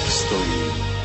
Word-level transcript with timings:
kto 0.00 0.95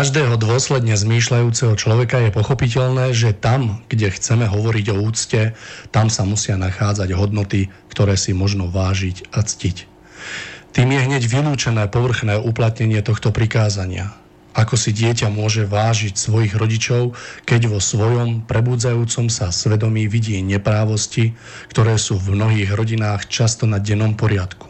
každého 0.00 0.40
dôsledne 0.40 0.96
zmýšľajúceho 0.96 1.76
človeka 1.76 2.24
je 2.24 2.32
pochopiteľné, 2.32 3.12
že 3.12 3.36
tam, 3.36 3.84
kde 3.92 4.08
chceme 4.08 4.48
hovoriť 4.48 4.96
o 4.96 5.00
úcte, 5.04 5.52
tam 5.92 6.08
sa 6.08 6.24
musia 6.24 6.56
nachádzať 6.56 7.12
hodnoty, 7.12 7.68
ktoré 7.92 8.16
si 8.16 8.32
možno 8.32 8.72
vážiť 8.72 9.28
a 9.28 9.44
ctiť. 9.44 9.84
Tým 10.72 10.88
je 10.88 11.04
hneď 11.04 11.22
vylúčené 11.28 11.84
povrchné 11.92 12.40
uplatnenie 12.40 13.04
tohto 13.04 13.28
prikázania. 13.28 14.16
Ako 14.56 14.80
si 14.80 14.96
dieťa 14.96 15.28
môže 15.28 15.68
vážiť 15.68 16.16
svojich 16.16 16.56
rodičov, 16.56 17.12
keď 17.44 17.68
vo 17.68 17.76
svojom 17.76 18.48
prebudzajúcom 18.48 19.28
sa 19.28 19.52
svedomí 19.52 20.08
vidí 20.08 20.40
neprávosti, 20.40 21.36
ktoré 21.68 22.00
sú 22.00 22.16
v 22.16 22.40
mnohých 22.40 22.72
rodinách 22.72 23.28
často 23.28 23.68
na 23.68 23.76
dennom 23.76 24.16
poriadku 24.16 24.69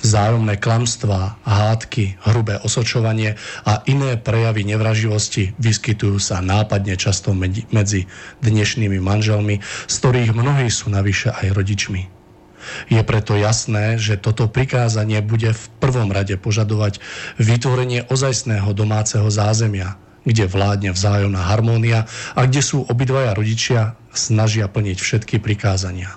vzájomné 0.00 0.56
klamstvá, 0.60 1.40
hádky, 1.44 2.20
hrubé 2.24 2.60
osočovanie 2.60 3.36
a 3.64 3.84
iné 3.84 4.16
prejavy 4.16 4.64
nevraživosti 4.64 5.56
vyskytujú 5.60 6.20
sa 6.20 6.44
nápadne 6.44 6.96
často 6.96 7.36
medzi 7.70 8.00
dnešnými 8.42 8.98
manželmi, 9.00 9.60
z 9.88 9.94
ktorých 10.00 10.32
mnohí 10.36 10.68
sú 10.72 10.88
navyše 10.90 11.32
aj 11.32 11.52
rodičmi. 11.52 12.14
Je 12.88 13.00
preto 13.04 13.36
jasné, 13.36 14.00
že 14.00 14.16
toto 14.16 14.48
prikázanie 14.48 15.20
bude 15.20 15.52
v 15.52 15.64
prvom 15.84 16.08
rade 16.08 16.32
požadovať 16.40 16.96
vytvorenie 17.36 18.08
ozajstného 18.08 18.72
domáceho 18.72 19.28
zázemia, 19.28 20.00
kde 20.24 20.48
vládne 20.48 20.96
vzájomná 20.96 21.52
harmónia 21.52 22.08
a 22.32 22.48
kde 22.48 22.64
sú 22.64 22.88
obidvaja 22.88 23.36
rodičia 23.36 24.00
snažia 24.16 24.64
plniť 24.64 24.96
všetky 24.96 25.36
prikázania. 25.44 26.16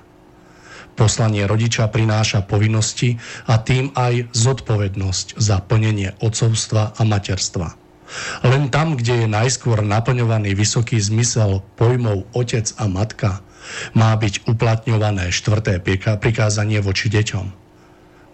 Poslanie 0.97 1.45
rodiča 1.45 1.85
prináša 1.93 2.41
povinnosti 2.41 3.21
a 3.45 3.61
tým 3.61 3.93
aj 3.93 4.33
zodpovednosť 4.33 5.37
za 5.37 5.61
plnenie 5.61 6.17
otcovstva 6.17 6.97
a 6.97 7.01
materstva. 7.05 7.77
Len 8.41 8.73
tam, 8.73 8.97
kde 8.97 9.23
je 9.23 9.27
najskôr 9.29 9.85
naplňovaný 9.85 10.57
vysoký 10.57 10.97
zmysel 10.97 11.61
pojmov 11.77 12.25
otec 12.33 12.65
a 12.81 12.89
matka, 12.89 13.45
má 13.93 14.15
byť 14.17 14.49
uplatňované 14.49 15.29
štvrté 15.29 15.83
prikázanie 16.17 16.81
voči 16.81 17.13
deťom. 17.13 17.45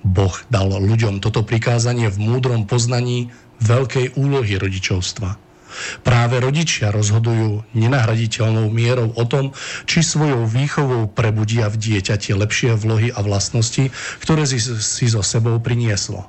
Boh 0.07 0.35
dal 0.47 0.71
ľuďom 0.71 1.19
toto 1.19 1.43
prikázanie 1.43 2.07
v 2.07 2.17
múdrom 2.21 2.63
poznaní 2.63 3.27
veľkej 3.59 4.15
úlohy 4.15 4.55
rodičovstva– 4.55 5.35
Práve 6.01 6.39
rodičia 6.39 6.93
rozhodujú 6.93 7.63
nenahraditeľnou 7.73 8.69
mierou 8.69 9.11
o 9.13 9.23
tom, 9.27 9.51
či 9.89 10.05
svojou 10.05 10.45
výchovou 10.47 11.09
prebudia 11.11 11.69
v 11.69 11.79
dieťati 11.79 12.35
lepšie 12.35 12.77
vlohy 12.77 13.09
a 13.13 13.19
vlastnosti, 13.23 13.89
ktoré 14.21 14.43
si, 14.47 14.59
si 14.61 15.05
so 15.09 15.21
sebou 15.21 15.57
prinieslo. 15.59 16.25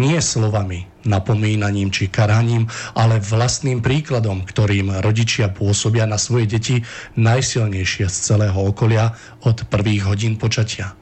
Nie 0.00 0.24
slovami, 0.24 0.88
napomínaním 1.04 1.92
či 1.92 2.08
karaním, 2.08 2.68
ale 2.96 3.20
vlastným 3.20 3.84
príkladom, 3.84 4.48
ktorým 4.48 5.04
rodičia 5.04 5.52
pôsobia 5.52 6.08
na 6.08 6.16
svoje 6.16 6.48
deti 6.48 6.76
najsilnejšie 7.20 8.08
z 8.08 8.16
celého 8.16 8.56
okolia 8.56 9.12
od 9.44 9.68
prvých 9.68 10.08
hodín 10.08 10.40
počatia. 10.40 10.96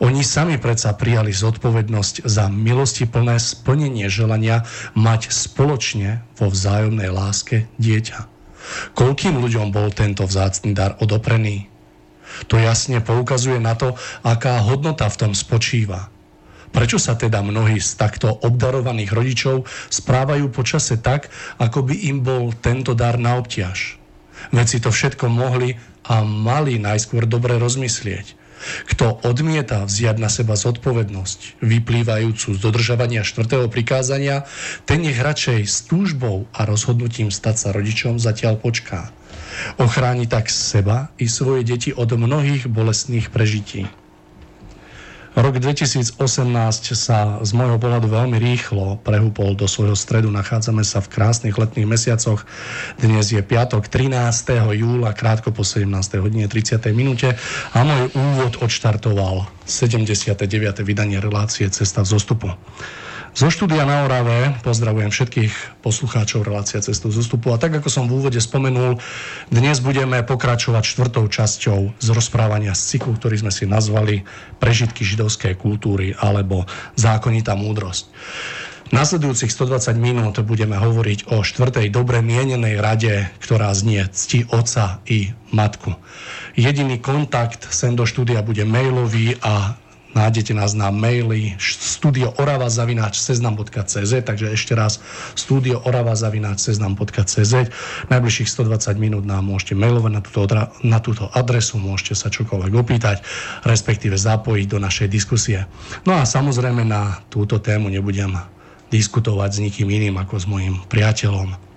Oni 0.00 0.20
sami 0.20 0.60
predsa 0.60 0.92
prijali 0.92 1.32
zodpovednosť 1.32 2.28
za 2.28 2.52
milosti 2.52 3.08
plné 3.08 3.40
splnenie 3.40 4.06
želania 4.12 4.68
mať 4.92 5.32
spoločne 5.32 6.24
vo 6.36 6.52
vzájomnej 6.52 7.08
láske 7.08 7.68
dieťa. 7.80 8.18
Koľkým 8.96 9.36
ľuďom 9.40 9.72
bol 9.72 9.92
tento 9.92 10.24
vzácný 10.24 10.72
dar 10.72 10.96
odoprený? 11.00 11.68
To 12.48 12.56
jasne 12.58 13.04
poukazuje 13.04 13.60
na 13.60 13.76
to, 13.76 13.94
aká 14.24 14.58
hodnota 14.64 15.06
v 15.06 15.18
tom 15.20 15.32
spočíva. 15.36 16.10
Prečo 16.74 16.98
sa 16.98 17.14
teda 17.14 17.38
mnohí 17.38 17.78
z 17.78 17.94
takto 17.94 18.34
obdarovaných 18.34 19.14
rodičov 19.14 19.62
správajú 19.94 20.50
počase 20.50 20.98
tak, 20.98 21.30
ako 21.62 21.86
by 21.86 21.94
im 22.10 22.26
bol 22.26 22.50
tento 22.58 22.98
dar 22.98 23.14
na 23.14 23.38
obťaž? 23.38 24.02
Veď 24.50 24.82
to 24.82 24.90
všetko 24.90 25.30
mohli 25.30 25.78
a 26.02 26.26
mali 26.26 26.82
najskôr 26.82 27.30
dobre 27.30 27.56
rozmyslieť. 27.62 28.43
Kto 28.90 29.20
odmieta 29.26 29.84
vziať 29.84 30.16
na 30.20 30.30
seba 30.32 30.54
zodpovednosť 30.54 31.60
vyplývajúcu 31.64 32.48
z 32.54 32.58
dodržavania 32.60 33.26
štvrtého 33.26 33.66
prikázania, 33.72 34.46
ten 34.84 35.02
nech 35.02 35.18
radšej 35.18 35.60
s 35.66 35.88
túžbou 35.88 36.46
a 36.54 36.68
rozhodnutím 36.68 37.32
stať 37.32 37.56
sa 37.58 37.68
rodičom 37.74 38.20
zatiaľ 38.20 38.60
počká. 38.60 39.10
Ochráni 39.78 40.26
tak 40.26 40.50
seba 40.50 41.14
i 41.16 41.30
svoje 41.30 41.62
deti 41.64 41.90
od 41.94 42.10
mnohých 42.10 42.66
bolestných 42.66 43.30
prežití. 43.30 43.86
Rok 45.34 45.58
2018 45.58 46.14
sa 46.94 47.42
z 47.42 47.50
môjho 47.58 47.74
pohľadu 47.82 48.06
veľmi 48.06 48.38
rýchlo 48.38 49.02
prehúpol 49.02 49.58
do 49.58 49.66
svojho 49.66 49.98
stredu. 49.98 50.30
Nachádzame 50.30 50.86
sa 50.86 51.02
v 51.02 51.10
krásnych 51.10 51.58
letných 51.58 51.90
mesiacoch. 51.90 52.46
Dnes 53.02 53.34
je 53.34 53.42
piatok 53.42 53.90
13. 53.90 54.14
júla, 54.78 55.10
krátko 55.10 55.50
po 55.50 55.66
17. 55.66 55.90
hodine 56.22 56.46
30. 56.46 56.78
minúte 56.94 57.34
a 57.74 57.78
môj 57.82 58.14
úvod 58.14 58.62
odštartoval 58.62 59.50
79. 59.66 60.38
vydanie 60.86 61.18
relácie 61.18 61.66
Cesta 61.66 62.06
v 62.06 62.14
zostupu. 62.14 62.54
Zo 63.34 63.50
štúdia 63.50 63.82
na 63.82 64.06
Orave 64.06 64.54
pozdravujem 64.62 65.10
všetkých 65.10 65.82
poslucháčov 65.82 66.46
relácia 66.46 66.78
Cestu 66.78 67.10
z 67.10 67.18
a 67.26 67.58
tak 67.58 67.82
ako 67.82 67.90
som 67.90 68.06
v 68.06 68.22
úvode 68.22 68.38
spomenul, 68.38 69.02
dnes 69.50 69.82
budeme 69.82 70.22
pokračovať 70.22 70.86
štvrtou 70.86 71.26
časťou 71.26 71.98
z 71.98 72.08
rozprávania 72.14 72.78
z 72.78 72.94
cyklu, 72.94 73.18
ktorý 73.18 73.42
sme 73.42 73.50
si 73.50 73.66
nazvali 73.66 74.22
Prežitky 74.62 75.02
židovskej 75.02 75.58
kultúry 75.58 76.14
alebo 76.14 76.62
Zákonitá 76.94 77.58
múdrosť. 77.58 78.06
Nasledujúcich 78.94 79.50
120 79.50 79.98
minút 79.98 80.38
budeme 80.46 80.78
hovoriť 80.78 81.34
o 81.34 81.42
štvrtej 81.42 81.90
dobre 81.90 82.22
mienenej 82.22 82.78
rade, 82.78 83.34
ktorá 83.42 83.74
znie 83.74 84.06
cti 84.14 84.46
oca 84.54 85.02
i 85.10 85.34
matku. 85.50 85.98
Jediný 86.54 87.02
kontakt 87.02 87.66
sem 87.74 87.98
do 87.98 88.06
štúdia 88.06 88.46
bude 88.46 88.62
mailový 88.62 89.42
a 89.42 89.74
Nájdete 90.14 90.54
nás 90.54 90.78
na 90.78 90.94
maili 90.94 91.58
studioorava.seznam.cz 91.58 94.12
takže 94.22 94.54
ešte 94.54 94.78
raz 94.78 95.02
studioorava.seznam.cz 95.34 97.54
Najbližších 98.08 98.48
120 98.48 99.02
minút 99.02 99.26
nám 99.26 99.50
môžete 99.50 99.74
mailovať 99.74 100.12
na 100.14 100.22
túto, 100.22 100.46
na 100.86 101.02
túto 101.02 101.26
adresu, 101.34 101.82
môžete 101.82 102.14
sa 102.14 102.30
čokoľvek 102.30 102.72
opýtať, 102.78 103.26
respektíve 103.66 104.14
zapojiť 104.14 104.70
do 104.70 104.78
našej 104.78 105.10
diskusie. 105.10 105.66
No 106.06 106.14
a 106.14 106.22
samozrejme 106.22 106.86
na 106.86 107.18
túto 107.26 107.58
tému 107.58 107.90
nebudem 107.90 108.38
diskutovať 108.94 109.50
s 109.50 109.58
nikým 109.58 109.90
iným 109.90 110.22
ako 110.22 110.38
s 110.38 110.46
mojim 110.46 110.78
priateľom, 110.86 111.73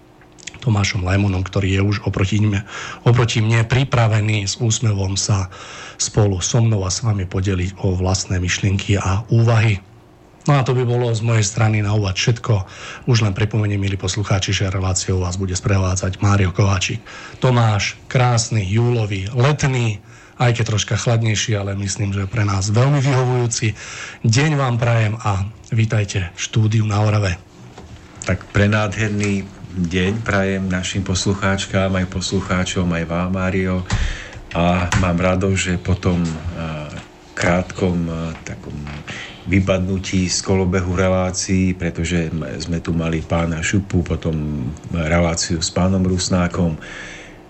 Tomášom 0.59 1.06
Lajmonom, 1.06 1.42
ktorý 1.45 1.77
je 1.77 1.81
už 1.81 1.98
oproti 2.06 2.42
mne, 2.42 2.65
oproti 3.06 3.39
mne 3.39 3.63
pripravený 3.65 4.45
s 4.45 4.57
úsmevom 4.57 5.15
sa 5.15 5.50
spolu 5.98 6.42
so 6.42 6.62
mnou 6.62 6.86
a 6.86 6.92
s 6.94 7.01
vami 7.01 7.25
podeliť 7.25 7.81
o 7.81 7.98
vlastné 7.98 8.38
myšlienky 8.38 8.98
a 8.98 9.25
úvahy. 9.33 9.81
No 10.48 10.56
a 10.56 10.63
to 10.63 10.71
by 10.71 10.88
bolo 10.88 11.12
z 11.12 11.19
mojej 11.27 11.44
strany 11.44 11.83
na 11.83 11.92
úvod 11.92 12.15
všetko. 12.15 12.63
Už 13.12 13.27
len 13.27 13.36
pripomeniem, 13.36 13.83
milí 13.83 14.00
poslucháči, 14.00 14.56
že 14.56 14.71
reláciou 14.71 15.19
vás 15.19 15.36
bude 15.36 15.51
sprevádzať 15.51 16.24
Mário 16.24 16.56
Kováčik. 16.56 17.03
Tomáš, 17.44 18.00
krásny, 18.07 18.63
júlový, 18.63 19.27
letný, 19.36 20.00
aj 20.39 20.56
keď 20.56 20.63
troška 20.71 20.95
chladnejší, 20.95 21.60
ale 21.60 21.75
myslím, 21.75 22.15
že 22.15 22.31
pre 22.31 22.48
nás 22.48 22.71
veľmi 22.71 23.03
vyhovujúci. 23.03 23.75
Deň 24.24 24.51
vám 24.56 24.80
prajem 24.80 25.19
a 25.19 25.51
vítajte 25.75 26.31
v 26.31 26.39
štúdiu 26.39 26.88
na 26.88 27.03
Orave. 27.03 27.36
Tak 28.24 28.48
prenádherný 28.56 29.56
deň 29.77 30.25
prajem 30.25 30.65
našim 30.65 31.06
poslucháčkám, 31.06 31.94
aj 32.01 32.09
poslucháčom, 32.09 32.89
aj 32.97 33.06
vám, 33.06 33.29
Mário. 33.29 33.85
A 34.57 34.89
mám 34.97 35.21
radosť, 35.21 35.59
že 35.62 35.74
po 35.77 35.94
tom 35.94 36.25
krátkom 37.38 38.09
takom 38.41 38.74
vypadnutí 39.45 40.25
z 40.25 40.39
kolobehu 40.41 40.97
relácií, 40.97 41.77
pretože 41.77 42.33
sme 42.57 42.81
tu 42.81 42.97
mali 42.97 43.21
pána 43.21 43.62
Šupu, 43.62 44.01
potom 44.01 44.65
reláciu 44.89 45.62
s 45.62 45.69
pánom 45.69 46.01
Rusnákom, 46.01 46.74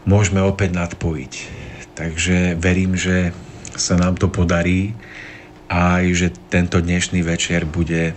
môžeme 0.04 0.44
opäť 0.44 0.76
nadpojiť. 0.76 1.34
Takže 1.96 2.60
verím, 2.60 3.00
že 3.00 3.32
sa 3.80 3.96
nám 3.96 4.20
to 4.20 4.28
podarí 4.28 4.92
aj, 5.72 6.04
že 6.12 6.28
tento 6.52 6.84
dnešný 6.84 7.24
večer 7.24 7.64
bude 7.64 8.14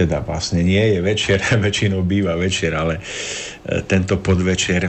teda 0.00 0.24
vlastne 0.24 0.64
nie 0.64 0.96
je 0.96 1.00
večer, 1.04 1.38
väčšinou 1.66 2.00
býva 2.00 2.40
večer, 2.40 2.72
ale 2.72 2.96
e, 2.96 3.02
tento 3.84 4.16
podvečer 4.16 4.88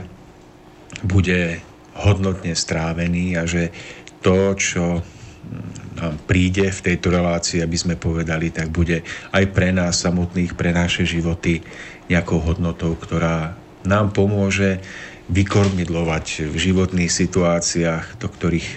bude 1.04 1.60
hodnotne 2.00 2.56
strávený 2.56 3.36
a 3.36 3.44
že 3.44 3.75
to, 4.24 4.56
čo 4.56 5.04
nám 5.98 6.16
príde 6.30 6.69
v 6.69 6.84
tejto 6.94 7.12
relácii, 7.12 7.60
aby 7.60 7.78
sme 7.78 7.96
povedali, 8.00 8.54
tak 8.54 8.72
bude 8.72 9.04
aj 9.34 9.44
pre 9.52 9.74
nás 9.75 10.00
samotných, 10.00 10.56
pre 10.56 10.72
naše 10.72 11.04
životy 11.04 11.60
nejakou 12.08 12.40
hodnotou, 12.40 12.96
ktorá 12.96 13.58
nám 13.84 14.13
pomôže 14.13 14.80
vykormidlovať 15.28 16.48
v 16.54 16.56
životných 16.56 17.12
situáciách, 17.12 18.22
do 18.22 18.28
ktorých 18.30 18.69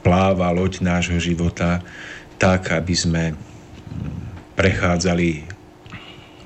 vpláva 0.00 0.48
loď 0.50 0.80
nášho 0.80 1.20
života, 1.20 1.84
tak, 2.40 2.72
aby 2.72 2.94
sme 2.96 3.22
prechádzali 4.54 5.46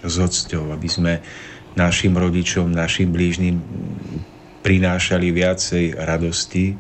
s 0.03 0.15
odsťou, 0.17 0.73
aby 0.73 0.89
sme 0.89 1.13
našim 1.79 2.17
rodičom, 2.17 2.73
našim 2.73 3.13
blížnym 3.13 3.61
prinášali 4.67 5.31
viacej 5.31 5.95
radosti 5.95 6.75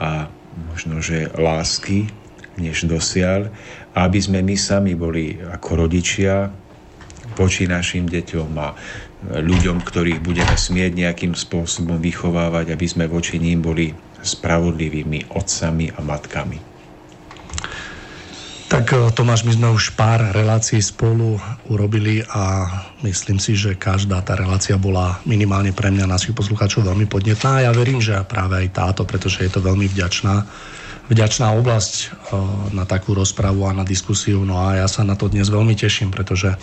a 0.00 0.32
možno, 0.72 1.04
že 1.04 1.28
lásky 1.36 2.08
než 2.56 2.84
dosiaľ, 2.88 3.52
aby 3.96 4.18
sme 4.20 4.40
my 4.44 4.56
sami 4.56 4.92
boli 4.96 5.38
ako 5.40 5.86
rodičia 5.86 6.52
voči 7.36 7.64
našim 7.64 8.08
deťom 8.08 8.50
a 8.58 8.68
ľuďom, 9.40 9.84
ktorých 9.84 10.20
budeme 10.24 10.56
smieť 10.56 10.92
nejakým 10.96 11.32
spôsobom 11.36 12.00
vychovávať, 12.00 12.72
aby 12.72 12.86
sme 12.88 13.04
voči 13.06 13.36
ním 13.36 13.60
boli 13.60 13.92
spravodlivými 14.20 15.32
otcami 15.32 15.92
a 15.92 16.00
matkami. 16.00 16.69
Tak 18.90 18.98
e, 18.98 19.14
Tomáš, 19.14 19.46
my 19.46 19.54
sme 19.54 19.68
už 19.70 19.94
pár 19.94 20.34
relácií 20.34 20.82
spolu 20.82 21.38
urobili 21.70 22.26
a 22.26 22.66
myslím 23.06 23.38
si, 23.38 23.54
že 23.54 23.78
každá 23.78 24.18
tá 24.18 24.34
relácia 24.34 24.74
bola 24.74 25.22
minimálne 25.22 25.70
pre 25.70 25.94
mňa 25.94 26.10
našich 26.10 26.34
poslucháčov 26.34 26.90
veľmi 26.90 27.06
podnetná 27.06 27.62
a 27.62 27.62
ja 27.62 27.70
verím, 27.70 28.02
že 28.02 28.18
práve 28.26 28.58
aj 28.58 28.74
táto, 28.74 29.06
pretože 29.06 29.46
je 29.46 29.50
to 29.54 29.62
veľmi 29.62 29.86
vďačná 29.86 30.42
vďačná 31.06 31.54
oblasť 31.54 31.94
eh, 32.02 32.10
na 32.74 32.82
takú 32.82 33.14
rozpravu 33.14 33.62
a 33.70 33.78
na 33.78 33.86
diskusiu. 33.86 34.42
No 34.42 34.58
a 34.58 34.82
ja 34.82 34.90
sa 34.90 35.06
na 35.06 35.14
to 35.14 35.30
dnes 35.30 35.46
veľmi 35.46 35.78
teším, 35.78 36.10
pretože 36.10 36.58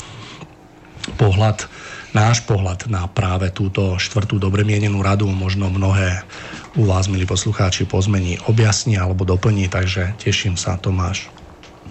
pohľad, 1.15 1.63
náš 2.11 2.43
pohľad 2.43 2.91
na 2.91 3.07
práve 3.07 3.55
túto 3.55 3.95
štvrtú 3.95 4.35
dobre 4.35 4.67
mienenú 4.67 4.99
radu 4.99 5.31
možno 5.31 5.71
mnohé 5.71 6.27
u 6.75 6.83
vás, 6.83 7.07
milí 7.07 7.23
poslucháči, 7.23 7.87
pozmení, 7.87 8.35
objasní 8.51 8.99
alebo 8.99 9.23
doplní, 9.23 9.71
takže 9.71 10.11
teším 10.19 10.59
sa, 10.59 10.75
Tomáš. 10.75 11.36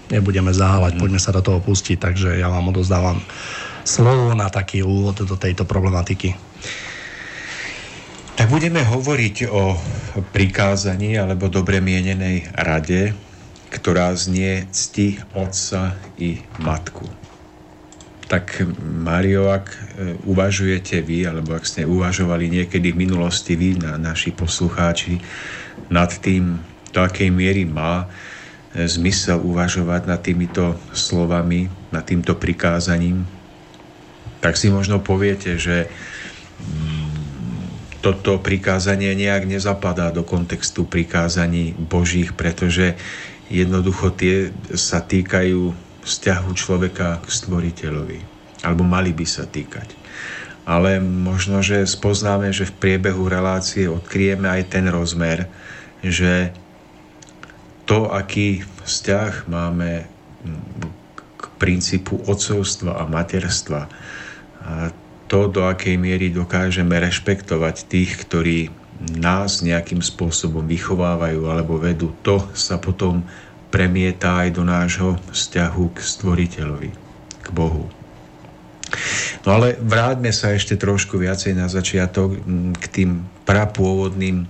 Nebudeme 0.07 0.55
zaháľať, 0.55 0.95
mm. 0.95 1.01
poďme 1.03 1.21
sa 1.21 1.35
do 1.35 1.43
toho 1.43 1.59
pustiť, 1.59 1.99
takže 1.99 2.39
ja 2.39 2.47
vám 2.47 2.71
odozdávam 2.71 3.19
slovo 3.87 4.35
na 4.35 4.51
taký 4.51 4.83
úvod 4.83 5.23
do 5.23 5.37
tejto 5.39 5.67
problematiky. 5.67 6.35
Tak 8.37 8.53
budeme 8.53 8.85
hovoriť 8.85 9.49
o 9.49 9.81
prikázaní 10.35 11.17
alebo 11.17 11.49
dobre 11.49 11.81
mienenej 11.81 12.53
rade, 12.53 13.17
ktorá 13.73 14.13
znie 14.13 14.69
cti 14.71 15.17
otca 15.33 15.97
i 16.21 16.45
matku. 16.61 17.09
Tak 18.27 18.67
Mario, 18.83 19.55
ak 19.55 19.67
e, 19.71 19.79
uvažujete 20.27 20.99
vy, 21.01 21.31
alebo 21.31 21.55
ak 21.55 21.63
ste 21.63 21.87
uvažovali 21.87 22.51
niekedy 22.51 22.91
v 22.91 23.07
minulosti 23.07 23.55
vy, 23.55 23.79
na 23.79 23.95
naši 23.97 24.35
poslucháči, 24.35 25.23
nad 25.89 26.11
tým, 26.19 26.59
do 26.91 27.01
akej 27.07 27.31
miery 27.31 27.63
má 27.63 28.11
zmysel 28.85 29.41
uvažovať 29.41 30.03
nad 30.05 30.21
týmito 30.21 30.77
slovami, 30.93 31.73
nad 31.89 32.05
týmto 32.05 32.37
prikázaním, 32.37 33.25
tak 34.45 34.61
si 34.61 34.69
možno 34.69 35.01
poviete, 35.01 35.57
že 35.57 35.89
mm, 35.89 37.09
toto 38.05 38.37
prikázanie 38.37 39.17
nejak 39.17 39.49
nezapadá 39.49 40.13
do 40.13 40.21
kontextu 40.21 40.85
prikázaní 40.85 41.73
Božích, 41.73 42.37
pretože 42.37 42.95
jednoducho 43.49 44.13
tie 44.13 44.53
sa 44.77 45.01
týkajú 45.01 45.73
vzťahu 46.05 46.51
človeka 46.55 47.25
k 47.25 47.27
stvoriteľovi. 47.27 48.19
Alebo 48.63 48.85
mali 48.85 49.11
by 49.11 49.27
sa 49.27 49.49
týkať. 49.49 49.97
Ale 50.67 50.99
možno, 51.03 51.63
že 51.63 51.87
spoznáme, 51.87 52.51
že 52.51 52.67
v 52.67 52.77
priebehu 52.77 53.31
relácie 53.31 53.87
odkryjeme 53.87 54.51
aj 54.51 54.63
ten 54.71 54.87
rozmer, 54.91 55.47
že 56.03 56.51
to, 57.87 58.11
aký 58.11 58.67
vzťah 58.83 59.47
máme 59.47 60.05
k 61.39 61.43
princípu 61.57 62.27
otcovstva 62.27 62.99
a 62.99 63.05
materstva, 63.07 63.87
a 64.67 64.91
to, 65.27 65.51
do 65.51 65.67
akej 65.67 65.99
miery 65.99 66.31
dokážeme 66.31 66.95
rešpektovať 66.99 67.87
tých, 67.91 68.15
ktorí 68.27 68.59
nás 69.19 69.63
nejakým 69.63 70.01
spôsobom 70.01 70.67
vychovávajú 70.67 71.51
alebo 71.51 71.79
vedú, 71.79 72.15
to 72.23 72.43
sa 72.55 72.79
potom 72.79 73.27
premieta 73.71 74.47
aj 74.47 74.49
do 74.55 74.63
nášho 74.63 75.19
vzťahu 75.35 75.85
k 75.93 75.99
stvoriteľovi, 75.99 76.91
k 77.43 77.49
Bohu. 77.51 77.91
No 79.43 79.49
ale 79.59 79.75
vráťme 79.79 80.31
sa 80.31 80.55
ešte 80.55 80.79
trošku 80.79 81.19
viacej 81.19 81.59
na 81.59 81.67
začiatok 81.67 82.39
k 82.79 82.85
tým 82.91 83.27
prapôvodným 83.43 84.47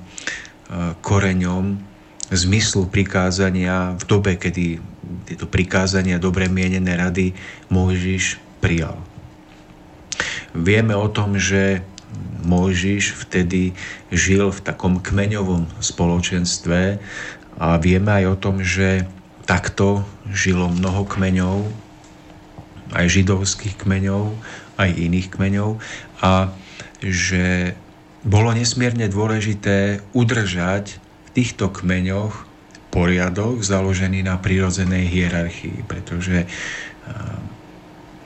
koreňom 1.01 1.96
zmyslu 2.31 2.91
prikázania 2.91 3.95
v 3.95 4.03
dobe, 4.07 4.33
kedy 4.35 4.83
tieto 5.27 5.47
prikázania 5.47 6.19
dobre 6.19 6.51
mienené 6.51 6.99
rady 6.99 7.35
Mojžiš 7.71 8.43
prijal. 8.59 8.99
Vieme 10.57 10.97
o 10.97 11.07
tom, 11.07 11.39
že 11.39 11.85
Mojžiš 12.47 13.27
vtedy 13.27 13.75
žil 14.11 14.51
v 14.51 14.61
takom 14.63 15.03
kmeňovom 15.03 15.67
spoločenstve 15.83 16.99
a 17.59 17.69
vieme 17.83 18.11
aj 18.23 18.25
o 18.33 18.37
tom, 18.39 18.63
že 18.63 19.07
takto 19.47 20.03
žilo 20.31 20.71
mnoho 20.71 21.07
kmeňov, 21.07 21.67
aj 22.95 23.07
židovských 23.07 23.79
kmeňov, 23.83 24.35
aj 24.79 24.91
iných 24.95 25.29
kmeňov 25.31 25.79
a 26.23 26.51
že 27.03 27.75
bolo 28.27 28.51
nesmierne 28.51 29.07
dôležité 29.07 30.03
udržať 30.11 30.99
týchto 31.37 31.69
kmeňoch 31.69 32.49
poriadok 32.89 33.61
založený 33.61 34.25
na 34.25 34.41
prirodzenej 34.41 35.05
hierarchii, 35.05 35.85
pretože 35.85 36.49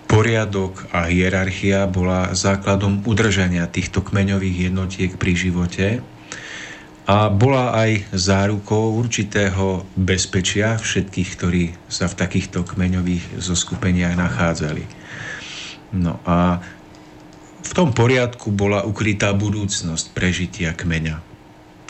poriadok 0.07 0.87
a 0.95 1.11
hierarchia 1.11 1.91
bola 1.91 2.31
základom 2.35 3.03
udržania 3.03 3.67
týchto 3.67 4.03
kmeňových 4.07 4.71
jednotiek 4.71 5.11
pri 5.19 5.33
živote 5.35 5.87
a 7.11 7.27
bola 7.27 7.75
aj 7.75 8.15
zárukou 8.15 8.95
určitého 8.95 9.83
bezpečia 9.99 10.79
všetkých, 10.79 11.29
ktorí 11.35 11.65
sa 11.91 12.07
v 12.07 12.15
takýchto 12.15 12.63
kmeňových 12.63 13.43
zoskupeniach 13.43 14.15
nachádzali. 14.15 14.87
No 15.99 16.23
a 16.23 16.63
v 17.67 17.73
tom 17.75 17.91
poriadku 17.91 18.55
bola 18.55 18.87
ukrytá 18.87 19.35
budúcnosť 19.35 20.15
prežitia 20.15 20.71
kmeňa. 20.75 21.30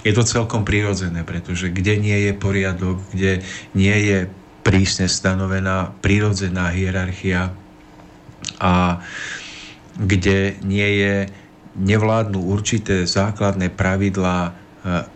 Je 0.00 0.12
to 0.16 0.24
celkom 0.24 0.64
prirodzené, 0.64 1.24
pretože 1.24 1.68
kde 1.68 2.00
nie 2.00 2.16
je 2.28 2.32
poriadok, 2.32 3.04
kde 3.12 3.44
nie 3.76 3.96
je 4.06 4.18
prísne 4.64 5.08
stanovená 5.08 5.92
prirodzená 6.00 6.72
hierarchia, 6.72 7.52
a 8.60 9.00
kde 9.96 10.60
nie 10.64 10.88
je 11.00 11.14
nevládnu 11.76 12.40
určité 12.40 13.08
základné 13.08 13.72
pravidlá 13.72 14.52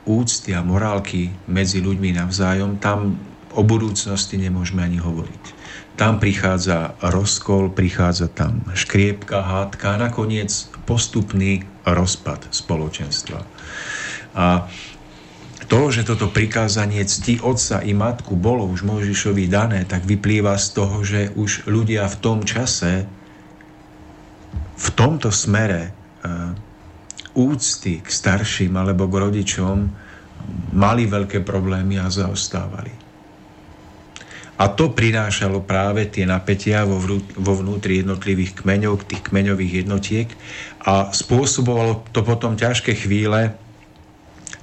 úcty 0.05 0.53
a 0.53 0.61
morálky 0.61 1.33
medzi 1.49 1.81
ľuďmi 1.81 2.21
navzájom, 2.21 2.81
tam 2.81 3.17
o 3.55 3.63
budúcnosti 3.65 4.37
nemôžeme 4.37 4.85
ani 4.85 5.01
hovoriť. 5.01 5.45
Tam 5.95 6.19
prichádza 6.19 6.99
rozkol, 7.01 7.71
prichádza 7.71 8.27
tam 8.29 8.67
škriepka, 8.75 9.41
hádka 9.41 9.95
a 9.95 10.01
nakoniec 10.11 10.51
postupný 10.85 11.63
rozpad 11.87 12.51
spoločenstva. 12.51 13.54
A 14.35 14.67
to, 15.65 15.89
že 15.89 16.05
toto 16.05 16.29
prikázanie 16.29 17.01
cti 17.09 17.41
otca 17.41 17.81
i 17.81 17.97
matku 17.97 18.37
bolo 18.37 18.69
už 18.69 18.85
Mojžišovi 18.85 19.49
dané, 19.49 19.89
tak 19.89 20.05
vyplýva 20.05 20.59
z 20.61 20.67
toho, 20.77 20.97
že 21.01 21.33
už 21.33 21.71
ľudia 21.71 22.05
v 22.11 22.17
tom 22.21 22.39
čase 22.45 23.09
v 24.75 24.89
tomto 24.93 25.33
smere 25.33 25.89
e, 25.89 25.91
úcty 27.39 28.03
k 28.05 28.09
starším 28.11 28.77
alebo 28.77 29.09
k 29.09 29.15
rodičom 29.31 29.77
mali 30.77 31.09
veľké 31.09 31.41
problémy 31.41 31.97
a 31.97 32.13
zaostávali. 32.13 32.93
A 34.55 34.71
to 34.71 34.95
prinášalo 34.95 35.67
práve 35.67 36.07
tie 36.07 36.23
napätia 36.23 36.87
vo, 36.87 37.03
vo 37.19 37.53
vnútri 37.59 38.05
jednotlivých 38.05 38.63
kmeňov, 38.63 39.03
tých 39.11 39.27
kmeňových 39.27 39.83
jednotiek 39.83 40.29
a 40.87 41.11
spôsobovalo 41.11 42.07
to 42.15 42.23
potom 42.23 42.55
ťažké 42.55 42.95
chvíle 42.95 43.59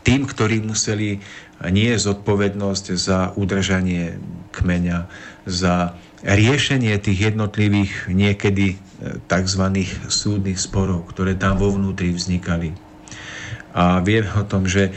tým, 0.01 0.25
ktorí 0.25 0.65
museli 0.65 1.21
nie 1.69 1.93
zodpovednosť 1.93 2.85
za 2.97 3.19
udržanie 3.37 4.17
kmeňa, 4.49 5.05
za 5.45 5.93
riešenie 6.25 6.97
tých 7.01 7.33
jednotlivých 7.33 8.09
niekedy 8.09 8.77
e, 8.77 8.77
tzv. 9.25 9.63
súdnych 10.09 10.57
sporov, 10.57 11.09
ktoré 11.09 11.33
tam 11.33 11.57
vo 11.57 11.73
vnútri 11.73 12.13
vznikali. 12.13 12.73
A 13.73 14.01
vieme 14.05 14.29
o 14.37 14.45
tom, 14.45 14.69
že 14.69 14.93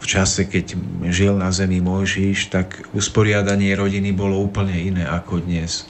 v 0.00 0.06
čase, 0.08 0.48
keď 0.48 0.80
žil 1.12 1.36
na 1.36 1.52
zemi 1.52 1.84
Mojžiš, 1.84 2.48
tak 2.48 2.88
usporiadanie 2.96 3.76
rodiny 3.76 4.16
bolo 4.16 4.40
úplne 4.40 4.72
iné 4.72 5.04
ako 5.04 5.44
dnes. 5.44 5.84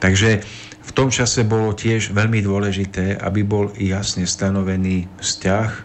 Takže 0.00 0.40
v 0.88 0.90
tom 0.96 1.12
čase 1.12 1.44
bolo 1.44 1.76
tiež 1.76 2.16
veľmi 2.16 2.40
dôležité, 2.40 3.20
aby 3.20 3.44
bol 3.44 3.68
jasne 3.76 4.24
stanovený 4.24 5.04
vzťah 5.20 5.68
e, 5.68 5.80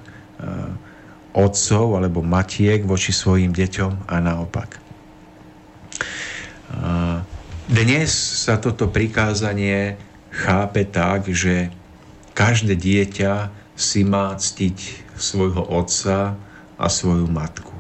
otcov 1.34 1.98
alebo 1.98 2.22
matiek 2.22 2.86
voči 2.86 3.10
svojim 3.10 3.52
deťom 3.52 4.06
a 4.08 4.16
naopak. 4.22 4.78
Dnes 7.70 8.10
sa 8.14 8.58
toto 8.62 8.90
prikázanie 8.90 9.98
chápe 10.34 10.86
tak, 10.86 11.30
že 11.30 11.70
každé 12.34 12.74
dieťa 12.78 13.54
si 13.74 14.06
má 14.06 14.34
ctiť 14.34 14.78
svojho 15.18 15.62
otca 15.62 16.38
a 16.78 16.86
svoju 16.90 17.30
matku. 17.30 17.74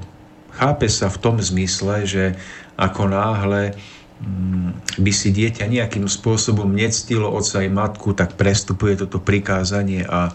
Chápe 0.53 0.85
sa 0.85 1.09
v 1.09 1.17
tom 1.17 1.35
zmysle, 1.41 2.05
že 2.05 2.37
ako 2.77 3.09
náhle 3.09 3.73
mm, 4.21 5.01
by 5.01 5.11
si 5.13 5.33
dieťa 5.33 5.65
nejakým 5.65 6.05
spôsobom 6.05 6.69
nectilo 6.69 7.25
otca 7.29 7.65
i 7.65 7.69
matku, 7.69 8.13
tak 8.13 8.37
prestupuje 8.37 9.01
toto 9.01 9.17
prikázanie 9.17 10.05
a 10.05 10.29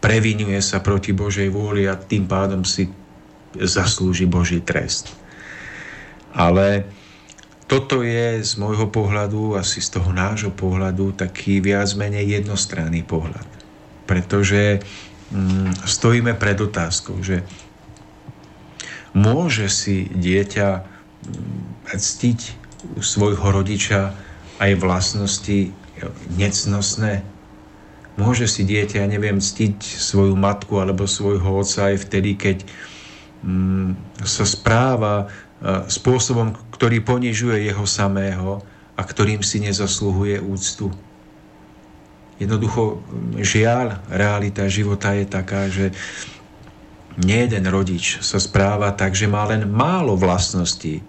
previnuje 0.00 0.58
sa 0.64 0.80
proti 0.80 1.12
Božej 1.12 1.52
vôli 1.52 1.84
a 1.84 1.94
tým 1.94 2.24
pádom 2.24 2.64
si 2.64 2.88
zaslúži 3.56 4.24
Boží 4.24 4.64
trest. 4.64 5.12
Ale 6.32 6.88
toto 7.70 8.02
je 8.02 8.42
z 8.42 8.52
môjho 8.58 8.90
pohľadu, 8.90 9.54
asi 9.54 9.78
z 9.78 10.00
toho 10.00 10.10
nášho 10.10 10.50
pohľadu, 10.50 11.14
taký 11.14 11.62
viac 11.62 11.86
menej 11.94 12.42
jednostranný 12.42 13.06
pohľad. 13.06 13.46
Pretože 14.10 14.82
mm, 15.30 15.86
stojíme 15.86 16.34
pred 16.34 16.58
otázkou, 16.58 17.22
že 17.22 17.46
môže 19.14 19.70
si 19.70 20.10
dieťa 20.10 20.68
mm, 20.82 21.94
ctiť 21.94 22.40
svojho 22.98 23.46
rodiča 23.54 24.14
aj 24.58 24.70
vlastnosti 24.82 25.70
necnosné. 26.34 27.22
Môže 28.18 28.50
si 28.50 28.66
dieťa, 28.66 29.06
neviem, 29.06 29.38
ctiť 29.38 29.78
svoju 29.82 30.34
matku 30.34 30.82
alebo 30.82 31.06
svojho 31.06 31.62
otca 31.62 31.94
aj 31.94 32.10
vtedy, 32.10 32.34
keď 32.34 32.66
mm, 33.46 34.22
sa 34.26 34.44
správa 34.48 35.30
spôsobom, 35.92 36.56
ktorý 36.72 37.04
ponižuje 37.04 37.68
jeho 37.68 37.84
samého 37.84 38.64
a 38.96 39.02
ktorým 39.04 39.44
si 39.44 39.60
nezasluhuje 39.60 40.40
úctu. 40.40 40.88
Jednoducho, 42.40 43.04
žiaľ, 43.36 44.00
realita 44.08 44.64
života 44.72 45.12
je 45.12 45.26
taká, 45.28 45.68
že 45.68 45.92
nie 47.20 47.44
jeden 47.44 47.68
rodič 47.68 48.16
sa 48.24 48.40
správa 48.40 48.96
tak, 48.96 49.12
že 49.12 49.28
má 49.28 49.44
len 49.44 49.68
málo 49.68 50.16
vlastností, 50.16 51.04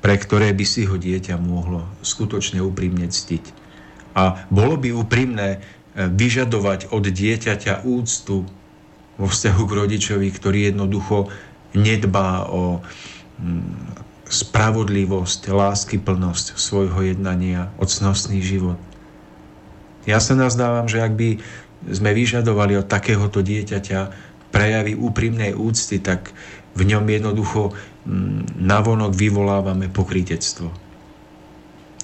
pre 0.00 0.16
ktoré 0.16 0.56
by 0.56 0.64
si 0.64 0.88
ho 0.88 0.96
dieťa 0.96 1.36
mohlo 1.36 1.84
skutočne 2.00 2.64
úprimne 2.64 3.12
ctiť. 3.12 3.44
A 4.16 4.48
bolo 4.48 4.80
by 4.80 4.88
úprimné 4.96 5.48
e, 5.52 5.58
vyžadovať 5.94 6.90
od 6.90 7.06
dieťaťa 7.06 7.86
úctu 7.86 8.42
vo 9.14 9.26
vzťahu 9.30 9.62
k 9.62 9.76
rodičovi, 9.78 10.28
ktorý 10.34 10.74
jednoducho 10.74 11.30
nedbá 11.74 12.50
o 12.50 12.82
spravodlivosť, 14.26 15.54
láskyplnosť 15.54 16.58
svojho 16.58 17.14
jednania, 17.14 17.70
ocnostný 17.78 18.42
život. 18.42 18.80
Ja 20.04 20.18
sa 20.18 20.34
nazdávam, 20.34 20.90
že 20.90 21.00
ak 21.00 21.14
by 21.14 21.30
sme 21.88 22.10
vyžadovali 22.16 22.80
od 22.80 22.88
takéhoto 22.88 23.44
dieťaťa 23.44 24.00
prejavy 24.50 24.96
úprimnej 24.96 25.52
úcty, 25.52 26.00
tak 26.00 26.32
v 26.74 26.82
ňom 26.88 27.04
jednoducho 27.06 27.70
mm, 27.70 28.58
navonok 28.58 29.12
vyvolávame 29.14 29.90
pokrytectvo. 29.92 30.83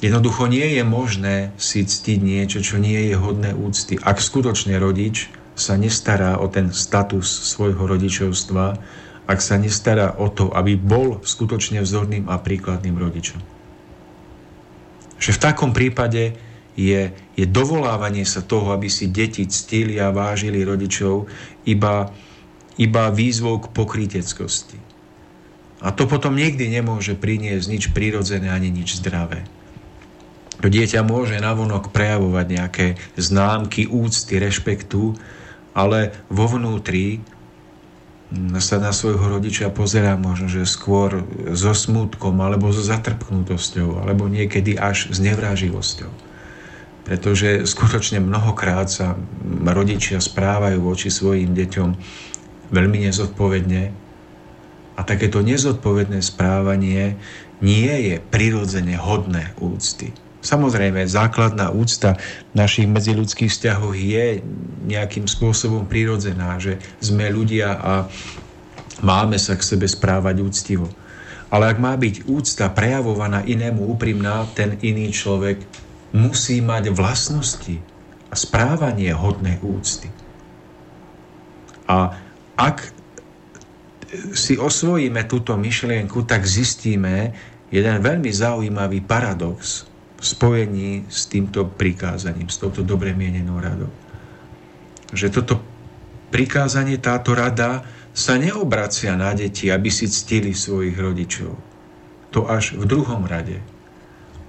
Jednoducho 0.00 0.48
nie 0.48 0.80
je 0.80 0.82
možné 0.84 1.52
si 1.60 1.84
ctiť 1.84 2.18
niečo, 2.24 2.64
čo 2.64 2.80
nie 2.80 3.12
je 3.12 3.20
hodné 3.20 3.52
úcty. 3.52 4.00
Ak 4.00 4.16
skutočne 4.24 4.80
rodič 4.80 5.28
sa 5.52 5.76
nestará 5.76 6.40
o 6.40 6.48
ten 6.48 6.72
status 6.72 7.28
svojho 7.28 7.84
rodičovstva, 7.84 8.80
ak 9.28 9.38
sa 9.44 9.60
nestará 9.60 10.16
o 10.16 10.32
to, 10.32 10.48
aby 10.56 10.74
bol 10.80 11.20
skutočne 11.20 11.84
vzorným 11.84 12.32
a 12.32 12.40
príkladným 12.40 12.96
rodičom. 12.96 13.38
Že 15.20 15.30
v 15.36 15.42
takom 15.44 15.76
prípade 15.76 16.32
je, 16.80 17.12
je 17.36 17.44
dovolávanie 17.44 18.24
sa 18.24 18.40
toho, 18.40 18.72
aby 18.72 18.88
si 18.88 19.12
deti 19.12 19.44
ctili 19.44 20.00
a 20.00 20.08
vážili 20.08 20.64
rodičov, 20.64 21.28
iba, 21.68 22.08
iba 22.80 23.12
výzvou 23.12 23.60
k 23.60 23.68
pokryteckosti. 23.68 24.80
A 25.84 25.92
to 25.92 26.08
potom 26.08 26.40
nikdy 26.40 26.72
nemôže 26.72 27.12
priniesť 27.20 27.66
nič 27.68 27.84
prirodzené 27.92 28.48
ani 28.48 28.72
nič 28.72 28.96
zdravé. 28.96 29.44
To 30.60 30.68
dieťa 30.68 31.00
môže 31.00 31.40
navonok 31.40 31.88
prejavovať 31.88 32.46
nejaké 32.46 32.86
známky 33.16 33.88
úcty, 33.88 34.36
rešpektu, 34.36 35.16
ale 35.72 36.12
vo 36.28 36.44
vnútri 36.52 37.24
sa 38.62 38.78
na 38.78 38.94
svojho 38.94 39.26
rodiča 39.26 39.74
pozerá 39.74 40.14
možno, 40.14 40.46
že 40.46 40.62
skôr 40.62 41.26
so 41.50 41.74
smutkom, 41.74 42.38
alebo 42.38 42.70
so 42.70 42.84
zatrpknutosťou, 42.84 44.06
alebo 44.06 44.30
niekedy 44.30 44.78
až 44.78 45.10
s 45.10 45.18
nevráživosťou. 45.18 46.12
Pretože 47.08 47.66
skutočne 47.66 48.22
mnohokrát 48.22 48.86
sa 48.86 49.18
rodičia 49.66 50.22
správajú 50.22 50.78
voči 50.78 51.10
svojim 51.10 51.56
deťom 51.58 51.88
veľmi 52.70 53.10
nezodpovedne 53.10 53.82
a 54.94 55.00
takéto 55.02 55.42
nezodpovedné 55.42 56.22
správanie 56.22 57.18
nie 57.58 57.92
je 58.12 58.22
prirodzene 58.22 58.94
hodné 58.94 59.58
úcty. 59.58 60.14
Samozrejme, 60.40 61.04
základná 61.04 61.68
úcta 61.68 62.16
našich 62.56 62.88
medziludských 62.88 63.52
vzťahov 63.52 63.92
je 63.92 64.40
nejakým 64.88 65.28
spôsobom 65.28 65.84
prirodzená, 65.84 66.56
že 66.56 66.80
sme 66.96 67.28
ľudia 67.28 67.76
a 67.76 67.92
máme 69.04 69.36
sa 69.36 69.52
k 69.60 69.66
sebe 69.76 69.84
správať 69.84 70.40
úctivo. 70.40 70.88
Ale 71.52 71.68
ak 71.68 71.76
má 71.76 71.92
byť 71.92 72.24
úcta 72.24 72.72
prejavovaná 72.72 73.44
inému 73.44 73.84
úprimná, 73.92 74.48
ten 74.56 74.80
iný 74.80 75.12
človek 75.12 75.60
musí 76.16 76.64
mať 76.64 76.88
vlastnosti 76.94 77.76
a 78.30 78.34
správanie 78.38 79.12
hodné 79.12 79.60
úcty. 79.60 80.08
A 81.90 82.16
ak 82.54 82.96
si 84.32 84.54
osvojíme 84.56 85.26
túto 85.26 85.58
myšlienku, 85.58 86.22
tak 86.22 86.46
zistíme 86.46 87.34
jeden 87.68 87.96
veľmi 87.98 88.30
zaujímavý 88.30 89.02
paradox, 89.02 89.89
spojení 90.20 91.08
s 91.08 91.26
týmto 91.26 91.64
prikázaním, 91.64 92.52
s 92.52 92.60
touto 92.60 92.84
dobre 92.84 93.16
mienenou 93.16 93.56
radou. 93.56 93.88
Že 95.10 95.28
toto 95.32 95.54
prikázanie, 96.30 97.00
táto 97.00 97.34
rada 97.34 97.82
sa 98.12 98.36
neobracia 98.36 99.16
na 99.16 99.32
deti, 99.32 99.72
aby 99.72 99.88
si 99.88 100.06
ctili 100.06 100.52
svojich 100.52 100.94
rodičov. 100.94 101.52
To 102.30 102.46
až 102.46 102.78
v 102.78 102.84
druhom 102.86 103.26
rade. 103.26 103.58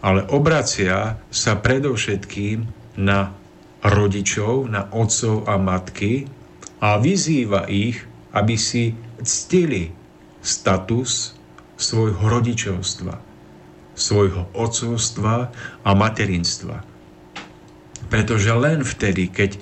Ale 0.04 0.28
obracia 0.30 1.18
sa 1.34 1.58
predovšetkým 1.58 2.68
na 3.01 3.34
rodičov, 3.82 4.70
na 4.70 4.86
otcov 4.94 5.50
a 5.50 5.58
matky 5.58 6.30
a 6.82 7.01
vyzýva 7.01 7.66
ich, 7.70 8.01
aby 8.34 8.56
si 8.58 8.94
ctili 9.22 9.94
status 10.42 11.38
svojho 11.78 12.22
rodičovstva, 12.22 13.30
svojho 14.01 14.50
otcovstva 14.58 15.53
a 15.86 15.89
materinstva. 15.93 16.81
Pretože 18.10 18.50
len 18.58 18.81
vtedy, 18.81 19.29
keď 19.29 19.62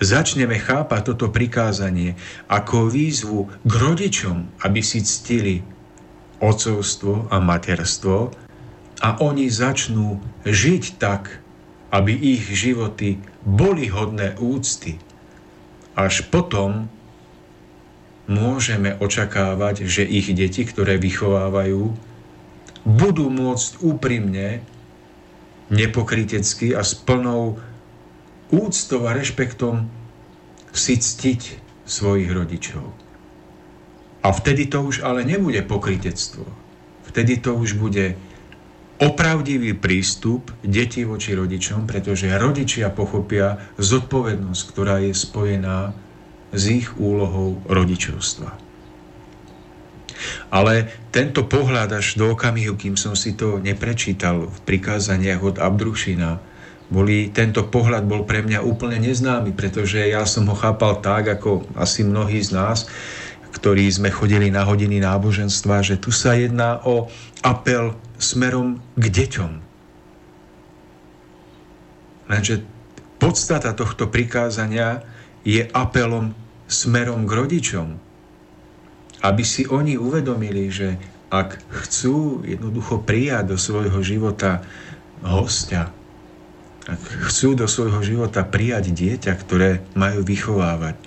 začneme 0.00 0.56
chápať 0.56 1.14
toto 1.14 1.28
prikázanie 1.28 2.16
ako 2.48 2.88
výzvu 2.88 3.52
k 3.62 3.72
rodičom, 3.76 4.48
aby 4.64 4.80
si 4.80 5.04
ctili 5.04 5.60
otcovstvo 6.40 7.28
a 7.30 7.36
materstvo 7.38 8.32
a 9.04 9.08
oni 9.20 9.46
začnú 9.52 10.18
žiť 10.48 10.84
tak, 10.98 11.44
aby 11.94 12.10
ich 12.10 12.50
životy 12.50 13.22
boli 13.46 13.86
hodné 13.86 14.34
úcty. 14.40 14.98
Až 15.94 16.26
potom 16.26 16.90
môžeme 18.26 18.98
očakávať, 18.98 19.86
že 19.86 20.02
ich 20.02 20.32
deti, 20.34 20.66
ktoré 20.66 20.98
vychovávajú, 20.98 21.94
budú 22.84 23.32
môcť 23.32 23.80
úprimne, 23.80 24.60
nepokritecky 25.72 26.76
a 26.76 26.84
s 26.84 26.92
plnou 26.92 27.56
úctou 28.52 29.00
a 29.08 29.16
rešpektom 29.16 29.88
si 30.70 30.94
ctiť 31.00 31.40
svojich 31.88 32.28
rodičov. 32.28 32.84
A 34.24 34.28
vtedy 34.32 34.68
to 34.68 34.84
už 34.84 35.04
ale 35.04 35.24
nebude 35.24 35.60
pokritectvo. 35.64 36.44
Vtedy 37.08 37.40
to 37.40 37.56
už 37.56 37.76
bude 37.76 38.16
opravdivý 39.00 39.76
prístup 39.76 40.48
detí 40.64 41.04
voči 41.04 41.36
rodičom, 41.36 41.84
pretože 41.84 42.32
rodičia 42.32 42.88
pochopia 42.88 43.60
zodpovednosť, 43.76 44.62
ktorá 44.72 45.04
je 45.04 45.12
spojená 45.12 45.92
s 46.54 46.62
ich 46.70 46.88
úlohou 46.96 47.60
rodičovstva. 47.68 48.63
Ale 50.50 50.88
tento 51.10 51.46
pohľad 51.46 51.94
až 51.98 52.18
do 52.18 52.32
okamihu, 52.32 52.78
kým 52.78 52.94
som 52.94 53.18
si 53.18 53.34
to 53.34 53.58
neprečítal 53.58 54.46
v 54.46 54.58
prikázaniach 54.66 55.42
od 55.42 55.56
Abdrušina, 55.58 56.38
boli, 56.92 57.32
tento 57.32 57.64
pohľad 57.64 58.04
bol 58.04 58.28
pre 58.28 58.44
mňa 58.44 58.60
úplne 58.60 59.00
neznámy, 59.00 59.56
pretože 59.56 60.04
ja 60.04 60.22
som 60.28 60.46
ho 60.52 60.56
chápal 60.56 61.00
tak, 61.00 61.40
ako 61.40 61.64
asi 61.80 62.04
mnohí 62.04 62.38
z 62.44 62.52
nás, 62.52 62.86
ktorí 63.56 63.88
sme 63.88 64.12
chodili 64.12 64.52
na 64.52 64.66
hodiny 64.66 65.00
náboženstva, 65.00 65.80
že 65.80 65.96
tu 65.96 66.12
sa 66.12 66.36
jedná 66.36 66.82
o 66.84 67.08
apel 67.40 67.96
smerom 68.20 68.82
k 68.98 69.04
deťom. 69.08 69.52
Lenže 72.28 72.64
podstata 73.16 73.72
tohto 73.72 74.08
prikázania 74.08 75.04
je 75.44 75.64
apelom 75.72 76.36
smerom 76.68 77.24
k 77.28 77.32
rodičom, 77.32 77.88
aby 79.24 79.40
si 79.40 79.64
oni 79.64 79.96
uvedomili, 79.96 80.68
že 80.68 81.00
ak 81.32 81.56
chcú 81.82 82.44
jednoducho 82.44 83.00
prijať 83.00 83.56
do 83.56 83.58
svojho 83.58 84.04
života 84.04 84.60
hostia, 85.24 85.88
ak 86.84 87.00
chcú 87.32 87.56
do 87.56 87.64
svojho 87.64 88.04
života 88.04 88.44
prijať 88.44 88.92
dieťa, 88.92 89.32
ktoré 89.40 89.80
majú 89.96 90.20
vychovávať, 90.20 91.00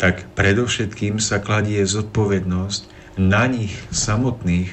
tak 0.00 0.24
predovšetkým 0.32 1.20
sa 1.20 1.44
kladie 1.44 1.84
zodpovednosť 1.84 2.82
na 3.20 3.44
nich 3.46 3.76
samotných, 3.92 4.72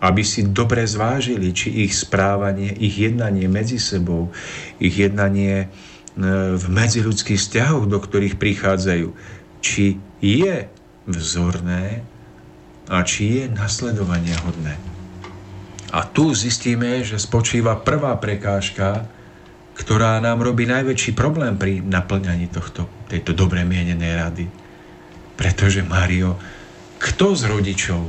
aby 0.00 0.22
si 0.24 0.46
dobre 0.46 0.86
zvážili, 0.88 1.52
či 1.52 1.84
ich 1.84 1.92
správanie, 1.92 2.72
ich 2.72 2.96
jednanie 2.96 3.44
medzi 3.50 3.76
sebou, 3.76 4.32
ich 4.80 4.96
jednanie 4.96 5.68
e, 5.68 6.56
v 6.56 6.64
medziludských 6.72 7.36
vzťahoch, 7.36 7.84
do 7.84 8.00
ktorých 8.00 8.40
prichádzajú, 8.40 9.12
či 9.60 10.00
je 10.24 10.72
vzorné 11.14 12.02
a 12.90 13.02
či 13.06 13.42
je 13.42 13.44
nasledovania 13.50 14.34
hodné. 14.42 14.74
A 15.90 16.06
tu 16.06 16.30
zistíme, 16.34 17.02
že 17.02 17.18
spočíva 17.18 17.78
prvá 17.78 18.14
prekážka, 18.18 19.06
ktorá 19.74 20.22
nám 20.22 20.42
robí 20.42 20.66
najväčší 20.66 21.18
problém 21.18 21.58
pri 21.58 21.82
naplňaní 21.82 22.46
tohto, 22.50 22.86
tejto 23.10 23.34
dobre 23.34 23.66
mienenej 23.66 24.12
rady. 24.14 24.46
Pretože, 25.34 25.82
Mário, 25.82 26.36
kto 27.00 27.32
z 27.32 27.42
rodičov 27.48 28.02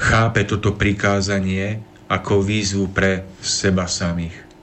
chápe 0.00 0.42
toto 0.48 0.72
prikázanie 0.74 1.84
ako 2.08 2.40
výzvu 2.42 2.90
pre 2.90 3.28
seba 3.44 3.84
samých? 3.84 4.53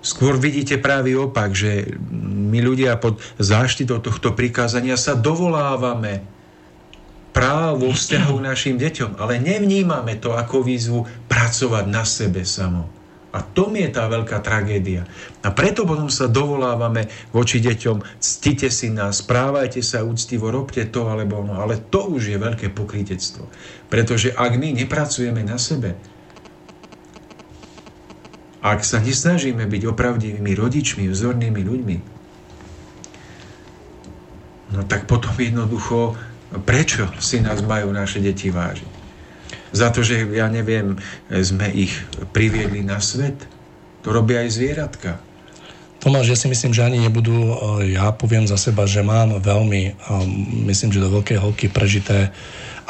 Skôr 0.00 0.40
vidíte 0.40 0.80
práve 0.80 1.12
opak, 1.12 1.52
že 1.52 2.00
my 2.12 2.58
ľudia 2.64 2.96
pod 2.96 3.20
záštitou 3.36 4.00
tohto 4.00 4.32
prikázania 4.32 4.96
sa 4.96 5.12
dovolávame 5.12 6.24
práv 7.36 7.84
vo 7.84 7.90
vzťahu 7.92 8.32
k 8.40 8.46
našim 8.48 8.76
deťom, 8.80 9.20
ale 9.20 9.38
nevnímame 9.38 10.16
to 10.18 10.34
ako 10.34 10.64
výzvu 10.64 11.04
pracovať 11.28 11.84
na 11.86 12.02
sebe 12.02 12.42
samo. 12.48 12.88
A 13.30 13.46
to 13.46 13.70
je 13.70 13.86
tá 13.86 14.10
veľká 14.10 14.42
tragédia. 14.42 15.06
A 15.46 15.54
preto 15.54 15.86
potom 15.86 16.10
sa 16.10 16.26
dovolávame 16.26 17.06
voči 17.30 17.62
deťom, 17.62 18.18
ctite 18.18 18.66
si 18.74 18.90
nás, 18.90 19.22
správajte 19.22 19.78
sa 19.86 20.02
úctivo, 20.02 20.50
robte 20.50 20.82
to 20.90 21.06
alebo 21.06 21.38
no. 21.46 21.62
Ale 21.62 21.78
to 21.78 22.10
už 22.10 22.34
je 22.34 22.38
veľké 22.42 22.74
pokrytectvo. 22.74 23.46
Pretože 23.86 24.34
ak 24.34 24.58
my 24.58 24.74
nepracujeme 24.82 25.46
na 25.46 25.62
sebe, 25.62 25.94
ak 28.60 28.84
sa 28.84 29.00
nesnažíme 29.00 29.64
byť 29.64 29.82
opravdivými 29.88 30.52
rodičmi, 30.52 31.08
vzornými 31.08 31.60
ľuďmi, 31.64 31.96
no 34.76 34.80
tak 34.84 35.08
potom 35.08 35.32
jednoducho 35.34 36.16
Prečo 36.50 37.06
si 37.22 37.38
nás 37.38 37.62
majú 37.62 37.94
naše 37.94 38.18
deti 38.18 38.50
vážiť? 38.50 38.90
Za 39.70 39.94
to, 39.94 40.02
že, 40.02 40.26
ja 40.34 40.50
neviem, 40.50 40.98
sme 41.30 41.70
ich 41.70 41.94
priviedli 42.34 42.82
na 42.82 42.98
svet? 42.98 43.38
To 44.02 44.10
robia 44.10 44.42
aj 44.42 44.58
zvieratka. 44.58 45.22
Tomáš, 46.02 46.34
ja 46.34 46.38
si 46.38 46.50
myslím, 46.50 46.74
že 46.74 46.82
ani 46.82 46.98
nebudú, 46.98 47.38
eh, 47.38 47.94
ja 47.94 48.10
poviem 48.10 48.50
za 48.50 48.58
seba, 48.58 48.82
že 48.90 49.06
mám 49.06 49.38
veľmi, 49.38 49.82
eh, 49.84 49.94
myslím, 50.66 50.90
že 50.90 50.98
do 50.98 51.12
veľkej 51.22 51.38
hĺbky 51.38 51.66
prežité 51.70 52.34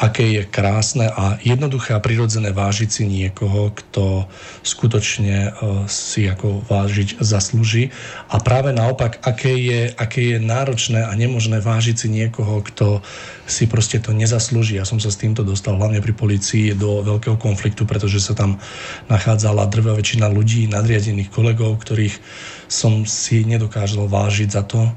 aké 0.01 0.25
je 0.25 0.43
krásne 0.49 1.05
a 1.05 1.37
jednoduché 1.45 1.93
a 1.93 2.01
prirodzené 2.01 2.49
vážiť 2.49 2.89
si 2.89 3.03
niekoho, 3.05 3.69
kto 3.69 4.25
skutočne 4.65 5.37
e, 5.45 5.49
si 5.85 6.25
ako 6.25 6.65
vážiť 6.65 7.21
zaslúži. 7.21 7.93
A 8.33 8.41
práve 8.41 8.73
naopak, 8.73 9.21
aké 9.21 9.53
je, 9.53 9.93
aké 9.93 10.33
je 10.33 10.37
náročné 10.41 11.05
a 11.05 11.13
nemožné 11.13 11.61
vážiť 11.61 11.95
si 12.01 12.07
niekoho, 12.09 12.65
kto 12.65 13.05
si 13.45 13.69
proste 13.69 14.01
to 14.01 14.09
nezaslúži. 14.09 14.81
Ja 14.81 14.89
som 14.89 14.97
sa 14.97 15.13
s 15.13 15.21
týmto 15.21 15.45
dostal 15.45 15.77
hlavne 15.77 16.01
pri 16.01 16.17
policii 16.17 16.73
do 16.73 17.05
veľkého 17.05 17.37
konfliktu, 17.37 17.85
pretože 17.85 18.25
sa 18.25 18.33
tam 18.33 18.57
nachádzala 19.05 19.69
drvá 19.69 19.93
väčšina 19.93 20.25
ľudí, 20.33 20.65
nadriadených 20.65 21.29
kolegov, 21.29 21.77
ktorých 21.77 22.17
som 22.65 23.05
si 23.05 23.45
nedokázal 23.45 24.09
vážiť 24.09 24.49
za 24.49 24.65
to, 24.65 24.89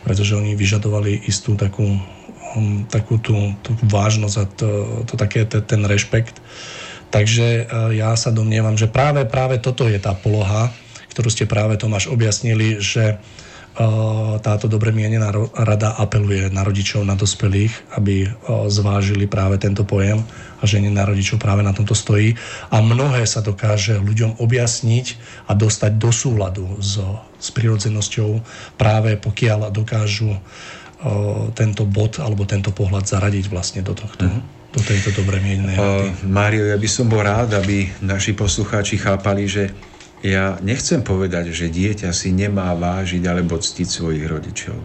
pretože 0.00 0.32
oni 0.32 0.56
vyžadovali 0.56 1.28
istú 1.28 1.60
takú 1.60 2.15
takú 2.88 3.20
tú, 3.20 3.54
tú 3.60 3.76
vážnosť 3.86 4.36
a 4.36 4.44
to, 4.48 4.68
to 5.06 5.14
také, 5.14 5.44
to, 5.44 5.62
ten 5.62 5.84
rešpekt. 5.84 6.40
Takže 7.10 7.66
uh, 7.66 7.94
ja 7.94 8.12
sa 8.18 8.34
domnievam, 8.34 8.74
že 8.74 8.90
práve, 8.90 9.24
práve 9.24 9.62
toto 9.62 9.86
je 9.86 9.96
tá 9.96 10.12
poloha, 10.12 10.74
ktorú 11.14 11.32
ste 11.32 11.48
práve 11.48 11.78
Tomáš 11.78 12.10
objasnili, 12.12 12.82
že 12.82 13.16
uh, 13.16 14.36
táto 14.42 14.66
dobre 14.68 14.92
mienená 14.92 15.32
rada 15.54 15.96
apeluje 15.96 16.50
na 16.52 16.60
rodičov, 16.66 17.06
na 17.06 17.16
dospelých, 17.16 17.96
aby 17.96 18.26
uh, 18.26 18.66
zvážili 18.68 19.30
práve 19.30 19.56
tento 19.56 19.86
pojem 19.86 20.20
a 20.60 20.62
že 20.64 20.80
na 20.80 21.04
rodičov 21.04 21.40
práve 21.40 21.60
na 21.60 21.76
tomto 21.76 21.92
stojí. 21.92 22.34
A 22.72 22.80
mnohé 22.80 23.24
sa 23.28 23.44
dokáže 23.44 24.00
ľuďom 24.00 24.40
objasniť 24.40 25.06
a 25.48 25.54
dostať 25.54 25.92
do 26.00 26.10
súladu 26.10 26.66
s, 26.80 27.00
s 27.40 27.48
prirodzenosťou 27.52 28.40
práve 28.80 29.20
pokiaľ 29.20 29.72
dokážu 29.72 30.36
tento 31.52 31.84
bod 31.84 32.18
alebo 32.18 32.48
tento 32.48 32.72
pohľad 32.72 33.04
zaradiť 33.04 33.52
vlastne 33.52 33.84
do 33.84 33.92
tohto. 33.92 34.24
Mm-hmm 34.24 34.56
do 34.76 34.84
tejto 34.84 35.24
dobre 35.24 35.40
mienenej 35.40 35.76
uh, 35.80 36.12
Mário, 36.28 36.68
ja 36.68 36.76
by 36.76 36.84
som 36.84 37.08
bol 37.08 37.24
rád, 37.24 37.56
aby 37.56 37.88
naši 38.04 38.36
poslucháči 38.36 39.00
chápali, 39.00 39.48
že 39.48 39.72
ja 40.20 40.60
nechcem 40.60 41.00
povedať, 41.00 41.48
že 41.56 41.72
dieťa 41.72 42.12
si 42.12 42.28
nemá 42.36 42.76
vážiť 42.76 43.24
alebo 43.24 43.56
ctiť 43.56 43.88
svojich 43.88 44.24
rodičov. 44.28 44.76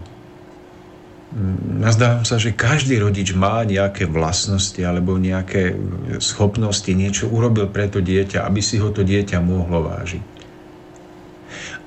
Mm, 1.36 1.84
nazdávam 1.84 2.24
sa, 2.24 2.40
že 2.40 2.56
každý 2.56 3.04
rodič 3.04 3.36
má 3.36 3.68
nejaké 3.68 4.08
vlastnosti 4.08 4.80
alebo 4.80 5.20
nejaké 5.20 5.76
schopnosti, 6.24 6.88
niečo 6.88 7.28
urobil 7.28 7.68
pre 7.68 7.84
to 7.92 8.00
dieťa, 8.00 8.48
aby 8.48 8.64
si 8.64 8.80
ho 8.80 8.88
to 8.88 9.04
dieťa 9.04 9.44
mohlo 9.44 9.92
vážiť. 9.92 10.24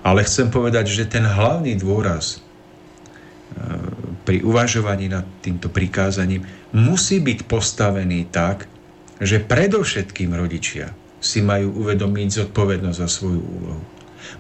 Ale 0.06 0.22
chcem 0.22 0.54
povedať, 0.54 0.94
že 0.94 1.10
ten 1.10 1.26
hlavný 1.26 1.74
dôraz 1.82 2.45
pri 4.26 4.42
uvažovaní 4.42 5.06
nad 5.08 5.24
týmto 5.40 5.70
prikázaním 5.70 6.44
musí 6.74 7.22
byť 7.22 7.46
postavený 7.46 8.28
tak, 8.34 8.66
že 9.22 9.40
predovšetkým 9.40 10.34
rodičia 10.34 10.92
si 11.22 11.40
majú 11.46 11.86
uvedomiť 11.86 12.46
zodpovednosť 12.46 12.98
za 13.00 13.08
svoju 13.08 13.42
úlohu. 13.42 13.84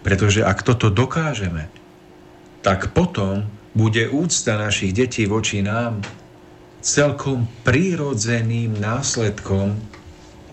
Pretože 0.01 0.41
ak 0.41 0.65
toto 0.65 0.89
dokážeme, 0.89 1.69
tak 2.65 2.91
potom 2.91 3.45
bude 3.77 4.09
úcta 4.09 4.57
našich 4.57 4.91
detí 4.91 5.29
voči 5.29 5.61
nám 5.61 6.01
celkom 6.81 7.45
prírodzeným 7.61 8.77
následkom 8.77 9.77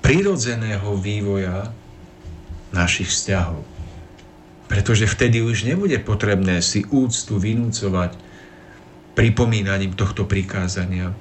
prírodzeného 0.04 0.96
vývoja 1.00 1.72
našich 2.72 3.08
vzťahov. 3.08 3.64
Pretože 4.68 5.04
vtedy 5.04 5.44
už 5.44 5.68
nebude 5.68 6.00
potrebné 6.00 6.64
si 6.64 6.88
úctu 6.88 7.36
vynúcovať 7.36 8.31
pripomínaním 9.12 9.92
tohto 9.92 10.24
prikázania, 10.24 11.12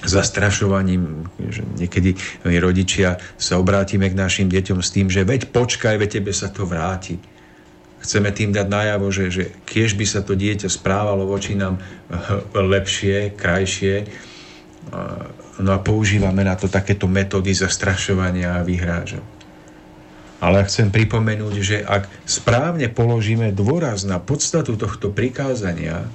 zastrašovaním, 0.00 1.28
že 1.50 1.62
niekedy 1.76 2.16
my 2.46 2.56
rodičia 2.56 3.20
sa 3.36 3.60
obrátime 3.60 4.08
k 4.08 4.16
našim 4.16 4.48
deťom 4.48 4.80
s 4.80 4.90
tým, 4.94 5.12
že 5.12 5.26
veď 5.26 5.52
počkaj, 5.52 6.00
veď 6.00 6.20
tebe 6.20 6.32
sa 6.32 6.48
to 6.48 6.64
vráti. 6.64 7.20
Chceme 8.00 8.32
tým 8.32 8.48
dať 8.56 8.64
najavo, 8.64 9.12
že, 9.12 9.28
že 9.28 9.44
kiež 9.68 9.92
by 9.92 10.06
sa 10.08 10.24
to 10.24 10.32
dieťa 10.32 10.72
správalo 10.72 11.28
voči 11.28 11.52
nám 11.52 11.76
lepšie, 12.56 13.36
krajšie, 13.36 14.08
no 15.60 15.70
a 15.76 15.78
používame 15.84 16.40
na 16.40 16.56
to 16.56 16.72
takéto 16.72 17.04
metódy 17.04 17.52
zastrašovania 17.52 18.56
a 18.56 18.64
vyhráža. 18.64 19.20
Ale 20.40 20.64
chcem 20.64 20.88
pripomenúť, 20.88 21.54
že 21.60 21.84
ak 21.84 22.08
správne 22.24 22.88
položíme 22.88 23.52
dôraz 23.52 24.08
na 24.08 24.16
podstatu 24.16 24.80
tohto 24.80 25.12
prikázania, 25.12 26.08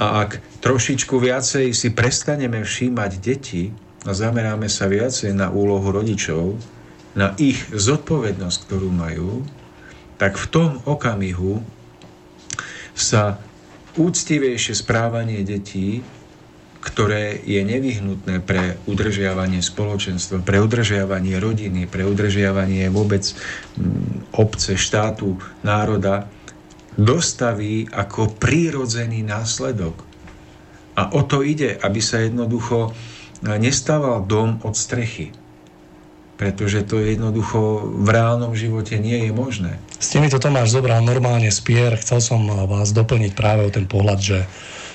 a 0.00 0.24
ak 0.24 0.40
trošičku 0.64 1.12
viacej 1.20 1.76
si 1.76 1.88
prestaneme 1.92 2.64
všímať 2.64 3.12
deti 3.20 3.68
a 4.08 4.16
zameráme 4.16 4.66
sa 4.66 4.88
viacej 4.88 5.36
na 5.36 5.52
úlohu 5.52 5.92
rodičov, 5.92 6.56
na 7.12 7.36
ich 7.36 7.60
zodpovednosť, 7.68 8.58
ktorú 8.64 8.88
majú, 8.88 9.44
tak 10.16 10.40
v 10.40 10.46
tom 10.48 10.70
okamihu 10.88 11.60
sa 12.96 13.36
úctivejšie 14.00 14.72
správanie 14.72 15.44
detí, 15.44 16.00
ktoré 16.82 17.38
je 17.46 17.62
nevyhnutné 17.62 18.42
pre 18.42 18.74
udržiavanie 18.90 19.62
spoločenstva, 19.62 20.42
pre 20.42 20.58
udržiavanie 20.58 21.38
rodiny, 21.38 21.86
pre 21.86 22.02
udržiavanie 22.02 22.90
vôbec 22.90 23.22
mm, 23.22 24.34
obce, 24.34 24.74
štátu, 24.74 25.38
národa, 25.62 26.26
dostaví 26.96 27.88
ako 27.88 28.36
prírodzený 28.36 29.24
následok. 29.24 29.96
A 30.92 31.08
o 31.16 31.24
to 31.24 31.40
ide, 31.40 31.80
aby 31.80 32.04
sa 32.04 32.20
jednoducho 32.20 32.92
nestával 33.42 34.22
dom 34.28 34.60
od 34.60 34.76
strechy. 34.76 35.32
Pretože 36.36 36.84
to 36.84 37.00
jednoducho 37.00 37.86
v 38.02 38.08
reálnom 38.12 38.52
živote 38.52 38.98
nie 38.98 39.28
je 39.28 39.32
možné. 39.32 39.78
S 39.96 40.10
týmito 40.10 40.36
Tomáš 40.42 40.74
zobral 40.74 41.00
normálne 41.00 41.48
spier. 41.54 41.96
Chcel 41.96 42.18
som 42.20 42.44
vás 42.66 42.90
doplniť 42.92 43.32
práve 43.32 43.62
o 43.64 43.70
ten 43.70 43.86
pohľad, 43.86 44.18
že 44.20 44.38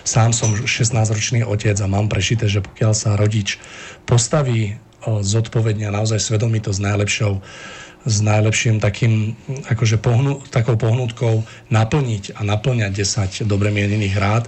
sám 0.03 0.35
som 0.35 0.53
16-ročný 0.53 1.47
otec 1.47 1.75
a 1.79 1.87
mám 1.87 2.11
prešité, 2.11 2.51
že 2.51 2.61
pokiaľ 2.61 2.93
sa 2.93 3.15
rodič 3.15 3.57
postaví 4.03 4.75
zodpovedne 5.07 5.87
a 5.87 5.95
naozaj 5.95 6.19
svedomito 6.19 6.67
s 6.75 6.83
najlepšou 6.83 7.39
s 8.07 8.23
najlepším 8.23 8.79
takým, 8.79 9.35
akože 9.67 9.99
pohnu, 9.99 10.39
takou 10.47 10.79
pohnutkou 10.79 11.43
naplniť 11.67 12.39
a 12.39 12.47
naplňať 12.47 12.91
10 13.43 13.43
dobre 13.43 13.69
mienených 13.69 14.15
rád, 14.15 14.43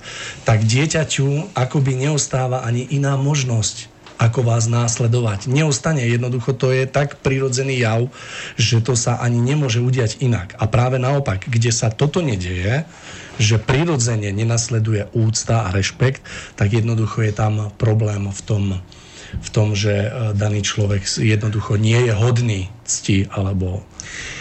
tak 0.47 0.63
dieťaťu 0.63 1.53
akoby 1.53 2.07
neostáva 2.07 2.63
ani 2.63 2.87
iná 2.89 3.19
možnosť 3.19 3.99
ako 4.19 4.43
vás 4.43 4.67
následovať. 4.67 5.47
Neostane, 5.47 6.03
jednoducho 6.03 6.51
to 6.51 6.75
je 6.75 6.83
tak 6.83 7.23
prirodzený 7.23 7.79
jav, 7.79 8.11
že 8.59 8.83
to 8.83 8.99
sa 8.99 9.15
ani 9.15 9.39
nemôže 9.39 9.79
udiať 9.79 10.19
inak. 10.19 10.59
A 10.59 10.67
práve 10.67 10.99
naopak, 10.99 11.47
kde 11.47 11.71
sa 11.71 11.87
toto 11.87 12.19
nedieje, 12.19 12.83
že 13.39 13.55
prirodzene 13.55 14.35
nenasleduje 14.35 15.07
úcta 15.15 15.63
a 15.63 15.71
rešpekt, 15.71 16.19
tak 16.59 16.75
jednoducho 16.75 17.23
je 17.23 17.31
tam 17.31 17.71
problém 17.79 18.27
v 18.27 18.41
tom, 18.43 18.63
v 19.37 19.49
tom, 19.53 19.77
že 19.77 19.93
e, 19.93 20.09
daný 20.33 20.65
človek 20.65 21.05
jednoducho 21.21 21.77
nie 21.77 22.09
je 22.09 22.13
hodný 22.13 22.61
cti 22.85 23.29
alebo 23.29 23.85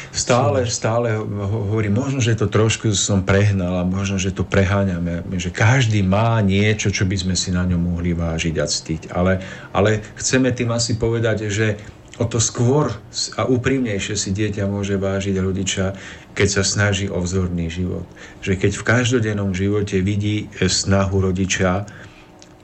Stále, 0.08 0.64
stále 0.66 1.14
hovorím, 1.20 2.00
možno, 2.00 2.18
že 2.18 2.34
to 2.34 2.48
trošku 2.48 2.90
som 2.96 3.22
prehnal 3.22 3.84
a 3.84 3.86
možno, 3.86 4.16
že 4.16 4.32
to 4.32 4.40
preháňame, 4.40 5.22
že 5.36 5.52
každý 5.52 6.00
má 6.00 6.40
niečo, 6.40 6.88
čo 6.88 7.04
by 7.04 7.14
sme 7.14 7.34
si 7.36 7.52
na 7.52 7.62
ňom 7.62 7.78
mohli 7.78 8.16
vážiť 8.16 8.54
a 8.56 8.66
ctiť. 8.66 9.02
Ale, 9.12 9.44
ale 9.70 10.00
chceme 10.16 10.50
tým 10.50 10.72
asi 10.72 10.96
povedať, 10.96 11.52
že 11.52 11.76
o 12.18 12.26
to 12.26 12.42
skôr 12.42 12.90
a 13.38 13.46
úprimnejšie 13.46 14.18
si 14.18 14.34
dieťa 14.34 14.66
môže 14.66 14.98
vážiť 14.98 15.38
rodiča, 15.38 15.94
keď 16.34 16.48
sa 16.50 16.62
snaží 16.66 17.06
o 17.06 17.22
vzorný 17.22 17.70
život. 17.70 18.08
Že 18.42 18.58
keď 18.58 18.72
v 18.74 18.86
každodennom 18.88 19.54
živote 19.54 20.02
vidí 20.02 20.50
snahu 20.58 21.30
rodiča 21.30 21.86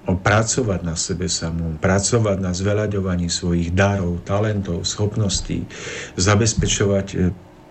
pracovať 0.05 0.81
na 0.85 0.93
sebe 1.01 1.33
samom, 1.33 1.81
pracovať 1.81 2.37
na 2.37 2.53
zveľaďovaní 2.53 3.33
svojich 3.33 3.73
darov, 3.73 4.21
talentov, 4.29 4.85
schopností, 4.85 5.65
zabezpečovať 6.21 7.07
e, 7.13 7.17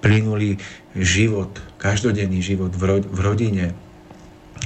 plynulý 0.01 0.57
život, 0.97 1.53
každodenný 1.77 2.41
život 2.41 2.73
v 2.73 3.19
rodine, 3.21 3.77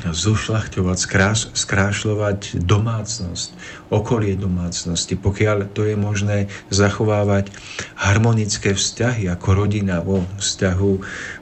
zušľachťovať, 0.06 0.98
skráš, 0.98 1.40
skrášľovať 1.58 2.62
domácnosť, 2.62 3.48
okolie 3.90 4.38
domácnosti, 4.38 5.18
pokiaľ 5.18 5.74
to 5.74 5.90
je 5.90 5.96
možné 5.98 6.54
zachovávať 6.70 7.50
harmonické 7.98 8.78
vzťahy 8.78 9.26
ako 9.26 9.66
rodina 9.66 10.06
vo 10.06 10.22
vzťahu 10.38 10.92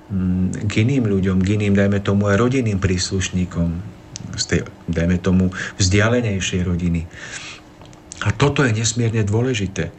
mm, 0.07 0.45
k 0.65 0.71
iným 0.87 1.03
ľuďom, 1.11 1.37
k 1.43 1.47
iným, 1.59 1.75
dajme 1.75 1.99
tomu 1.99 2.31
aj 2.31 2.39
rodinným 2.39 2.79
príslušníkom, 2.79 3.94
z 4.35 4.43
tej, 4.45 4.59
dajme 4.87 5.17
tomu, 5.19 5.51
vzdialenejšej 5.79 6.61
rodiny. 6.63 7.07
A 8.23 8.31
toto 8.31 8.63
je 8.63 8.71
nesmierne 8.71 9.23
dôležité. 9.27 9.91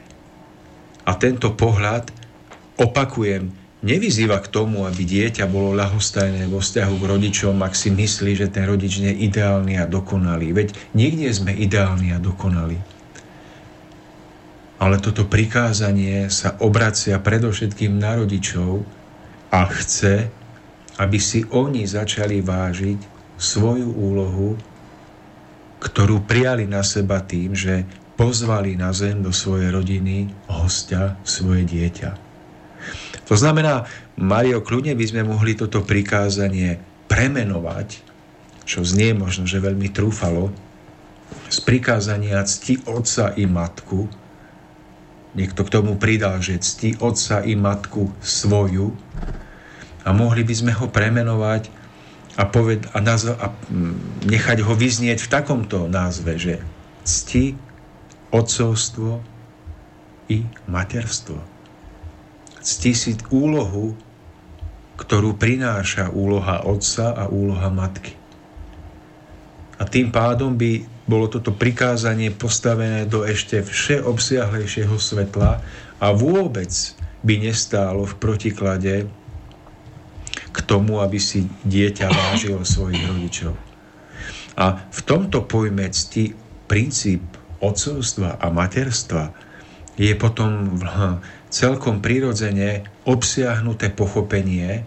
A 1.07 1.14
tento 1.14 1.55
pohľad, 1.55 2.11
opakujem, 2.81 3.53
nevyzýva 3.87 4.42
k 4.42 4.51
tomu, 4.51 4.88
aby 4.88 5.07
dieťa 5.07 5.46
bolo 5.46 5.77
ľahostajné 5.77 6.51
vo 6.51 6.59
vzťahu 6.59 6.94
k 6.99 7.09
rodičom, 7.09 7.55
ak 7.62 7.79
si 7.79 7.94
myslí, 7.94 8.33
že 8.35 8.51
ten 8.51 8.66
rodič 8.66 8.99
nie 8.99 9.14
je 9.14 9.31
ideálny 9.31 9.79
a 9.79 9.87
dokonalý. 9.87 10.51
Veď 10.51 10.75
nikde 10.96 11.31
sme 11.31 11.55
ideálni 11.55 12.11
a 12.11 12.18
dokonalí. 12.18 12.81
Ale 14.77 15.01
toto 15.01 15.25
prikázanie 15.25 16.29
sa 16.29 16.59
obracia 16.61 17.16
predovšetkým 17.16 17.96
na 17.96 18.20
rodičov 18.20 18.85
a 19.49 19.64
chce, 19.72 20.29
aby 21.01 21.18
si 21.20 21.49
oni 21.49 21.88
začali 21.88 22.44
vážiť 22.44 23.16
svoju 23.37 23.92
úlohu, 23.92 24.57
ktorú 25.81 26.25
prijali 26.25 26.64
na 26.64 26.81
seba 26.81 27.20
tým, 27.20 27.53
že 27.53 27.85
pozvali 28.16 28.75
na 28.81 28.90
zem 28.96 29.20
do 29.20 29.31
svojej 29.31 29.68
rodiny 29.68 30.33
hostia, 30.49 31.20
svoje 31.22 31.68
dieťa. 31.68 32.11
To 33.29 33.35
znamená, 33.37 33.85
Mario, 34.16 34.64
kľudne 34.64 34.96
by 34.96 35.05
sme 35.05 35.22
mohli 35.29 35.53
toto 35.53 35.85
prikázanie 35.85 36.81
premenovať, 37.12 38.01
čo 38.64 38.83
znie 38.83 39.12
možno, 39.12 39.44
že 39.44 39.62
veľmi 39.62 39.92
trúfalo, 39.92 40.51
z 41.46 41.59
prikázania 41.62 42.42
cti 42.42 42.83
otca 42.87 43.35
i 43.37 43.44
matku. 43.46 44.09
Niekto 45.37 45.68
k 45.68 45.72
tomu 45.72 46.01
pridal, 46.01 46.40
že 46.40 46.59
cti 46.59 46.96
otca 46.99 47.44
i 47.44 47.55
matku 47.55 48.11
svoju. 48.25 48.96
A 50.07 50.14
mohli 50.14 50.46
by 50.46 50.55
sme 50.55 50.72
ho 50.72 50.87
premenovať 50.88 51.68
a, 52.37 52.44
poved, 52.44 52.85
a, 52.92 53.01
nazv, 53.01 53.33
a 53.33 53.49
mm, 53.49 54.29
nechať 54.29 54.61
ho 54.61 54.72
vyznieť 54.77 55.25
v 55.25 55.33
takomto 55.33 55.88
názve, 55.88 56.37
že 56.37 56.61
cti, 57.03 57.57
otcovstvo 58.29 59.25
i 60.29 60.44
materstvo. 60.68 61.40
Cti 62.61 62.92
si 62.92 63.12
úlohu, 63.33 63.96
ktorú 65.01 65.37
prináša 65.40 66.12
úloha 66.12 66.66
otca 66.68 67.16
a 67.16 67.25
úloha 67.33 67.72
matky. 67.72 68.12
A 69.77 69.85
tým 69.85 70.09
pádom 70.09 70.57
by 70.57 70.85
bolo 71.07 71.29
toto 71.31 71.55
prikázanie 71.55 72.33
postavené 72.33 73.05
do 73.07 73.22
ešte 73.22 73.62
všeobsiahlejšieho 73.62 74.96
svetla 74.96 75.62
a 76.01 76.07
vôbec 76.16 76.72
by 77.22 77.35
nestálo 77.38 78.09
v 78.09 78.14
protiklade 78.18 78.94
k 80.57 80.59
tomu, 80.64 81.05
aby 81.05 81.21
si 81.21 81.45
dieťa 81.69 82.09
vážilo 82.09 82.64
svojich 82.64 83.05
rodičov. 83.05 83.53
A 84.57 84.88
v 84.88 85.01
tomto 85.05 85.45
pojme 85.45 85.85
cti 85.92 86.33
princíp 86.64 87.21
otcovstva 87.61 88.40
a 88.40 88.49
materstva 88.49 89.37
je 90.01 90.12
potom 90.16 90.81
celkom 91.53 92.01
prirodzene 92.01 92.88
obsiahnuté 93.05 93.92
pochopenie, 93.92 94.85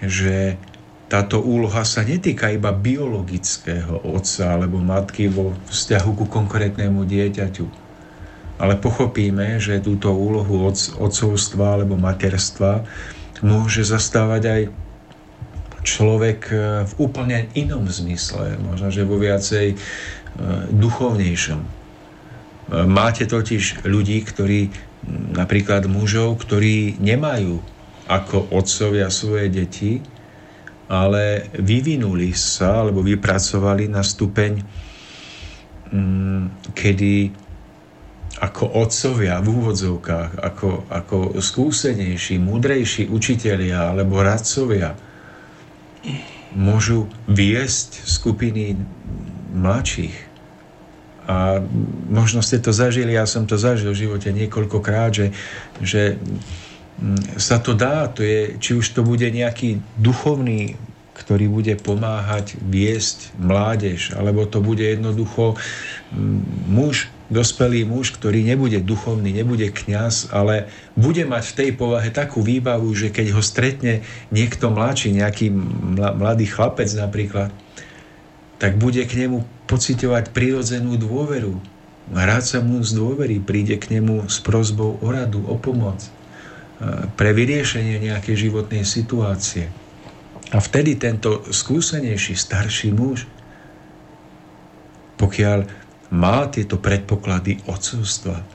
že 0.00 0.60
táto 1.08 1.40
úloha 1.40 1.84
sa 1.84 2.04
netýka 2.04 2.52
iba 2.52 2.72
biologického 2.72 4.04
otca 4.04 4.56
alebo 4.56 4.80
matky 4.80 5.28
vo 5.28 5.52
vzťahu 5.68 6.10
ku 6.16 6.24
konkrétnemu 6.28 7.04
dieťaťu, 7.04 7.66
ale 8.60 8.74
pochopíme, 8.80 9.60
že 9.60 9.84
túto 9.84 10.12
úlohu 10.12 10.72
otcovstva 11.00 11.80
alebo 11.80 12.00
materstva 12.00 12.84
môže 13.44 13.84
zastávať 13.84 14.42
aj 14.48 14.62
človek 15.84 16.40
e, 16.48 16.56
v 16.88 16.92
úplne 16.96 17.52
inom 17.52 17.84
zmysle, 17.84 18.56
možno, 18.56 18.88
že 18.88 19.04
vo 19.04 19.20
viacej 19.20 19.66
e, 19.70 19.78
duchovnejšom. 20.72 21.60
E, 21.60 21.68
máte 22.88 23.28
totiž 23.28 23.84
ľudí, 23.84 24.24
ktorí, 24.24 24.72
napríklad 25.36 25.84
mužov, 25.84 26.40
ktorí 26.40 26.96
nemajú 26.96 27.60
ako 28.08 28.48
otcovia 28.56 29.12
svoje 29.12 29.52
deti, 29.52 30.00
ale 30.88 31.52
vyvinuli 31.56 32.32
sa 32.32 32.84
alebo 32.84 33.00
vypracovali 33.00 33.88
na 33.88 34.04
stupeň, 34.04 34.52
kedy 36.76 37.43
ako 38.42 38.66
otcovia 38.82 39.38
v 39.38 39.48
úvodzovkách, 39.50 40.42
ako, 40.42 40.90
ako 40.90 41.18
skúsenejší, 41.38 42.42
múdrejší 42.42 43.06
učitelia 43.06 43.94
alebo 43.94 44.18
radcovia 44.18 44.98
môžu 46.54 47.06
viesť 47.30 48.02
skupiny 48.06 48.74
mladších. 49.54 50.16
A 51.24 51.62
možno 52.10 52.44
ste 52.44 52.60
to 52.60 52.74
zažili, 52.74 53.16
ja 53.16 53.24
som 53.24 53.48
to 53.48 53.56
zažil 53.56 53.94
v 53.94 54.02
živote 54.06 54.28
niekoľkokrát, 54.28 55.10
že, 55.14 55.26
že 55.80 56.20
mm, 57.00 57.40
sa 57.40 57.62
to 57.62 57.72
dá, 57.72 58.10
to 58.12 58.20
je, 58.20 58.60
či 58.60 58.76
už 58.76 58.92
to 58.92 59.00
bude 59.00 59.24
nejaký 59.24 59.80
duchovný 59.96 60.76
ktorý 61.14 61.46
bude 61.46 61.78
pomáhať 61.78 62.58
viesť 62.58 63.38
mládež, 63.38 64.18
alebo 64.18 64.50
to 64.50 64.58
bude 64.58 64.82
jednoducho 64.82 65.54
mm, 65.54 66.42
muž, 66.66 67.06
dospelý 67.34 67.82
muž, 67.82 68.14
ktorý 68.14 68.46
nebude 68.46 68.78
duchovný, 68.78 69.34
nebude 69.34 69.74
kňaz, 69.74 70.30
ale 70.30 70.70
bude 70.94 71.26
mať 71.26 71.44
v 71.50 71.56
tej 71.58 71.70
povahe 71.74 72.14
takú 72.14 72.46
výbavu, 72.46 72.86
že 72.94 73.10
keď 73.10 73.34
ho 73.34 73.42
stretne 73.42 74.06
niekto 74.30 74.70
mladší, 74.70 75.10
nejaký 75.18 75.50
mladý 76.14 76.46
chlapec 76.46 76.86
napríklad, 76.94 77.50
tak 78.62 78.78
bude 78.78 79.02
k 79.02 79.26
nemu 79.26 79.42
pocitovať 79.66 80.30
prirodzenú 80.30 80.94
dôveru. 80.94 81.58
Rád 82.14 82.44
sa 82.46 82.58
mu 82.62 82.78
z 82.86 82.94
dôvery 82.94 83.42
príde 83.42 83.74
k 83.82 83.98
nemu 83.98 84.30
s 84.30 84.38
prozbou 84.38 85.02
o 85.02 85.08
radu, 85.10 85.42
o 85.50 85.58
pomoc, 85.58 86.06
pre 87.18 87.34
vyriešenie 87.34 87.98
nejakej 87.98 88.48
životnej 88.48 88.86
situácie. 88.86 89.72
A 90.52 90.62
vtedy 90.62 90.94
tento 90.94 91.42
skúsenejší, 91.50 92.36
starší 92.38 92.94
muž, 92.94 93.26
pokiaľ 95.18 95.83
má 96.14 96.46
tieto 96.46 96.78
predpoklady 96.78 97.58
odcovstva, 97.66 98.46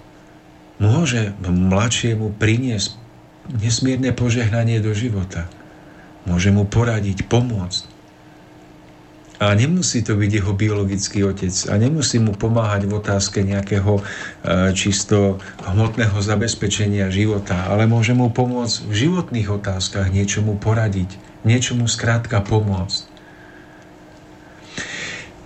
môže 0.80 1.36
mladšiemu 1.44 2.32
priniesť 2.40 2.96
nesmierne 3.52 4.16
požehnanie 4.16 4.80
do 4.80 4.96
života. 4.96 5.52
Môže 6.24 6.56
mu 6.56 6.64
poradiť, 6.64 7.28
pomôcť. 7.28 8.00
A 9.40 9.56
nemusí 9.56 10.04
to 10.04 10.20
byť 10.20 10.32
jeho 10.36 10.52
biologický 10.52 11.24
otec 11.24 11.56
a 11.72 11.80
nemusí 11.80 12.20
mu 12.20 12.36
pomáhať 12.36 12.92
v 12.92 13.00
otázke 13.00 13.40
nejakého 13.40 13.96
e, 13.96 14.02
čisto 14.76 15.40
hmotného 15.64 16.20
zabezpečenia 16.20 17.08
života, 17.08 17.72
ale 17.72 17.88
môže 17.88 18.12
mu 18.12 18.28
pomôcť 18.28 18.84
v 18.84 18.94
životných 19.08 19.48
otázkach, 19.48 20.12
niečo 20.12 20.44
mu 20.44 20.60
poradiť, 20.60 21.16
niečo 21.48 21.80
mu 21.80 21.88
skrátka 21.88 22.44
pomôcť. 22.44 23.09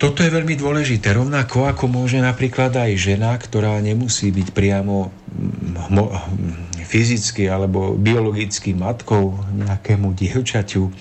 Toto 0.04 0.20
je 0.20 0.36
veľmi 0.36 0.60
dôležité, 0.60 1.16
rovnako 1.16 1.64
ako 1.64 1.88
môže 1.88 2.20
napríklad 2.20 2.76
aj 2.76 2.92
žena, 3.00 3.40
ktorá 3.40 3.80
nemusí 3.80 4.36
byť 4.36 4.52
priamo 4.52 5.16
mm, 5.32 6.84
fyzicky 6.84 7.48
alebo 7.48 7.96
biologicky 7.96 8.76
matkou 8.76 9.40
nejakému 9.56 10.12
dievčaťu, 10.12 10.92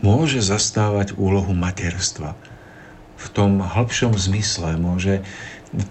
môže 0.00 0.40
zastávať 0.40 1.12
úlohu 1.20 1.52
materstva. 1.52 2.40
V 3.20 3.26
tom 3.36 3.60
hĺbšom 3.60 4.16
zmysle 4.16 4.80
môže 4.80 5.20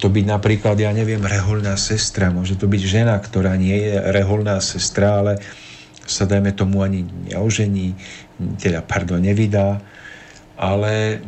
to 0.01 0.09
byť 0.09 0.25
napríklad, 0.25 0.81
ja 0.81 0.89
neviem, 0.89 1.21
reholná 1.21 1.77
sestra, 1.77 2.33
môže 2.33 2.57
to 2.57 2.65
byť 2.65 2.83
žena, 2.89 3.21
ktorá 3.21 3.53
nie 3.53 3.77
je 3.77 3.95
reholná 4.09 4.57
sestra, 4.65 5.21
ale 5.21 5.45
sa 6.09 6.25
dajme 6.25 6.57
tomu 6.57 6.81
ani 6.81 7.05
neožení, 7.05 7.93
teda, 8.57 8.81
pardon, 8.81 9.21
nevydá, 9.21 9.77
ale 10.57 11.21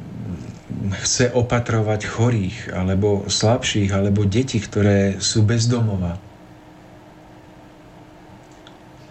chce 1.04 1.32
opatrovať 1.32 2.08
chorých, 2.08 2.58
alebo 2.74 3.28
slabších, 3.28 3.92
alebo 3.92 4.28
deti, 4.28 4.58
ktoré 4.60 5.20
sú 5.22 5.44
bezdomova. 5.46 6.18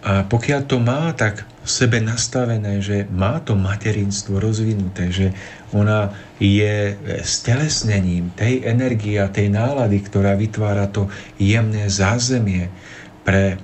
A 0.01 0.25
pokiaľ 0.25 0.61
to 0.65 0.81
má 0.81 1.13
tak 1.13 1.45
v 1.61 1.69
sebe 1.69 2.01
nastavené, 2.01 2.81
že 2.81 3.05
má 3.13 3.37
to 3.37 3.53
materinstvo 3.53 4.41
rozvinuté, 4.41 5.13
že 5.13 5.27
ona 5.69 6.09
je 6.41 6.97
stelesnením 7.21 8.33
tej 8.33 8.65
energie 8.65 9.21
a 9.21 9.29
tej 9.29 9.53
nálady, 9.53 10.01
ktorá 10.01 10.33
vytvára 10.33 10.89
to 10.89 11.05
jemné 11.37 11.85
zázemie 11.85 12.73
pre 13.21 13.61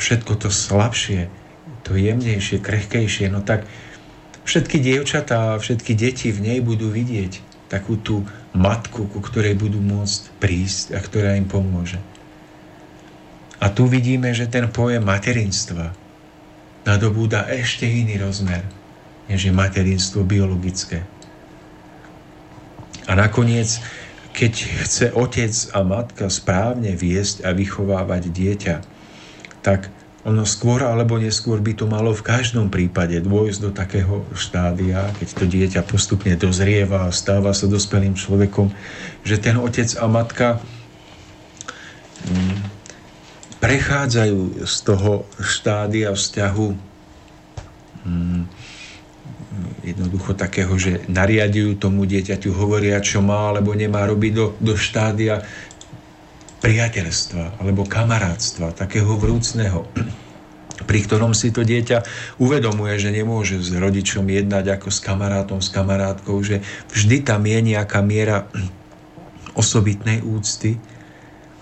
všetko 0.00 0.40
to 0.40 0.48
slabšie, 0.48 1.28
to 1.84 2.00
jemnejšie, 2.00 2.64
krehkejšie, 2.64 3.28
no 3.28 3.44
tak 3.44 3.68
všetky 4.46 4.78
dievčatá 4.78 5.58
a 5.58 5.60
všetky 5.60 5.92
deti 5.98 6.30
v 6.30 6.40
nej 6.40 6.58
budú 6.62 6.88
vidieť 6.88 7.42
takú 7.66 7.98
tú 7.98 8.22
matku, 8.54 9.10
ku 9.10 9.18
ktorej 9.18 9.58
budú 9.58 9.82
môcť 9.82 10.38
prísť 10.38 10.94
a 10.94 11.02
ktorá 11.02 11.34
im 11.34 11.50
pomôže. 11.50 11.98
A 13.58 13.68
tu 13.74 13.90
vidíme, 13.90 14.30
že 14.30 14.46
ten 14.46 14.70
pojem 14.70 15.02
materinstva 15.02 15.90
nadobúda 16.86 17.50
ešte 17.50 17.82
iný 17.82 18.22
rozmer, 18.22 18.62
než 19.26 19.50
je 19.50 19.52
materinstvo 19.52 20.22
biologické. 20.22 21.02
A 23.10 23.18
nakoniec, 23.18 23.82
keď 24.30 24.52
chce 24.86 25.06
otec 25.10 25.54
a 25.74 25.82
matka 25.82 26.30
správne 26.30 26.94
viesť 26.94 27.42
a 27.42 27.50
vychovávať 27.50 28.30
dieťa, 28.30 28.76
tak 29.66 29.90
ono 30.26 30.42
skôr 30.42 30.82
alebo 30.82 31.22
neskôr 31.22 31.62
by 31.62 31.78
to 31.78 31.86
malo 31.86 32.10
v 32.10 32.26
každom 32.26 32.66
prípade 32.66 33.22
dôjsť 33.22 33.58
do 33.62 33.70
takého 33.70 34.26
štádia, 34.34 35.14
keď 35.22 35.28
to 35.38 35.44
dieťa 35.46 35.80
postupne 35.86 36.34
dozrieva 36.34 37.06
a 37.06 37.14
stáva 37.14 37.54
sa 37.54 37.70
dospelým 37.70 38.18
človekom, 38.18 38.74
že 39.22 39.38
ten 39.38 39.54
otec 39.54 39.86
a 39.94 40.04
matka 40.10 40.58
mm, 42.26 42.58
prechádzajú 43.62 44.66
z 44.66 44.76
toho 44.82 45.30
štádia 45.38 46.10
vzťahu 46.10 46.68
mm, 48.02 48.42
jednoducho 49.86 50.34
takého, 50.34 50.74
že 50.74 51.06
nariadujú 51.06 51.78
tomu 51.78 52.02
dieťaťu, 52.02 52.50
hovoria, 52.50 52.98
čo 52.98 53.22
má 53.22 53.54
alebo 53.54 53.78
nemá 53.78 54.02
robiť 54.02 54.32
do, 54.34 54.46
do 54.58 54.74
štádia 54.74 55.46
priateľstva 56.66 57.62
alebo 57.62 57.86
kamarátstva, 57.86 58.74
takého 58.74 59.14
vrúcného, 59.14 59.86
pri 60.82 60.98
ktorom 61.06 61.30
si 61.30 61.54
to 61.54 61.62
dieťa 61.62 62.02
uvedomuje, 62.42 62.98
že 62.98 63.14
nemôže 63.14 63.62
s 63.62 63.70
rodičom 63.70 64.26
jednať 64.26 64.74
ako 64.74 64.90
s 64.90 64.98
kamarátom, 64.98 65.62
s 65.62 65.70
kamarátkou, 65.70 66.42
že 66.42 66.66
vždy 66.90 67.22
tam 67.22 67.46
je 67.46 67.58
nejaká 67.62 68.02
miera 68.02 68.50
osobitnej 69.54 70.26
úcty, 70.26 70.82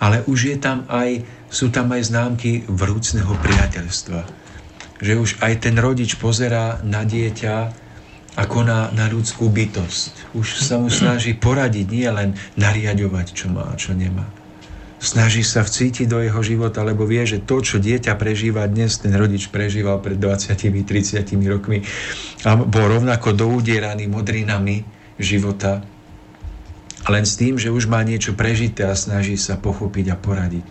ale 0.01 0.25
už 0.25 0.39
je 0.49 0.57
tam 0.57 0.89
aj, 0.89 1.21
sú 1.53 1.69
tam 1.69 1.93
aj 1.93 2.09
známky 2.09 2.65
vrúcneho 2.65 3.37
priateľstva. 3.45 4.25
Že 5.05 5.13
už 5.21 5.31
aj 5.45 5.69
ten 5.69 5.77
rodič 5.77 6.17
pozerá 6.17 6.81
na 6.81 7.05
dieťa 7.05 7.85
ako 8.41 8.67
na, 8.67 8.89
na 8.97 9.07
ľudskú 9.13 9.53
bytosť. 9.53 10.33
Už 10.33 10.59
sa 10.65 10.81
mu 10.81 10.89
snaží 10.89 11.37
poradiť, 11.37 11.87
nie 11.93 12.09
len 12.09 12.35
nariadovať, 12.57 13.27
čo 13.37 13.47
má 13.53 13.69
čo 13.79 13.95
nemá 13.95 14.44
snaží 15.05 15.45
sa 15.45 15.61
vcítiť 15.61 16.09
do 16.09 16.25
jeho 16.25 16.41
života, 16.41 16.81
lebo 16.81 17.05
vie, 17.05 17.21
že 17.29 17.45
to, 17.45 17.61
čo 17.61 17.77
dieťa 17.77 18.17
prežíva 18.17 18.65
dnes, 18.65 18.97
ten 18.97 19.13
rodič 19.13 19.53
prežíval 19.53 20.01
pred 20.01 20.17
20-30 20.17 21.29
rokmi 21.45 21.85
a 22.49 22.57
bol 22.57 22.87
rovnako 22.89 23.37
doudieraný 23.37 24.09
modrinami 24.09 24.83
života, 25.21 25.85
len 27.05 27.25
s 27.29 27.37
tým, 27.37 27.61
že 27.61 27.69
už 27.69 27.85
má 27.87 28.01
niečo 28.01 28.33
prežité 28.33 28.89
a 28.89 28.97
snaží 28.97 29.37
sa 29.37 29.61
pochopiť 29.61 30.07
a 30.11 30.17
poradiť. 30.17 30.67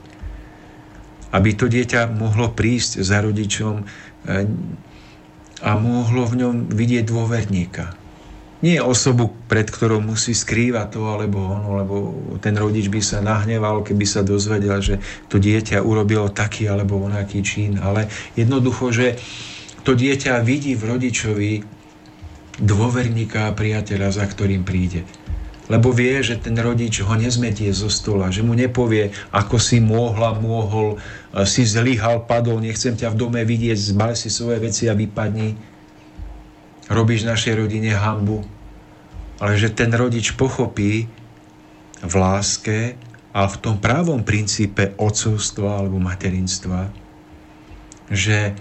Aby 1.29 1.49
to 1.53 1.69
dieťa 1.69 2.09
mohlo 2.09 2.49
prísť 2.49 3.05
za 3.05 3.21
rodičom 3.21 3.85
eh, 3.85 4.49
a 5.63 5.71
mohlo 5.77 6.25
v 6.25 6.33
ňom 6.41 6.55
vidieť 6.73 7.05
dôverníka 7.05 8.02
nie 8.63 8.79
osobu, 8.79 9.27
pred 9.51 9.67
ktorou 9.67 9.99
musí 9.99 10.31
skrývať 10.31 10.95
to 10.95 11.03
alebo 11.03 11.43
ono, 11.43 11.83
lebo 11.83 11.95
ten 12.39 12.55
rodič 12.55 12.87
by 12.87 13.03
sa 13.03 13.19
nahneval, 13.19 13.83
keby 13.83 14.07
sa 14.07 14.23
dozvedel, 14.23 14.79
že 14.79 15.03
to 15.27 15.35
dieťa 15.35 15.83
urobilo 15.83 16.31
taký 16.31 16.71
alebo 16.71 16.95
onaký 16.95 17.43
čin, 17.43 17.75
ale 17.75 18.07
jednoducho, 18.39 18.95
že 18.95 19.19
to 19.83 19.99
dieťa 19.99 20.39
vidí 20.47 20.79
v 20.79 20.95
rodičovi 20.95 21.51
dôverníka 22.63 23.51
a 23.51 23.55
priateľa, 23.55 24.15
za 24.15 24.25
ktorým 24.25 24.63
príde. 24.63 25.03
lebo 25.71 25.95
vie, 25.95 26.19
že 26.19 26.43
ten 26.43 26.59
rodič 26.59 26.99
ho 26.99 27.15
nezmetie 27.15 27.71
zo 27.71 27.87
stola, 27.87 28.27
že 28.27 28.43
mu 28.43 28.51
nepovie, 28.51 29.15
ako 29.31 29.55
si 29.55 29.79
mohla, 29.79 30.35
mohol, 30.35 30.99
e, 31.31 31.47
si 31.47 31.63
zlyhal, 31.63 32.27
padol, 32.27 32.59
nechcem 32.59 32.99
ťa 32.99 33.15
v 33.15 33.19
dome 33.19 33.41
vidieť, 33.47 33.95
zbal 33.95 34.11
si 34.11 34.27
svoje 34.27 34.59
veci 34.59 34.91
a 34.91 34.93
vypadni. 34.93 35.55
Robíš 36.91 37.23
našej 37.23 37.63
rodine 37.63 37.95
hambu. 37.95 38.43
Ale 39.41 39.57
že 39.57 39.73
ten 39.73 39.89
rodič 39.93 40.37
pochopí 40.37 41.09
v 42.03 42.13
láske 42.13 42.99
a 43.33 43.49
v 43.49 43.55
tom 43.57 43.81
právom 43.81 44.21
princípe 44.21 44.93
ocovstva 44.99 45.81
alebo 45.81 45.97
materinstva, 45.97 46.91
že 48.13 48.53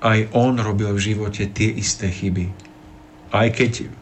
aj 0.00 0.32
on 0.32 0.56
robil 0.58 0.96
v 0.96 1.14
živote 1.14 1.44
tie 1.52 1.70
isté 1.76 2.08
chyby. 2.08 2.50
Aj 3.30 3.46
keď 3.52 3.92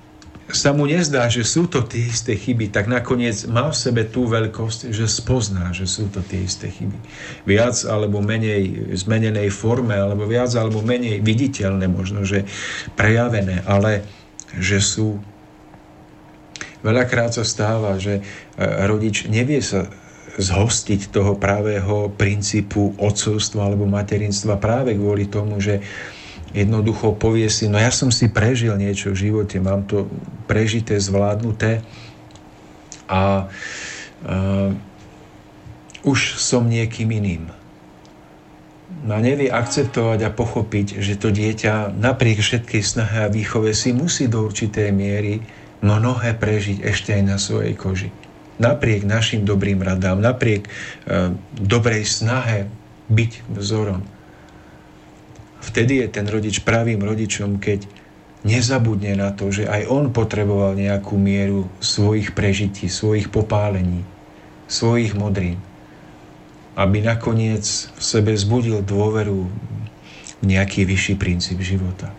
sa 0.48 0.72
mu 0.72 0.88
nezdá, 0.88 1.28
že 1.28 1.44
sú 1.44 1.68
to 1.68 1.84
tie 1.84 2.08
isté 2.08 2.32
chyby, 2.32 2.72
tak 2.72 2.88
nakoniec 2.88 3.44
má 3.44 3.68
v 3.68 3.76
sebe 3.76 4.08
tú 4.08 4.24
veľkosť, 4.24 4.88
že 4.88 5.04
spozná, 5.04 5.76
že 5.76 5.84
sú 5.84 6.08
to 6.08 6.24
tie 6.24 6.48
isté 6.48 6.72
chyby. 6.72 6.96
Viac 7.44 7.76
alebo 7.84 8.24
menej 8.24 8.96
zmenenej 8.96 9.52
forme, 9.52 9.92
alebo 9.92 10.24
viac 10.24 10.48
alebo 10.56 10.80
menej 10.80 11.20
viditeľné 11.20 11.84
možno, 11.92 12.24
že 12.24 12.48
prejavené, 12.96 13.60
ale 13.68 14.08
že 14.56 14.80
sú. 14.80 15.20
Veľakrát 16.80 17.34
sa 17.34 17.42
stáva, 17.42 17.98
že 17.98 18.20
e, 18.20 18.22
rodič 18.86 19.26
nevie 19.26 19.58
sa 19.58 19.90
zhostiť 20.38 21.10
toho 21.10 21.34
pravého 21.34 22.14
princípu 22.14 22.94
odcovstva 22.94 23.66
alebo 23.66 23.90
materinstva 23.90 24.54
práve 24.62 24.94
kvôli 24.94 25.26
tomu, 25.26 25.58
že 25.58 25.82
jednoducho 26.54 27.18
povie 27.18 27.50
si, 27.50 27.66
no 27.66 27.76
ja 27.76 27.90
som 27.90 28.14
si 28.14 28.30
prežil 28.30 28.78
niečo 28.78 29.12
v 29.12 29.28
živote, 29.28 29.58
mám 29.58 29.84
to 29.84 30.06
prežité, 30.46 30.96
zvládnuté 30.96 31.82
a 33.10 33.50
uh, 33.50 34.70
už 36.06 36.38
som 36.38 36.64
niekým 36.70 37.10
iným. 37.12 37.50
No 39.04 39.12
a 39.14 39.20
nevie 39.20 39.52
akceptovať 39.52 40.24
a 40.24 40.32
pochopiť, 40.32 41.02
že 41.04 41.20
to 41.20 41.28
dieťa 41.28 41.92
napriek 41.92 42.40
všetkej 42.40 42.82
snahe 42.82 43.28
a 43.28 43.32
výchove 43.32 43.76
si 43.76 43.92
musí 43.92 44.30
do 44.30 44.48
určitej 44.48 44.88
miery 44.94 45.44
mnohé 45.80 46.34
prežiť 46.34 46.82
ešte 46.82 47.14
aj 47.14 47.22
na 47.22 47.36
svojej 47.36 47.74
koži. 47.78 48.10
Napriek 48.58 49.06
našim 49.06 49.46
dobrým 49.46 49.78
radám, 49.78 50.18
napriek 50.18 50.66
uh, 50.66 51.30
dobrej 51.54 52.02
snahe 52.06 52.66
byť 53.06 53.32
vzorom 53.54 54.02
Vtedy 55.68 56.00
je 56.00 56.08
ten 56.08 56.24
rodič 56.24 56.62
pravým 56.62 57.02
rodičom, 57.02 57.60
keď 57.60 57.84
nezabudne 58.46 59.18
na 59.18 59.34
to, 59.34 59.50
že 59.50 59.66
aj 59.66 59.90
on 59.90 60.14
potreboval 60.14 60.78
nejakú 60.78 61.18
mieru 61.18 61.66
svojich 61.82 62.32
prežití, 62.32 62.86
svojich 62.86 63.28
popálení, 63.28 64.06
svojich 64.70 65.12
modrín. 65.18 65.60
Aby 66.78 67.02
nakoniec 67.02 67.90
v 67.98 68.02
sebe 68.02 68.32
zbudil 68.38 68.86
dôveru 68.86 69.50
nejaký 70.46 70.86
vyšší 70.86 71.14
princíp 71.18 71.58
života. 71.58 72.14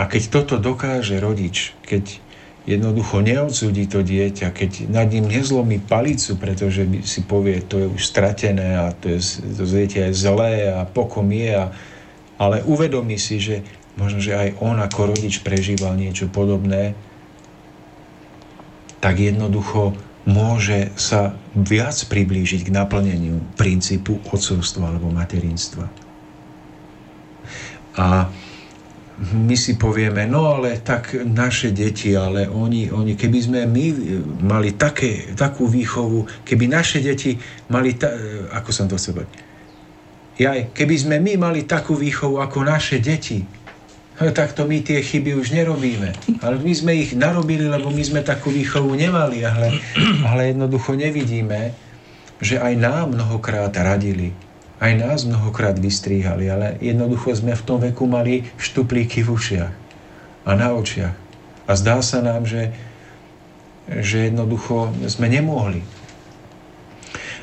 A 0.00 0.08
keď 0.08 0.22
toto 0.32 0.56
dokáže 0.56 1.20
rodič, 1.20 1.76
keď 1.84 2.24
jednoducho 2.64 3.20
neodsúdi 3.20 3.84
to 3.84 4.00
dieťa, 4.00 4.48
keď 4.48 4.88
nad 4.88 5.12
ním 5.12 5.28
nezlomí 5.28 5.76
palicu, 5.84 6.40
pretože 6.40 6.88
si 7.04 7.20
povie, 7.20 7.60
to 7.60 7.84
je 7.84 7.86
už 7.92 8.00
stratené 8.00 8.80
a 8.80 8.96
to, 8.96 9.12
je, 9.12 9.44
to 9.44 9.68
dieťa 9.68 10.08
je 10.08 10.12
zlé 10.16 10.72
a 10.72 10.88
pokom 10.88 11.28
je, 11.28 11.52
a, 11.52 11.68
ale 12.40 12.64
uvedomí 12.64 13.20
si, 13.20 13.44
že 13.44 13.60
možno, 14.00 14.24
že 14.24 14.32
aj 14.32 14.48
on 14.64 14.80
ako 14.80 15.12
rodič 15.12 15.44
prežíval 15.44 15.92
niečo 16.00 16.32
podobné, 16.32 16.96
tak 19.04 19.20
jednoducho 19.20 19.92
môže 20.24 20.92
sa 20.96 21.36
viac 21.52 21.96
priblížiť 22.08 22.64
k 22.64 22.72
naplneniu 22.72 23.40
princípu 23.60 24.16
otcovstva 24.32 24.96
alebo 24.96 25.12
materinstva. 25.12 25.92
A 28.00 28.32
my 29.20 29.52
si 29.52 29.76
povieme, 29.76 30.24
no 30.24 30.48
ale 30.48 30.80
tak 30.80 31.12
naše 31.12 31.76
deti, 31.76 32.16
ale 32.16 32.48
oni, 32.48 32.88
oni 32.88 33.12
keby 33.20 33.38
sme 33.38 33.60
my 33.68 33.86
mali 34.40 34.72
také, 34.80 35.36
takú 35.36 35.68
výchovu, 35.68 36.24
keby 36.48 36.64
naše 36.72 37.04
deti 37.04 37.36
mali, 37.68 38.00
ta, 38.00 38.08
ako 38.56 38.70
som 38.72 38.88
to 38.88 38.96
chcel 38.96 39.20
povedať, 39.20 39.48
Jaj, 40.40 40.72
keby 40.72 40.96
sme 40.96 41.16
my 41.20 41.36
mali 41.36 41.68
takú 41.68 41.92
výchovu 41.92 42.40
ako 42.40 42.64
naše 42.64 42.96
deti, 42.96 43.44
tak 44.16 44.56
to 44.56 44.64
my 44.64 44.80
tie 44.80 45.04
chyby 45.04 45.36
už 45.36 45.52
nerobíme. 45.52 46.16
Ale 46.40 46.56
my 46.56 46.72
sme 46.72 46.96
ich 46.96 47.12
narobili, 47.12 47.68
lebo 47.68 47.92
my 47.92 48.00
sme 48.00 48.24
takú 48.24 48.48
výchovu 48.48 48.88
nemali, 48.96 49.44
ale, 49.44 49.76
ale 50.24 50.56
jednoducho 50.56 50.96
nevidíme, 50.96 51.76
že 52.40 52.56
aj 52.56 52.72
nám 52.72 53.12
mnohokrát 53.12 53.68
radili, 53.76 54.32
aj 54.80 54.92
nás 54.96 55.28
mnohokrát 55.28 55.76
vystríhali, 55.76 56.48
ale 56.48 56.80
jednoducho 56.80 57.36
sme 57.36 57.52
v 57.52 57.66
tom 57.68 57.78
veku 57.84 58.08
mali 58.08 58.48
štuplíky 58.56 59.20
v 59.20 59.36
ušiach 59.36 59.72
a 60.48 60.50
na 60.56 60.72
očiach. 60.72 61.12
A 61.68 61.72
zdá 61.76 62.00
sa 62.00 62.24
nám, 62.24 62.48
že, 62.48 62.72
že 63.86 64.32
jednoducho 64.32 64.88
sme 65.04 65.28
nemohli. 65.28 65.84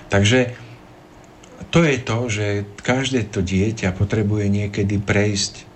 Takže 0.09 0.57
to 1.69 1.85
je 1.85 1.97
to, 2.01 2.19
že 2.27 2.45
každé 2.81 3.29
to 3.29 3.45
dieťa 3.45 3.93
potrebuje 3.93 4.49
niekedy 4.49 4.97
prejsť 4.97 5.69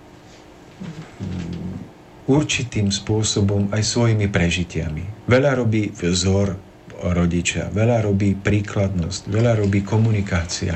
určitým 2.26 2.90
spôsobom 2.90 3.70
aj 3.70 3.82
svojimi 3.86 4.26
prežitiami. 4.26 5.30
Veľa 5.30 5.62
robí 5.62 5.94
vzor 5.94 6.58
rodiča, 7.02 7.70
veľa 7.70 8.02
robí 8.02 8.34
príkladnosť, 8.34 9.30
veľa 9.30 9.62
robí 9.62 9.82
komunikácia 9.86 10.74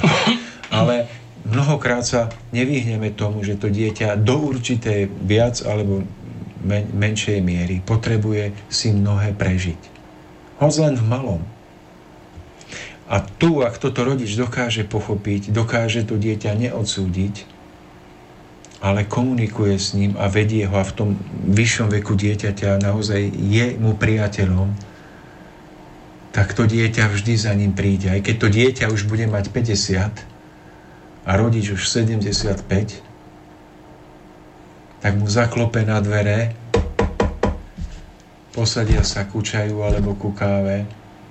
ale 0.76 1.08
mnohokrát 1.48 2.04
sa 2.04 2.28
nevyhneme 2.52 3.14
tomu, 3.16 3.40
že 3.46 3.56
to 3.56 3.72
dieťa 3.72 4.20
do 4.20 4.36
určitej 4.52 5.08
viac 5.24 5.62
alebo 5.64 6.04
men- 6.66 6.90
menšej 6.92 7.40
miery 7.40 7.80
potrebuje 7.80 8.52
si 8.68 8.92
mnohé 8.92 9.32
prežiť. 9.32 9.80
Hoď 10.60 10.72
len 10.88 10.94
v 10.98 11.04
malom. 11.04 11.42
A 13.06 13.22
tu, 13.22 13.62
ak 13.62 13.78
toto 13.78 14.02
rodič 14.02 14.34
dokáže 14.34 14.82
pochopiť, 14.82 15.54
dokáže 15.54 16.02
to 16.02 16.18
dieťa 16.18 16.58
neodsúdiť, 16.58 17.46
ale 18.82 19.06
komunikuje 19.06 19.78
s 19.78 19.94
ním 19.94 20.18
a 20.18 20.26
vedie 20.26 20.66
ho 20.66 20.74
a 20.74 20.84
v 20.84 20.92
tom 20.92 21.08
vyššom 21.48 21.88
veku 21.96 22.18
dieťaťa 22.18 22.82
naozaj 22.82 23.22
je 23.30 23.78
mu 23.78 23.94
priateľom, 23.94 24.74
tak 26.34 26.52
to 26.52 26.68
dieťa 26.68 27.08
vždy 27.08 27.34
za 27.38 27.54
ním 27.56 27.72
príde. 27.72 28.12
Aj 28.12 28.20
keď 28.20 28.36
to 28.36 28.48
dieťa 28.52 28.84
už 28.92 29.08
bude 29.08 29.24
mať 29.24 29.48
50, 29.54 30.35
a 31.26 31.30
rodič 31.34 31.74
už 31.74 31.82
75, 31.90 32.62
tak 35.02 35.12
mu 35.18 35.26
zaklope 35.26 35.82
na 35.82 35.98
dvere, 35.98 36.54
posadia 38.54 39.02
sa 39.02 39.26
ku 39.26 39.42
čaju 39.42 39.82
alebo 39.82 40.14
ku 40.14 40.30
káve 40.30 40.86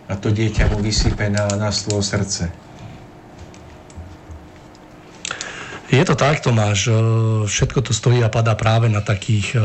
a 0.06 0.14
to 0.20 0.30
dieťa 0.30 0.70
mu 0.70 0.84
vysype 0.84 1.32
na, 1.32 1.48
na 1.58 1.74
stôl 1.74 2.04
srdce. 2.04 2.52
Je 5.90 6.04
to 6.04 6.18
tak, 6.18 6.44
Tomáš. 6.44 6.90
E, 6.90 6.94
všetko 7.48 7.80
to 7.80 7.94
stojí 7.96 8.20
a 8.20 8.30
padá 8.30 8.58
práve 8.58 8.92
na 8.92 9.00
takých, 9.00 9.56
e, 9.56 9.62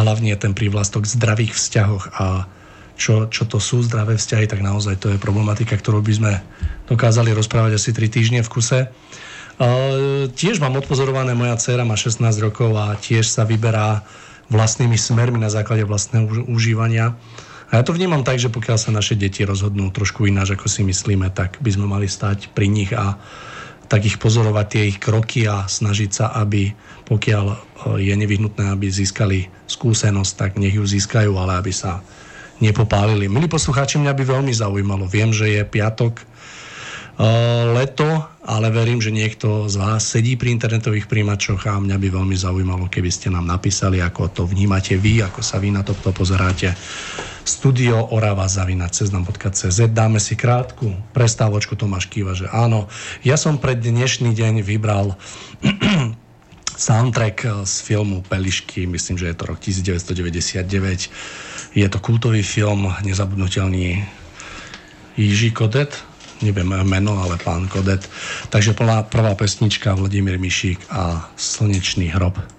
hlavne 0.00 0.32
ten 0.40 0.56
prívlastok, 0.56 1.04
zdravých 1.04 1.52
vzťahoch 1.52 2.04
a 2.16 2.48
čo, 2.96 3.28
čo 3.28 3.44
to 3.44 3.60
sú 3.60 3.84
zdravé 3.84 4.16
vzťahy, 4.16 4.48
tak 4.48 4.64
naozaj 4.64 4.96
to 4.96 5.12
je 5.12 5.20
problematika, 5.20 5.76
ktorú 5.76 6.00
by 6.00 6.12
sme 6.16 6.32
dokázali 6.88 7.36
rozprávať 7.36 7.76
asi 7.76 7.90
3 7.92 8.08
týždne 8.08 8.40
v 8.40 8.50
kuse. 8.50 8.80
Uh, 9.56 10.28
tiež 10.36 10.60
mám 10.60 10.76
odpozorované, 10.76 11.32
moja 11.32 11.56
dcera 11.56 11.80
má 11.88 11.96
16 11.96 12.20
rokov 12.44 12.76
a 12.76 12.92
tiež 12.92 13.24
sa 13.24 13.48
vyberá 13.48 14.04
vlastnými 14.52 15.00
smermi 15.00 15.40
na 15.40 15.48
základe 15.48 15.88
vlastného 15.88 16.44
užívania. 16.44 17.16
A 17.72 17.80
ja 17.80 17.82
to 17.82 17.96
vnímam 17.96 18.22
tak, 18.22 18.38
že 18.38 18.52
pokiaľ 18.52 18.78
sa 18.78 18.94
naše 18.94 19.18
deti 19.18 19.42
rozhodnú 19.42 19.90
trošku 19.90 20.28
ináč, 20.28 20.54
ako 20.54 20.70
si 20.70 20.86
myslíme, 20.86 21.32
tak 21.32 21.58
by 21.58 21.70
sme 21.72 21.88
mali 21.88 22.06
stať 22.06 22.52
pri 22.54 22.68
nich 22.70 22.92
a 22.92 23.18
tak 23.86 24.06
ich 24.06 24.18
pozorovať 24.18 24.66
tie 24.68 24.82
ich 24.92 24.98
kroky 25.00 25.46
a 25.48 25.66
snažiť 25.66 26.10
sa, 26.10 26.36
aby 26.36 26.70
pokiaľ 27.06 27.44
je 28.02 28.14
nevyhnutné, 28.14 28.70
aby 28.70 28.86
získali 28.90 29.48
skúsenosť, 29.70 30.32
tak 30.36 30.50
nech 30.58 30.74
ju 30.74 30.84
získajú, 30.84 31.32
ale 31.38 31.58
aby 31.58 31.72
sa 31.72 32.02
nepopálili. 32.58 33.30
Milí 33.30 33.46
poslucháči, 33.46 33.98
mňa 33.98 34.12
by 34.14 34.24
veľmi 34.26 34.52
zaujímalo. 34.52 35.06
Viem, 35.06 35.30
že 35.30 35.48
je 35.48 35.62
piatok, 35.62 36.22
leto 37.72 38.36
ale 38.46 38.70
verím, 38.70 39.02
že 39.02 39.10
niekto 39.10 39.66
z 39.66 39.74
vás 39.74 40.06
sedí 40.06 40.38
pri 40.38 40.54
internetových 40.54 41.10
príjimačoch 41.10 41.66
a 41.66 41.82
mňa 41.82 41.98
by 41.98 42.08
veľmi 42.14 42.38
zaujímalo, 42.38 42.86
keby 42.86 43.10
ste 43.10 43.26
nám 43.26 43.42
napísali, 43.42 43.98
ako 43.98 44.30
to 44.30 44.46
vnímate 44.46 44.94
vy, 44.94 45.18
ako 45.26 45.42
sa 45.42 45.58
vy 45.58 45.74
na 45.74 45.82
to 45.82 45.98
pozeráte. 45.98 46.70
Studio 47.42 48.14
Orava 48.14 48.46
zavinac.cz 48.46 49.78
Dáme 49.90 50.22
si 50.22 50.38
krátku 50.38 50.94
prestávočku, 51.10 51.74
Tomáš 51.74 52.06
kýva, 52.06 52.38
že 52.38 52.46
áno. 52.54 52.86
Ja 53.26 53.34
som 53.34 53.58
pred 53.58 53.82
dnešný 53.82 54.30
deň 54.30 54.62
vybral 54.62 55.18
soundtrack 56.86 57.66
z 57.66 57.74
filmu 57.82 58.22
Pelišky, 58.30 58.86
myslím, 58.86 59.18
že 59.18 59.34
je 59.34 59.34
to 59.34 59.50
rok 59.50 59.58
1999. 59.58 61.74
Je 61.74 61.86
to 61.90 61.98
kultový 61.98 62.46
film, 62.46 62.94
nezabudnutelný 63.02 64.06
Jiří 65.18 65.50
Kodet, 65.50 66.05
neviem 66.42 66.68
meno, 66.84 67.22
ale 67.22 67.38
pán 67.38 67.68
Kodet. 67.68 68.08
Takže 68.48 68.72
prvá 69.02 69.34
pesnička 69.34 69.94
Vladimír 69.94 70.38
Mišík 70.38 70.80
a 70.90 71.30
Slnečný 71.36 72.08
hrob. 72.12 72.55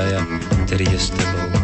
Si 0.00 0.12
rád 0.12 0.20
hraje, 0.20 0.40
který 0.66 0.84
je 0.84 0.98
s 0.98 1.10
tebou. 1.10 1.59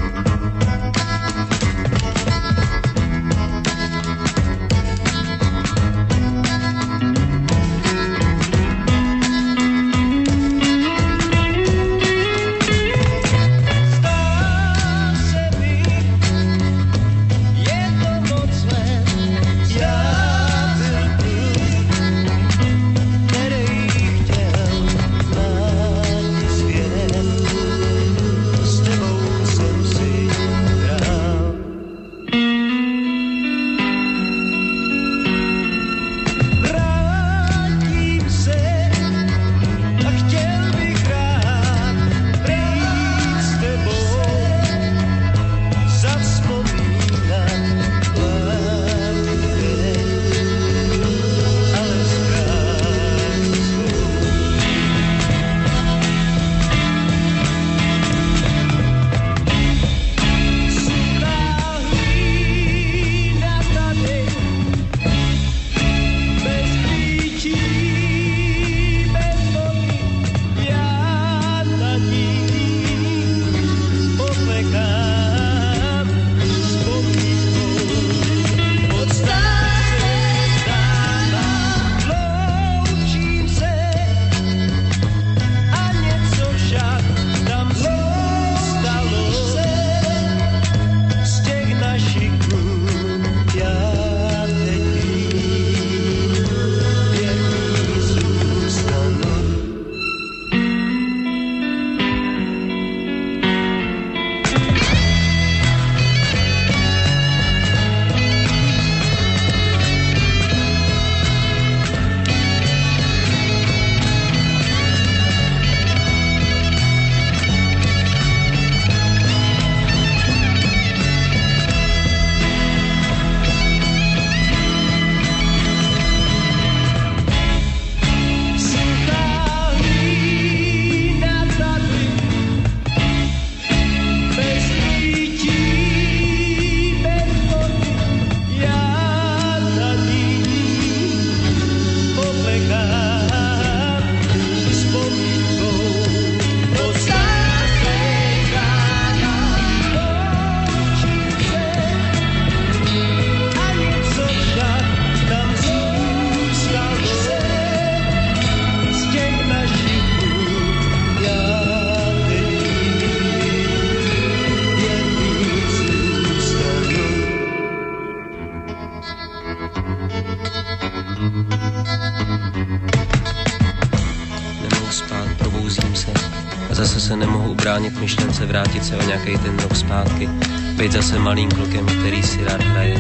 Malým 181.27 181.51
klukem, 181.51 181.87
který 181.87 182.23
si 182.23 182.45
rád 182.45 182.63
hraje, 182.63 182.95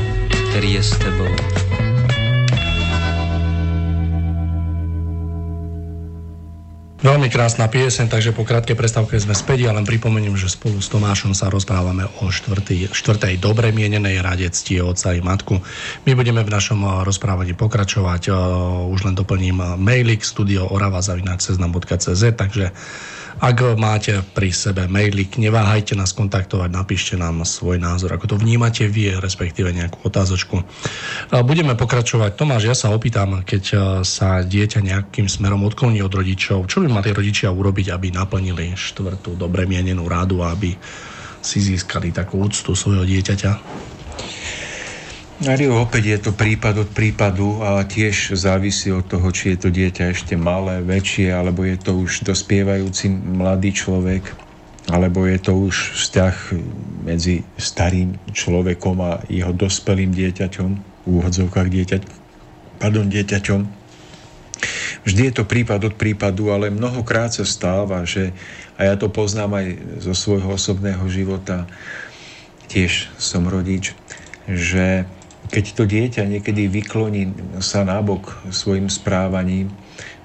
který 0.50 0.72
je 0.72 0.82
s 0.82 0.98
tebou. 0.98 1.30
Veľmi 7.06 7.30
krásna 7.30 7.70
pieseň, 7.70 8.10
takže 8.10 8.34
po 8.34 8.42
krátkej 8.42 8.74
prestávke 8.74 9.14
sme 9.14 9.30
späť, 9.30 9.70
ale 9.70 9.78
len 9.78 9.86
pripomeniem, 9.86 10.34
že 10.34 10.50
spolu 10.50 10.82
s 10.82 10.90
Tomášom 10.90 11.38
sa 11.38 11.46
rozprávame 11.46 12.02
o 12.18 12.34
štvrtý, 12.34 12.90
štvrtej 12.90 13.38
dobre 13.38 13.70
mienenej 13.70 14.18
rade 14.18 14.50
ctie 14.50 14.82
oca 14.82 15.14
i 15.14 15.22
matku. 15.22 15.62
My 16.02 16.18
budeme 16.18 16.42
v 16.42 16.50
našom 16.50 16.82
eh, 16.82 17.06
rozprávaní 17.06 17.54
pokračovať, 17.54 18.34
uh, 18.34 18.90
už 18.90 19.06
len 19.06 19.14
doplním 19.14 19.62
eh, 19.62 19.66
mailik 19.78 20.26
studioorava.cz, 20.26 22.22
takže 22.34 22.74
ak 23.46 23.78
máte 23.78 24.26
pri 24.34 24.50
sebe 24.50 24.90
mailik, 24.90 25.38
neváhajte 25.38 25.94
nás 25.94 26.10
kontaktovať, 26.10 26.66
napíšte 26.66 27.14
nám 27.14 27.46
svoj 27.46 27.78
názor, 27.78 28.10
ako 28.10 28.34
to 28.34 28.36
vnímate 28.42 28.90
vy, 28.90 29.22
respektíve 29.22 29.70
nejakú 29.70 30.02
otázočku. 30.02 30.66
Budeme 31.46 31.78
pokračovať. 31.78 32.34
Tomáš, 32.34 32.66
ja 32.66 32.74
sa 32.74 32.90
opýtam, 32.90 33.46
keď 33.46 33.62
e, 33.70 33.76
sa 34.02 34.42
dieťa 34.42 34.82
nejakým 34.82 35.30
smerom 35.30 35.62
odkloní 35.62 36.02
od 36.02 36.10
rodičov, 36.10 36.66
čo 36.66 36.82
by 36.82 36.90
mali 36.90 37.14
rodičia 37.14 37.54
urobiť, 37.54 37.94
aby 37.94 38.10
naplnili 38.10 38.74
štvrtú 38.74 39.38
dobre 39.38 39.62
mienenú 39.62 40.10
rádu, 40.10 40.42
aby 40.42 40.74
si 41.38 41.62
získali 41.62 42.10
takú 42.10 42.42
úctu 42.42 42.74
svojho 42.74 43.06
dieťaťa? 43.06 43.50
Mario, 45.36 45.76
opäť 45.84 46.16
je 46.16 46.18
to 46.24 46.32
prípad 46.32 46.88
od 46.88 46.90
prípadu 46.96 47.60
a 47.60 47.84
tiež 47.84 48.32
závisí 48.32 48.88
od 48.88 49.04
toho, 49.04 49.28
či 49.28 49.52
je 49.52 49.58
to 49.60 49.68
dieťa 49.68 50.16
ešte 50.16 50.32
malé, 50.32 50.80
väčšie, 50.80 51.28
alebo 51.28 51.60
je 51.60 51.76
to 51.76 51.92
už 51.92 52.24
dospievajúci 52.24 53.12
mladý 53.12 53.76
človek, 53.76 54.32
alebo 54.88 55.28
je 55.28 55.36
to 55.36 55.52
už 55.52 55.92
vzťah 55.92 56.34
medzi 57.04 57.44
starým 57.60 58.16
človekom 58.32 58.96
a 59.04 59.20
jeho 59.28 59.52
dospelým 59.52 60.16
dieťaťom, 60.16 60.70
v 61.04 61.04
úvodzovkách 61.04 61.68
dieťať, 61.68 62.02
pardon, 62.80 63.04
dieťaťom. 63.04 63.60
Vždy 65.04 65.20
je 65.20 65.32
to 65.36 65.44
prípad 65.44 65.92
od 65.92 65.94
prípadu, 66.00 66.48
ale 66.48 66.72
mnohokrát 66.72 67.36
sa 67.36 67.44
stáva, 67.44 68.08
že, 68.08 68.32
a 68.80 68.88
ja 68.88 68.96
to 68.96 69.12
poznám 69.12 69.60
aj 69.60 69.66
zo 70.00 70.16
svojho 70.16 70.56
osobného 70.56 71.04
života, 71.12 71.68
tiež 72.72 73.12
som 73.20 73.44
rodič, 73.44 73.92
že 74.48 75.04
keď 75.50 75.64
to 75.74 75.84
dieťa 75.86 76.22
niekedy 76.26 76.66
vykloní 76.66 77.30
sa 77.62 77.86
nabok 77.86 78.34
svojim 78.50 78.90
správaním, 78.90 79.70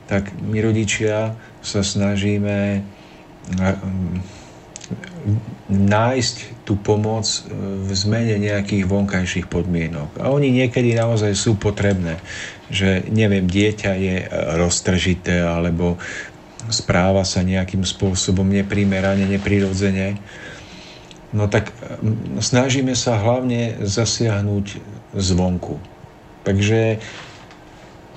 tak 0.10 0.34
my 0.44 0.60
rodičia 0.60 1.40
sa 1.64 1.82
snažíme 1.86 2.84
nájsť 5.72 6.36
tú 6.68 6.76
pomoc 6.76 7.24
v 7.88 7.92
zmene 7.96 8.36
nejakých 8.44 8.84
vonkajších 8.92 9.48
podmienok. 9.48 10.20
A 10.20 10.28
oni 10.34 10.52
niekedy 10.52 10.92
naozaj 11.00 11.32
sú 11.32 11.56
potrebné, 11.56 12.20
že 12.68 13.08
neviem, 13.08 13.48
dieťa 13.48 13.92
je 13.96 14.16
roztržité 14.60 15.48
alebo 15.48 15.96
správa 16.68 17.24
sa 17.24 17.42
nejakým 17.42 17.88
spôsobom 17.88 18.46
neprimerane, 18.46 19.24
neprirodzene. 19.26 20.20
No 21.32 21.48
tak 21.48 21.72
snažíme 22.44 22.92
sa 23.00 23.16
hlavne 23.16 23.80
zasiahnuť 23.88 24.66
zvonku. 25.16 25.80
Takže, 26.44 26.98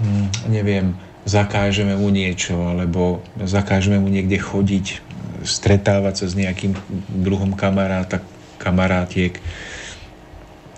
hm, 0.01 0.26
neviem, 0.49 0.95
zakážeme 1.24 1.97
mu 1.97 2.12
niečo, 2.12 2.57
alebo 2.68 3.24
zakážeme 3.40 3.97
mu 3.97 4.12
niekde 4.12 4.36
chodiť, 4.36 5.01
stretávať 5.45 6.14
sa 6.24 6.26
s 6.30 6.34
nejakým 6.38 6.72
druhom 7.09 7.53
kamaráta, 7.53 8.24
kamarátiek 8.57 9.36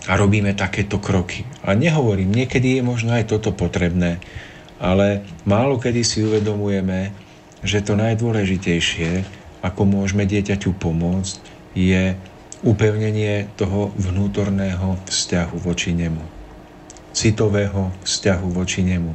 a 0.07 0.15
robíme 0.15 0.55
takéto 0.55 1.03
kroky. 1.03 1.47
A 1.63 1.75
nehovorím, 1.75 2.35
niekedy 2.35 2.79
je 2.79 2.83
možno 2.83 3.15
aj 3.15 3.31
toto 3.31 3.51
potrebné, 3.51 4.23
ale 4.79 5.27
málo 5.47 5.79
kedy 5.83 6.03
si 6.03 6.23
uvedomujeme, 6.23 7.11
že 7.67 7.83
to 7.83 7.99
najdôležitejšie, 7.99 9.27
ako 9.67 9.83
môžeme 9.83 10.23
dieťaťu 10.23 10.79
pomôcť, 10.79 11.43
je 11.75 12.15
upevnenie 12.65 13.53
toho 13.57 13.93
vnútorného 13.97 14.97
vzťahu 15.09 15.57
voči 15.61 15.93
nemu. 15.93 16.23
Citového 17.13 17.93
vzťahu 18.05 18.47
voči 18.53 18.85
nemu. 18.85 19.13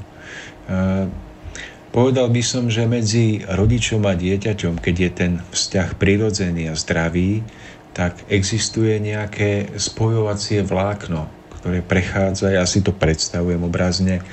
Povedal 1.92 2.32
by 2.32 2.42
som, 2.46 2.72
že 2.72 2.88
medzi 2.88 3.44
rodičom 3.44 4.08
a 4.08 4.16
dieťaťom, 4.16 4.80
keď 4.80 4.96
je 4.96 5.12
ten 5.12 5.34
vzťah 5.52 6.00
prirodzený 6.00 6.72
a 6.72 6.76
zdravý, 6.80 7.44
tak 7.92 8.16
existuje 8.32 8.96
nejaké 9.04 9.76
spojovacie 9.76 10.64
vlákno, 10.64 11.28
ktoré 11.60 11.84
prechádza, 11.84 12.56
ja 12.56 12.64
si 12.64 12.80
to 12.80 12.96
predstavujem 12.96 13.68
obrazne, 13.68 14.24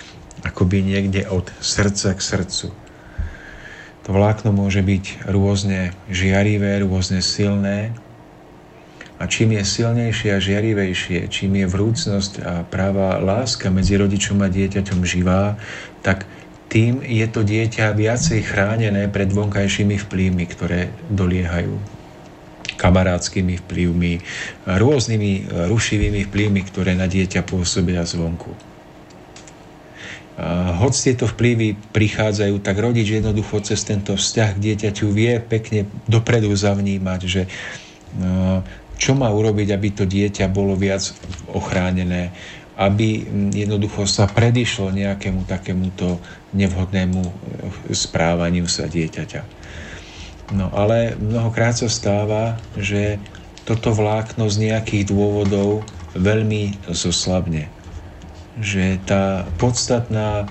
akoby 0.46 0.86
niekde 0.86 1.26
od 1.26 1.50
srdca 1.58 2.14
k 2.14 2.20
srdcu. 2.22 2.70
To 4.06 4.08
vlákno 4.14 4.54
môže 4.54 4.80
byť 4.80 5.26
rôzne 5.26 5.92
žiarivé, 6.06 6.78
rôzne 6.86 7.18
silné, 7.18 7.90
a 9.18 9.26
čím 9.26 9.58
je 9.58 9.66
silnejšie 9.66 10.30
a 10.34 10.38
žiarivejšie, 10.38 11.26
čím 11.26 11.58
je 11.58 11.66
vrúcnosť 11.66 12.32
a 12.46 12.52
práva 12.62 13.18
láska 13.18 13.66
medzi 13.68 13.98
rodičom 13.98 14.38
a 14.40 14.48
dieťaťom 14.48 15.02
živá, 15.02 15.58
tak 16.06 16.24
tým 16.70 17.02
je 17.02 17.26
to 17.26 17.42
dieťa 17.42 17.98
viacej 17.98 18.46
chránené 18.46 19.10
pred 19.10 19.32
vonkajšími 19.34 19.98
vplyvmi, 20.06 20.44
ktoré 20.46 20.94
doliehajú 21.10 21.98
kamarátskymi 22.78 23.58
vplyvmi, 23.66 24.22
rôznymi 24.70 25.32
rušivými 25.66 26.30
vplyvmi, 26.30 26.60
ktoré 26.70 26.94
na 26.94 27.10
dieťa 27.10 27.42
pôsobia 27.42 28.06
zvonku. 28.06 28.54
Hoď 30.78 30.92
tieto 30.94 31.26
vplyvy 31.26 31.74
prichádzajú, 31.90 32.62
tak 32.62 32.78
rodič 32.78 33.10
jednoducho 33.10 33.58
cez 33.66 33.82
tento 33.82 34.14
vzťah 34.14 34.54
k 34.54 34.62
dieťaťu 34.62 35.10
vie 35.10 35.42
pekne 35.42 35.90
dopredu 36.06 36.54
zavnímať, 36.54 37.20
že 37.26 37.42
čo 38.98 39.14
má 39.14 39.30
urobiť, 39.30 39.70
aby 39.72 39.88
to 39.94 40.04
dieťa 40.04 40.50
bolo 40.50 40.74
viac 40.74 41.14
ochránené, 41.54 42.34
aby 42.78 43.26
jednoducho 43.54 44.06
sa 44.06 44.26
predišlo 44.26 44.90
nejakému 44.90 45.46
takémuto 45.46 46.18
nevhodnému 46.52 47.22
eh, 47.22 47.32
správaniu 47.94 48.66
sa 48.66 48.90
dieťaťa. 48.90 49.56
No 50.58 50.72
ale 50.72 51.14
mnohokrát 51.20 51.76
sa 51.76 51.86
stáva, 51.92 52.56
že 52.74 53.20
toto 53.68 53.92
vlákno 53.92 54.48
z 54.48 54.72
nejakých 54.72 55.12
dôvodov 55.12 55.84
veľmi 56.16 56.88
zoslabne. 56.88 57.68
Že 58.56 58.96
tá 59.04 59.44
podstatná 59.60 60.48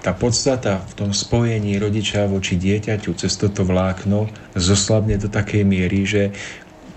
tá 0.00 0.16
podstata 0.16 0.80
v 0.80 0.92
tom 0.96 1.10
spojení 1.12 1.76
rodiča 1.76 2.24
voči 2.24 2.56
dieťaťu 2.56 3.12
cez 3.20 3.32
toto 3.36 3.68
vlákno 3.68 4.32
zoslabne 4.56 5.20
do 5.20 5.28
takej 5.28 5.62
miery, 5.62 6.08
že 6.08 6.22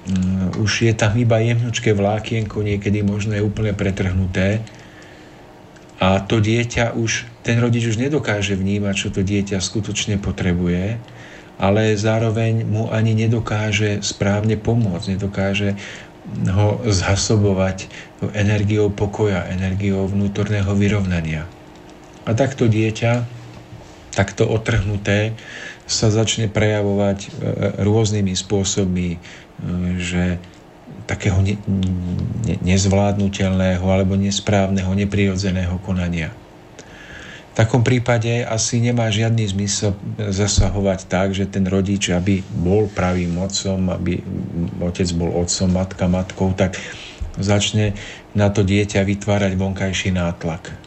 um, 0.07 0.63
už 0.63 0.87
je 0.87 0.93
tam 0.95 1.11
iba 1.19 1.43
jemnučké 1.43 1.91
vlákienko, 1.91 2.63
niekedy 2.63 3.03
možno 3.03 3.35
je 3.35 3.43
úplne 3.43 3.75
pretrhnuté 3.75 4.63
a 5.99 6.19
to 6.23 6.43
dieťa 6.43 6.99
už, 6.99 7.27
ten 7.47 7.59
rodič 7.59 7.87
už 7.87 7.99
nedokáže 7.99 8.59
vnímať, 8.59 8.95
čo 8.95 9.09
to 9.11 9.23
dieťa 9.23 9.59
skutočne 9.59 10.19
potrebuje, 10.19 10.99
ale 11.59 11.95
zároveň 11.95 12.67
mu 12.67 12.91
ani 12.91 13.15
nedokáže 13.15 14.03
správne 14.03 14.59
pomôcť, 14.59 15.15
nedokáže 15.15 15.79
ho 16.51 16.79
zhasobovať 16.87 17.91
energiou 18.35 18.91
pokoja, 18.91 19.47
energiou 19.51 20.07
vnútorného 20.07 20.71
vyrovnania. 20.75 21.47
A 22.23 22.31
takto 22.31 22.71
dieťa, 22.71 23.27
takto 24.15 24.47
otrhnuté, 24.47 25.35
sa 25.83 26.07
začne 26.07 26.47
prejavovať 26.47 27.19
e, 27.19 27.29
rôznymi 27.83 28.31
spôsobmi, 28.31 29.09
e, 29.15 29.17
že 29.99 30.39
takého 31.03 31.43
ne, 31.43 31.59
ne, 32.47 32.55
nezvládnutelného 32.63 33.83
alebo 33.83 34.15
nesprávneho, 34.15 34.87
neprirodzeného 34.95 35.75
konania. 35.83 36.31
V 37.53 37.61
takom 37.61 37.85
prípade 37.85 38.41
asi 38.41 38.81
nemá 38.81 39.13
žiadny 39.13 39.45
zmysel 39.45 39.93
zasahovať 40.17 41.05
tak, 41.05 41.37
že 41.37 41.45
ten 41.45 41.69
rodič, 41.69 42.09
aby 42.09 42.41
bol 42.41 42.89
pravým 42.89 43.37
otcom, 43.37 43.93
aby 43.93 44.25
otec 44.81 45.05
bol 45.13 45.29
otcom, 45.37 45.69
matka 45.69 46.09
matkou, 46.09 46.49
tak 46.57 46.81
začne 47.37 47.93
na 48.33 48.49
to 48.49 48.65
dieťa 48.65 49.05
vytvárať 49.05 49.53
vonkajší 49.53 50.09
nátlak 50.17 50.82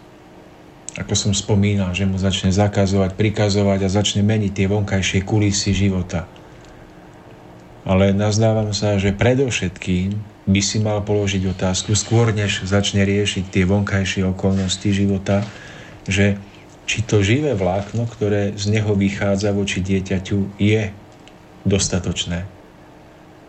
ako 0.97 1.13
som 1.13 1.33
spomínal, 1.37 1.93
že 1.93 2.09
mu 2.09 2.17
začne 2.17 2.49
zakazovať, 2.49 3.21
prikazovať 3.21 3.85
a 3.85 3.93
začne 3.93 4.25
meniť 4.25 4.53
tie 4.57 4.67
vonkajšie 4.67 5.21
kulisy 5.29 5.77
života. 5.77 6.25
Ale 7.87 8.17
nazdávam 8.17 8.73
sa, 8.73 8.97
že 8.97 9.15
predovšetkým 9.15 10.17
by 10.49 10.61
si 10.65 10.81
mal 10.81 11.05
položiť 11.05 11.53
otázku 11.53 11.93
skôr, 11.93 12.33
než 12.33 12.65
začne 12.65 13.05
riešiť 13.05 13.45
tie 13.53 13.65
vonkajšie 13.69 14.25
okolnosti 14.27 14.89
života, 14.91 15.45
že 16.09 16.41
či 16.87 17.03
to 17.03 17.21
živé 17.21 17.53
vlákno, 17.53 18.09
ktoré 18.09 18.55
z 18.57 18.73
neho 18.73 18.95
vychádza 18.97 19.53
voči 19.53 19.83
dieťaťu, 19.83 20.57
je 20.57 20.91
dostatočné. 21.67 22.47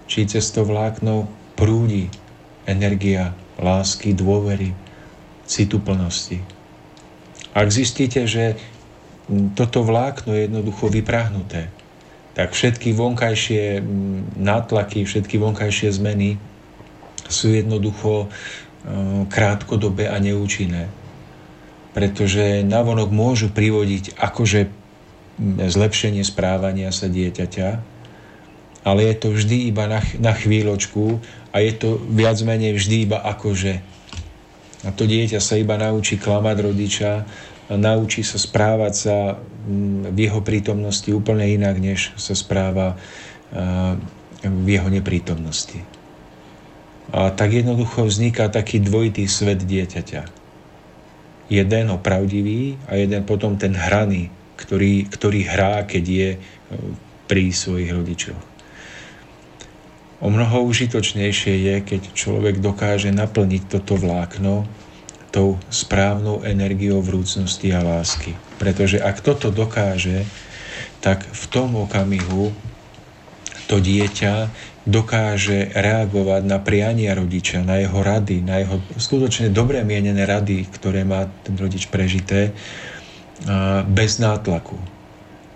Či 0.09 0.25
cez 0.25 0.49
to 0.51 0.65
vlákno 0.65 1.29
prúdi 1.53 2.09
energia 2.65 3.37
lásky, 3.61 4.11
dôvery, 4.11 4.73
citu 5.45 5.79
plnosti. 5.79 6.56
Ak 7.57 7.73
zistíte, 7.73 8.29
že 8.29 8.53
toto 9.57 9.81
vlákno 9.81 10.37
je 10.37 10.45
jednoducho 10.45 10.93
vyprahnuté, 10.93 11.73
tak 12.37 12.53
všetky 12.53 12.93
vonkajšie 12.93 13.81
nátlaky, 14.37 15.09
všetky 15.09 15.41
vonkajšie 15.41 15.89
zmeny 15.89 16.37
sú 17.25 17.49
jednoducho 17.49 18.29
krátkodobé 19.33 20.05
a 20.05 20.21
neúčinné 20.21 20.85
pretože 21.97 22.61
navonok 22.61 23.09
môžu 23.09 23.49
privodiť 23.49 24.21
akože 24.21 24.69
zlepšenie 25.41 26.21
správania 26.21 26.93
sa 26.93 27.09
dieťaťa, 27.09 27.69
ale 28.85 29.01
je 29.09 29.15
to 29.17 29.33
vždy 29.33 29.73
iba 29.73 29.89
na, 29.89 30.05
na 30.21 30.37
chvíľočku 30.37 31.17
a 31.49 31.57
je 31.57 31.73
to 31.73 31.97
viac 32.13 32.37
menej 32.45 32.77
vždy 32.77 33.09
iba 33.09 33.17
akože. 33.17 33.81
A 34.85 34.93
to 34.93 35.09
dieťa 35.09 35.41
sa 35.41 35.57
iba 35.57 35.73
naučí 35.73 36.21
klamať 36.21 36.69
rodiča, 36.69 37.25
naučí 37.71 38.23
sa 38.23 38.39
správať 38.39 38.93
sa 38.95 39.17
v 40.07 40.17
jeho 40.17 40.39
prítomnosti 40.39 41.11
úplne 41.11 41.43
inak, 41.43 41.75
než 41.83 42.15
sa 42.15 42.31
správa 42.31 42.95
v 44.43 44.67
jeho 44.67 44.87
neprítomnosti. 44.87 45.83
A 47.11 47.31
tak 47.31 47.55
jednoducho 47.55 48.07
vzniká 48.07 48.47
taký 48.47 48.79
dvojitý 48.83 49.27
svet 49.27 49.63
dieťaťa 49.63 50.37
jeden 51.47 51.85
opravdivý 51.91 52.75
a 52.91 52.99
jeden 52.99 53.23
potom 53.23 53.55
ten 53.55 53.71
hraný, 53.71 54.27
ktorý, 54.59 55.07
ktorý 55.07 55.47
hrá, 55.47 55.87
keď 55.87 56.03
je 56.03 56.29
e, 56.35 56.39
pri 57.27 57.55
svojich 57.55 57.91
rodičoch. 57.95 58.43
O 60.17 60.27
mnoho 60.33 60.65
užitočnejšie 60.65 61.53
je, 61.55 61.75
keď 61.85 62.01
človek 62.11 62.59
dokáže 62.59 63.13
naplniť 63.13 63.63
toto 63.69 63.95
vlákno 63.95 64.65
tou 65.31 65.59
správnou 65.67 66.41
energiou 66.47 67.03
vrúcnosti 67.03 67.71
a 67.75 67.83
lásky. 67.83 68.35
Pretože 68.57 69.01
ak 69.01 69.21
toto 69.21 69.51
dokáže, 69.51 70.23
tak 71.03 71.23
v 71.23 71.43
tom 71.51 71.75
okamihu 71.77 72.51
to 73.67 73.83
dieťa 73.83 74.49
dokáže 74.87 75.75
reagovať 75.75 76.41
na 76.47 76.63
priania 76.63 77.11
rodiča, 77.11 77.59
na 77.59 77.83
jeho 77.83 77.99
rady, 77.99 78.39
na 78.39 78.63
jeho 78.63 78.79
skutočne 78.95 79.51
dobre 79.51 79.83
mienené 79.83 80.23
rady, 80.23 80.63
ktoré 80.71 81.03
má 81.03 81.27
ten 81.43 81.59
rodič 81.59 81.91
prežité, 81.91 82.55
bez 83.91 84.17
nátlaku. 84.17 84.79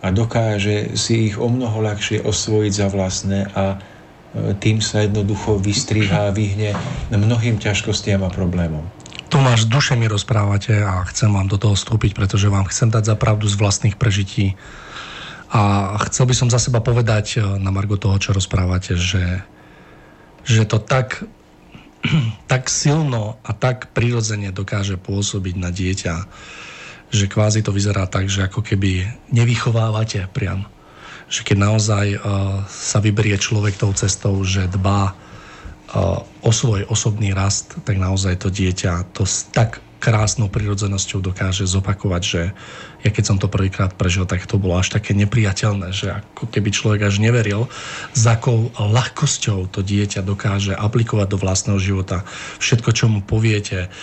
A 0.02 0.10
dokáže 0.10 0.98
si 0.98 1.30
ich 1.30 1.38
o 1.38 1.50
mnoho 1.50 1.82
ľahšie 1.82 2.26
osvojiť 2.26 2.74
za 2.74 2.88
vlastné 2.90 3.40
a 3.54 3.78
e, 3.78 4.58
tým 4.58 4.82
sa 4.82 5.06
jednoducho 5.06 5.62
vystriha 5.62 6.30
a 6.30 6.34
vyhne 6.34 6.74
mnohým 7.14 7.62
ťažkostiam 7.62 8.26
a 8.26 8.34
problémom. 8.34 8.82
Tomáš, 9.32 9.64
duše 9.64 9.96
mi 9.96 10.12
rozprávate 10.12 10.84
a 10.84 11.08
chcem 11.08 11.32
vám 11.32 11.48
do 11.48 11.56
toho 11.56 11.72
vstúpiť, 11.80 12.12
pretože 12.20 12.52
vám 12.52 12.68
chcem 12.68 12.92
dať 12.92 13.08
za 13.08 13.16
pravdu 13.16 13.48
z 13.48 13.56
vlastných 13.56 13.96
prežití 13.96 14.60
a 15.48 15.96
chcel 16.12 16.28
by 16.28 16.36
som 16.36 16.52
za 16.52 16.60
seba 16.60 16.84
povedať 16.84 17.40
eh, 17.40 17.44
na 17.56 17.72
margo 17.72 17.96
toho, 17.96 18.20
čo 18.20 18.36
rozprávate, 18.36 19.00
že, 19.00 19.40
že 20.44 20.68
to 20.68 20.84
tak, 20.84 21.24
tak 22.52 22.68
silno 22.68 23.40
a 23.48 23.56
tak 23.56 23.96
prirodzene 23.96 24.52
dokáže 24.52 25.00
pôsobiť 25.00 25.56
na 25.56 25.72
dieťa, 25.72 26.16
že 27.08 27.32
kvázi 27.32 27.64
to 27.64 27.72
vyzerá 27.72 28.12
tak, 28.12 28.28
že 28.28 28.52
ako 28.52 28.60
keby 28.60 29.16
nevychovávate 29.32 30.28
priam. 30.36 30.68
Že 31.32 31.48
keď 31.48 31.58
naozaj 31.60 32.08
uh, 32.16 32.20
sa 32.68 33.00
vyberie 33.00 33.40
človek 33.40 33.80
tou 33.80 33.96
cestou, 33.96 34.36
že 34.44 34.68
dbá 34.68 35.16
o 36.42 36.52
svoj 36.52 36.88
osobný 36.88 37.36
rast, 37.36 37.76
tak 37.84 38.00
naozaj 38.00 38.40
to 38.40 38.50
dieťa 38.50 39.12
to 39.12 39.28
tak 39.52 39.84
krásnou 40.02 40.50
prirodzenosťou 40.50 41.22
dokáže 41.22 41.70
zopakovať, 41.70 42.22
že 42.26 42.42
ja 43.02 43.10
keď 43.10 43.24
som 43.26 43.38
to 43.42 43.50
prvýkrát 43.50 43.94
prežil, 43.98 44.30
tak 44.30 44.46
to 44.46 44.62
bolo 44.62 44.78
až 44.78 44.94
také 44.94 45.18
nepriateľné, 45.18 45.90
že 45.94 46.14
ako 46.22 46.50
keby 46.50 46.70
človek 46.70 47.02
až 47.10 47.22
neveril, 47.22 47.70
za 48.14 48.42
akou 48.42 48.74
ľahkosťou 48.74 49.70
to 49.70 49.86
dieťa 49.86 50.26
dokáže 50.26 50.74
aplikovať 50.74 51.28
do 51.30 51.38
vlastného 51.38 51.78
života 51.78 52.26
všetko, 52.58 52.90
čo 52.90 53.06
mu 53.06 53.22
poviete, 53.22 53.94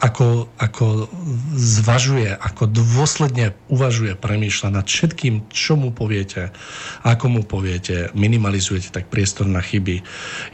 ako, 0.00 0.48
ako 0.56 1.12
zvažuje, 1.56 2.32
ako 2.32 2.72
dôsledne 2.72 3.52
uvažuje, 3.68 4.16
premýšľa 4.16 4.80
nad 4.80 4.86
všetkým, 4.88 5.52
čo 5.52 5.76
mu 5.76 5.92
poviete, 5.92 6.56
ako 7.04 7.26
mu 7.28 7.42
poviete, 7.44 8.08
minimalizujete 8.16 8.88
tak 8.88 9.12
priestor 9.12 9.44
na 9.44 9.60
chyby. 9.60 10.00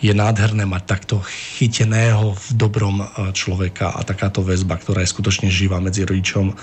Je 0.03 0.11
nádherné 0.11 0.67
mať 0.67 0.83
takto 0.89 1.23
chyteného 1.23 2.35
v 2.35 2.47
dobrom 2.59 3.07
človeka 3.31 3.95
a 3.95 4.03
takáto 4.03 4.43
väzba, 4.43 4.75
ktorá 4.81 5.07
je 5.07 5.13
skutočne 5.15 5.53
živá 5.53 5.79
medzi 5.79 6.03
rodičom 6.03 6.59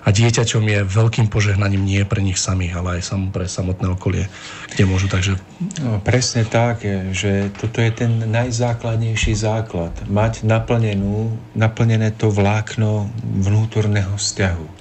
a 0.00 0.08
dieťaťom 0.08 0.64
je 0.64 0.80
veľkým 0.88 1.28
požehnaním 1.28 1.84
nie 1.84 2.02
pre 2.08 2.24
nich 2.24 2.40
samých, 2.40 2.76
ale 2.80 2.88
aj 2.98 3.02
sam 3.04 3.28
pre 3.28 3.44
samotné 3.44 3.92
okolie, 3.92 4.32
kde 4.72 4.84
môžu. 4.88 5.12
Takže... 5.12 5.36
No, 5.84 6.00
presne 6.00 6.48
tak, 6.48 6.80
že 7.12 7.52
toto 7.60 7.84
je 7.84 7.92
ten 7.92 8.12
najzákladnejší 8.24 9.36
základ. 9.36 9.92
Mať 10.08 10.48
naplnenú, 10.48 11.36
naplnené 11.52 12.16
to 12.16 12.32
vlákno 12.32 13.12
vnútorného 13.20 14.16
vzťahu. 14.16 14.80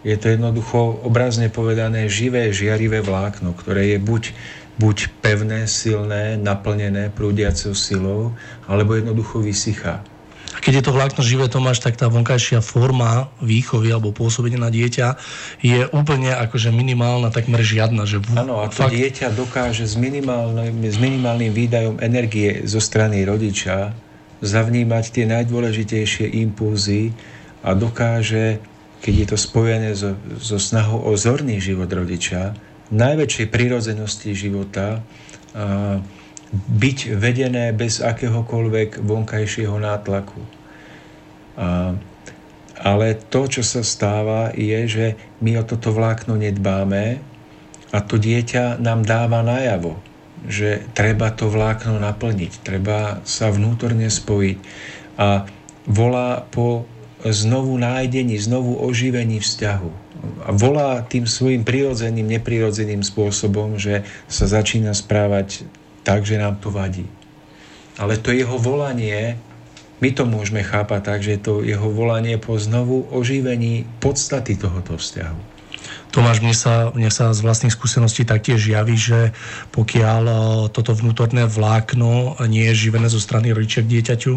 Je 0.00 0.16
to 0.16 0.32
jednoducho 0.32 1.04
obrazne 1.04 1.52
povedané 1.52 2.08
živé, 2.08 2.48
žiarivé 2.56 3.04
vlákno, 3.04 3.52
ktoré 3.52 3.94
je 3.94 3.98
buď 4.00 4.32
buď 4.80 5.12
pevné, 5.20 5.68
silné, 5.68 6.40
naplnené 6.40 7.12
prúdiacou 7.12 7.76
silou, 7.76 8.32
alebo 8.64 8.96
jednoducho 8.96 9.44
vysychá. 9.44 10.00
A 10.50 10.58
keď 10.58 10.82
je 10.82 10.84
to 10.90 10.96
vlákno 10.96 11.22
živé, 11.22 11.46
Tomáš, 11.46 11.78
tak 11.78 11.94
tá 11.94 12.10
vonkajšia 12.10 12.58
forma 12.58 13.30
výchovy 13.38 13.94
alebo 13.94 14.10
pôsobenia 14.10 14.58
na 14.58 14.66
dieťa 14.66 15.14
je 15.62 15.86
úplne 15.94 16.34
akože 16.34 16.74
minimálna, 16.74 17.30
takmer 17.30 17.62
žiadna. 17.62 18.02
Že 18.02 18.26
Áno, 18.34 18.58
a 18.58 18.66
to 18.66 18.90
fakt... 18.90 18.94
dieťa 18.94 19.30
dokáže 19.30 19.86
s 19.86 19.94
minimálnym, 19.94 20.82
s 20.82 20.98
minimálnym 20.98 21.54
výdajom 21.54 22.02
energie 22.02 22.66
zo 22.66 22.82
strany 22.82 23.22
rodiča 23.22 23.94
zavnímať 24.40 25.04
tie 25.12 25.24
najdôležitejšie 25.28 26.26
impulzy 26.42 27.12
a 27.60 27.76
dokáže, 27.76 28.58
keď 29.04 29.14
je 29.14 29.26
to 29.28 29.36
spojené 29.36 29.92
so, 29.92 30.16
so 30.40 30.56
snahou 30.56 31.04
o 31.04 31.12
zorný 31.14 31.60
život 31.60 31.92
rodiča, 31.92 32.56
najväčšej 32.90 33.46
prirodzenosti 33.52 34.32
života, 34.34 35.04
a, 35.54 36.00
byť 36.54 37.14
vedené 37.14 37.70
bez 37.70 38.02
akéhokoľvek 38.02 38.98
vonkajšieho 39.06 39.78
nátlaku. 39.78 40.42
A, 41.54 41.94
ale 42.80 43.06
to, 43.28 43.46
čo 43.46 43.62
sa 43.62 43.86
stáva, 43.86 44.50
je, 44.56 44.78
že 44.88 45.06
my 45.38 45.60
o 45.60 45.64
toto 45.64 45.94
vlákno 45.94 46.34
nedbáme 46.34 47.22
a 47.94 47.98
to 48.02 48.18
dieťa 48.18 48.82
nám 48.82 49.06
dáva 49.06 49.46
najavo, 49.46 49.98
že 50.48 50.82
treba 50.96 51.30
to 51.30 51.46
vlákno 51.52 52.00
naplniť, 52.02 52.52
treba 52.66 53.20
sa 53.22 53.52
vnútorne 53.52 54.08
spojiť 54.08 54.58
a 55.20 55.44
volá 55.84 56.48
po 56.48 56.88
znovu 57.20 57.76
nájdení, 57.76 58.40
znovu 58.40 58.80
oživení 58.80 59.44
vzťahu. 59.44 59.92
A 60.48 60.52
volá 60.52 61.04
tým 61.04 61.24
svojim 61.28 61.64
prirodzeným, 61.64 62.28
neprirodzeným 62.40 63.04
spôsobom, 63.04 63.76
že 63.76 64.04
sa 64.28 64.48
začína 64.48 64.96
správať 64.96 65.64
tak, 66.06 66.24
že 66.24 66.40
nám 66.40 66.56
to 66.62 66.70
vadí. 66.72 67.06
Ale 68.00 68.16
to 68.16 68.32
jeho 68.32 68.56
volanie, 68.56 69.36
my 70.00 70.08
to 70.16 70.24
môžeme 70.24 70.64
chápať 70.64 71.00
tak, 71.04 71.20
že 71.20 71.42
to 71.42 71.60
jeho 71.60 71.92
volanie 71.92 72.40
po 72.40 72.56
znovu 72.56 73.04
oživení 73.12 73.84
podstaty 74.00 74.56
tohoto 74.56 74.96
vzťahu. 74.96 75.49
Tomáš, 76.10 76.42
mne 76.42 76.54
sa, 76.54 76.90
mne 76.90 77.06
sa 77.06 77.30
z 77.30 77.40
vlastných 77.46 77.70
skúseností 77.70 78.26
taktiež 78.26 78.66
javí, 78.66 78.98
že 78.98 79.30
pokiaľ 79.70 80.22
e, 80.26 80.34
toto 80.74 80.90
vnútorné 80.90 81.46
vlákno 81.46 82.34
nie 82.50 82.66
je 82.70 82.90
živené 82.90 83.06
zo 83.06 83.22
strany 83.22 83.54
rodičia 83.54 83.86
k 83.86 83.94
dieťaťu, 83.94 84.34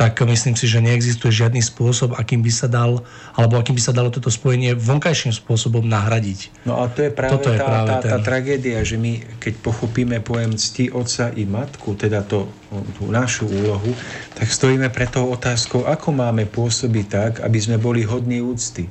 tak 0.00 0.16
myslím 0.24 0.56
si, 0.56 0.64
že 0.64 0.80
neexistuje 0.80 1.28
žiadny 1.28 1.60
spôsob, 1.60 2.16
akým 2.16 2.40
by 2.40 2.48
sa 2.48 2.72
dal, 2.72 3.04
alebo 3.36 3.60
akým 3.60 3.76
by 3.76 3.82
sa 3.84 3.92
dalo 3.92 4.08
toto 4.08 4.32
spojenie 4.32 4.72
vonkajším 4.72 5.36
spôsobom 5.36 5.84
nahradiť. 5.84 6.64
No 6.64 6.80
a 6.80 6.88
to 6.88 7.04
je 7.04 7.12
práve, 7.12 7.36
toto 7.36 7.52
tá, 7.52 7.54
je 7.54 7.60
práve 7.60 7.92
tá, 7.92 7.96
ten... 8.00 8.10
tá 8.16 8.18
tragédia, 8.24 8.80
že 8.80 8.96
my, 8.96 9.20
keď 9.36 9.60
pochopíme 9.60 10.16
pojem 10.24 10.56
cti 10.56 10.88
otca 10.88 11.28
i 11.36 11.44
matku, 11.44 12.00
teda 12.00 12.24
to, 12.24 12.48
tú 12.96 13.12
našu 13.12 13.44
úlohu, 13.44 13.92
tak 14.32 14.48
stojíme 14.48 14.88
pred 14.88 15.12
tou 15.12 15.28
otázkou, 15.28 15.84
ako 15.84 16.16
máme 16.16 16.48
pôsobiť 16.48 17.06
tak, 17.12 17.32
aby 17.44 17.58
sme 17.60 17.76
boli 17.76 18.08
hodní 18.08 18.40
úcty. 18.40 18.88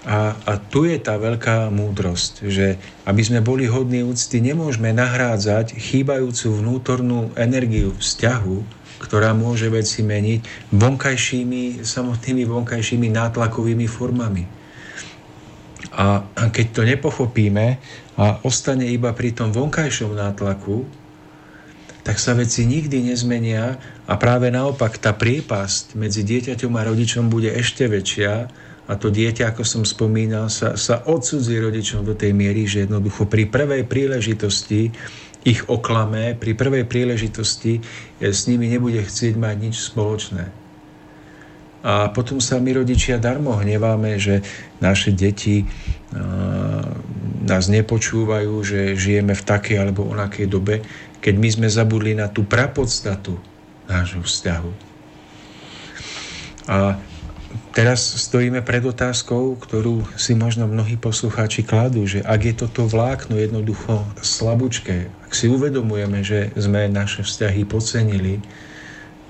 A, 0.00 0.32
a 0.32 0.52
tu 0.56 0.88
je 0.88 0.96
tá 0.96 1.20
veľká 1.20 1.68
múdrosť, 1.68 2.48
že 2.48 2.80
aby 3.04 3.20
sme 3.20 3.44
boli 3.44 3.68
hodní 3.68 4.00
úcty, 4.00 4.40
nemôžeme 4.40 4.96
nahrádzať 4.96 5.76
chýbajúcu 5.76 6.56
vnútornú 6.56 7.36
energiu 7.36 7.92
vzťahu, 8.00 8.80
ktorá 9.04 9.36
môže 9.36 9.68
veci 9.68 10.00
meniť 10.00 10.72
vonkajšími, 10.72 11.84
samotnými 11.84 12.44
vonkajšími 12.48 13.12
nátlakovými 13.12 13.84
formami. 13.84 14.44
A 15.92 16.24
keď 16.48 16.66
to 16.72 16.82
nepochopíme 16.88 17.76
a 18.16 18.24
ostane 18.40 18.88
iba 18.88 19.12
pri 19.12 19.36
tom 19.36 19.52
vonkajšom 19.52 20.16
nátlaku, 20.16 20.88
tak 22.00 22.16
sa 22.16 22.32
veci 22.32 22.64
nikdy 22.64 23.12
nezmenia 23.12 23.76
a 24.08 24.16
práve 24.16 24.48
naopak 24.48 24.96
tá 24.96 25.12
priepasť 25.12 25.92
medzi 26.00 26.24
dieťaťom 26.24 26.72
a 26.72 26.86
rodičom 26.88 27.28
bude 27.28 27.52
ešte 27.52 27.84
väčšia 27.84 28.48
a 28.90 28.98
to 28.98 29.06
dieťa, 29.14 29.54
ako 29.54 29.62
som 29.62 29.86
spomínal, 29.86 30.50
sa, 30.50 30.74
sa 30.74 31.06
odsudzí 31.06 31.54
rodičom 31.62 32.02
do 32.02 32.18
tej 32.18 32.34
miery, 32.34 32.66
že 32.66 32.90
jednoducho 32.90 33.30
pri 33.30 33.46
prvej 33.46 33.86
príležitosti 33.86 34.90
ich 35.46 35.62
oklame, 35.70 36.34
pri 36.34 36.58
prvej 36.58 36.90
príležitosti 36.90 37.78
s 38.18 38.50
nimi 38.50 38.66
nebude 38.66 38.98
chcieť 38.98 39.38
mať 39.38 39.56
nič 39.62 39.76
spoločné. 39.78 40.50
A 41.80 42.12
potom 42.12 42.42
sa 42.42 42.58
my 42.58 42.82
rodičia 42.82 43.16
darmo 43.16 43.56
hneváme, 43.56 44.18
že 44.18 44.44
naše 44.82 45.14
deti 45.14 45.64
nás 47.46 47.70
nepočúvajú, 47.70 48.52
že 48.66 48.98
žijeme 48.98 49.32
v 49.38 49.46
takej 49.46 49.76
alebo 49.80 50.04
onakej 50.04 50.50
dobe, 50.50 50.82
keď 51.22 51.34
my 51.38 51.48
sme 51.48 51.68
zabudli 51.70 52.12
na 52.18 52.26
tú 52.26 52.42
prapodstatu 52.42 53.38
nášho 53.86 54.20
vzťahu. 54.20 54.72
A 56.68 57.00
teraz 57.70 58.02
stojíme 58.28 58.62
pred 58.62 58.82
otázkou, 58.82 59.58
ktorú 59.58 60.06
si 60.18 60.34
možno 60.34 60.66
mnohí 60.66 60.98
poslucháči 60.98 61.62
kladú, 61.62 62.04
že 62.04 62.22
ak 62.22 62.40
je 62.42 62.54
toto 62.66 62.86
vlákno 62.86 63.38
jednoducho 63.38 64.04
slabúčké, 64.20 65.10
ak 65.26 65.32
si 65.32 65.46
uvedomujeme, 65.46 66.20
že 66.26 66.50
sme 66.58 66.90
naše 66.90 67.22
vzťahy 67.22 67.62
podcenili, 67.66 68.42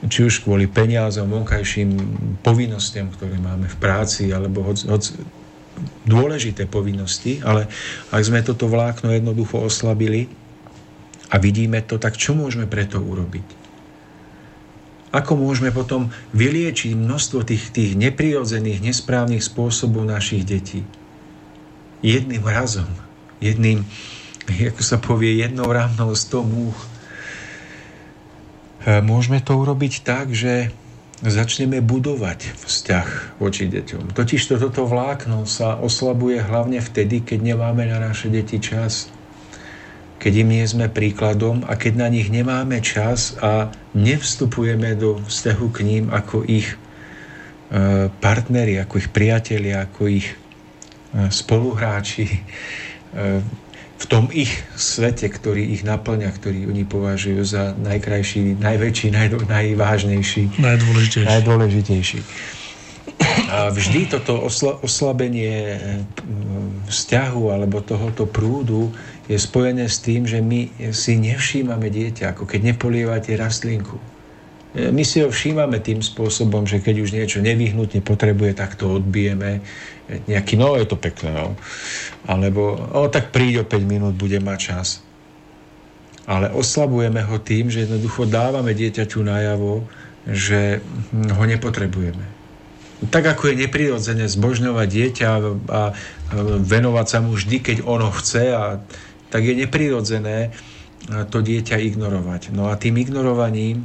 či 0.08 0.24
už 0.24 0.48
kvôli 0.48 0.64
peniazom, 0.64 1.28
vonkajším 1.28 1.90
povinnostiam, 2.40 3.12
ktoré 3.12 3.36
máme 3.36 3.68
v 3.68 3.76
práci, 3.76 4.32
alebo 4.32 4.64
hoď, 4.64 4.88
hoď 4.88 5.02
dôležité 6.08 6.64
povinnosti, 6.64 7.44
ale 7.44 7.68
ak 8.08 8.22
sme 8.24 8.40
toto 8.40 8.64
vlákno 8.64 9.12
jednoducho 9.12 9.60
oslabili, 9.60 10.32
a 11.30 11.38
vidíme 11.38 11.78
to, 11.86 11.94
tak 11.94 12.18
čo 12.18 12.34
môžeme 12.34 12.66
preto 12.66 12.98
urobiť? 12.98 13.59
Ako 15.10 15.34
môžeme 15.34 15.74
potom 15.74 16.14
vyliečiť 16.30 16.94
množstvo 16.94 17.42
tých, 17.42 17.74
tých 17.74 17.92
neprirodzených, 17.98 18.78
nesprávnych 18.78 19.42
spôsobov 19.42 20.06
našich 20.06 20.46
detí? 20.46 20.86
Jedným 21.98 22.46
razom, 22.46 22.86
jedným, 23.42 23.82
ako 24.46 24.82
sa 24.86 25.02
povie, 25.02 25.42
jednou 25.42 25.66
rámnou 25.66 26.14
sto 26.14 26.46
múch. 26.46 26.78
E, 28.86 29.02
môžeme 29.02 29.42
to 29.42 29.58
urobiť 29.58 30.06
tak, 30.06 30.30
že 30.30 30.70
začneme 31.20 31.84
budovať 31.84 32.56
vzťah 32.64 33.08
voči 33.42 33.68
deťom. 33.68 34.16
Totiž 34.16 34.40
toto 34.46 34.88
vlákno 34.88 35.44
sa 35.44 35.76
oslabuje 35.76 36.40
hlavne 36.40 36.80
vtedy, 36.80 37.20
keď 37.20 37.52
nemáme 37.52 37.84
na 37.84 38.00
naše 38.00 38.32
deti 38.32 38.56
čas 38.56 39.12
keď 40.20 40.32
im 40.44 40.48
nie 40.52 40.66
sme 40.68 40.92
príkladom 40.92 41.64
a 41.64 41.80
keď 41.80 41.92
na 41.96 42.08
nich 42.12 42.28
nemáme 42.28 42.84
čas 42.84 43.40
a 43.40 43.72
nevstupujeme 43.96 44.92
do 45.00 45.16
vzťahu 45.24 45.66
k 45.72 45.78
ním 45.80 46.04
ako 46.12 46.44
ich 46.44 46.76
e, 46.76 46.76
partneri, 48.20 48.76
ako 48.76 49.00
ich 49.00 49.08
priatelia, 49.08 49.88
ako 49.88 50.12
ich 50.12 50.28
e, 50.28 50.36
spoluhráči 51.32 52.28
e, 52.28 52.38
v 54.00 54.04
tom 54.08 54.28
ich 54.32 54.52
svete, 54.76 55.28
ktorý 55.28 55.72
ich 55.72 55.88
naplňa, 55.88 56.28
ktorý 56.36 56.68
oni 56.68 56.84
považujú 56.84 57.40
za 57.44 57.72
najkrajší, 57.80 58.60
najväčší, 58.60 59.12
naj, 59.12 59.28
najvážnejší, 59.48 60.56
najdôležitejší. 60.56 61.28
najdôležitejší. 61.28 62.20
A 63.52 63.68
vždy 63.68 64.08
toto 64.08 64.40
osla, 64.40 64.80
oslabenie 64.80 65.76
vzťahu 66.88 67.52
alebo 67.52 67.84
tohoto 67.84 68.24
prúdu 68.24 68.88
je 69.30 69.38
spojené 69.38 69.86
s 69.86 70.02
tým, 70.02 70.26
že 70.26 70.42
my 70.42 70.90
si 70.90 71.14
nevšímame 71.14 71.86
dieťa, 71.86 72.34
ako 72.34 72.50
keď 72.50 72.74
nepolievate 72.74 73.38
rastlinku. 73.38 74.02
E, 74.74 74.90
my 74.90 75.06
si 75.06 75.22
ho 75.22 75.30
všímame 75.30 75.78
tým 75.78 76.02
spôsobom, 76.02 76.66
že 76.66 76.82
keď 76.82 76.96
už 76.98 77.14
niečo 77.14 77.38
nevyhnutne 77.38 78.02
potrebuje, 78.02 78.58
tak 78.58 78.74
to 78.74 78.98
odbijeme. 78.98 79.62
E, 80.10 80.18
nejaký, 80.26 80.58
no 80.58 80.74
je 80.74 80.82
to 80.82 80.98
pekné, 80.98 81.30
no. 81.30 81.54
Alebo, 82.26 82.74
o, 82.90 83.06
tak 83.06 83.30
príď 83.30 83.62
o 83.62 83.64
5 83.70 83.78
minút, 83.86 84.14
bude 84.18 84.42
mať 84.42 84.58
čas. 84.58 84.88
Ale 86.26 86.50
oslabujeme 86.50 87.22
ho 87.22 87.38
tým, 87.38 87.70
že 87.70 87.86
jednoducho 87.86 88.26
dávame 88.26 88.74
dieťaťu 88.74 89.22
najavo, 89.22 89.86
že 90.26 90.82
ho 91.14 91.44
nepotrebujeme. 91.46 92.42
Tak 93.08 93.24
ako 93.24 93.50
je 93.50 93.64
neprirodzené 93.64 94.28
zbožňovať 94.28 94.88
dieťa 94.92 95.26
a 95.72 95.96
venovať 96.60 97.06
sa 97.08 97.18
mu 97.24 97.32
vždy, 97.32 97.56
keď 97.64 97.76
ono 97.88 98.12
chce 98.12 98.52
a 98.52 98.84
tak 99.30 99.46
je 99.46 99.54
neprirodzené 99.54 100.50
to 101.32 101.40
dieťa 101.40 101.80
ignorovať. 101.80 102.52
No 102.52 102.68
a 102.68 102.76
tým 102.76 103.00
ignorovaním 103.00 103.82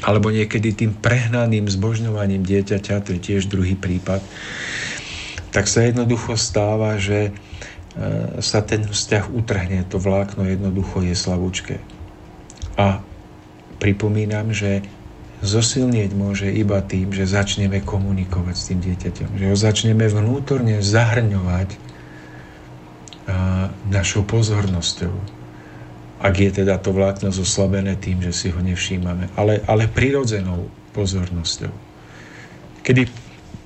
alebo 0.00 0.32
niekedy 0.32 0.72
tým 0.72 0.92
prehnaným 0.96 1.66
zbožňovaním 1.66 2.46
dieťaťa, 2.46 3.04
to 3.04 3.10
je 3.16 3.20
tiež 3.20 3.50
druhý 3.50 3.74
prípad, 3.74 4.22
tak 5.50 5.66
sa 5.66 5.84
jednoducho 5.84 6.38
stáva, 6.38 6.96
že 6.96 7.28
e, 7.28 7.32
sa 8.38 8.62
ten 8.62 8.86
vzťah 8.86 9.34
utrhne, 9.34 9.82
to 9.90 9.98
vlákno 9.98 10.46
jednoducho 10.46 11.02
je 11.04 11.12
slabúčke. 11.12 11.76
A 12.78 13.02
pripomínam, 13.82 14.54
že 14.54 14.86
zosilnieť 15.42 16.14
môže 16.14 16.48
iba 16.48 16.80
tým, 16.80 17.10
že 17.10 17.28
začneme 17.28 17.82
komunikovať 17.82 18.56
s 18.56 18.66
tým 18.72 18.80
dieťaťom, 18.80 19.30
že 19.36 19.44
ho 19.52 19.56
začneme 19.58 20.06
vnútorne 20.06 20.80
zahrňovať 20.80 21.89
našou 23.90 24.22
pozornosťou. 24.26 25.12
Ak 26.20 26.36
je 26.36 26.52
teda 26.52 26.76
to 26.76 26.92
vlákno 26.92 27.32
zoslabené 27.32 27.96
tým, 27.96 28.20
že 28.20 28.32
si 28.36 28.46
ho 28.52 28.60
nevšímame, 28.60 29.32
ale, 29.40 29.64
ale 29.64 29.88
prirodzenou 29.88 30.68
pozornosťou. 30.92 31.72
Kedy 32.84 33.08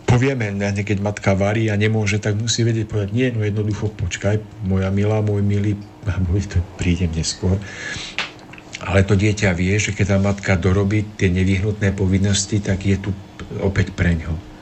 povieme, 0.07 0.55
keď 0.87 0.99
matka 1.03 1.35
varí 1.35 1.67
a 1.67 1.75
nemôže, 1.75 2.23
tak 2.23 2.39
musí 2.39 2.63
vedieť 2.63 2.87
povedať, 2.87 3.11
nie, 3.11 3.29
no 3.35 3.43
jednoducho 3.43 3.91
počkaj, 3.91 4.39
moja 4.71 4.87
milá, 4.95 5.19
môj 5.19 5.43
milý, 5.43 5.75
to 6.53 6.63
prídem 6.79 7.11
neskôr. 7.11 7.59
Ale 8.85 9.03
to 9.03 9.17
dieťa 9.17 9.51
vie, 9.57 9.75
že 9.81 9.97
keď 9.97 10.07
tá 10.15 10.19
matka 10.21 10.53
dorobí 10.61 11.09
tie 11.17 11.33
nevyhnutné 11.33 11.97
povinnosti, 11.97 12.61
tak 12.61 12.85
je 12.85 13.01
tu 13.01 13.11
opäť 13.59 13.97
preňho. 13.97 14.54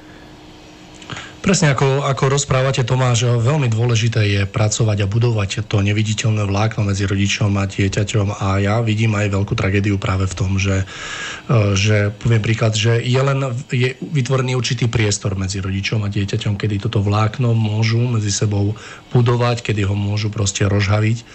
Presne 1.43 1.75
ako, 1.75 2.07
ako 2.07 2.39
rozprávate 2.39 2.87
Tomáš, 2.87 3.27
veľmi 3.27 3.67
dôležité 3.67 4.23
je 4.31 4.43
pracovať 4.47 5.03
a 5.03 5.11
budovať 5.11 5.67
to 5.67 5.83
neviditeľné 5.83 6.47
vlákno 6.47 6.87
medzi 6.87 7.03
rodičom 7.03 7.59
a 7.59 7.67
dieťaťom. 7.67 8.39
A 8.39 8.63
ja 8.63 8.79
vidím 8.79 9.19
aj 9.19 9.35
veľkú 9.35 9.59
tragédiu 9.59 9.99
práve 9.99 10.31
v 10.31 10.39
tom, 10.39 10.55
že, 10.63 10.87
e, 11.51 11.75
že 11.75 12.15
poviem 12.15 12.47
príklad, 12.47 12.79
že 12.79 13.03
je 13.03 13.19
len 13.19 13.43
je 13.75 13.91
vytvorený 13.99 14.55
určitý 14.55 14.87
priestor 14.87 15.35
medzi 15.35 15.59
rodičom 15.59 16.07
a 16.07 16.13
dieťaťom, 16.15 16.55
kedy 16.55 16.79
toto 16.79 17.03
vlákno 17.03 17.59
môžu 17.59 17.99
medzi 18.07 18.31
sebou 18.31 18.79
budovať, 19.11 19.67
kedy 19.67 19.83
ho 19.83 19.99
môžu 19.99 20.31
proste 20.31 20.71
rozhaviť 20.71 21.27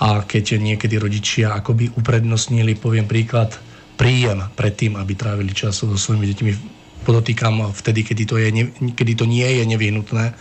a 0.00 0.24
keď 0.24 0.56
niekedy 0.56 0.96
rodičia 0.96 1.52
akoby 1.52 1.92
uprednostnili, 1.92 2.80
poviem 2.80 3.04
príklad, 3.04 3.60
príjem 4.00 4.40
pred 4.56 4.72
tým, 4.72 4.96
aby 4.96 5.12
trávili 5.14 5.52
čas 5.52 5.84
so 5.84 5.86
svojimi 5.92 6.32
deťmi 6.32 6.73
podotýkam 7.04 7.70
vtedy, 7.70 8.00
kedy 8.02 8.24
to, 8.24 8.36
je, 8.40 8.48
kedy 8.96 9.12
to 9.14 9.28
nie 9.28 9.46
je 9.60 9.64
nevyhnutné, 9.68 10.34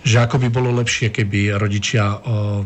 že 0.00 0.16
ako 0.16 0.40
by 0.40 0.48
bolo 0.48 0.72
lepšie, 0.80 1.12
keby 1.12 1.60
rodičia 1.60 2.20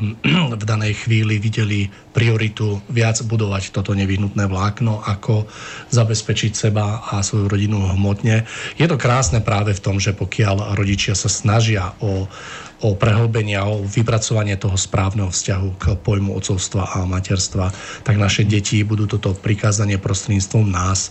v 0.60 0.64
danej 0.64 1.06
chvíli 1.06 1.42
videli 1.42 1.90
prioritu 2.14 2.78
viac 2.86 3.18
budovať 3.26 3.74
toto 3.74 3.90
nevyhnutné 3.90 4.46
vlákno, 4.46 5.02
ako 5.02 5.50
zabezpečiť 5.90 6.52
seba 6.54 7.02
a 7.10 7.26
svoju 7.26 7.50
rodinu 7.50 7.90
hmotne. 7.98 8.46
Je 8.78 8.86
to 8.86 8.94
krásne 8.94 9.42
práve 9.42 9.74
v 9.74 9.82
tom, 9.82 9.98
že 9.98 10.14
pokiaľ 10.14 10.78
rodičia 10.78 11.18
sa 11.18 11.26
snažia 11.26 11.90
o 11.98 12.30
o 12.84 12.92
prehlbenie 12.92 13.56
a 13.56 13.64
o 13.64 13.80
vypracovanie 13.80 14.60
toho 14.60 14.76
správneho 14.76 15.32
vzťahu 15.32 15.68
k 15.80 15.84
pojmu 16.04 16.36
ocovstva 16.36 16.92
a 16.92 17.08
materstva, 17.08 17.72
tak 18.04 18.20
naše 18.20 18.44
deti 18.44 18.84
budú 18.84 19.08
toto 19.08 19.32
prikázanie 19.32 19.96
prostredníctvom 19.96 20.68
nás 20.68 21.08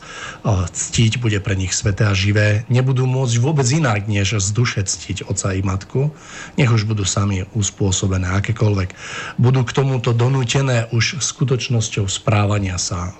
ctiť, 0.69 1.17
bude 1.17 1.41
pre 1.41 1.57
nich 1.57 1.73
sveté 1.73 2.05
a 2.05 2.13
živé. 2.13 2.61
Nebudú 2.69 3.09
môcť 3.09 3.41
vôbec 3.41 3.65
inak, 3.73 4.05
než 4.05 4.37
z 4.37 4.49
duše 4.53 4.85
ctiť 4.85 5.25
oca 5.25 5.57
i 5.57 5.65
matku. 5.65 6.13
Nech 6.61 6.69
už 6.69 6.85
budú 6.85 7.09
sami 7.09 7.49
uspôsobené 7.57 8.29
akékoľvek. 8.37 8.93
Budú 9.41 9.65
k 9.65 9.73
tomuto 9.73 10.13
donútené 10.13 10.85
už 10.93 11.17
skutočnosťou 11.25 12.05
správania 12.05 12.77
sa 12.77 13.17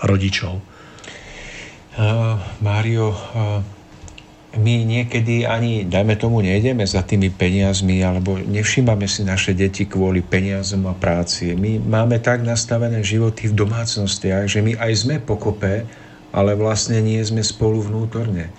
rodičov. 0.00 0.64
Uh, 2.00 2.40
Mário, 2.64 3.12
uh 3.12 3.79
my 4.58 4.82
niekedy 4.82 5.46
ani, 5.46 5.86
dajme 5.86 6.18
tomu, 6.18 6.42
nejdeme 6.42 6.82
za 6.82 7.06
tými 7.06 7.30
peniazmi 7.30 8.02
alebo 8.02 8.34
nevšímame 8.34 9.06
si 9.06 9.22
naše 9.22 9.54
deti 9.54 9.86
kvôli 9.86 10.26
peniazom 10.26 10.90
a 10.90 10.94
práci. 10.94 11.54
My 11.54 11.78
máme 11.78 12.18
tak 12.18 12.42
nastavené 12.42 12.98
životy 13.06 13.46
v 13.46 13.54
domácnostiach, 13.62 14.50
že 14.50 14.58
my 14.58 14.74
aj 14.74 14.92
sme 15.06 15.16
pokope, 15.22 15.86
ale 16.34 16.50
vlastne 16.58 16.98
nie 16.98 17.22
sme 17.22 17.46
spolu 17.46 17.78
vnútorne. 17.78 18.50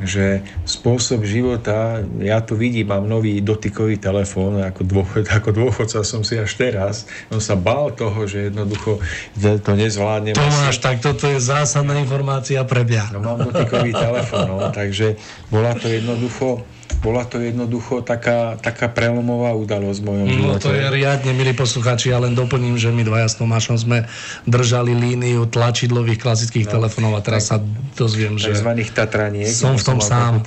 Že 0.00 0.40
spôsob 0.64 1.28
života, 1.28 2.00
ja 2.20 2.40
to 2.40 2.56
vidím, 2.56 2.88
mám 2.88 3.04
nový 3.04 3.44
dotykový 3.44 4.00
telefón, 4.00 4.60
ako, 4.64 4.80
dôchod, 4.84 5.24
ako 5.38 5.50
dôchodca 5.52 6.00
som 6.02 6.24
si 6.24 6.40
až 6.40 6.56
teraz, 6.56 7.04
on 7.28 7.40
sa 7.40 7.56
bál 7.56 7.92
toho, 7.92 8.24
že 8.24 8.48
jednoducho 8.48 8.98
to 9.38 9.72
nezvládne. 9.76 10.32
Tomáš, 10.32 10.80
tak 10.80 11.04
toto 11.04 11.28
je 11.28 11.38
zásadná 11.38 12.00
informácia 12.00 12.64
pre 12.64 12.84
mňa. 12.84 13.04
No 13.16 13.18
mám 13.20 13.38
dotykový 13.44 13.92
telefón, 13.92 14.56
no, 14.56 14.58
takže 14.72 15.20
bola 15.52 15.76
to 15.76 15.88
jednoducho 15.88 16.64
bola 16.98 17.22
to 17.22 17.38
jednoducho 17.38 18.02
taká, 18.02 18.58
taká 18.58 18.90
prelomová 18.90 19.54
udalosť 19.54 19.98
v 20.02 20.06
mojom 20.06 20.26
no, 20.26 20.34
živote. 20.34 20.50
No 20.50 20.64
to 20.66 20.70
je 20.74 20.84
riadne, 20.90 21.30
milí 21.32 21.52
posluchači, 21.54 22.10
ja 22.10 22.18
len 22.18 22.34
doplním, 22.34 22.74
že 22.74 22.90
my 22.90 23.06
dvaja 23.06 23.30
s 23.30 23.38
Tomášom 23.38 23.76
sme 23.78 24.10
držali 24.50 24.92
líniu 24.92 25.46
tlačidlových 25.46 26.18
klasických 26.18 26.66
no, 26.66 26.72
telefónov 26.80 27.12
a 27.16 27.20
teraz 27.22 27.48
tak, 27.48 27.62
sa 27.62 27.66
dozviem, 27.94 28.34
že... 28.36 28.50
Takzvaných 28.50 28.90
Tatraniek. 28.90 29.50
Som 29.50 29.78
v 29.78 29.84
tom 29.86 29.98
sám. 30.02 30.42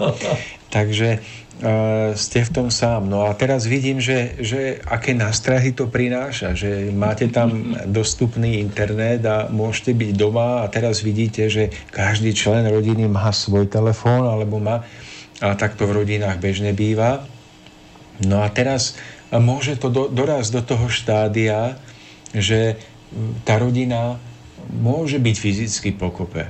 Takže 0.76 1.20
uh, 1.62 2.16
ste 2.16 2.40
v 2.42 2.50
tom 2.50 2.68
sám. 2.72 3.06
No 3.06 3.28
a 3.28 3.36
teraz 3.36 3.68
vidím, 3.68 4.00
že, 4.00 4.40
že 4.40 4.80
aké 4.88 5.12
nástrahy 5.12 5.76
to 5.76 5.86
prináša, 5.86 6.56
že 6.56 6.88
máte 6.90 7.28
tam 7.28 7.74
dostupný 7.98 8.58
internet 8.60 9.22
a 9.28 9.52
môžete 9.52 9.92
byť 9.92 10.10
doma 10.16 10.64
a 10.64 10.70
teraz 10.72 11.04
vidíte, 11.04 11.46
že 11.52 11.68
každý 11.92 12.32
člen 12.32 12.66
rodiny 12.66 13.06
má 13.06 13.30
svoj 13.30 13.68
telefón 13.68 14.24
alebo 14.26 14.58
má 14.58 14.82
a 15.42 15.58
tak 15.58 15.74
to 15.74 15.90
v 15.90 16.06
rodinách 16.06 16.38
bežne 16.38 16.70
býva. 16.70 17.26
No 18.22 18.46
a 18.46 18.48
teraz 18.54 18.94
môže 19.34 19.74
to 19.74 19.90
do, 19.90 20.06
dorazť 20.06 20.50
do 20.54 20.62
toho 20.62 20.86
štádia, 20.86 21.74
že 22.30 22.78
tá 23.42 23.58
rodina 23.58 24.22
môže 24.70 25.18
byť 25.18 25.36
fyzicky 25.36 25.90
pokope, 25.92 26.46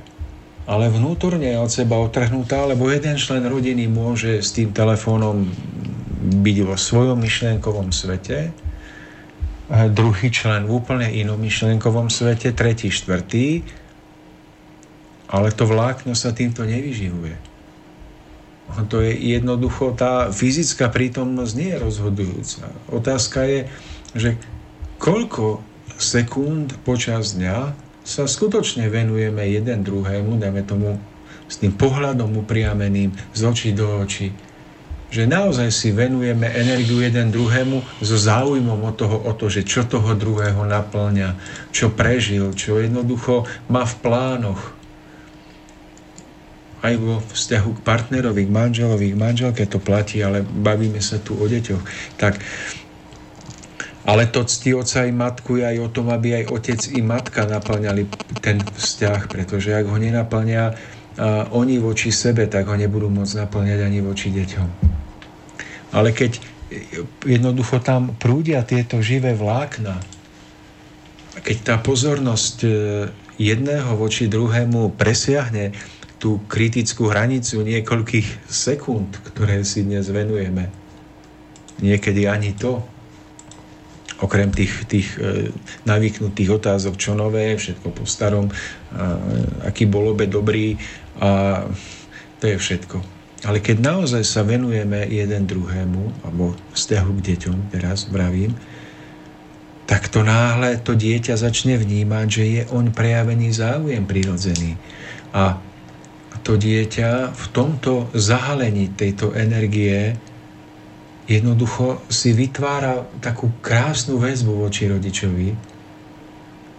ale 0.69 0.93
vnútorne 0.93 1.57
od 1.57 1.73
seba 1.73 1.97
otrhnutá, 1.99 2.69
lebo 2.69 2.93
jeden 2.93 3.17
člen 3.17 3.43
rodiny 3.49 3.89
môže 3.89 4.45
s 4.45 4.53
tým 4.53 4.71
telefónom 4.77 5.49
byť 6.23 6.57
vo 6.63 6.77
svojom 6.77 7.19
myšlienkovom 7.19 7.91
svete, 7.91 8.53
druhý 9.91 10.29
člen 10.29 10.69
v 10.69 10.77
úplne 10.77 11.09
inom 11.09 11.41
myšlienkovom 11.41 12.13
svete, 12.13 12.53
tretí, 12.53 12.93
štvrtý, 12.93 13.65
ale 15.33 15.49
to 15.51 15.65
vlákno 15.65 16.13
sa 16.13 16.37
týmto 16.37 16.63
nevyživuje. 16.69 17.52
To 18.73 19.05
je 19.05 19.13
jednoducho, 19.13 19.93
tá 19.93 20.33
fyzická 20.33 20.89
prítomnosť 20.89 21.53
nie 21.59 21.71
je 21.77 21.83
rozhodujúca. 21.83 22.73
Otázka 22.89 23.45
je, 23.45 23.61
že 24.17 24.31
koľko 24.97 25.61
sekúnd 26.01 26.73
počas 26.87 27.37
dňa 27.37 27.77
sa 28.03 28.25
skutočne 28.27 28.89
venujeme 28.91 29.45
jeden 29.47 29.87
druhému, 29.87 30.41
dajme 30.41 30.63
tomu 30.67 30.99
s 31.47 31.61
tým 31.61 31.77
pohľadom 31.77 32.33
upriameným 32.43 33.13
z 33.37 33.41
očí 33.45 33.71
do 33.77 34.03
očí, 34.03 34.33
že 35.13 35.29
naozaj 35.29 35.69
si 35.69 35.93
venujeme 35.93 36.49
energiu 36.49 37.05
jeden 37.05 37.29
druhému 37.29 38.01
so 38.01 38.17
záujmom 38.17 38.81
o, 38.81 38.93
toho, 38.97 39.21
o 39.21 39.33
to, 39.37 39.53
že 39.53 39.69
čo 39.69 39.85
toho 39.85 40.17
druhého 40.17 40.65
naplňa, 40.65 41.37
čo 41.69 41.93
prežil, 41.93 42.57
čo 42.57 42.81
jednoducho 42.81 43.45
má 43.69 43.85
v 43.85 43.95
plánoch, 44.01 44.73
aj 46.83 46.95
vo 46.99 47.23
vzťahu 47.23 47.71
k 47.79 47.85
partnerovi, 47.87 48.43
k 48.47 48.51
manželovi, 48.51 49.15
k 49.15 49.21
manželke 49.21 49.63
to 49.71 49.79
platí, 49.79 50.19
ale 50.21 50.43
bavíme 50.43 50.99
sa 50.99 51.23
tu 51.23 51.39
o 51.39 51.47
deťoch. 51.47 51.83
Tak, 52.19 52.43
ale 54.03 54.27
to 54.27 54.43
ctí 54.43 54.75
oca 54.75 55.07
i 55.07 55.15
matku 55.15 55.63
je 55.63 55.65
aj 55.67 55.79
o 55.79 55.89
tom, 55.95 56.11
aby 56.11 56.43
aj 56.43 56.51
otec 56.51 56.81
i 56.91 57.01
matka 57.07 57.47
naplňali 57.47 58.03
ten 58.43 58.59
vzťah, 58.59 59.31
pretože 59.31 59.71
ak 59.71 59.87
ho 59.87 59.95
nenaplňa 59.95 60.65
oni 61.53 61.77
voči 61.79 62.11
sebe, 62.11 62.49
tak 62.49 62.67
ho 62.67 62.75
nebudú 62.75 63.13
môcť 63.13 63.47
naplňať 63.47 63.79
ani 63.85 64.01
voči 64.03 64.35
deťom. 64.35 64.69
Ale 65.93 66.11
keď 66.17 66.41
jednoducho 67.29 67.85
tam 67.85 68.17
prúdia 68.17 68.65
tieto 68.65 69.05
živé 69.05 69.37
vlákna, 69.37 70.01
keď 71.45 71.57
tá 71.65 71.75
pozornosť 71.81 72.57
e, 72.65 72.69
jedného 73.41 73.97
voči 73.97 74.29
druhému 74.29 74.97
presiahne 74.97 75.73
tú 76.23 76.39
kritickú 76.47 77.11
hranicu 77.11 77.67
niekoľkých 77.67 78.47
sekúnd, 78.47 79.11
ktoré 79.35 79.67
si 79.67 79.83
dnes 79.83 80.07
venujeme. 80.07 80.71
Niekedy 81.83 82.31
ani 82.31 82.55
to. 82.55 82.79
Okrem 84.23 84.55
tých, 84.55 84.87
tých 84.87 85.19
e, 85.19 85.51
navyknutých 85.83 86.63
otázok, 86.63 86.95
čo 86.95 87.19
nové, 87.19 87.59
všetko 87.59 87.91
po 87.91 88.07
starom, 88.07 88.47
a, 88.47 89.19
aký 89.67 89.91
bol 89.91 90.15
obe 90.15 90.31
dobrý 90.31 90.79
a 91.19 91.67
to 92.39 92.45
je 92.47 92.55
všetko. 92.55 93.03
Ale 93.43 93.59
keď 93.59 93.83
naozaj 93.83 94.23
sa 94.23 94.47
venujeme 94.47 95.03
jeden 95.11 95.43
druhému, 95.51 96.23
alebo 96.23 96.55
vzťahu 96.79 97.11
k 97.19 97.35
deťom, 97.35 97.57
teraz 97.75 98.07
vravím, 98.07 98.55
tak 99.91 100.07
to 100.07 100.23
náhle 100.23 100.79
to 100.79 100.95
dieťa 100.95 101.35
začne 101.35 101.75
vnímať, 101.75 102.27
že 102.31 102.45
je 102.47 102.63
on 102.71 102.95
prejavený 102.95 103.51
záujem 103.51 104.07
prirodzený. 104.07 104.79
A 105.35 105.59
to 106.43 106.59
dieťa 106.59 107.31
v 107.31 107.45
tomto 107.55 108.11
zahalení 108.13 108.91
tejto 108.99 109.31
energie 109.35 110.19
jednoducho 111.31 112.03
si 112.11 112.35
vytvára 112.35 113.07
takú 113.23 113.51
krásnu 113.63 114.19
väzbu 114.19 114.67
voči 114.67 114.91
rodičovi 114.91 115.55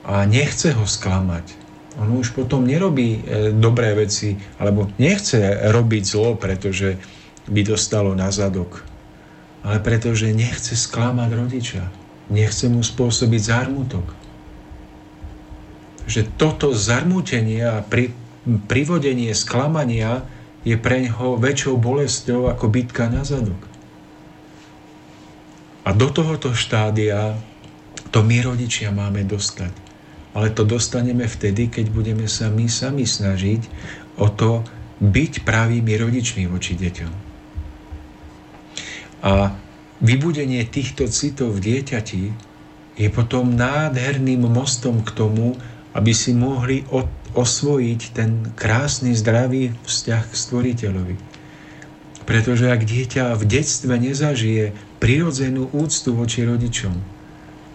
a 0.04 0.28
nechce 0.28 0.76
ho 0.76 0.84
sklamať. 0.84 1.64
On 2.02 2.10
už 2.12 2.34
potom 2.34 2.66
nerobí 2.66 3.22
e, 3.22 3.54
dobré 3.54 3.94
veci, 3.94 4.36
alebo 4.58 4.90
nechce 4.98 5.40
robiť 5.70 6.04
zlo, 6.04 6.36
pretože 6.36 6.98
by 7.48 7.62
dostalo 7.64 8.12
na 8.18 8.34
zadok, 8.34 8.82
ale 9.62 9.80
pretože 9.80 10.34
nechce 10.34 10.74
sklamať 10.74 11.30
rodiča. 11.38 11.84
Nechce 12.34 12.66
mu 12.72 12.82
spôsobiť 12.82 13.42
zármutok. 13.46 14.06
Že 16.10 16.34
toto 16.36 16.74
zarmútenie 16.74 17.62
a 17.62 17.86
pri, 17.86 18.12
privodenie 18.46 19.32
sklamania 19.32 20.28
je 20.64 20.76
pre 20.80 21.04
ňoho 21.08 21.40
väčšou 21.40 21.76
bolesťou 21.80 22.52
ako 22.52 22.66
bitka 22.72 23.08
na 23.12 23.24
zadok. 23.24 23.60
A 25.84 25.92
do 25.92 26.08
tohoto 26.08 26.56
štádia 26.56 27.36
to 28.14 28.24
my 28.24 28.40
rodičia 28.46 28.94
máme 28.94 29.28
dostať. 29.28 29.74
Ale 30.34 30.50
to 30.50 30.66
dostaneme 30.66 31.28
vtedy, 31.28 31.70
keď 31.70 31.94
budeme 31.94 32.26
sa 32.26 32.50
my 32.50 32.66
sami 32.66 33.06
snažiť 33.06 33.62
o 34.18 34.32
to 34.32 34.64
byť 35.04 35.44
pravými 35.44 35.94
rodičmi 36.00 36.48
voči 36.48 36.80
deťom. 36.80 37.12
A 39.24 39.56
vybudenie 40.04 40.64
týchto 40.68 41.08
citov 41.08 41.60
v 41.60 41.64
dieťati 41.74 42.24
je 42.98 43.08
potom 43.10 43.56
nádherným 43.56 44.46
mostom 44.48 45.02
k 45.02 45.10
tomu, 45.16 45.56
aby 45.94 46.12
si 46.12 46.36
mohli 46.36 46.84
od 46.90 47.08
osvojiť 47.34 48.02
ten 48.14 48.54
krásny, 48.54 49.18
zdravý 49.18 49.74
vzťah 49.86 50.24
k 50.30 50.34
stvoriteľovi. 50.34 51.16
Pretože 52.24 52.72
ak 52.72 52.82
dieťa 52.88 53.36
v 53.36 53.44
detstve 53.44 53.94
nezažije 54.00 54.72
prirodzenú 55.02 55.68
úctu 55.76 56.16
voči 56.16 56.48
rodičom, 56.48 56.96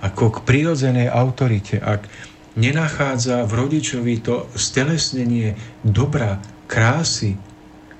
ako 0.01 0.25
k 0.33 0.39
prirodzenej 0.47 1.11
autorite, 1.11 1.77
ak 1.77 2.09
nenachádza 2.57 3.45
v 3.45 3.53
rodičovi 3.53 4.15
to 4.25 4.49
stelesnenie 4.57 5.59
dobra, 5.85 6.41
krásy, 6.71 7.37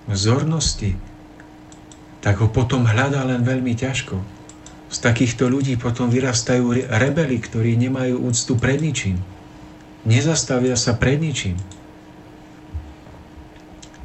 vzornosti, 0.09 0.97
tak 2.25 2.41
ho 2.41 2.49
potom 2.49 2.89
hľadá 2.89 3.29
len 3.29 3.45
veľmi 3.45 3.77
ťažko. 3.77 4.17
Z 4.89 4.99
takýchto 5.05 5.53
ľudí 5.53 5.77
potom 5.77 6.09
vyrastajú 6.09 6.89
rebeli, 6.89 7.37
ktorí 7.37 7.77
nemajú 7.77 8.25
úctu 8.25 8.57
pred 8.57 8.81
ničím 8.81 9.21
nezastavia 10.07 10.79
sa 10.79 10.95
pred 10.95 11.19
ničím. 11.19 11.59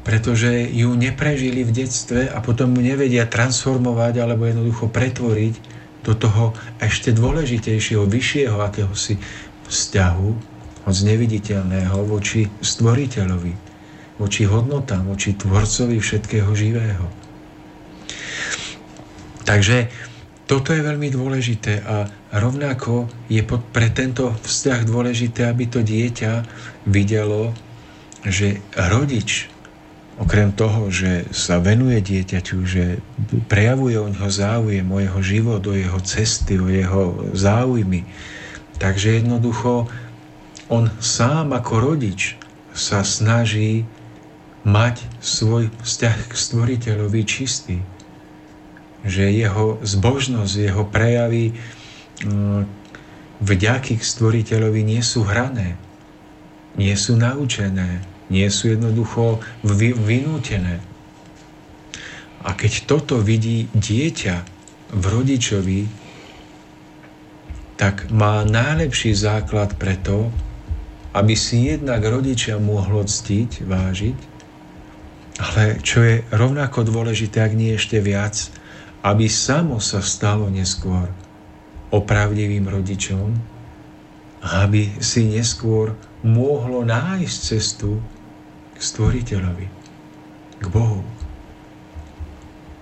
Pretože 0.04 0.68
ju 0.68 0.91
neprežili 1.00 1.64
v 1.64 1.72
detstve 1.72 2.28
a 2.28 2.44
potom 2.44 2.76
ju 2.76 2.82
nevedia 2.84 3.24
transformovať 3.24 4.20
alebo 4.20 4.48
jednoducho 4.48 4.91
pretvoriť 4.91 5.56
do 6.04 6.14
toho 6.14 6.52
ešte 6.84 7.16
dôležitejšieho, 7.16 8.04
vyššieho 8.04 8.60
akéhosi 8.60 9.16
vzťahu 9.72 10.30
od 10.84 10.96
neviditeľného 11.08 12.04
voči 12.04 12.52
stvoriteľovi, 12.60 13.54
voči 14.20 14.44
hodnotám, 14.44 15.08
voči 15.08 15.32
tvorcovi 15.39 15.96
všetkého 16.04 16.52
živého. 16.52 17.08
Takže 19.48 19.88
toto 20.44 20.76
je 20.76 20.84
veľmi 20.84 21.08
dôležité 21.08 21.80
a 21.88 22.04
rovnako 22.36 23.08
je 23.32 23.39
pre 23.48 23.88
tento 23.96 24.36
vzťah 24.44 24.80
dôležité, 24.84 25.48
aby 25.48 25.72
to 25.72 25.80
dieťa 25.80 26.44
videlo, 26.89 27.56
že 28.28 28.60
rodič, 28.76 29.48
okrem 30.20 30.52
toho, 30.52 30.91
že 30.91 31.26
sa 31.32 31.64
venuje 31.64 32.04
dieťaťu, 32.04 32.58
že 32.68 33.00
prejavuje 33.48 33.96
o 33.98 34.12
neho 34.12 34.30
záujem, 34.30 34.86
o 34.86 35.00
jeho 35.00 35.22
život, 35.24 35.64
o 35.64 35.74
jeho 35.74 36.00
cesty, 36.04 36.60
o 36.60 36.68
jeho 36.68 37.32
záujmy, 37.32 38.04
takže 38.78 39.24
jednoducho 39.24 39.88
on 40.68 40.91
sám 41.00 41.56
ako 41.56 41.94
rodič 41.94 42.36
sa 42.76 43.06
snaží 43.06 43.88
mať 44.64 45.04
svoj 45.20 45.70
vzťah 45.84 46.18
k 46.28 46.34
stvoriteľovi 46.34 47.22
čistý. 47.28 47.84
Že 49.04 49.24
jeho 49.36 49.66
zbožnosť, 49.84 50.54
jeho 50.56 50.84
prejavy 50.88 51.51
mm, 52.24 52.64
vďaky 53.43 53.99
k 53.99 54.04
stvoriteľovi 54.04 54.82
nie 54.84 55.04
sú 55.04 55.28
hrané, 55.28 55.76
nie 56.80 56.95
sú 56.95 57.20
naučené, 57.20 58.01
nie 58.32 58.47
sú 58.47 58.74
jednoducho 58.74 59.43
vynútené. 59.99 60.80
A 62.43 62.49
keď 62.56 62.88
toto 62.88 63.20
vidí 63.20 63.72
dieťa 63.72 64.36
v 64.93 65.04
rodičovi, 65.04 65.82
tak 67.80 68.08
má 68.12 68.45
najlepší 68.47 69.16
základ 69.16 69.76
preto, 69.76 70.32
aby 71.14 71.36
si 71.38 71.70
jednak 71.70 72.01
rodičia 72.01 72.58
mohlo 72.58 73.06
ctiť, 73.06 73.64
vážiť, 73.64 74.18
ale 75.41 75.82
čo 75.82 75.99
je 76.01 76.16
rovnako 76.30 76.86
dôležité, 76.86 77.41
ak 77.41 77.54
nie 77.58 77.74
ešte 77.74 77.97
viac, 78.01 78.49
aby 79.04 79.28
samo 79.28 79.84
sa 79.84 79.99
stalo 79.99 80.47
neskôr 80.47 81.12
opravdivým 81.91 82.66
rodičom, 82.66 83.36
aby 84.43 84.97
si 85.04 85.28
neskôr 85.28 85.93
mohlo 86.24 86.88
nájsť 86.88 87.38
cestu 87.38 87.99
k 88.74 88.80
stvoriteľovi, 88.80 89.68
k 90.64 90.66
Bohu. 90.72 91.04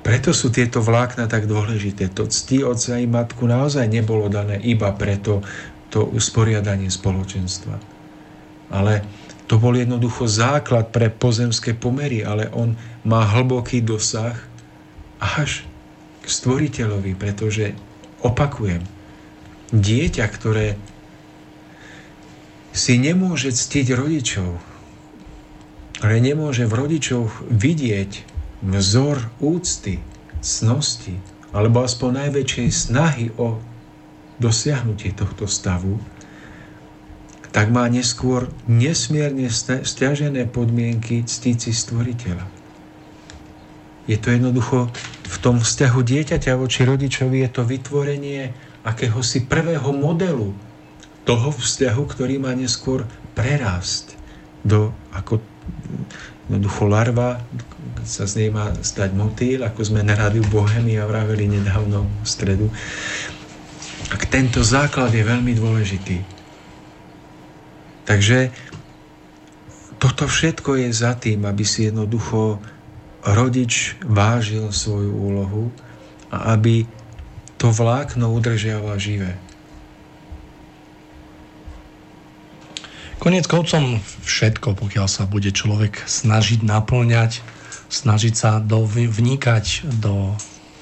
Preto 0.01 0.33
sú 0.33 0.49
tieto 0.49 0.81
vlákna 0.81 1.29
tak 1.29 1.45
dôležité. 1.45 2.09
To 2.17 2.25
cti 2.25 2.65
otca 2.65 2.97
i 2.97 3.05
matku 3.05 3.45
naozaj 3.45 3.85
nebolo 3.85 4.29
dané 4.29 4.57
iba 4.61 4.89
preto 4.97 5.45
to 5.93 6.05
usporiadanie 6.09 6.89
spoločenstva. 6.89 7.77
Ale 8.73 9.05
to 9.45 9.61
bol 9.61 9.75
jednoducho 9.75 10.25
základ 10.25 10.89
pre 10.89 11.11
pozemské 11.13 11.77
pomery, 11.77 12.25
ale 12.25 12.49
on 12.55 12.73
má 13.05 13.27
hlboký 13.29 13.83
dosah 13.83 14.33
až 15.21 15.69
stvoriteľovi, 16.31 17.13
pretože 17.19 17.75
opakujem, 18.23 18.81
dieťa, 19.75 20.25
ktoré 20.31 20.79
si 22.71 22.95
nemôže 22.95 23.51
ctiť 23.51 23.87
rodičov, 23.91 24.59
ale 26.01 26.15
nemôže 26.23 26.65
v 26.65 26.73
rodičoch 26.73 27.43
vidieť 27.51 28.11
vzor 28.63 29.27
úcty, 29.43 29.99
cnosti, 30.39 31.19
alebo 31.51 31.83
aspoň 31.83 32.27
najväčšej 32.27 32.69
snahy 32.71 33.25
o 33.35 33.59
dosiahnutie 34.39 35.13
tohto 35.13 35.45
stavu, 35.45 35.99
tak 37.51 37.67
má 37.67 37.83
neskôr 37.91 38.47
nesmierne 38.65 39.51
stiažené 39.83 40.47
podmienky 40.47 41.27
ctíci 41.27 41.75
stvoriteľa. 41.75 42.60
Je 44.11 44.19
to 44.19 44.35
jednoducho 44.35 44.91
v 45.31 45.37
tom 45.39 45.63
vzťahu 45.63 45.99
dieťaťa 46.03 46.59
voči 46.59 46.83
rodičovi 46.83 47.47
je 47.47 47.49
to 47.55 47.63
vytvorenie 47.63 48.51
akéhosi 48.83 49.47
prvého 49.47 49.95
modelu 49.95 50.51
toho 51.23 51.49
vzťahu, 51.55 52.03
ktorý 52.11 52.35
má 52.43 52.51
neskôr 52.51 53.07
prerast 53.31 54.19
do 54.67 54.91
ako 55.15 55.39
jednoducho 56.51 56.83
larva, 56.91 57.39
sa 58.03 58.27
z 58.27 58.43
nej 58.43 58.49
má 58.51 58.75
stať 58.83 59.15
motýl, 59.15 59.63
ako 59.63 59.79
sme 59.79 60.03
na 60.03 60.17
rádiu 60.17 60.43
Bohemia 60.51 61.07
vraveli 61.07 61.47
nedávno 61.47 62.03
v 62.03 62.27
stredu. 62.27 62.67
Tak 64.11 64.27
tento 64.27 64.59
základ 64.59 65.15
je 65.15 65.23
veľmi 65.23 65.55
dôležitý. 65.55 66.19
Takže 68.03 68.51
toto 70.01 70.27
všetko 70.27 70.81
je 70.83 70.89
za 70.91 71.15
tým, 71.15 71.47
aby 71.47 71.63
si 71.63 71.87
jednoducho 71.87 72.59
rodič 73.25 73.95
vážil 74.05 74.69
svoju 74.73 75.13
úlohu 75.13 75.63
a 76.33 76.57
aby 76.57 76.85
to 77.61 77.69
vlákno 77.69 78.33
udržiaval 78.33 78.97
živé. 78.97 79.37
Konec 83.21 83.45
koncom 83.45 84.01
všetko, 84.25 84.73
pokiaľ 84.73 85.05
sa 85.05 85.29
bude 85.29 85.53
človek 85.53 86.09
snažiť 86.09 86.65
naplňať, 86.65 87.45
snažiť 87.93 88.33
sa 88.33 88.57
do, 88.57 88.81
vnikať 88.89 89.93
do 90.01 90.33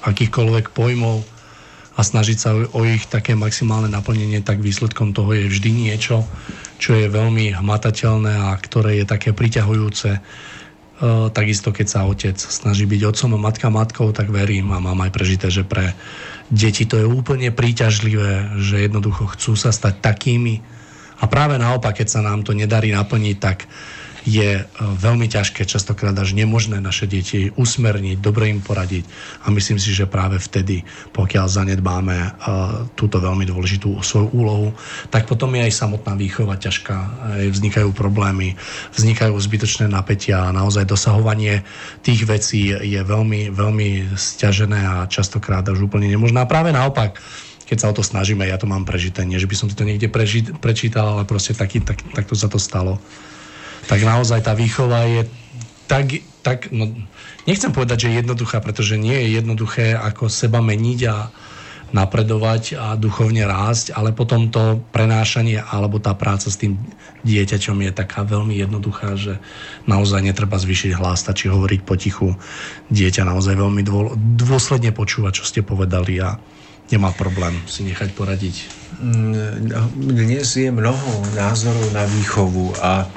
akýchkoľvek 0.07 0.71
pojmov 0.71 1.27
a 1.95 1.99
snažiť 1.99 2.37
sa 2.39 2.55
o 2.55 2.79
ich 2.87 3.03
také 3.11 3.35
maximálne 3.35 3.91
naplnenie, 3.91 4.39
tak 4.39 4.63
výsledkom 4.63 5.11
toho 5.11 5.35
je 5.35 5.51
vždy 5.51 5.71
niečo, 5.91 6.23
čo 6.79 6.95
je 6.95 7.11
veľmi 7.11 7.59
hmatateľné 7.59 8.31
a 8.31 8.55
ktoré 8.55 9.03
je 9.03 9.05
také 9.11 9.35
priťahujúce. 9.35 10.23
E, 10.99 11.31
takisto 11.31 11.71
keď 11.71 11.87
sa 11.87 12.03
otec 12.03 12.35
snaží 12.35 12.83
byť 12.83 13.01
otcom 13.07 13.39
a 13.39 13.39
matka 13.39 13.67
matkou, 13.71 14.11
tak 14.11 14.27
verím 14.27 14.75
a 14.75 14.83
mám 14.83 14.99
aj 15.07 15.11
prežité, 15.15 15.47
že 15.47 15.63
pre 15.63 15.95
deti 16.51 16.83
to 16.83 16.99
je 16.99 17.07
úplne 17.07 17.55
príťažlivé, 17.55 18.59
že 18.59 18.83
jednoducho 18.83 19.31
chcú 19.31 19.55
sa 19.55 19.71
stať 19.71 20.03
takými, 20.03 20.59
a 21.19 21.27
práve 21.27 21.59
naopak, 21.59 21.99
keď 21.99 22.07
sa 22.07 22.21
nám 22.23 22.47
to 22.47 22.55
nedarí 22.55 22.95
naplniť, 22.95 23.37
tak 23.43 23.67
je 24.27 24.49
e, 24.59 24.63
veľmi 24.79 25.27
ťažké, 25.29 25.63
častokrát 25.63 26.15
až 26.17 26.35
nemožné 26.35 26.83
naše 26.83 27.07
deti 27.07 27.51
usmerniť, 27.55 28.17
dobre 28.19 28.51
im 28.51 28.59
poradiť. 28.59 29.05
A 29.45 29.51
myslím 29.53 29.79
si, 29.79 29.95
že 29.95 30.09
práve 30.09 30.39
vtedy, 30.41 30.83
pokiaľ 31.15 31.45
zanedbáme 31.49 32.17
uh, 32.19 32.31
túto 32.93 33.21
veľmi 33.21 33.47
dôležitú 33.47 33.99
svoju 34.01 34.29
úlohu, 34.31 34.67
tak 35.09 35.25
potom 35.25 35.51
je 35.55 35.67
aj 35.67 35.73
samotná 35.73 36.13
výchova 36.15 36.59
ťažká, 36.59 36.97
vznikajú 37.49 37.91
problémy, 37.95 38.55
vznikajú 38.95 39.35
zbytočné 39.35 39.91
napätia 39.91 40.49
a 40.49 40.55
naozaj 40.55 40.87
dosahovanie 40.87 41.63
tých 42.03 42.25
vecí 42.25 42.71
je 42.71 43.01
veľmi, 43.01 43.53
veľmi 43.53 44.15
stiažené 44.15 44.79
a 44.79 44.95
častokrát 45.09 45.65
až 45.67 45.85
úplne 45.85 46.07
nemožné. 46.11 46.43
A 46.43 46.49
práve 46.49 46.71
naopak, 46.75 47.19
keď 47.69 47.77
sa 47.77 47.89
o 47.93 47.97
to 47.97 48.01
snažíme, 48.01 48.41
ja 48.41 48.57
to 48.57 48.65
mám 48.65 48.81
prežité. 48.81 49.21
Nie, 49.21 49.37
že 49.37 49.45
by 49.45 49.53
som 49.53 49.67
si 49.69 49.77
to 49.77 49.85
niekde 49.85 50.09
preži- 50.09 50.57
prečítal, 50.57 51.13
ale 51.13 51.29
proste 51.29 51.53
taký, 51.53 51.85
tak, 51.85 52.01
takto 52.17 52.33
sa 52.33 52.49
to 52.49 52.57
stalo. 52.57 52.97
Tak 53.89 53.99
naozaj 54.05 54.45
tá 54.45 54.53
výchova 54.53 55.09
je 55.09 55.21
tak, 55.89 56.21
tak 56.45 56.69
no, 56.69 56.93
nechcem 57.49 57.73
povedať, 57.73 58.05
že 58.05 58.09
je 58.13 58.19
jednoduchá, 58.21 58.61
pretože 58.61 59.01
nie 59.01 59.17
je 59.17 59.41
jednoduché 59.41 59.97
ako 59.97 60.29
seba 60.29 60.61
meniť 60.61 60.99
a 61.09 61.33
napredovať 61.89 62.77
a 62.77 62.93
duchovne 62.93 63.49
rásť, 63.49 63.97
ale 63.97 64.13
potom 64.13 64.53
to 64.53 64.77
prenášanie 64.93 65.57
alebo 65.57 65.97
tá 65.97 66.13
práca 66.13 66.53
s 66.53 66.61
tým 66.61 66.77
dieťaťom 67.25 67.81
je 67.89 67.91
taká 67.91 68.21
veľmi 68.21 68.53
jednoduchá, 68.61 69.17
že 69.17 69.41
naozaj 69.89 70.21
netreba 70.21 70.61
zvyšiť 70.61 70.93
hlas, 70.93 71.25
stačí 71.25 71.49
hovoriť 71.49 71.81
potichu. 71.81 72.37
Dieťa 72.93 73.25
naozaj 73.25 73.57
veľmi 73.57 73.81
dôsledne 74.37 74.93
počúva, 74.93 75.33
čo 75.33 75.41
ste 75.41 75.65
povedali 75.65 76.21
a 76.21 76.37
nemá 76.93 77.09
problém 77.17 77.57
si 77.65 77.81
nechať 77.85 78.13
poradiť. 78.13 78.55
Mm, 79.01 79.73
dnes 80.13 80.45
je 80.45 80.69
mnoho 80.69 81.25
názorov 81.33 81.89
na 81.89 82.05
výchovu 82.05 82.77
a 82.77 83.09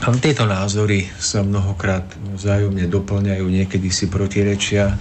a 0.00 0.08
tieto 0.16 0.48
názory 0.48 1.12
sa 1.20 1.44
mnohokrát 1.44 2.08
vzájomne 2.32 2.88
doplňajú, 2.88 3.44
niekedy 3.44 3.92
si 3.92 4.08
protirečia 4.08 4.96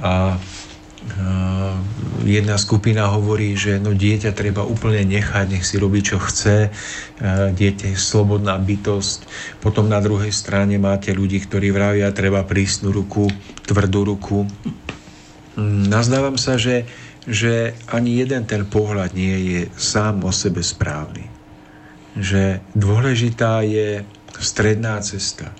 a 0.00 0.36
jedna 2.28 2.60
skupina 2.60 3.08
hovorí, 3.08 3.56
že 3.56 3.80
no 3.80 3.96
dieťa 3.96 4.36
treba 4.36 4.60
úplne 4.60 5.00
nechať, 5.08 5.46
nech 5.48 5.64
si 5.64 5.80
robí, 5.80 6.04
čo 6.04 6.20
chce, 6.20 6.68
dieťa 7.56 7.96
je 7.96 7.96
slobodná 7.96 8.60
bytosť. 8.60 9.24
Potom 9.64 9.88
na 9.88 9.98
druhej 10.04 10.30
strane 10.30 10.76
máte 10.76 11.16
ľudí, 11.16 11.40
ktorí 11.40 11.72
vravia, 11.72 12.12
treba 12.12 12.44
prísnu 12.44 12.92
ruku, 12.92 13.32
tvrdú 13.64 14.04
ruku. 14.04 14.44
Mm, 15.56 15.88
nazdávam 15.88 16.36
sa, 16.36 16.60
že, 16.60 16.84
že 17.24 17.72
ani 17.88 18.20
jeden 18.20 18.44
ten 18.44 18.68
pohľad 18.68 19.16
nie 19.16 19.36
je 19.48 19.60
sám 19.80 20.20
o 20.28 20.32
sebe 20.32 20.60
správny. 20.60 21.29
Že 22.18 22.62
dôležitá 22.74 23.62
je 23.62 24.02
stredná 24.40 24.98
cesta, 25.04 25.54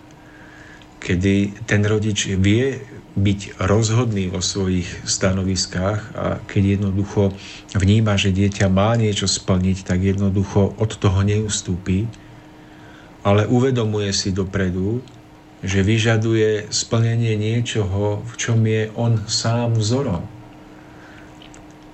kedy 0.98 1.66
ten 1.66 1.82
rodič 1.86 2.26
vie 2.38 2.80
byť 3.18 3.58
rozhodný 3.58 4.30
vo 4.30 4.38
svojich 4.38 4.86
stanoviskách 5.02 6.00
a 6.14 6.26
keď 6.46 6.78
jednoducho 6.78 7.34
vníma, 7.74 8.14
že 8.14 8.30
dieťa 8.30 8.70
má 8.70 8.94
niečo 8.94 9.26
splniť, 9.26 9.82
tak 9.82 10.00
jednoducho 10.00 10.78
od 10.78 10.90
toho 10.94 11.20
neustúpi, 11.26 12.06
ale 13.26 13.44
uvedomuje 13.50 14.14
si 14.14 14.30
dopredu, 14.30 15.02
že 15.60 15.84
vyžaduje 15.84 16.72
splnenie 16.72 17.36
niečoho, 17.36 18.24
v 18.24 18.32
čom 18.40 18.64
je 18.64 18.88
on 18.96 19.20
sám 19.28 19.76
vzorom. 19.76 20.24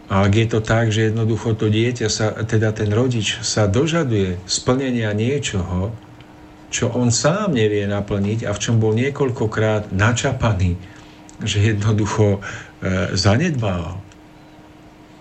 A 0.07 0.23
ak 0.23 0.33
je 0.39 0.47
to 0.47 0.61
tak, 0.63 0.95
že 0.95 1.11
jednoducho 1.11 1.59
to 1.59 1.67
dieťa, 1.67 2.07
sa, 2.07 2.31
teda 2.47 2.71
ten 2.71 2.95
rodič 2.95 3.43
sa 3.43 3.67
dožaduje 3.67 4.39
splnenia 4.47 5.11
niečoho, 5.11 5.91
čo 6.71 6.95
on 6.95 7.11
sám 7.11 7.59
nevie 7.59 7.83
naplniť 7.91 8.47
a 8.47 8.55
v 8.55 8.63
čom 8.63 8.79
bol 8.79 8.95
niekoľkokrát 8.95 9.91
načapaný, 9.91 10.79
že 11.43 11.75
jednoducho 11.75 12.39
e, 12.39 12.41
zanedbával, 13.19 13.99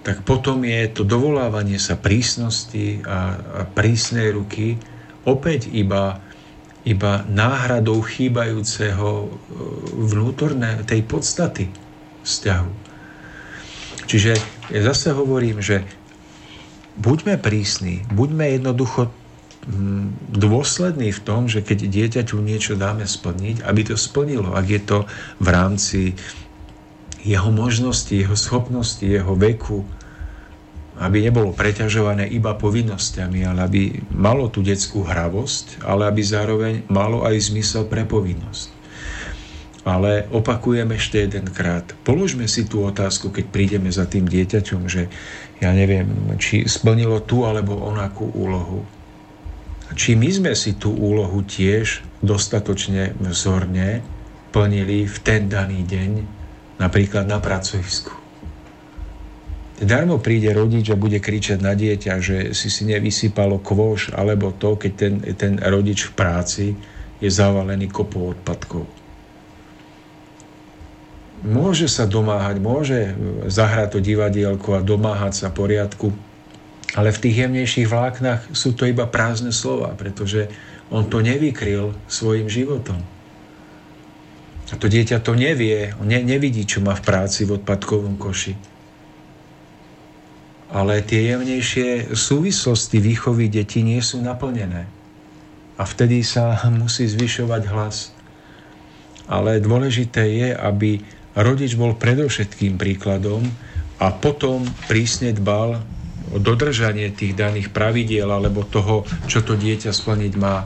tak 0.05 0.21
potom 0.21 0.61
je 0.61 0.85
to 0.93 1.01
dovolávanie 1.01 1.81
sa 1.81 1.97
prísnosti 1.97 3.01
a, 3.09 3.41
a 3.41 3.61
prísnej 3.65 4.37
ruky 4.37 4.77
opäť 5.25 5.65
iba 5.73 6.21
iba 6.85 7.25
náhradou 7.25 8.05
chýbajúceho 8.05 9.09
e, 9.25 9.27
vnútorné 10.05 10.85
tej 10.85 11.01
podstaty 11.01 11.73
vzťahu. 12.21 12.84
Čiže 14.05 14.37
ja 14.69 14.81
zase 14.85 15.13
hovorím, 15.13 15.61
že 15.61 15.85
buďme 17.01 17.41
prísni, 17.41 18.05
buďme 18.13 18.55
jednoducho 18.55 19.09
mm, 19.67 20.31
dôslední 20.35 21.09
v 21.11 21.23
tom, 21.25 21.49
že 21.49 21.65
keď 21.65 21.89
dieťaťu 21.89 22.37
niečo 22.39 22.77
dáme 22.77 23.03
splniť, 23.03 23.65
aby 23.65 23.81
to 23.81 23.95
splnilo, 23.97 24.53
ak 24.53 24.65
je 24.69 24.81
to 24.81 24.97
v 25.41 25.47
rámci 25.49 25.99
jeho 27.25 27.49
možnosti, 27.49 28.13
jeho 28.13 28.37
schopnosti, 28.37 29.01
jeho 29.01 29.33
veku, 29.33 29.81
aby 30.95 31.27
nebolo 31.27 31.51
preťažované 31.51 32.29
iba 32.31 32.55
povinnosťami, 32.55 33.43
ale 33.43 33.59
aby 33.67 33.81
malo 34.15 34.47
tú 34.47 34.63
detskú 34.63 35.03
hravosť, 35.03 35.83
ale 35.83 36.07
aby 36.07 36.21
zároveň 36.23 36.73
malo 36.87 37.27
aj 37.27 37.51
zmysel 37.51 37.83
pre 37.89 38.07
povinnosť. 38.07 38.74
Ale 39.85 40.25
opakujem 40.33 40.97
ešte 40.97 41.29
jedenkrát. 41.29 41.85
Položme 42.01 42.49
si 42.49 42.65
tú 42.65 42.81
otázku, 42.89 43.29
keď 43.29 43.45
prídeme 43.53 43.93
za 43.93 44.09
tým 44.09 44.25
dieťaťom, 44.25 44.81
že 44.89 45.05
ja 45.61 45.69
neviem, 45.77 46.09
či 46.41 46.65
splnilo 46.65 47.21
tú 47.21 47.45
alebo 47.45 47.77
onakú 47.77 48.33
úlohu. 48.33 48.81
Či 49.93 50.17
my 50.17 50.29
sme 50.33 50.51
si 50.57 50.73
tú 50.73 50.89
úlohu 50.89 51.45
tiež 51.45 52.01
dostatočne 52.25 53.13
vzorne 53.21 54.01
plnili 54.49 55.05
v 55.05 55.17
ten 55.21 55.45
daný 55.45 55.85
deň, 55.85 56.11
napríklad 56.81 57.29
na 57.29 57.37
pracovisku. 57.37 58.09
Darmo 59.77 60.17
príde 60.17 60.49
rodič 60.49 60.89
a 60.89 60.97
bude 60.97 61.21
kričať 61.21 61.61
na 61.61 61.77
dieťa, 61.77 62.13
že 62.17 62.37
si 62.57 62.73
si 62.73 62.89
nevysypalo 62.89 63.61
kvoš, 63.61 64.17
alebo 64.17 64.49
to, 64.49 64.81
keď 64.81 64.91
ten, 64.97 65.13
ten 65.37 65.53
rodič 65.61 66.09
v 66.09 66.11
práci 66.17 66.65
je 67.21 67.29
zavalený 67.29 67.85
kopou 67.93 68.33
odpadkov 68.33 69.04
môže 71.43 71.91
sa 71.91 72.07
domáhať, 72.07 72.61
môže 72.61 73.11
zahrať 73.49 73.97
to 73.97 73.99
divadielko 73.99 74.79
a 74.79 74.85
domáhať 74.85 75.33
sa 75.35 75.47
poriadku, 75.51 76.13
ale 76.95 77.11
v 77.11 77.21
tých 77.27 77.35
jemnejších 77.43 77.91
vláknach 77.91 78.41
sú 78.55 78.71
to 78.71 78.87
iba 78.87 79.03
prázdne 79.03 79.51
slova, 79.51 79.91
pretože 79.99 80.47
on 80.87 81.09
to 81.11 81.19
nevykryl 81.19 81.91
svojim 82.07 82.47
životom. 82.47 83.03
A 84.71 84.73
to 84.79 84.89
dieťa 84.89 85.21
to 85.21 85.37
nevie, 85.37 85.93
on 86.01 86.09
ne, 86.09 86.23
nevidí, 86.23 86.65
čo 86.65 86.81
má 86.81 86.97
v 86.97 87.05
práci 87.05 87.45
v 87.45 87.61
odpadkovom 87.61 88.17
koši. 88.17 88.57
Ale 90.73 91.05
tie 91.05 91.35
jemnejšie 91.35 92.17
súvislosti 92.17 92.97
výchovy 92.97 93.51
detí 93.51 93.85
nie 93.85 94.01
sú 94.01 94.23
naplnené. 94.25 94.89
A 95.77 95.83
vtedy 95.85 96.25
sa 96.25 96.57
musí 96.81 97.05
zvyšovať 97.05 97.61
hlas. 97.69 98.15
Ale 99.25 99.61
dôležité 99.61 100.25
je, 100.25 100.49
aby 100.53 101.01
rodič 101.35 101.75
bol 101.75 101.95
predovšetkým 101.99 102.79
príkladom 102.79 103.43
a 103.99 104.11
potom 104.11 104.63
prísne 104.87 105.35
dbal 105.35 105.83
o 106.33 106.37
dodržanie 106.41 107.11
tých 107.11 107.35
daných 107.37 107.69
pravidiel 107.75 108.27
alebo 108.31 108.65
toho, 108.65 109.05
čo 109.27 109.43
to 109.45 109.53
dieťa 109.59 109.91
splniť 109.91 110.33
má. 110.39 110.65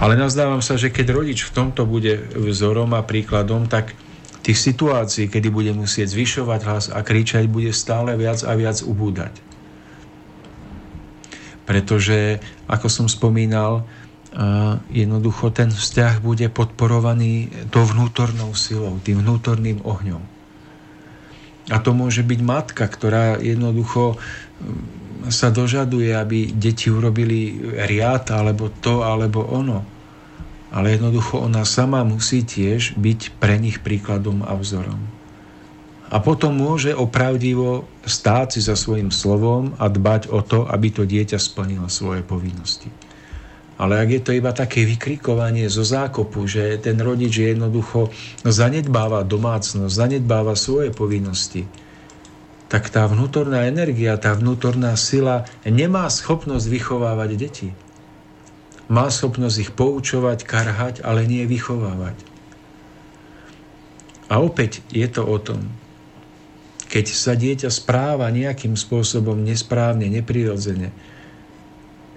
Ale 0.00 0.16
nazdávam 0.16 0.64
sa, 0.64 0.80
že 0.80 0.88
keď 0.88 1.12
rodič 1.12 1.44
v 1.44 1.52
tomto 1.52 1.84
bude 1.84 2.16
vzorom 2.32 2.96
a 2.96 3.04
príkladom, 3.04 3.68
tak 3.68 3.92
tých 4.40 4.56
situácií, 4.56 5.28
kedy 5.28 5.52
bude 5.52 5.76
musieť 5.76 6.16
zvyšovať 6.16 6.60
hlas 6.64 6.84
a 6.88 7.04
kričať, 7.04 7.44
bude 7.44 7.68
stále 7.76 8.16
viac 8.16 8.40
a 8.40 8.56
viac 8.56 8.80
ubúdať. 8.80 9.36
Pretože, 11.68 12.40
ako 12.64 12.88
som 12.88 13.06
spomínal, 13.06 13.84
jednoducho 14.94 15.50
ten 15.50 15.74
vzťah 15.74 16.22
bude 16.22 16.46
podporovaný 16.54 17.50
tou 17.74 17.82
vnútornou 17.82 18.54
silou, 18.54 18.94
tým 19.02 19.26
vnútorným 19.26 19.82
ohňom. 19.82 20.22
A 21.70 21.76
to 21.78 21.94
môže 21.94 22.26
byť 22.26 22.40
matka, 22.42 22.82
ktorá 22.86 23.38
jednoducho 23.38 24.18
mm, 24.18 25.30
sa 25.30 25.54
dožaduje, 25.54 26.10
aby 26.10 26.50
deti 26.50 26.90
urobili 26.90 27.58
riad, 27.86 28.26
alebo 28.34 28.70
to, 28.82 29.06
alebo 29.06 29.46
ono. 29.46 29.86
Ale 30.70 30.94
jednoducho 30.94 31.42
ona 31.42 31.66
sama 31.66 32.02
musí 32.06 32.42
tiež 32.46 32.98
byť 32.98 33.38
pre 33.38 33.58
nich 33.58 33.82
príkladom 33.82 34.46
a 34.46 34.54
vzorom. 34.58 34.98
A 36.10 36.18
potom 36.18 36.58
môže 36.58 36.90
opravdivo 36.90 37.86
stáť 38.02 38.58
si 38.58 38.60
za 38.66 38.74
svojim 38.74 39.14
slovom 39.14 39.78
a 39.78 39.86
dbať 39.86 40.26
o 40.34 40.42
to, 40.42 40.66
aby 40.66 40.90
to 40.90 41.06
dieťa 41.06 41.38
splnilo 41.38 41.86
svoje 41.86 42.26
povinnosti. 42.26 42.90
Ale 43.80 43.96
ak 43.96 44.08
je 44.12 44.20
to 44.20 44.36
iba 44.36 44.52
také 44.52 44.84
vykrikovanie 44.84 45.64
zo 45.72 45.80
zákopu, 45.80 46.44
že 46.44 46.76
ten 46.84 47.00
rodič 47.00 47.40
jednoducho 47.40 48.12
zanedbáva 48.44 49.24
domácnosť, 49.24 49.88
zanedbáva 49.88 50.52
svoje 50.52 50.92
povinnosti, 50.92 51.64
tak 52.68 52.92
tá 52.92 53.08
vnútorná 53.08 53.64
energia, 53.64 54.20
tá 54.20 54.36
vnútorná 54.36 54.92
sila 55.00 55.48
nemá 55.64 56.04
schopnosť 56.12 56.66
vychovávať 56.68 57.30
deti. 57.40 57.68
Má 58.92 59.08
schopnosť 59.08 59.56
ich 59.58 59.70
poučovať, 59.72 60.44
karhať, 60.44 60.94
ale 61.00 61.24
nie 61.24 61.48
vychovávať. 61.48 62.20
A 64.28 64.44
opäť 64.44 64.84
je 64.92 65.08
to 65.08 65.24
o 65.24 65.40
tom, 65.40 65.66
keď 66.92 67.06
sa 67.10 67.32
dieťa 67.32 67.72
správa 67.72 68.28
nejakým 68.28 68.76
spôsobom 68.76 69.40
nesprávne, 69.40 70.06
neprirodzene, 70.06 70.92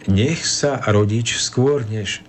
nech 0.08 0.44
sa 0.44 0.80
rodič 0.90 1.40
skôr, 1.40 1.84
než 1.88 2.24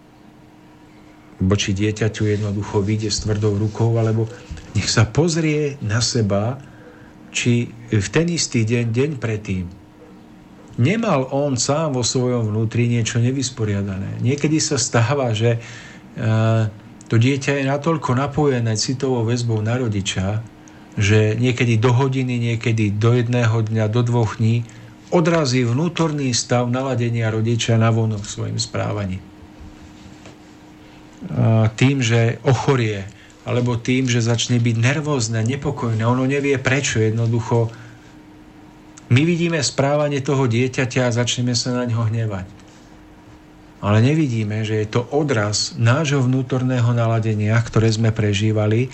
voči 1.42 1.74
dieťaťu 1.74 2.30
jednoducho 2.30 2.80
vyjde 2.80 3.10
s 3.10 3.26
tvrdou 3.26 3.58
rukou, 3.58 3.98
alebo 3.98 4.30
nech 4.78 4.86
sa 4.86 5.02
pozrie 5.06 5.76
na 5.82 5.98
seba, 5.98 6.62
či 7.34 7.74
v 7.90 8.08
ten 8.14 8.30
istý 8.30 8.62
deň, 8.62 8.94
deň 8.94 9.10
predtým, 9.18 9.66
nemal 10.78 11.26
on 11.34 11.58
sám 11.58 11.98
vo 11.98 12.06
svojom 12.06 12.54
vnútri 12.54 12.86
niečo 12.86 13.18
nevysporiadané. 13.18 14.22
Niekedy 14.22 14.62
sa 14.62 14.78
stáva, 14.78 15.34
že 15.34 15.58
to 17.10 17.14
dieťa 17.18 17.58
je 17.58 17.64
natoľko 17.66 18.14
napojené 18.14 18.78
citovou 18.78 19.26
väzbou 19.26 19.58
na 19.62 19.74
rodiča, 19.78 20.46
že 20.94 21.34
niekedy 21.34 21.74
do 21.74 21.90
hodiny, 21.90 22.38
niekedy 22.38 22.94
do 22.94 23.18
jedného 23.18 23.66
dňa, 23.66 23.90
do 23.90 24.06
dvoch 24.06 24.38
dní 24.38 24.62
odrazí 25.12 25.66
vnútorný 25.66 26.32
stav 26.32 26.70
naladenia 26.70 27.28
rodiča 27.28 27.76
na 27.76 27.92
vonok 27.92 28.24
svojim 28.24 28.56
správaním. 28.56 29.20
Tým, 31.76 32.04
že 32.04 32.40
ochorie, 32.44 33.08
alebo 33.48 33.80
tým, 33.80 34.08
že 34.08 34.24
začne 34.24 34.60
byť 34.60 34.76
nervózne, 34.76 35.40
nepokojné, 35.44 36.04
ono 36.04 36.24
nevie 36.28 36.56
prečo, 36.60 37.00
jednoducho 37.00 37.72
my 39.12 39.22
vidíme 39.24 39.60
správanie 39.60 40.24
toho 40.24 40.48
dieťaťa 40.48 41.08
a 41.08 41.16
začneme 41.16 41.52
sa 41.52 41.76
na 41.76 41.84
ňo 41.84 42.08
hnevať. 42.08 42.46
Ale 43.84 44.00
nevidíme, 44.00 44.64
že 44.64 44.80
je 44.80 44.88
to 44.88 45.04
odraz 45.12 45.76
nášho 45.76 46.24
vnútorného 46.24 46.88
naladenia, 46.96 47.52
ktoré 47.60 47.92
sme 47.92 48.16
prežívali 48.16 48.88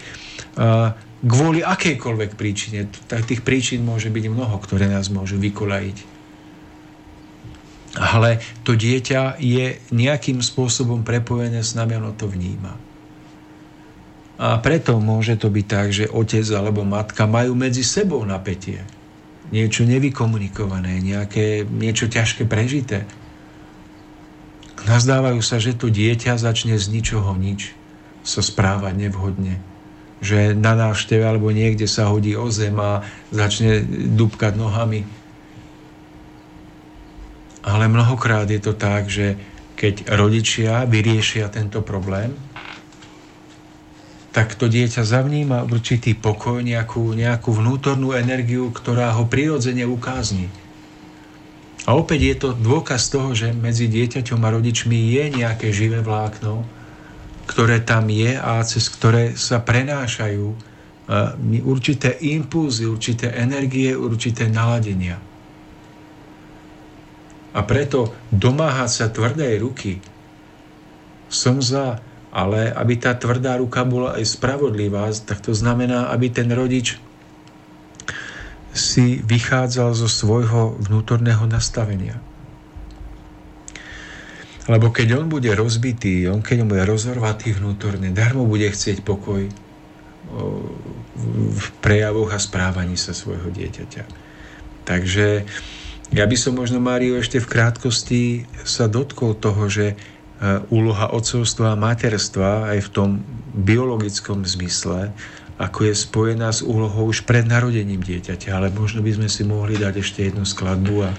kvôli 1.20 1.60
akejkoľvek 1.60 2.30
príčine. 2.36 2.88
Tých 3.08 3.44
príčin 3.44 3.84
môže 3.84 4.08
byť 4.08 4.24
mnoho, 4.32 4.56
ktoré 4.56 4.88
nás 4.88 5.12
môžu 5.12 5.36
vykolajiť. 5.36 6.20
Ale 7.98 8.38
to 8.62 8.78
dieťa 8.78 9.42
je 9.42 9.76
nejakým 9.90 10.38
spôsobom 10.40 11.02
prepojené 11.02 11.60
s 11.60 11.74
nami, 11.74 11.98
ono 11.98 12.14
to 12.14 12.30
vníma. 12.30 12.78
A 14.40 14.56
preto 14.62 14.96
môže 15.02 15.36
to 15.36 15.52
byť 15.52 15.66
tak, 15.68 15.88
že 15.92 16.08
otec 16.08 16.46
alebo 16.56 16.86
matka 16.86 17.28
majú 17.28 17.52
medzi 17.52 17.84
sebou 17.84 18.24
napätie. 18.24 18.80
Niečo 19.50 19.84
nevykomunikované, 19.84 21.02
nejaké, 21.02 21.66
niečo 21.66 22.08
ťažké 22.08 22.46
prežité. 22.48 23.04
Nazdávajú 24.86 25.42
sa, 25.44 25.60
že 25.60 25.76
to 25.76 25.92
dieťa 25.92 26.40
začne 26.40 26.78
z 26.80 26.86
ničoho 26.88 27.36
nič 27.36 27.76
sa 28.24 28.40
správať 28.40 28.96
nevhodne 28.96 29.60
že 30.20 30.52
na 30.52 30.76
návšteve 30.76 31.24
alebo 31.24 31.48
niekde 31.48 31.88
sa 31.88 32.12
hodí 32.12 32.36
o 32.36 32.48
zem 32.52 32.76
a 32.76 33.00
začne 33.32 33.80
dubkať 34.16 34.56
nohami. 34.56 35.08
Ale 37.60 37.88
mnohokrát 37.88 38.48
je 38.48 38.60
to 38.60 38.72
tak, 38.76 39.08
že 39.08 39.36
keď 39.76 40.12
rodičia 40.12 40.84
vyriešia 40.84 41.48
tento 41.48 41.80
problém, 41.80 42.36
tak 44.30 44.54
to 44.54 44.70
dieťa 44.70 45.02
zavníma 45.02 45.66
určitý 45.66 46.14
pokoj, 46.14 46.62
nejakú, 46.62 47.16
nejakú 47.16 47.50
vnútornú 47.50 48.14
energiu, 48.14 48.70
ktorá 48.70 49.10
ho 49.18 49.26
prirodzene 49.26 49.82
ukázni. 49.88 50.46
A 51.88 51.96
opäť 51.98 52.20
je 52.22 52.36
to 52.38 52.48
dôkaz 52.54 53.10
toho, 53.10 53.34
že 53.34 53.50
medzi 53.56 53.90
dieťaťom 53.90 54.40
a 54.44 54.52
rodičmi 54.54 55.16
je 55.16 55.24
nejaké 55.42 55.74
živé 55.74 56.04
vlákno, 56.04 56.62
ktoré 57.50 57.82
tam 57.82 58.06
je 58.06 58.38
a 58.38 58.62
cez 58.62 58.86
ktoré 58.86 59.34
sa 59.34 59.58
prenášajú 59.58 60.70
určité 61.66 62.14
impulzy, 62.22 62.86
určité 62.86 63.34
energie, 63.34 63.90
určité 63.90 64.46
naladenia. 64.46 65.18
A 67.50 67.60
preto 67.66 68.14
domáhať 68.30 68.90
sa 68.94 69.06
tvrdej 69.10 69.58
ruky 69.58 69.98
som 71.26 71.58
za, 71.58 71.98
ale 72.30 72.70
aby 72.70 72.94
tá 72.94 73.18
tvrdá 73.18 73.58
ruka 73.58 73.82
bola 73.82 74.14
aj 74.22 74.38
spravodlivá, 74.38 75.10
tak 75.26 75.42
to 75.42 75.50
znamená, 75.50 76.14
aby 76.14 76.30
ten 76.30 76.46
rodič 76.54 77.02
si 78.70 79.18
vychádzal 79.26 79.98
zo 79.98 80.06
svojho 80.06 80.78
vnútorného 80.78 81.42
nastavenia. 81.50 82.22
Lebo 84.70 84.94
keď 84.94 85.18
on 85.18 85.26
bude 85.26 85.50
rozbitý, 85.50 86.30
on 86.30 86.46
keď 86.46 86.62
on 86.62 86.70
bude 86.70 86.86
rozorvatý 86.86 87.58
vnútorne, 87.58 88.14
darmo 88.14 88.46
bude 88.46 88.70
chcieť 88.70 89.02
pokoj 89.02 89.50
v 91.50 91.66
prejavoch 91.82 92.30
a 92.30 92.38
správaní 92.38 92.94
sa 92.94 93.10
svojho 93.10 93.50
dieťaťa. 93.50 94.06
Takže 94.86 95.42
ja 96.14 96.24
by 96.26 96.36
som 96.38 96.54
možno, 96.54 96.78
Mário, 96.78 97.18
ešte 97.18 97.42
v 97.42 97.50
krátkosti 97.50 98.22
sa 98.62 98.86
dotkol 98.86 99.34
toho, 99.38 99.66
že 99.66 99.86
e, 99.90 99.96
úloha 100.70 101.10
otcovstva 101.10 101.74
a 101.74 101.80
materstva 101.80 102.74
aj 102.74 102.78
v 102.86 102.92
tom 102.94 103.10
biologickom 103.54 104.46
zmysle, 104.46 105.10
ako 105.58 105.90
je 105.90 105.94
spojená 105.94 106.50
s 106.50 106.62
úlohou 106.62 107.10
už 107.10 107.26
pred 107.26 107.46
narodením 107.46 108.02
dieťaťa. 108.02 108.54
Ale 108.54 108.68
možno 108.74 109.02
by 109.02 109.18
sme 109.18 109.28
si 109.30 109.42
mohli 109.42 109.78
dať 109.78 109.98
ešte 109.98 110.30
jednu 110.30 110.46
skladbu 110.46 110.94
a 111.06 111.10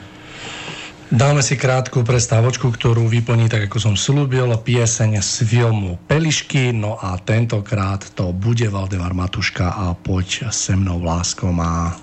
Dáme 1.12 1.44
si 1.44 1.60
krátku 1.60 2.08
prestávočku, 2.08 2.72
ktorú 2.72 3.12
vyplní, 3.12 3.52
tak 3.52 3.68
ako 3.68 3.84
som 3.84 3.96
slúbil, 4.00 4.48
pieseň 4.56 5.20
z 5.20 5.44
filmu 5.44 6.00
Pelišky, 6.08 6.72
no 6.72 6.96
a 6.96 7.20
tentokrát 7.20 8.00
to 8.16 8.32
bude 8.32 8.64
Valdemar 8.72 9.12
Matuška 9.12 9.76
a 9.76 9.92
poď 9.92 10.48
se 10.56 10.72
mnou 10.72 11.04
láskou 11.04 11.52
má. 11.52 12.00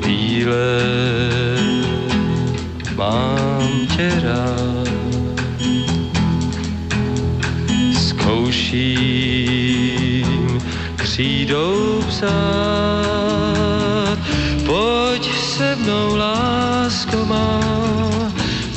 Bílé 0.00 1.21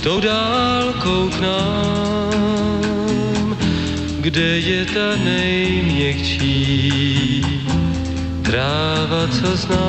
tou 0.06 0.22
dálkou 0.22 1.30
k 1.30 1.40
nám, 1.42 2.78
kde 4.22 4.60
je 4.60 4.86
ta 4.86 5.16
nejměkčí 5.24 6.46
tráva, 8.42 9.28
co 9.28 9.58
znám. 9.58 9.82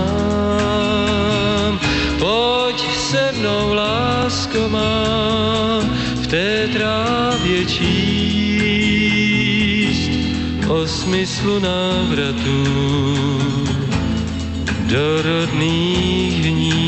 Pojď 2.19 2.81
se 2.97 3.33
mnou, 3.39 3.75
lásko 3.75 4.69
má, 4.69 5.85
v 6.23 6.27
té 6.27 6.69
trávě 6.73 7.65
čí 7.67 8.57
o 10.69 10.87
smyslu 10.87 11.59
návratu 11.59 12.65
do 14.89 15.23
rodných 15.23 16.45
hnízd. 16.45 16.86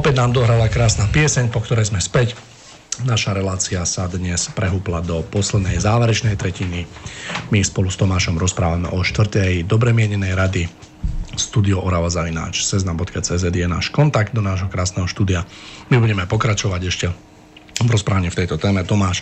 Opäť 0.00 0.16
nám 0.16 0.32
dohrala 0.32 0.72
krásna 0.72 1.04
pieseň, 1.12 1.52
po 1.52 1.60
ktorej 1.60 1.92
sme 1.92 2.00
späť. 2.00 2.32
Naša 3.04 3.36
relácia 3.36 3.84
sa 3.84 4.08
dnes 4.08 4.48
prehúpla 4.48 5.04
do 5.04 5.20
poslednej 5.20 5.76
záverečnej 5.76 6.40
tretiny. 6.40 6.88
My 7.52 7.60
spolu 7.60 7.92
s 7.92 8.00
Tomášom 8.00 8.40
rozprávame 8.40 8.88
o 8.88 9.04
štvrtej 9.04 9.68
dobre 9.68 9.92
mienenej 9.92 10.32
rady. 10.32 10.62
Studio 11.36 11.84
Orava 11.84 12.08
Zavináč, 12.08 12.64
seznam.cz 12.64 13.44
je 13.44 13.68
náš 13.68 13.92
kontakt 13.92 14.32
do 14.32 14.40
nášho 14.40 14.72
krásneho 14.72 15.04
štúdia. 15.04 15.44
My 15.92 16.00
budeme 16.00 16.24
pokračovať 16.24 16.80
ešte 16.88 17.06
v 17.84 17.88
rozprávaní 17.92 18.32
v 18.32 18.40
tejto 18.40 18.56
téme. 18.56 18.80
Tomáš, 18.88 19.20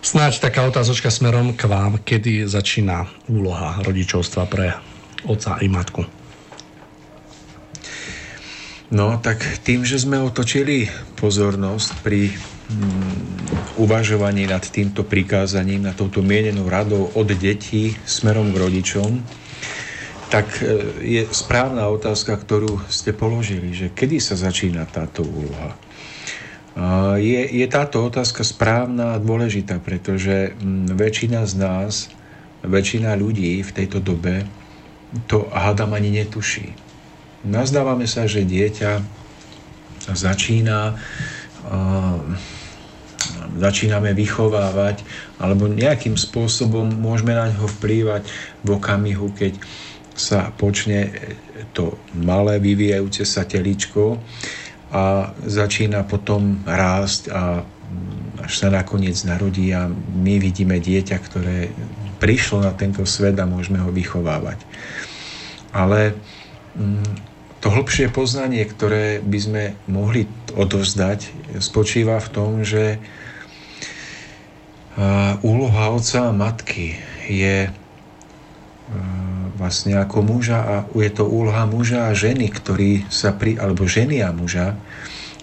snáď 0.00 0.48
taká 0.48 0.64
otázočka 0.64 1.12
smerom 1.12 1.52
k 1.52 1.68
vám, 1.68 2.00
kedy 2.00 2.48
začína 2.48 3.04
úloha 3.28 3.84
rodičovstva 3.84 4.48
pre 4.48 4.80
otca 5.28 5.60
i 5.60 5.68
matku. 5.68 6.17
No, 8.98 9.14
tak 9.22 9.62
tým, 9.62 9.86
že 9.86 10.02
sme 10.02 10.18
otočili 10.18 10.90
pozornosť 11.22 12.02
pri 12.02 12.34
mm, 12.34 13.14
uvažovaní 13.78 14.50
nad 14.50 14.66
týmto 14.66 15.06
prikázaním, 15.06 15.86
nad 15.86 15.94
touto 15.94 16.18
mienenou 16.18 16.66
radou 16.66 17.06
od 17.14 17.30
detí 17.30 17.94
smerom 18.02 18.50
k 18.50 18.58
rodičom, 18.58 19.22
tak 20.34 20.50
e, 20.58 20.98
je 20.98 21.22
správna 21.30 21.86
otázka, 21.86 22.42
ktorú 22.42 22.82
ste 22.90 23.14
položili, 23.14 23.70
že 23.70 23.94
kedy 23.94 24.18
sa 24.18 24.34
začína 24.34 24.82
táto 24.90 25.22
úloha. 25.22 25.78
Je, 27.18 27.42
je 27.54 27.66
táto 27.70 28.02
otázka 28.02 28.42
správna 28.42 29.14
a 29.14 29.22
dôležitá, 29.22 29.78
pretože 29.78 30.58
mm, 30.58 30.98
väčšina 30.98 31.46
z 31.46 31.54
nás, 31.54 32.10
väčšina 32.66 33.14
ľudí 33.14 33.62
v 33.62 33.70
tejto 33.70 34.02
dobe 34.02 34.42
to 35.30 35.46
hádam 35.54 35.94
ani 35.94 36.10
netuší. 36.18 36.87
Nazdávame 37.46 38.10
sa, 38.10 38.26
že 38.26 38.42
dieťa 38.42 39.02
začína 40.08 40.96
začíname 43.58 44.14
vychovávať 44.14 45.02
alebo 45.42 45.66
nejakým 45.66 46.14
spôsobom 46.14 46.86
môžeme 46.86 47.34
na 47.34 47.50
ňo 47.50 47.66
vplývať 47.78 48.30
v 48.62 48.68
okamihu, 48.78 49.34
keď 49.34 49.58
sa 50.18 50.50
počne 50.54 51.10
to 51.74 51.98
malé 52.14 52.58
vyvíjajúce 52.58 53.22
sa 53.22 53.46
teličko 53.46 54.18
a 54.90 55.34
začína 55.46 56.02
potom 56.06 56.62
rásť 56.66 57.30
a 57.30 57.62
až 58.42 58.52
sa 58.54 58.68
nakoniec 58.70 59.18
narodí 59.26 59.74
a 59.74 59.90
my 60.14 60.34
vidíme 60.40 60.78
dieťa, 60.78 61.16
ktoré 61.20 61.68
prišlo 62.18 62.64
na 62.64 62.72
tento 62.74 63.02
svet 63.06 63.38
a 63.38 63.46
môžeme 63.46 63.78
ho 63.78 63.90
vychovávať. 63.92 64.58
Ale 65.70 66.14
mm, 66.14 66.37
to 67.58 67.68
hĺbšie 67.68 68.14
poznanie, 68.14 68.62
ktoré 68.62 69.18
by 69.18 69.38
sme 69.38 69.62
mohli 69.90 70.30
odovzdať, 70.54 71.26
spočíva 71.58 72.22
v 72.22 72.28
tom, 72.30 72.50
že 72.62 73.02
úloha 75.42 75.94
otca 75.94 76.30
a 76.30 76.36
matky 76.36 76.98
je 77.26 77.70
vlastne 79.58 79.98
ako 79.98 80.22
muža 80.22 80.58
a 80.62 80.74
je 80.94 81.10
to 81.10 81.26
úloha 81.26 81.66
muža 81.66 82.08
a 82.08 82.16
ženy, 82.16 82.46
ktorí 82.50 83.10
sa 83.10 83.34
pri, 83.34 83.58
alebo 83.58 83.90
ženy 83.90 84.22
a 84.22 84.30
muža, 84.30 84.78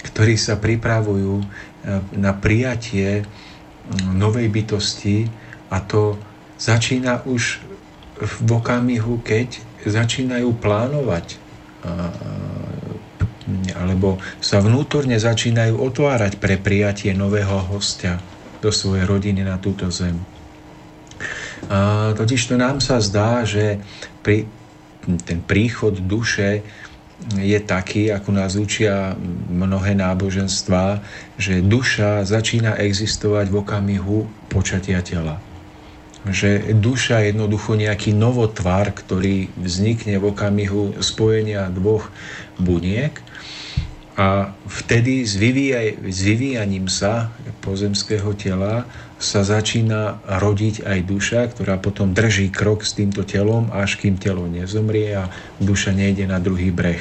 ktorí 0.08 0.40
sa 0.40 0.56
pripravujú 0.56 1.44
na 2.16 2.32
prijatie 2.32 3.28
novej 4.16 4.48
bytosti 4.50 5.28
a 5.68 5.84
to 5.84 6.16
začína 6.58 7.28
už 7.28 7.60
v 8.16 8.50
okamihu, 8.56 9.20
keď 9.22 9.60
začínajú 9.90 10.58
plánovať 10.58 11.46
alebo 13.78 14.18
sa 14.42 14.58
vnútorne 14.58 15.22
začínajú 15.22 15.78
otvárať 15.78 16.42
pre 16.42 16.58
prijatie 16.58 17.14
nového 17.14 17.62
hostia 17.70 18.18
do 18.58 18.74
svojej 18.74 19.06
rodiny 19.06 19.46
na 19.46 19.62
túto 19.62 19.94
zem. 19.94 20.18
A 21.70 22.12
totiž 22.18 22.50
to 22.50 22.56
nám 22.58 22.82
sa 22.82 22.98
zdá, 22.98 23.46
že 23.46 23.78
pri, 24.26 24.50
ten 25.30 25.46
príchod 25.46 25.94
duše 25.94 26.66
je 27.38 27.58
taký, 27.62 28.10
ako 28.10 28.30
nás 28.34 28.58
učia 28.58 29.14
mnohé 29.50 29.94
náboženstva, 29.94 31.02
že 31.38 31.62
duša 31.62 32.26
začína 32.26 32.82
existovať 32.82 33.46
v 33.50 33.56
okamihu 33.62 34.18
počatia 34.50 35.06
tela 35.06 35.38
že 36.30 36.74
duša 36.74 37.22
je 37.22 37.30
jednoducho 37.34 37.78
nejaký 37.78 38.14
novotvar, 38.18 38.90
ktorý 38.94 39.54
vznikne 39.58 40.18
v 40.18 40.34
okamihu 40.34 40.98
spojenia 41.02 41.70
dvoch 41.70 42.10
buniek 42.58 43.22
a 44.16 44.56
vtedy 44.66 45.28
s, 45.28 45.36
vyvíjaj, 45.36 46.08
s 46.08 46.20
vyvíjaním 46.24 46.88
sa 46.88 47.36
pozemského 47.60 48.32
tela 48.40 48.88
sa 49.20 49.44
začína 49.44 50.24
rodiť 50.24 50.88
aj 50.88 51.00
duša, 51.04 51.42
ktorá 51.52 51.76
potom 51.80 52.16
drží 52.16 52.48
krok 52.48 52.88
s 52.88 52.96
týmto 52.96 53.28
telom, 53.28 53.68
až 53.76 54.00
kým 54.00 54.16
telo 54.16 54.48
nezomrie 54.48 55.20
a 55.20 55.32
duša 55.60 55.92
nejde 55.92 56.28
na 56.32 56.40
druhý 56.40 56.72
breh. 56.72 57.00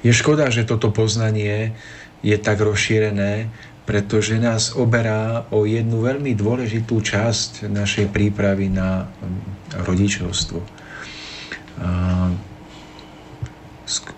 Je 0.00 0.14
škoda, 0.14 0.48
že 0.48 0.64
toto 0.64 0.88
poznanie 0.88 1.76
je 2.24 2.36
tak 2.40 2.58
rozšírené, 2.64 3.50
pretože 3.88 4.36
nás 4.36 4.76
oberá 4.76 5.48
o 5.48 5.64
jednu 5.64 6.04
veľmi 6.04 6.36
dôležitú 6.36 7.00
časť 7.00 7.72
našej 7.72 8.12
prípravy 8.12 8.68
na 8.68 9.08
rodičovstvo. 9.72 10.60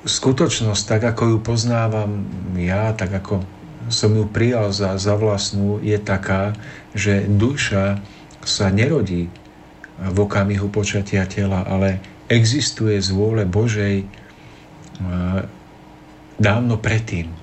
Skutočnosť, 0.03 0.83
tak 0.83 1.15
ako 1.15 1.23
ju 1.31 1.39
poznávam 1.39 2.27
ja, 2.59 2.91
tak 2.99 3.23
ako 3.23 3.47
som 3.87 4.11
ju 4.11 4.27
prijal 4.27 4.75
za, 4.75 4.99
za 4.99 5.15
vlastnú, 5.15 5.79
je 5.79 6.03
taká, 6.03 6.59
že 6.91 7.31
duša 7.31 8.03
sa 8.43 8.75
nerodí 8.75 9.31
v 10.03 10.19
okamihu 10.19 10.67
počatia 10.67 11.31
tela, 11.31 11.63
ale 11.63 12.03
existuje 12.27 12.99
z 12.99 13.15
vôle 13.15 13.47
Božej 13.47 14.03
dávno 16.43 16.75
predtým 16.75 17.40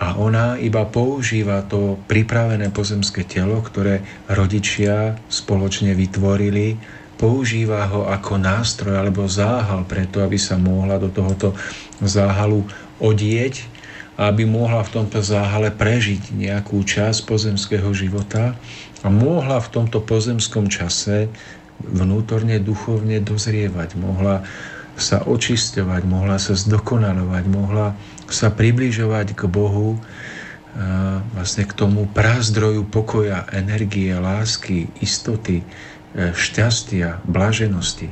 a 0.00 0.16
ona 0.16 0.56
iba 0.56 0.88
používa 0.88 1.60
to 1.68 2.00
pripravené 2.08 2.72
pozemské 2.72 3.22
telo, 3.28 3.60
ktoré 3.60 4.00
rodičia 4.32 5.20
spoločne 5.28 5.92
vytvorili, 5.92 6.80
používa 7.20 7.84
ho 7.92 8.08
ako 8.08 8.40
nástroj 8.40 8.96
alebo 8.96 9.28
záhal 9.28 9.84
preto, 9.84 10.24
aby 10.24 10.40
sa 10.40 10.56
mohla 10.56 10.96
do 10.96 11.12
tohoto 11.12 11.52
záhalu 12.00 12.64
odieť 12.96 13.80
aby 14.20 14.44
mohla 14.44 14.84
v 14.84 15.00
tomto 15.00 15.24
záhale 15.24 15.72
prežiť 15.72 16.36
nejakú 16.36 16.84
časť 16.84 17.24
pozemského 17.24 17.88
života 17.96 18.52
a 19.00 19.08
mohla 19.08 19.56
v 19.64 19.72
tomto 19.72 20.04
pozemskom 20.04 20.68
čase 20.68 21.32
vnútorne, 21.80 22.60
duchovne 22.60 23.16
dozrievať, 23.24 23.96
mohla 23.96 24.44
sa 25.00 25.24
očisťovať, 25.24 26.02
mohla 26.04 26.36
sa 26.36 26.52
zdokonalovať, 26.52 27.44
mohla 27.48 27.96
sa 28.30 28.48
približovať 28.48 29.34
k 29.34 29.42
Bohu, 29.50 29.98
vlastne 31.34 31.66
k 31.66 31.72
tomu 31.74 32.06
prázdroju 32.06 32.86
pokoja, 32.86 33.46
energie, 33.50 34.14
lásky, 34.14 34.86
istoty, 35.02 35.62
e, 35.62 36.30
šťastia, 36.30 37.26
blaženosti. 37.26 38.06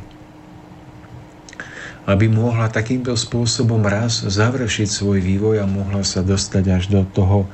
Aby 2.09 2.27
mohla 2.27 2.73
takýmto 2.73 3.15
spôsobom 3.15 3.85
raz 3.85 4.24
završiť 4.24 4.89
svoj 4.89 5.23
vývoj 5.23 5.62
a 5.62 5.70
mohla 5.70 6.03
sa 6.03 6.24
dostať 6.24 6.65
až 6.73 6.85
do 6.90 7.03
toho 7.07 7.47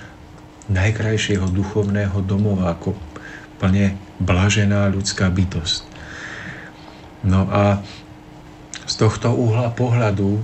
najkrajšieho 0.73 1.45
duchovného 1.53 2.17
domova 2.25 2.73
ako 2.73 2.97
plne 3.61 3.99
blažená 4.23 4.89
ľudská 4.89 5.29
bytosť. 5.29 5.85
No 7.29 7.45
a 7.51 7.85
z 8.85 8.95
tohto 9.01 9.33
uhla 9.33 9.73
pohľadu, 9.73 10.41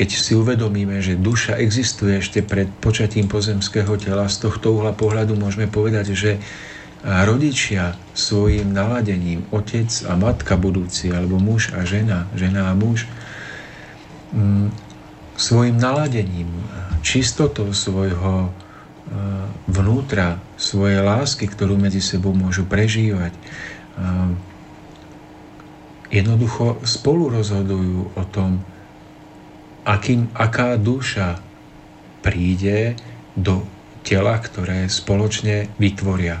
keď 0.00 0.16
si 0.16 0.32
uvedomíme, 0.32 0.96
že 1.04 1.20
duša 1.20 1.60
existuje 1.60 2.24
ešte 2.24 2.40
pred 2.40 2.72
počatím 2.80 3.28
pozemského 3.28 4.00
tela, 4.00 4.32
z 4.32 4.48
tohto 4.48 4.80
uhla 4.80 4.96
pohľadu 4.96 5.36
môžeme 5.36 5.68
povedať, 5.68 6.16
že 6.16 6.40
rodičia 7.04 8.00
svojim 8.16 8.72
naladením, 8.72 9.44
otec 9.52 9.92
a 10.08 10.16
matka 10.16 10.56
budúci, 10.56 11.12
alebo 11.12 11.36
muž 11.36 11.76
a 11.76 11.84
žena, 11.84 12.24
žena 12.32 12.72
a 12.72 12.74
muž, 12.76 13.04
svojim 15.36 15.76
naladením, 15.76 16.48
čistotou 17.04 17.68
svojho 17.76 18.56
vnútra, 19.68 20.40
svojej 20.56 21.04
lásky, 21.04 21.44
ktorú 21.44 21.76
medzi 21.76 22.00
sebou 22.00 22.32
môžu 22.32 22.64
prežívať, 22.64 23.36
jednoducho 26.08 26.80
spolu 26.88 27.36
rozhodujú 27.36 28.16
o 28.16 28.24
tom, 28.32 28.64
akým, 29.84 30.28
aká 30.36 30.76
duša 30.76 31.40
príde 32.20 32.96
do 33.36 33.64
tela, 34.04 34.36
ktoré 34.40 34.88
spoločne 34.88 35.68
vytvoria. 35.80 36.40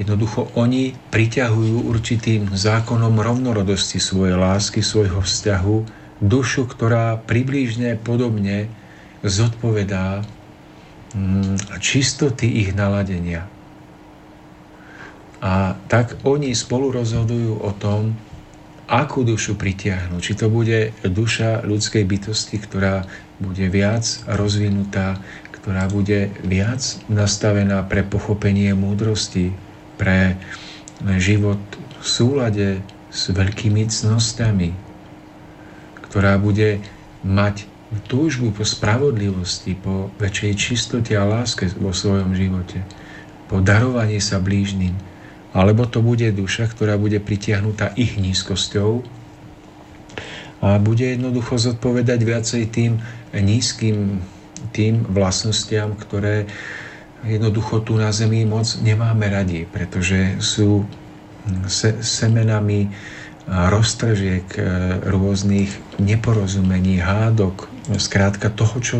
Jednoducho 0.00 0.50
oni 0.58 0.96
priťahujú 1.14 1.86
určitým 1.86 2.50
zákonom 2.50 3.22
rovnorodosti 3.22 4.02
svojej 4.02 4.34
lásky, 4.34 4.82
svojho 4.82 5.22
vzťahu, 5.22 5.76
dušu, 6.22 6.66
ktorá 6.66 7.20
približne 7.22 7.98
podobne 8.00 8.66
zodpovedá 9.22 10.26
mm, 11.14 11.78
čistoty 11.78 12.66
ich 12.66 12.74
naladenia. 12.74 13.46
A 15.42 15.74
tak 15.90 16.18
oni 16.22 16.54
spolu 16.54 16.94
rozhodujú 16.94 17.58
o 17.62 17.70
tom, 17.74 18.14
akú 18.92 19.24
dušu 19.24 19.56
pritiahnu. 19.56 20.20
Či 20.20 20.36
to 20.36 20.52
bude 20.52 20.92
duša 21.00 21.64
ľudskej 21.64 22.04
bytosti, 22.04 22.60
ktorá 22.60 23.08
bude 23.40 23.64
viac 23.72 24.04
rozvinutá, 24.28 25.16
ktorá 25.56 25.88
bude 25.88 26.28
viac 26.44 26.84
nastavená 27.08 27.80
pre 27.88 28.04
pochopenie 28.04 28.76
múdrosti, 28.76 29.56
pre 29.96 30.36
život 31.16 31.58
v 32.02 32.04
súlade 32.04 32.68
s 33.08 33.32
veľkými 33.32 33.88
cnostami, 33.88 34.76
ktorá 36.12 36.36
bude 36.36 36.84
mať 37.24 37.64
túžbu 38.08 38.52
po 38.52 38.64
spravodlivosti, 38.64 39.76
po 39.76 40.12
väčšej 40.20 40.52
čistote 40.56 41.12
a 41.16 41.24
láske 41.24 41.68
vo 41.80 41.96
svojom 41.96 42.36
živote, 42.36 42.84
po 43.48 43.60
darovaní 43.60 44.20
sa 44.20 44.40
blížnym, 44.40 44.96
alebo 45.52 45.84
to 45.84 46.00
bude 46.00 46.24
duša, 46.32 46.68
ktorá 46.72 46.96
bude 46.96 47.20
pritiahnutá 47.20 47.92
ich 47.96 48.16
nízkosťou 48.16 49.04
a 50.62 50.78
bude 50.80 51.12
jednoducho 51.12 51.60
zodpovedať 51.60 52.20
viacej 52.24 52.62
tým 52.72 52.92
nízkym 53.36 54.22
tým 54.70 55.02
vlastnostiam, 55.10 55.98
ktoré 55.98 56.46
jednoducho 57.26 57.82
tu 57.82 57.98
na 57.98 58.14
Zemi 58.14 58.46
moc 58.46 58.66
nemáme 58.78 59.26
radi, 59.26 59.66
pretože 59.66 60.38
sú 60.38 60.86
se, 61.66 61.98
semenami 61.98 62.94
roztržiek 63.46 64.46
e, 64.54 64.62
rôznych 65.02 65.70
neporozumení, 65.98 67.02
hádok, 67.02 67.66
zkrátka 67.98 68.54
toho, 68.54 68.76
čo 68.78 68.98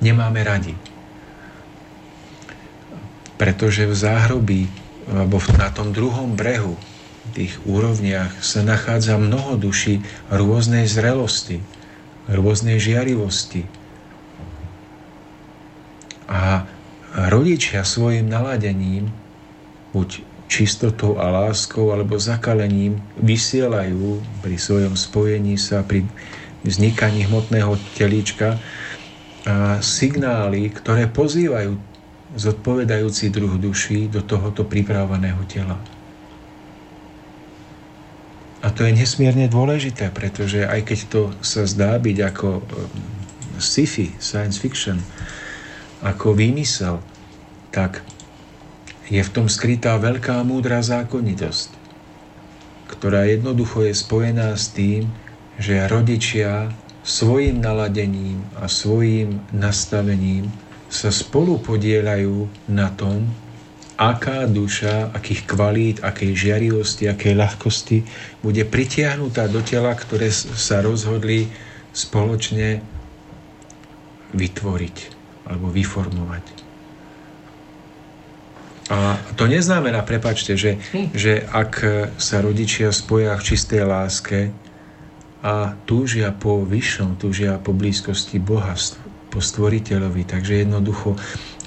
nemáme 0.00 0.40
radi. 0.40 0.72
Pretože 3.36 3.84
v 3.84 3.94
záhrobí, 3.96 4.62
alebo 5.10 5.42
na 5.58 5.68
tom 5.74 5.90
druhom 5.90 6.34
brehu, 6.38 6.78
tých 7.32 7.54
úrovniach 7.64 8.42
sa 8.42 8.60
nachádza 8.66 9.16
mnoho 9.16 9.56
duší 9.56 10.02
rôznej 10.28 10.84
zrelosti, 10.90 11.62
rôznej 12.28 12.82
žiarivosti. 12.82 13.64
A 16.28 16.66
rodičia 17.30 17.86
svojim 17.86 18.28
naladením, 18.28 19.08
buď 19.94 20.24
čistotou 20.52 21.16
a 21.16 21.32
láskou 21.32 21.94
alebo 21.94 22.20
zakalením 22.20 23.00
vysielajú 23.16 24.20
pri 24.44 24.56
svojom 24.60 24.94
spojení 24.98 25.56
sa, 25.56 25.80
pri 25.80 26.04
vznikaní 26.66 27.24
hmotného 27.24 27.80
telíčka 27.96 28.60
signály, 29.80 30.68
ktoré 30.70 31.08
pozývajú 31.08 31.80
zodpovedajúci 32.36 33.28
druh 33.28 33.60
duší 33.60 34.08
do 34.08 34.24
tohoto 34.24 34.64
pripravovaného 34.64 35.44
tela. 35.44 35.76
A 38.62 38.70
to 38.70 38.86
je 38.86 38.94
nesmierne 38.94 39.50
dôležité, 39.50 40.14
pretože 40.14 40.62
aj 40.62 40.80
keď 40.86 40.98
to 41.10 41.22
sa 41.42 41.66
zdá 41.66 41.98
byť 41.98 42.16
ako 42.30 42.48
um, 42.62 42.64
sci-fi, 43.58 44.14
science 44.22 44.56
fiction, 44.62 45.02
ako 45.98 46.34
výmysel, 46.34 47.02
tak 47.74 48.06
je 49.10 49.18
v 49.18 49.32
tom 49.34 49.50
skrytá 49.50 49.98
veľká 49.98 50.46
múdra 50.46 50.78
zákonitosť, 50.78 51.74
ktorá 52.86 53.26
jednoducho 53.26 53.82
je 53.82 53.94
spojená 53.98 54.54
s 54.54 54.70
tým, 54.70 55.10
že 55.58 55.90
rodičia 55.90 56.70
svojim 57.02 57.58
naladením 57.58 58.46
a 58.62 58.70
svojim 58.70 59.42
nastavením 59.50 60.46
sa 60.92 61.08
spolu 61.08 61.56
podielajú 61.56 62.68
na 62.68 62.92
tom, 62.92 63.32
aká 63.96 64.44
duša, 64.44 65.08
akých 65.16 65.48
kvalít, 65.48 65.96
akej 66.04 66.36
žiarivosti, 66.36 67.08
akej 67.08 67.32
ľahkosti 67.32 67.98
bude 68.44 68.60
pritiahnutá 68.68 69.48
do 69.48 69.64
tela, 69.64 69.96
ktoré 69.96 70.28
sa 70.32 70.84
rozhodli 70.84 71.48
spoločne 71.96 72.84
vytvoriť 74.36 74.96
alebo 75.48 75.72
vyformovať. 75.72 76.44
A 78.92 79.16
to 79.40 79.48
neznamená, 79.48 80.04
prepačte, 80.04 80.52
že, 80.60 80.76
že 81.16 81.40
ak 81.48 81.72
sa 82.20 82.44
rodičia 82.44 82.92
spoja 82.92 83.32
v 83.40 83.46
čistej 83.48 83.88
láske 83.88 84.52
a 85.40 85.72
túžia 85.88 86.28
po 86.36 86.60
vyššom, 86.60 87.16
túžia 87.16 87.56
po 87.56 87.72
blízkosti 87.72 88.36
Boha, 88.36 88.76
po 89.32 89.40
stvoriteľovi, 89.40 90.28
takže 90.28 90.60
jednoducho 90.60 91.16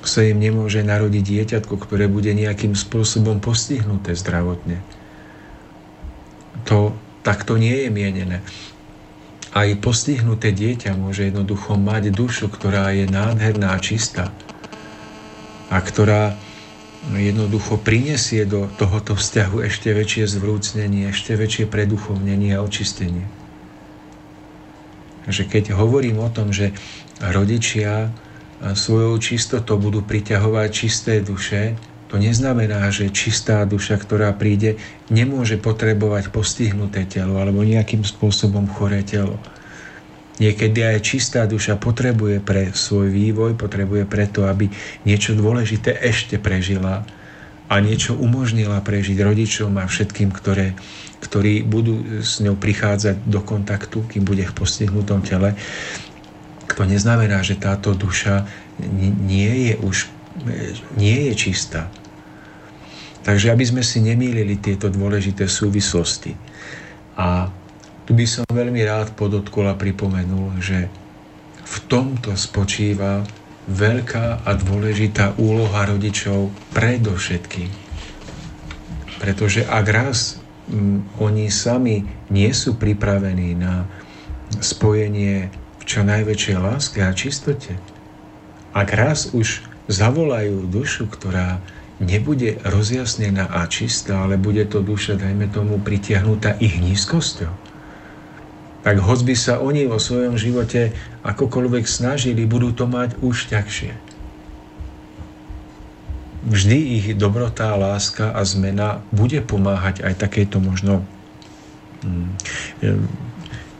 sa 0.05 0.21
im 0.21 0.37
nemôže 0.37 0.85
narodiť 0.85 1.23
dieťatko, 1.25 1.81
ktoré 1.81 2.05
bude 2.05 2.29
nejakým 2.29 2.77
spôsobom 2.77 3.41
postihnuté 3.41 4.13
zdravotne. 4.13 4.85
To 6.69 6.93
takto 7.25 7.57
nie 7.57 7.73
je 7.73 7.89
mienené. 7.89 8.45
Aj 9.49 9.65
postihnuté 9.81 10.53
dieťa 10.53 10.93
môže 10.93 11.25
jednoducho 11.25 11.73
mať 11.73 12.13
dušu, 12.13 12.53
ktorá 12.53 12.93
je 12.93 13.09
nádherná 13.09 13.73
a 13.73 13.81
čistá 13.81 14.29
a 15.73 15.81
ktorá 15.81 16.37
jednoducho 17.13 17.77
prinesie 17.81 18.45
do 18.45 18.69
tohoto 18.77 19.17
vzťahu 19.17 19.65
ešte 19.65 19.93
väčšie 19.93 20.25
zvrúcnenie, 20.29 21.09
ešte 21.09 21.33
väčšie 21.37 21.65
preduchovnenie 21.69 22.53
a 22.57 22.61
očistenie. 22.61 23.25
Takže 25.25 25.49
keď 25.49 25.73
hovorím 25.73 26.21
o 26.21 26.29
tom, 26.29 26.53
že 26.53 26.73
rodičia 27.31 28.11
svojou 28.61 29.17
čistotou 29.21 29.77
budú 29.77 30.01
priťahovať 30.01 30.69
čisté 30.73 31.21
duše, 31.21 31.77
to 32.05 32.21
neznamená, 32.21 32.87
že 32.93 33.09
čistá 33.09 33.65
duša, 33.65 33.97
ktorá 33.97 34.31
príde, 34.37 34.77
nemôže 35.09 35.57
potrebovať 35.57 36.29
postihnuté 36.29 37.03
telo 37.09 37.41
alebo 37.41 37.65
nejakým 37.65 38.05
spôsobom 38.05 38.69
choré 38.69 39.01
telo. 39.01 39.41
Niekedy 40.35 40.83
aj 40.83 40.97
čistá 41.01 41.47
duša 41.47 41.79
potrebuje 41.79 42.43
pre 42.43 42.75
svoj 42.75 43.07
vývoj, 43.07 43.55
potrebuje 43.55 44.03
preto, 44.05 44.43
aby 44.45 44.67
niečo 45.07 45.31
dôležité 45.31 45.95
ešte 46.03 46.35
prežila 46.37 47.07
a 47.65 47.75
niečo 47.81 48.13
umožnila 48.13 48.77
prežiť 48.83 49.17
rodičom 49.25 49.73
a 49.81 49.89
všetkým, 49.89 50.29
ktoré, 50.29 50.77
ktorí 51.23 51.65
budú 51.65 52.21
s 52.21 52.37
ňou 52.43 52.53
prichádzať 52.59 53.25
do 53.25 53.41
kontaktu, 53.41 54.05
kým 54.05 54.21
bude 54.27 54.45
v 54.45 54.53
postihnutom 54.53 55.25
tele. 55.25 55.57
To 56.75 56.83
neznamená, 56.83 57.39
že 57.41 57.55
táto 57.55 57.95
duša 57.95 58.47
nie 59.23 59.71
je 59.71 59.75
už 59.79 59.97
nie 60.99 61.31
je 61.31 61.33
čistá. 61.35 61.87
Takže 63.23 63.49
aby 63.49 63.65
sme 63.65 63.81
si 63.81 64.03
nemýlili 64.03 64.59
tieto 64.59 64.91
dôležité 64.91 65.49
súvislosti. 65.49 66.35
A 67.17 67.49
tu 68.05 68.13
by 68.13 68.27
som 68.27 68.45
veľmi 68.45 68.85
rád 68.85 69.17
podotkol 69.17 69.65
a 69.65 69.73
pripomenul, 69.73 70.61
že 70.61 70.91
v 71.65 71.77
tomto 71.89 72.37
spočíva 72.37 73.25
veľká 73.65 74.45
a 74.45 74.51
dôležitá 74.53 75.33
úloha 75.41 75.89
rodičov 75.89 76.53
predovšetkým. 76.77 77.71
Pretože 79.17 79.65
ak 79.65 79.85
raz 79.89 80.37
m, 80.69 81.01
oni 81.17 81.49
sami 81.49 82.05
nie 82.29 82.51
sú 82.53 82.77
pripravení 82.77 83.57
na 83.57 83.89
spojenie 84.61 85.49
čo 85.85 86.01
najväčšej 86.01 86.57
láske 86.57 86.99
a 87.05 87.13
čistote, 87.13 87.77
ak 88.75 88.89
raz 88.91 89.31
už 89.31 89.63
zavolajú 89.87 90.65
dušu, 90.67 91.07
ktorá 91.07 91.61
nebude 92.01 92.59
rozjasnená 92.65 93.47
a 93.47 93.63
čistá, 93.71 94.27
ale 94.27 94.35
bude 94.35 94.67
to 94.67 94.83
duša, 94.83 95.15
dajme 95.15 95.47
tomu, 95.47 95.79
pritiahnutá 95.79 96.59
ich 96.59 96.75
nízkosťou, 96.75 97.53
tak 98.83 99.01
hoď 99.01 99.19
by 99.25 99.35
sa 99.37 99.63
oni 99.63 99.87
vo 99.87 99.97
svojom 99.97 100.35
živote 100.35 100.91
akokoľvek 101.23 101.85
snažili, 101.87 102.45
budú 102.45 102.75
to 102.75 102.85
mať 102.85 103.17
už 103.23 103.49
ťažšie. 103.49 103.93
Vždy 106.45 106.77
ich 107.01 107.07
dobrotá, 107.17 107.73
láska 107.73 108.29
a 108.29 108.45
zmena 108.45 109.01
bude 109.09 109.41
pomáhať 109.41 110.05
aj 110.05 110.13
takéto 110.21 110.61
možno 110.61 111.01
hm, 112.05 112.29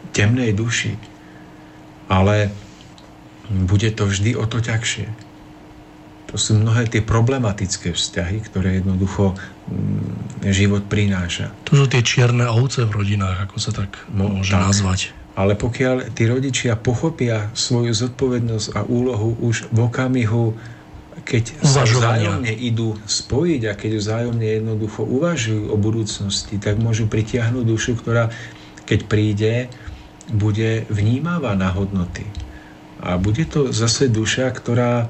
temnej 0.09 0.55
duši. 0.57 0.97
Ale 2.09 2.53
bude 3.49 3.89
to 3.93 4.09
vždy 4.09 4.33
o 4.33 4.45
to 4.49 4.61
ťažšie. 4.61 5.07
To 6.33 6.35
sú 6.41 6.57
mnohé 6.57 6.89
tie 6.89 7.05
problematické 7.05 7.93
vzťahy, 7.93 8.41
ktoré 8.49 8.81
jednoducho 8.81 9.37
mm, 9.69 10.49
život 10.49 10.83
prináša. 10.89 11.53
To 11.69 11.79
sú 11.79 11.85
tie 11.85 12.01
čierne 12.01 12.49
ovce 12.49 12.83
v 12.83 12.91
rodinách, 12.91 13.45
ako 13.45 13.57
sa 13.61 13.71
tak 13.71 13.93
no, 14.09 14.41
môže 14.41 14.51
tak. 14.51 14.65
nazvať. 14.65 14.99
Ale 15.35 15.53
pokiaľ 15.53 16.15
tí 16.15 16.25
rodičia 16.25 16.79
pochopia 16.79 17.51
svoju 17.53 17.91
zodpovednosť 17.91 18.67
a 18.73 18.87
úlohu 18.87 19.35
už 19.43 19.67
v 19.69 19.77
okamihu, 19.83 20.55
keď 21.27 21.43
sa 21.61 21.83
vzájomne 21.83 22.53
idú 22.55 22.95
spojiť 23.03 23.61
a 23.67 23.73
keď 23.75 23.91
vzájomne 23.99 24.47
jednoducho 24.61 25.03
uvažujú 25.03 25.73
o 25.73 25.77
budúcnosti, 25.77 26.55
tak 26.57 26.79
môžu 26.79 27.11
pritiahnuť 27.11 27.63
dušu, 27.67 27.99
ktorá 27.99 28.31
keď 28.85 28.99
príde, 29.09 29.53
bude 30.31 30.89
vnímavá 30.89 31.53
na 31.53 31.69
hodnoty. 31.69 32.25
A 33.03 33.21
bude 33.21 33.45
to 33.45 33.69
zase 33.69 34.09
duša, 34.09 34.49
ktorá 34.49 35.09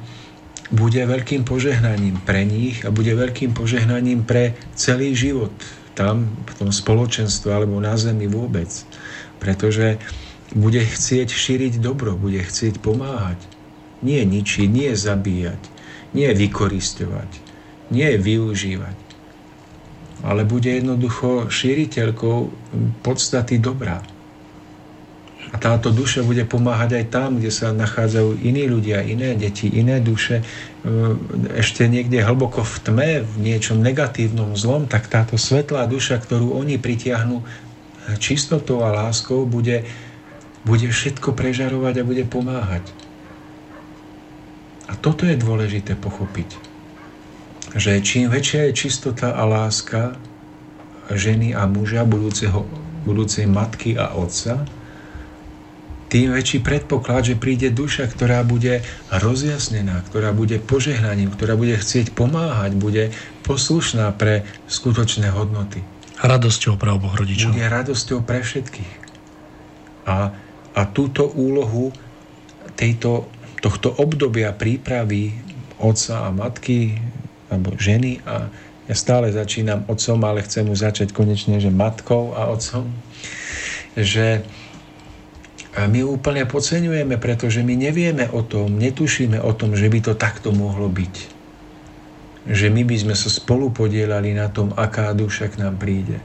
bude 0.73 0.97
veľkým 0.97 1.45
požehnaním 1.45 2.17
pre 2.25 2.41
nich 2.43 2.81
a 2.83 2.89
bude 2.89 3.13
veľkým 3.13 3.53
požehnaním 3.53 4.25
pre 4.25 4.57
celý 4.73 5.13
život 5.13 5.53
tam, 5.93 6.27
v 6.49 6.53
tom 6.59 6.69
spoločenstve 6.73 7.53
alebo 7.53 7.77
na 7.79 7.95
zemi 7.95 8.25
vôbec. 8.27 8.67
Pretože 9.39 10.01
bude 10.51 10.81
chcieť 10.81 11.29
šíriť 11.29 11.79
dobro, 11.79 12.17
bude 12.17 12.41
chcieť 12.41 12.81
pomáhať. 12.81 13.39
Nie 14.03 14.27
ničiť, 14.27 14.67
nie 14.67 14.91
zabíjať, 14.93 15.61
nie 16.13 16.29
vykoristovať, 16.33 17.29
nie 17.89 18.09
využívať. 18.17 18.97
Ale 20.25 20.41
bude 20.43 20.73
jednoducho 20.73 21.47
šíriteľkou 21.53 22.37
podstaty 23.05 23.61
dobra. 23.61 24.01
A 25.53 25.61
táto 25.61 25.93
duša 25.93 26.25
bude 26.25 26.41
pomáhať 26.47 27.01
aj 27.01 27.05
tam, 27.13 27.29
kde 27.37 27.53
sa 27.53 27.69
nachádzajú 27.69 28.41
iní 28.41 28.65
ľudia, 28.65 29.05
iné 29.05 29.37
deti, 29.37 29.69
iné 29.69 30.01
duše, 30.01 30.41
e, 30.41 30.43
ešte 31.57 31.85
niekde 31.85 32.25
hlboko 32.25 32.65
v 32.65 32.75
tme, 32.81 33.09
v 33.21 33.35
niečom 33.41 33.77
negatívnom, 33.77 34.57
zlom, 34.57 34.89
tak 34.89 35.05
táto 35.05 35.37
svetlá 35.37 35.85
duša, 35.85 36.17
ktorú 36.17 36.57
oni 36.57 36.81
pritiahnu 36.81 37.45
čistotou 38.17 38.85
a 38.85 38.93
láskou, 38.93 39.45
bude 39.49 39.85
bude 40.65 40.89
všetko 40.89 41.37
prežarovať 41.37 42.01
a 42.01 42.07
bude 42.09 42.25
pomáhať. 42.25 42.89
A 44.89 44.97
toto 44.97 45.29
je 45.29 45.37
dôležité 45.37 45.93
pochopiť. 45.93 46.57
Že 47.77 48.01
čím 48.01 48.33
väčšia 48.33 48.69
je 48.69 48.73
čistota 48.73 49.37
a 49.37 49.45
láska 49.45 50.17
ženy 51.13 51.53
a 51.53 51.69
muža, 51.69 52.01
budúceho, 52.01 52.65
budúcej 53.05 53.45
matky 53.45 53.93
a 53.93 54.17
otca, 54.17 54.65
tým 56.05 56.31
väčší 56.31 56.61
predpoklad, 56.61 57.33
že 57.33 57.35
príde 57.35 57.73
duša, 57.73 58.05
ktorá 58.07 58.45
bude 58.45 58.85
rozjasnená, 59.09 60.05
ktorá 60.05 60.31
bude 60.37 60.61
požehnaním, 60.61 61.33
ktorá 61.33 61.57
bude 61.57 61.75
chcieť 61.75 62.13
pomáhať, 62.13 62.77
bude 62.77 63.09
poslušná 63.41 64.13
pre 64.13 64.45
skutočné 64.69 65.33
hodnoty. 65.33 65.81
Radosťou 66.21 66.77
pre 66.77 66.93
oboch 66.93 67.17
rodičov. 67.17 67.57
Bude 67.57 67.67
radosťou 67.67 68.21
pre 68.23 68.45
všetkých. 68.45 68.93
A, 70.05 70.31
a 70.77 70.81
túto 70.93 71.25
úlohu 71.33 71.89
tejto, 72.77 73.25
tohto 73.59 73.89
obdobia 73.97 74.53
prípravy 74.53 75.33
otca 75.81 76.29
a 76.29 76.29
matky 76.31 77.01
alebo 77.49 77.73
ženy 77.75 78.21
a 78.23 78.47
ja 78.85 78.93
stále 78.93 79.33
začínam 79.33 79.81
otcom, 79.89 80.21
ale 80.21 80.45
chcem 80.45 80.69
už 80.69 80.85
začať 80.85 81.09
konečne, 81.09 81.57
že 81.57 81.73
matkou 81.73 82.37
a 82.37 82.53
otcom, 82.53 82.85
že 83.97 84.45
a 85.75 85.91
my 85.91 86.07
úplne 86.07 86.47
podceňujeme, 86.47 87.19
pretože 87.19 87.59
my 87.59 87.75
nevieme 87.75 88.31
o 88.31 88.47
tom, 88.47 88.79
netušíme 88.79 89.43
o 89.43 89.51
tom, 89.51 89.75
že 89.75 89.91
by 89.91 89.99
to 90.07 90.13
takto 90.15 90.55
mohlo 90.55 90.87
byť. 90.87 91.15
Že 92.47 92.67
my 92.71 92.81
by 92.87 92.95
sme 92.95 93.15
sa 93.17 93.27
spolu 93.27 93.75
podielali 93.75 94.31
na 94.31 94.47
tom, 94.47 94.71
aká 94.71 95.11
duša 95.11 95.51
k 95.51 95.59
nám 95.59 95.75
príde. 95.75 96.23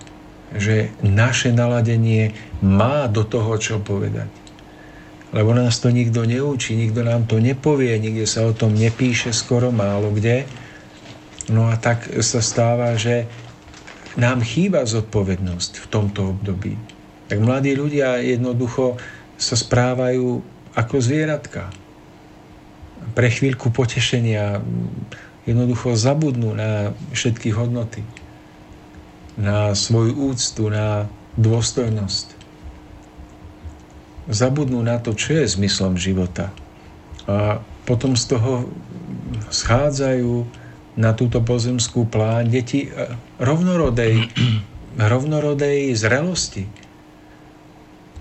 Že 0.55 0.94
naše 1.02 1.51
naladenie 1.51 2.31
má 2.62 3.10
do 3.10 3.27
toho, 3.27 3.59
čo 3.59 3.82
povedať. 3.82 4.31
Lebo 5.35 5.51
nás 5.51 5.82
to 5.82 5.90
nikto 5.90 6.22
neučí, 6.22 6.78
nikto 6.78 7.02
nám 7.02 7.27
to 7.27 7.43
nepovie, 7.43 7.98
nikde 7.98 8.31
sa 8.31 8.47
o 8.47 8.55
tom 8.55 8.74
nepíše 8.74 9.35
skoro 9.35 9.74
málo 9.74 10.14
kde. 10.14 10.47
No 11.51 11.66
a 11.66 11.74
tak 11.74 12.06
sa 12.22 12.39
stáva, 12.39 12.94
že 12.94 13.27
nám 14.14 14.47
chýba 14.47 14.86
zodpovednosť 14.86 15.72
v 15.82 15.86
tomto 15.90 16.39
období. 16.39 16.74
Tak 17.31 17.39
mladí 17.43 17.78
ľudia 17.78 18.18
jednoducho 18.22 18.98
sa 19.40 19.56
správajú 19.56 20.44
ako 20.76 20.94
zvieratka. 21.00 21.72
Pre 23.16 23.28
chvíľku 23.32 23.72
potešenia 23.72 24.60
jednoducho 25.48 25.96
zabudnú 25.96 26.52
na 26.52 26.92
všetky 27.16 27.48
hodnoty, 27.56 28.04
na 29.40 29.72
svoju 29.72 30.36
úctu, 30.36 30.68
na 30.68 31.08
dôstojnosť. 31.40 32.36
Zabudnú 34.28 34.84
na 34.84 35.00
to, 35.00 35.16
čo 35.16 35.40
je 35.40 35.56
zmyslom 35.56 35.96
života. 35.96 36.52
A 37.24 37.64
potom 37.88 38.14
z 38.14 38.36
toho 38.36 38.68
schádzajú 39.48 40.44
na 41.00 41.16
túto 41.16 41.40
pozemskú 41.40 42.04
plán 42.04 42.52
deti 42.52 42.92
rovnorodej, 43.40 44.28
rovnorodej 45.00 45.96
zrelosti 45.96 46.68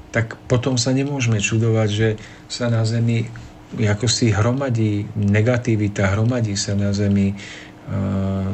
tak 0.10 0.38
potom 0.50 0.78
sa 0.78 0.90
nemôžeme 0.90 1.38
čudovať, 1.38 1.90
že 1.90 2.10
sa 2.50 2.70
na 2.70 2.82
Zemi 2.86 3.30
ako 3.78 4.10
si 4.10 4.34
hromadí 4.34 5.06
negativita, 5.14 6.18
hromadí 6.18 6.58
sa 6.58 6.74
na 6.74 6.90
Zemi 6.90 7.38
uh, 7.38 8.50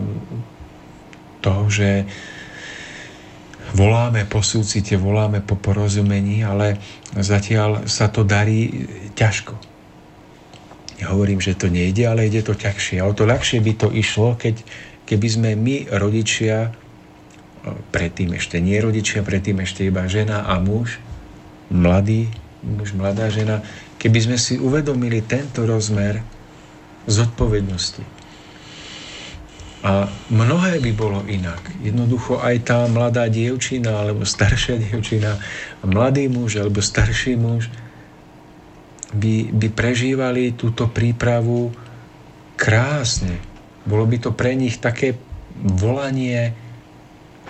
to, 1.40 1.56
že 1.72 2.04
voláme 3.72 4.28
po 4.28 4.44
súcite, 4.44 5.00
voláme 5.00 5.40
po 5.40 5.56
porozumení, 5.56 6.44
ale 6.44 6.76
zatiaľ 7.16 7.88
sa 7.88 8.12
to 8.12 8.28
darí 8.28 8.92
ťažko. 9.16 9.56
Ja 11.00 11.12
hovorím, 11.12 11.44
že 11.44 11.56
to 11.56 11.72
nejde, 11.72 12.08
ale 12.08 12.28
ide 12.28 12.44
to 12.44 12.56
ťažšie. 12.56 13.04
O 13.04 13.12
to 13.16 13.28
ľahšie 13.28 13.60
by 13.64 13.74
to 13.76 13.88
išlo, 13.92 14.36
keď, 14.36 14.64
keby 15.08 15.28
sme 15.28 15.50
my, 15.56 15.76
rodičia, 15.96 16.72
predtým 17.92 18.36
ešte 18.36 18.60
nie 18.64 18.80
rodičia, 18.80 19.24
predtým 19.24 19.60
ešte 19.64 19.88
iba 19.88 20.08
žena 20.08 20.48
a 20.48 20.60
muž, 20.60 21.00
mladý 21.70 22.30
muž, 22.66 22.98
mladá 22.98 23.30
žena, 23.30 23.62
keby 24.02 24.20
sme 24.22 24.38
si 24.42 24.58
uvedomili 24.58 25.22
tento 25.22 25.66
rozmer 25.66 26.22
zodpovednosti. 27.06 28.02
A 29.86 30.10
mnohé 30.34 30.82
by 30.82 30.92
bolo 30.98 31.22
inak. 31.30 31.62
Jednoducho 31.86 32.42
aj 32.42 32.56
tá 32.66 32.80
mladá 32.90 33.30
dievčina 33.30 34.02
alebo 34.02 34.26
staršia 34.26 34.82
dievčina, 34.82 35.38
mladý 35.86 36.26
muž 36.26 36.58
alebo 36.58 36.82
starší 36.82 37.38
muž 37.38 37.70
by, 39.14 39.54
by 39.54 39.68
prežívali 39.70 40.58
túto 40.58 40.90
prípravu 40.90 41.70
krásne. 42.58 43.38
Bolo 43.86 44.10
by 44.10 44.18
to 44.18 44.34
pre 44.34 44.58
nich 44.58 44.82
také 44.82 45.14
volanie 45.62 46.65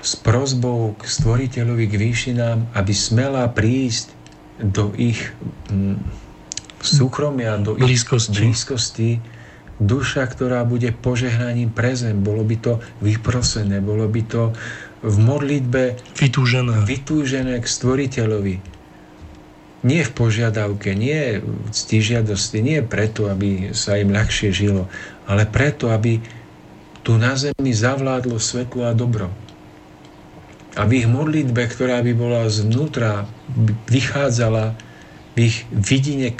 s 0.05 0.13
prozbou 0.21 0.93
k 1.01 1.09
stvoriteľovi, 1.09 1.89
k 1.89 1.95
výšinám, 1.97 2.77
aby 2.77 2.93
smela 2.93 3.49
prísť 3.49 4.13
do 4.61 4.93
ich 4.93 5.33
mm, 5.73 5.97
súkromia, 6.77 7.57
do 7.57 7.73
blízkosti. 7.73 8.37
ich 8.37 8.45
blízkosti, 8.45 9.09
duša, 9.81 10.29
ktorá 10.29 10.61
bude 10.61 10.93
požehnaním 10.93 11.73
pre 11.73 11.97
zem. 11.97 12.21
Bolo 12.21 12.45
by 12.45 12.55
to 12.61 12.73
vyprosené, 13.01 13.81
bolo 13.81 14.05
by 14.05 14.21
to 14.29 14.53
v 15.01 15.17
modlitbe 15.17 15.97
vytúžené, 16.21 16.85
vytúžené 16.85 17.57
k 17.57 17.65
stvoriteľovi. 17.65 18.55
Nie 19.85 20.01
v 20.05 20.11
požiadavke, 20.13 20.93
nie 20.93 21.41
v 21.41 21.69
ctižiadosti, 21.73 22.61
nie 22.61 22.79
preto, 22.85 23.25
aby 23.29 23.73
sa 23.73 23.97
im 23.97 24.13
ľahšie 24.13 24.53
žilo, 24.53 24.85
ale 25.25 25.49
preto, 25.49 25.89
aby 25.89 26.21
tu 27.05 27.17
na 27.21 27.37
zemi 27.37 27.73
zavládlo 27.73 28.37
svetlo 28.37 28.89
a 28.89 28.97
dobro 28.97 29.44
a 30.75 30.83
v 30.83 31.03
ich 31.03 31.07
modlitbe, 31.07 31.71
ktorá 31.71 32.03
by 32.03 32.11
bola 32.11 32.51
zvnútra, 32.51 33.23
vychádzala 33.87 34.75
v 35.35 35.37
ich 35.47 35.63
vidine, 35.71 36.35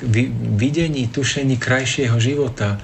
videní, 0.60 1.08
tušení 1.08 1.56
krajšieho 1.56 2.20
života, 2.20 2.80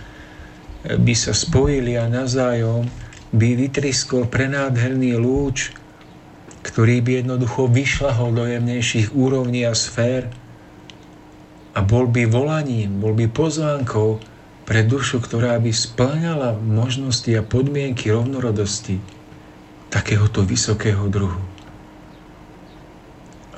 by 0.87 1.13
sa 1.13 1.35
spojili 1.35 1.99
a 1.99 2.07
nazájom 2.07 2.87
by 3.31 3.47
vytriskol 3.55 4.27
prenádherný 4.27 5.15
lúč, 5.19 5.71
ktorý 6.63 7.03
by 7.03 7.11
jednoducho 7.23 7.67
vyšlahol 7.67 8.35
do 8.35 8.43
jemnejších 8.47 9.11
úrovní 9.15 9.67
a 9.67 9.75
sfér 9.75 10.31
a 11.71 11.79
bol 11.79 12.11
by 12.11 12.27
volaním, 12.27 12.99
bol 12.99 13.15
by 13.15 13.31
pozvánkou 13.31 14.19
pre 14.67 14.83
dušu, 14.83 15.23
ktorá 15.23 15.59
by 15.59 15.71
splňala 15.71 16.59
možnosti 16.59 17.31
a 17.35 17.43
podmienky 17.43 18.11
rovnorodosti 18.11 19.20
takéhoto 19.91 20.41
vysokého 20.41 21.05
druhu. 21.11 21.43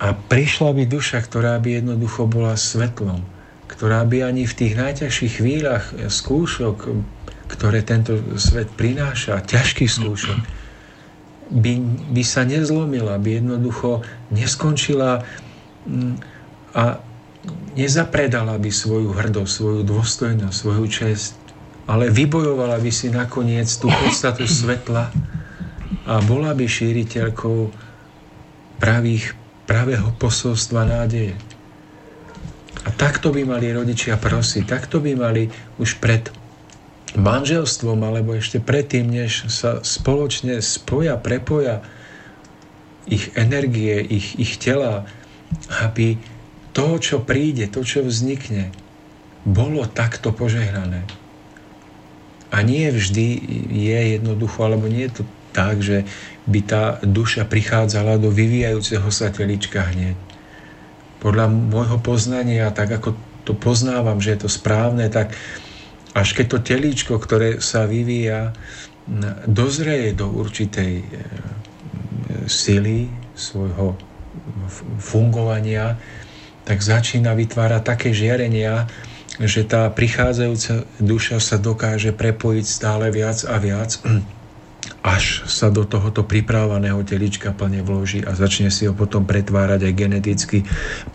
A 0.01 0.11
prišla 0.11 0.75
by 0.75 0.83
duša, 0.89 1.23
ktorá 1.23 1.61
by 1.61 1.79
jednoducho 1.79 2.27
bola 2.27 2.59
svetlom, 2.59 3.23
ktorá 3.71 4.03
by 4.03 4.27
ani 4.27 4.43
v 4.43 4.57
tých 4.57 4.73
najťažších 4.75 5.33
chvíľach 5.39 5.85
skúšok, 5.95 6.91
ktoré 7.47 7.85
tento 7.85 8.19
svet 8.35 8.67
prináša, 8.73 9.45
ťažkých 9.45 9.87
skúšok, 9.87 10.39
by, 11.53 11.71
by 12.11 12.23
sa 12.25 12.43
nezlomila, 12.43 13.21
by 13.21 13.39
jednoducho 13.39 14.01
neskončila 14.33 15.21
mm, 15.85 16.17
a 16.73 16.97
nezapredala 17.77 18.57
by 18.57 18.73
svoju 18.73 19.13
hrdosť, 19.13 19.51
svoju 19.51 19.81
dôstojnosť, 19.85 20.55
svoju 20.55 20.85
čest, 20.89 21.37
ale 21.85 22.09
vybojovala 22.09 22.79
by 22.79 22.91
si 22.91 23.13
nakoniec 23.13 23.69
tú 23.69 23.91
podstatu 23.91 24.49
svetla, 24.49 25.13
a 26.05 26.19
bola 26.25 26.51
by 26.57 26.65
šíriteľkou 26.65 27.59
pravých, 28.81 29.35
pravého 29.63 30.11
posolstva 30.19 30.83
nádeje. 30.83 31.37
A 32.83 32.89
takto 32.91 33.31
by 33.31 33.47
mali 33.47 33.71
rodičia 33.71 34.19
prosiť, 34.19 34.63
takto 34.67 34.99
by 34.99 35.15
mali 35.15 35.47
už 35.79 36.03
pred 36.03 36.27
manželstvom, 37.15 38.01
alebo 38.03 38.35
ešte 38.35 38.59
predtým, 38.59 39.07
než 39.07 39.47
sa 39.47 39.79
spoločne 39.85 40.59
spoja, 40.59 41.15
prepoja 41.15 41.85
ich 43.05 43.31
energie, 43.37 44.01
ich, 44.01 44.35
ich 44.35 44.57
tela, 44.57 45.05
aby 45.83 46.17
to, 46.73 46.97
čo 46.97 47.21
príde, 47.21 47.69
to, 47.69 47.85
čo 47.85 48.01
vznikne, 48.01 48.73
bolo 49.45 49.85
takto 49.85 50.33
požehnané. 50.33 51.05
A 52.49 52.61
nie 52.65 52.89
vždy 52.89 53.27
je 53.69 53.99
jednoducho, 54.17 54.65
alebo 54.65 54.89
nie 54.89 55.05
je 55.09 55.21
to 55.21 55.23
tak, 55.53 55.85
že 55.85 56.03
by 56.49 56.59
tá 56.65 56.83
duša 57.05 57.47
prichádzala 57.47 58.19
do 58.19 58.33
vyvíjajúceho 58.33 59.07
sa 59.13 59.31
telička 59.31 59.85
hneď. 59.93 60.17
Podľa 61.23 61.47
môjho 61.47 62.01
poznania, 62.03 62.73
tak 62.75 62.91
ako 62.91 63.15
to 63.47 63.55
poznávam, 63.55 64.19
že 64.19 64.35
je 64.35 64.39
to 64.43 64.49
správne, 64.51 65.07
tak 65.07 65.31
až 66.11 66.27
keď 66.35 66.45
to 66.51 66.57
telíčko, 66.59 67.15
ktoré 67.15 67.63
sa 67.63 67.87
vyvíja, 67.87 68.51
dozreje 69.43 70.15
do 70.15 70.31
určitej 70.31 70.93
e, 71.03 71.05
sily 72.47 73.11
svojho 73.35 73.99
fungovania, 74.99 75.99
tak 76.63 76.79
začína 76.79 77.35
vytvárať 77.35 77.81
také 77.83 78.09
žiarenia, 78.15 78.87
že 79.41 79.67
tá 79.67 79.91
prichádzajúca 79.91 80.87
duša 81.03 81.43
sa 81.43 81.59
dokáže 81.59 82.15
prepojiť 82.15 82.65
stále 82.65 83.11
viac 83.11 83.43
a 83.43 83.59
viac, 83.59 83.99
až 85.03 85.47
sa 85.47 85.71
do 85.71 85.87
tohoto 85.87 86.27
pripravovaného 86.27 86.99
telička 87.07 87.55
plne 87.55 87.83
vloží 87.83 88.23
a 88.23 88.35
začne 88.35 88.67
si 88.67 88.87
ho 88.87 88.93
potom 88.95 89.23
pretvárať 89.23 89.87
aj 89.87 89.93
geneticky 89.95 90.59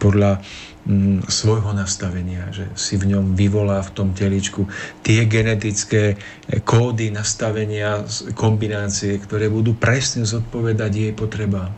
podľa 0.01 0.41
mm, 0.89 1.29
svojho 1.29 1.77
nastavenia, 1.77 2.49
že 2.53 2.69
si 2.77 2.97
v 2.97 3.13
ňom 3.17 3.37
vyvolá 3.37 3.85
v 3.85 3.93
tom 3.93 4.09
teličku 4.17 4.69
tie 5.05 5.29
genetické 5.29 6.17
kódy 6.65 7.13
nastavenia, 7.13 8.05
kombinácie, 8.33 9.21
ktoré 9.21 9.53
budú 9.53 9.77
presne 9.77 10.25
zodpovedať 10.25 10.93
jej 10.93 11.13
potrebám. 11.13 11.73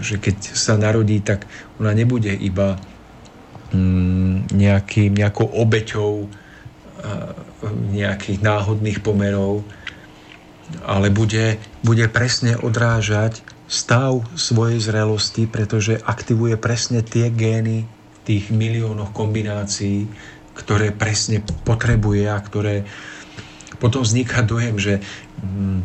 Že 0.00 0.20
keď 0.20 0.36
sa 0.52 0.76
narodí, 0.76 1.24
tak 1.24 1.48
ona 1.80 1.96
nebude 1.96 2.36
iba 2.36 2.76
mm, 3.72 4.52
nejaký, 4.52 5.08
nejakou 5.08 5.48
obeťou 5.48 6.28
nejakých 7.92 8.42
náhodných 8.42 8.98
pomerov, 9.02 9.62
ale 10.82 11.10
bude, 11.10 11.58
bude 11.86 12.06
presne 12.10 12.58
odrážať 12.58 13.42
stav 13.66 14.22
svojej 14.38 14.78
zrelosti, 14.78 15.50
pretože 15.50 15.98
aktivuje 15.98 16.54
presne 16.58 17.02
tie 17.02 17.30
gény 17.30 17.86
v 17.86 18.18
tých 18.26 18.50
miliónoch 18.54 19.10
kombinácií, 19.10 20.06
ktoré 20.54 20.94
presne 20.94 21.42
potrebuje 21.66 22.24
a 22.30 22.38
ktoré 22.38 22.86
potom 23.76 24.00
vzniká 24.00 24.40
dojem, 24.40 24.80
že 24.80 24.94
mm, 25.42 25.78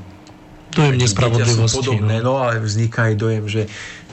dojem 0.71 0.95
nespravodlivosti. 0.95 1.77
Podobné, 1.83 2.15
no. 2.23 2.39
no 2.39 2.47
ale 2.47 2.63
vzniká 2.63 3.11
aj 3.11 3.15
dojem, 3.19 3.45
že 3.49 3.61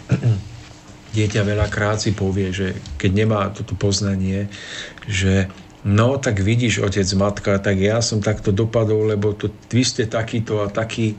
dieťa 1.16 1.40
veľakrát 1.47 2.03
si 2.03 2.11
povie, 2.12 2.51
že 2.51 2.74
keď 2.99 3.11
nemá 3.15 3.40
toto 3.55 3.78
poznanie, 3.78 4.51
že 5.07 5.47
no 5.86 6.18
tak 6.18 6.42
vidíš, 6.42 6.82
otec, 6.82 7.06
matka, 7.14 7.59
tak 7.62 7.78
ja 7.78 8.02
som 8.02 8.18
takto 8.18 8.50
dopadol, 8.50 9.14
lebo 9.14 9.36
to, 9.36 9.52
vy 9.70 9.82
ste 9.86 10.10
takýto 10.10 10.64
a 10.64 10.72
taký 10.72 11.14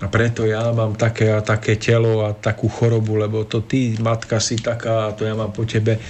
a 0.00 0.08
preto 0.08 0.48
ja 0.48 0.72
mám 0.72 0.96
také 0.96 1.28
a 1.28 1.44
také 1.44 1.76
telo 1.76 2.24
a 2.24 2.32
takú 2.32 2.72
chorobu, 2.72 3.20
lebo 3.20 3.44
to 3.44 3.60
ty, 3.60 4.00
matka, 4.00 4.40
si 4.40 4.56
taká 4.56 5.12
a 5.12 5.12
to 5.12 5.28
ja 5.28 5.36
mám 5.36 5.52
po 5.52 5.68
tebe. 5.68 6.00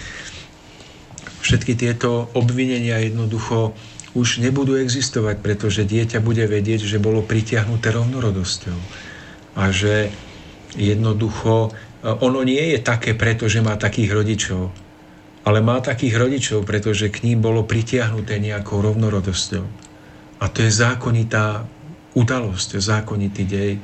Všetky 1.43 1.75
tieto 1.75 2.31
obvinenia 2.39 3.03
jednoducho 3.03 3.75
už 4.15 4.43
nebudú 4.43 4.79
existovať, 4.79 5.43
pretože 5.43 5.83
dieťa 5.83 6.23
bude 6.23 6.47
vedieť, 6.47 6.87
že 6.87 7.03
bolo 7.03 7.27
pritiahnuté 7.27 7.91
rovnorodosťou. 7.91 8.79
A 9.59 9.75
že 9.75 10.15
jednoducho 10.79 11.75
ono 12.03 12.41
nie 12.47 12.75
je 12.75 12.79
také, 12.79 13.19
pretože 13.19 13.59
má 13.59 13.75
takých 13.75 14.11
rodičov 14.15 14.71
ale 15.45 15.65
má 15.65 15.81
takých 15.81 16.21
rodičov, 16.21 16.69
pretože 16.69 17.09
k 17.09 17.25
ním 17.25 17.41
bolo 17.41 17.65
pritiahnuté 17.65 18.37
nejakou 18.37 18.85
rovnorodosťou. 18.85 19.65
A 20.41 20.45
to 20.49 20.65
je 20.65 20.73
zákonitá 20.73 21.65
udalosť, 22.17 22.81
zákonitý 22.81 23.43
dej. 23.49 23.75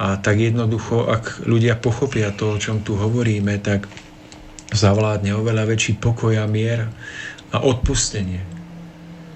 A 0.00 0.18
tak 0.18 0.40
jednoducho, 0.40 1.06
ak 1.06 1.44
ľudia 1.44 1.78
pochopia 1.78 2.32
to, 2.34 2.56
o 2.56 2.60
čom 2.60 2.82
tu 2.82 2.96
hovoríme, 2.96 3.56
tak 3.60 3.86
zavládne 4.74 5.36
oveľa 5.36 5.70
väčší 5.70 6.00
pokoj 6.02 6.34
a 6.40 6.46
mier 6.48 6.88
a 7.54 7.62
odpustenie. 7.62 8.42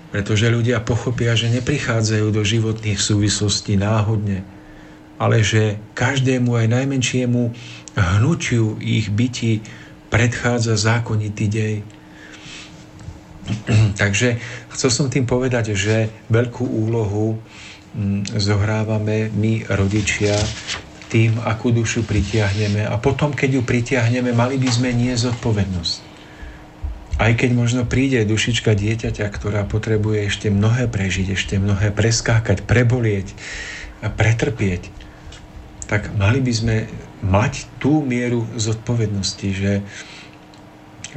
Pretože 0.08 0.48
ľudia 0.48 0.80
pochopia, 0.80 1.36
že 1.36 1.52
neprichádzajú 1.52 2.26
do 2.32 2.42
životných 2.42 2.96
súvislostí 2.96 3.76
náhodne, 3.76 4.42
ale 5.20 5.44
že 5.44 5.76
každému 5.92 6.56
aj 6.56 6.66
najmenšiemu 6.74 7.52
hnutiu 7.94 8.78
ich 8.80 9.12
byti 9.12 9.60
predchádza 10.08 10.76
zákonitý 10.76 11.46
dej. 11.48 11.76
Takže 14.00 14.40
chcel 14.72 14.90
som 14.90 15.06
tým 15.08 15.24
povedať, 15.24 15.72
že 15.72 16.12
veľkú 16.28 16.64
úlohu 16.64 17.40
mm, 17.96 18.36
zohrávame 18.36 19.32
my, 19.32 19.68
rodičia, 19.68 20.36
tým, 21.08 21.40
akú 21.40 21.72
dušu 21.72 22.04
pritiahneme 22.04 22.84
a 22.84 23.00
potom, 23.00 23.32
keď 23.32 23.60
ju 23.60 23.62
pritiahneme, 23.64 24.36
mali 24.36 24.60
by 24.60 24.68
sme 24.68 24.92
nie 24.92 25.16
zodpovednosť. 25.16 25.96
Aj 27.18 27.32
keď 27.34 27.50
možno 27.56 27.82
príde 27.82 28.22
dušička 28.22 28.78
dieťaťa, 28.78 29.26
ktorá 29.26 29.66
potrebuje 29.66 30.30
ešte 30.30 30.46
mnohé 30.54 30.86
prežiť, 30.86 31.34
ešte 31.34 31.58
mnohé 31.58 31.90
preskákať, 31.90 32.62
prebolieť 32.62 33.34
a 34.04 34.12
pretrpieť, 34.12 34.92
tak 35.90 36.14
mali 36.14 36.38
by 36.38 36.52
sme 36.52 36.74
mať 37.22 37.66
tú 37.82 38.00
mieru 38.04 38.46
zodpovednosti, 38.54 39.48
že 39.50 39.72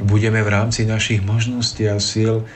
budeme 0.02 0.42
v 0.42 0.50
rámci 0.50 0.82
našich 0.88 1.22
možností 1.22 1.86
a 1.86 2.02
síl 2.02 2.42
eh, 2.42 2.46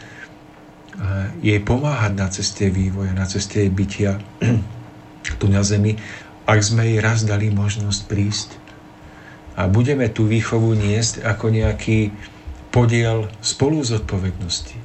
jej 1.42 1.60
pomáhať 1.62 2.12
na 2.16 2.28
ceste 2.32 2.66
vývoja, 2.72 3.14
na 3.14 3.26
ceste 3.28 3.62
jej 3.62 3.70
bytia 3.70 4.18
tu 5.40 5.46
na 5.50 5.62
zemi, 5.62 5.98
ak 6.46 6.60
sme 6.62 6.86
jej 6.86 7.00
raz 7.02 7.26
dali 7.26 7.50
možnosť 7.50 8.00
prísť. 8.06 8.50
A 9.56 9.66
budeme 9.72 10.06
tú 10.12 10.28
výchovu 10.28 10.76
niesť 10.76 11.24
ako 11.24 11.48
nejaký 11.48 12.12
podiel 12.68 13.32
spolu 13.40 13.80
zodpovednosti. 13.80 14.76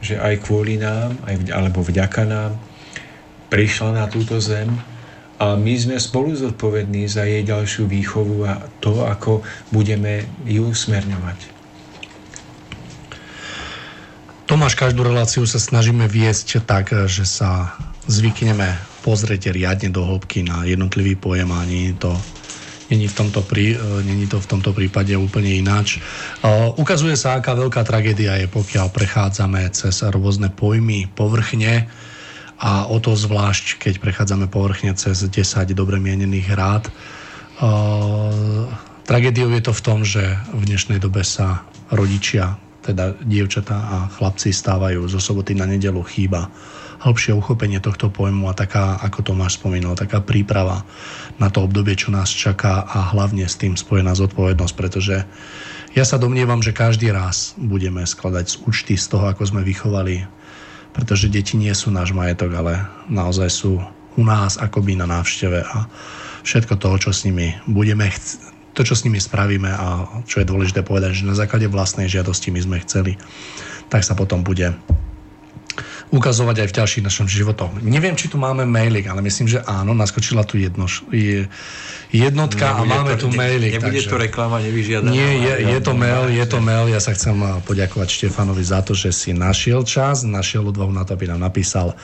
Že 0.00 0.16
aj 0.16 0.34
kvôli 0.48 0.80
nám, 0.80 1.12
aj, 1.28 1.52
alebo 1.52 1.84
vďaka 1.84 2.24
nám, 2.24 2.56
prišla 3.52 4.00
na 4.00 4.04
túto 4.08 4.40
zem 4.40 4.72
a 5.44 5.60
my 5.60 5.76
sme 5.76 6.00
spolu 6.00 6.32
zodpovední 6.32 7.04
za 7.04 7.28
jej 7.28 7.44
ďalšiu 7.44 7.84
výchovu 7.84 8.48
a 8.48 8.64
to, 8.80 9.04
ako 9.04 9.44
budeme 9.68 10.24
ju 10.48 10.72
smerňovať. 10.72 11.52
Tomáš, 14.48 14.72
každú 14.72 15.04
reláciu 15.04 15.44
sa 15.44 15.60
snažíme 15.60 16.08
viesť 16.08 16.64
tak, 16.64 16.96
že 17.08 17.28
sa 17.28 17.76
zvykneme 18.08 18.72
pozrieť 19.04 19.52
riadne 19.52 19.92
do 19.92 20.00
hĺbky 20.00 20.48
na 20.48 20.64
jednotlivý 20.64 21.12
pojem 21.16 21.52
a 21.52 21.60
nie 21.68 21.92
to 21.92 22.16
Není, 22.84 23.08
v 23.08 23.16
tomto 23.16 23.40
prí, 23.40 23.72
není 24.04 24.28
to 24.28 24.36
v 24.44 24.44
tomto 24.44 24.76
prípade 24.76 25.16
úplne 25.16 25.56
ináč. 25.56 26.04
Uh, 26.44 26.68
ukazuje 26.76 27.16
sa, 27.16 27.40
aká 27.40 27.56
veľká 27.56 27.80
tragédia 27.80 28.36
je, 28.36 28.44
pokiaľ 28.44 28.92
prechádzame 28.92 29.64
cez 29.72 30.04
rôzne 30.12 30.52
pojmy 30.52 31.08
povrchne, 31.16 31.88
a 32.58 32.86
o 32.86 32.98
to 33.02 33.18
zvlášť, 33.18 33.82
keď 33.82 33.94
prechádzame 33.98 34.46
povrchne 34.46 34.94
cez 34.94 35.22
10 35.22 35.34
dobre 35.74 35.98
mienených 35.98 36.48
rád. 36.54 36.84
Tragédiou 39.04 39.50
je 39.52 39.62
to 39.62 39.72
v 39.74 39.84
tom, 39.84 40.00
že 40.06 40.22
v 40.54 40.62
dnešnej 40.64 40.98
dobe 41.02 41.26
sa 41.26 41.66
rodičia, 41.92 42.56
teda 42.84 43.16
dievčatá 43.20 43.76
a 43.76 43.96
chlapci 44.12 44.52
stávajú 44.52 45.04
zo 45.08 45.20
soboty 45.20 45.56
na 45.56 45.68
nedelu 45.68 46.00
chýba 46.04 46.48
hĺbšie 47.04 47.36
uchopenie 47.36 47.84
tohto 47.84 48.08
pojmu 48.08 48.48
a 48.48 48.56
taká, 48.56 48.96
ako 48.96 49.20
Tomáš 49.20 49.60
spomínal, 49.60 49.92
taká 49.92 50.24
príprava 50.24 50.88
na 51.36 51.52
to 51.52 51.68
obdobie, 51.68 51.92
čo 52.00 52.08
nás 52.08 52.32
čaká 52.32 52.80
a 52.80 53.12
hlavne 53.12 53.44
s 53.44 53.60
tým 53.60 53.76
spojená 53.76 54.16
zodpovednosť, 54.16 54.72
pretože 54.72 55.28
ja 55.92 56.04
sa 56.08 56.16
domnievam, 56.16 56.64
že 56.64 56.72
každý 56.72 57.12
raz 57.12 57.52
budeme 57.60 58.08
skladať 58.08 58.44
z 58.48 58.56
účty 58.64 58.94
z 58.96 59.04
toho, 59.12 59.28
ako 59.28 59.44
sme 59.44 59.60
vychovali 59.60 60.24
pretože 60.94 61.26
deti 61.28 61.58
nie 61.58 61.74
sú 61.74 61.90
náš 61.90 62.14
majetok, 62.14 62.54
ale 62.54 62.78
naozaj 63.10 63.50
sú 63.50 63.82
u 64.14 64.22
nás 64.22 64.56
akoby 64.56 64.94
na 64.94 65.10
návšteve 65.10 65.66
a 65.66 65.90
všetko 66.46 66.78
toho, 66.78 66.96
čo 66.96 67.10
s 67.10 67.26
nimi 67.26 67.58
budeme 67.66 68.06
chc- 68.06 68.38
to, 68.74 68.86
čo 68.86 68.94
s 68.94 69.02
nimi 69.06 69.18
spravíme 69.18 69.70
a 69.70 70.06
čo 70.26 70.42
je 70.42 70.50
dôležité 70.50 70.86
povedať, 70.86 71.22
že 71.22 71.30
na 71.30 71.34
základe 71.34 71.66
vlastnej 71.70 72.10
žiadosti 72.10 72.50
my 72.50 72.60
sme 72.62 72.76
chceli, 72.82 73.18
tak 73.90 74.02
sa 74.06 74.18
potom 74.18 74.42
bude 74.42 74.74
ukazovať 76.12 76.56
aj 76.64 76.68
v 76.68 76.76
ďalších 76.76 77.04
našom 77.04 77.26
životoch. 77.30 77.80
Neviem, 77.80 78.18
či 78.18 78.28
tu 78.28 78.36
máme 78.36 78.68
mailing, 78.68 79.06
ale 79.08 79.24
myslím, 79.24 79.48
že 79.48 79.64
áno, 79.64 79.96
naskočila 79.96 80.44
tu 80.44 80.60
jedno, 80.60 80.84
je, 81.08 81.48
jednotka 82.12 82.76
nebude 82.76 82.92
a 82.92 82.92
máme 83.00 83.12
to, 83.16 83.26
tu 83.26 83.28
mailing. 83.32 83.72
Nebude 83.78 83.98
takže, 83.98 84.10
to 84.10 84.18
reklama 84.20 84.60
nevyžiadaná. 84.60 85.10
Nie, 85.10 85.30
je, 85.40 85.54
je 85.74 85.80
to 85.80 85.92
mail, 85.96 86.28
je 86.30 86.46
to 86.46 86.58
mail. 86.60 86.86
Ja 86.92 87.00
sa 87.00 87.16
chcem 87.16 87.34
poďakovať 87.64 88.08
Štefanovi 88.10 88.62
za 88.62 88.84
to, 88.84 88.92
že 88.92 89.10
si 89.10 89.30
našiel 89.32 89.82
čas, 89.82 90.22
našiel 90.22 90.68
odvahu 90.68 90.92
na 90.92 91.02
to, 91.02 91.16
aby 91.16 91.30
nám 91.30 91.42
napísal 91.42 91.96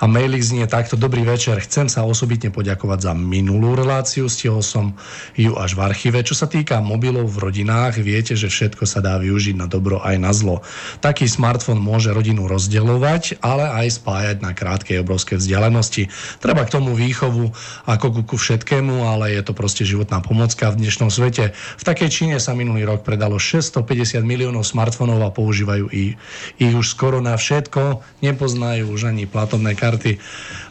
a 0.00 0.08
mailik 0.08 0.40
znie 0.40 0.64
takto. 0.64 0.96
Dobrý 0.96 1.28
večer, 1.28 1.60
chcem 1.60 1.92
sa 1.92 2.08
osobitne 2.08 2.48
poďakovať 2.48 2.98
za 3.04 3.12
minulú 3.12 3.76
reláciu, 3.76 4.32
stihol 4.32 4.64
som 4.64 4.96
ju 5.36 5.52
až 5.60 5.76
v 5.76 5.84
archíve. 5.84 6.24
Čo 6.24 6.32
sa 6.32 6.48
týka 6.48 6.80
mobilov 6.80 7.28
v 7.28 7.52
rodinách, 7.52 8.00
viete, 8.00 8.32
že 8.32 8.48
všetko 8.48 8.88
sa 8.88 9.04
dá 9.04 9.20
využiť 9.20 9.60
na 9.60 9.68
dobro 9.68 10.00
aj 10.00 10.16
na 10.16 10.32
zlo. 10.32 10.64
Taký 11.04 11.28
smartfón 11.28 11.76
môže 11.76 12.16
rodinu 12.16 12.48
rozdeľovať 12.48 13.44
ale 13.44 13.68
aj 13.84 14.00
spájať 14.00 14.36
na 14.40 14.56
krátkej 14.56 15.04
obrovské 15.04 15.36
vzdialenosti. 15.36 16.08
Treba 16.40 16.64
k 16.64 16.72
tomu 16.80 16.96
výchovu 16.96 17.52
ako 17.84 18.24
ku 18.24 18.36
všetkému, 18.40 19.04
ale 19.04 19.36
je 19.36 19.42
to 19.44 19.52
proste 19.52 19.84
životná 19.84 20.24
pomocka 20.24 20.72
v 20.72 20.80
dnešnom 20.86 21.12
svete. 21.12 21.52
V 21.52 21.82
takej 21.84 22.08
Číne 22.08 22.36
sa 22.40 22.56
minulý 22.56 22.88
rok 22.88 23.04
predalo 23.04 23.36
650 23.36 24.22
miliónov 24.24 24.64
smartfónov 24.64 25.20
a 25.26 25.34
používajú 25.34 25.92
ich, 25.92 26.16
ich 26.56 26.72
už 26.72 26.86
skoro 26.88 27.18
na 27.20 27.36
všetko. 27.36 28.00
Nepoznajú 28.24 28.88
už 28.88 29.12
ani 29.12 29.28
platobné 29.28 29.74
karty, 29.74 29.89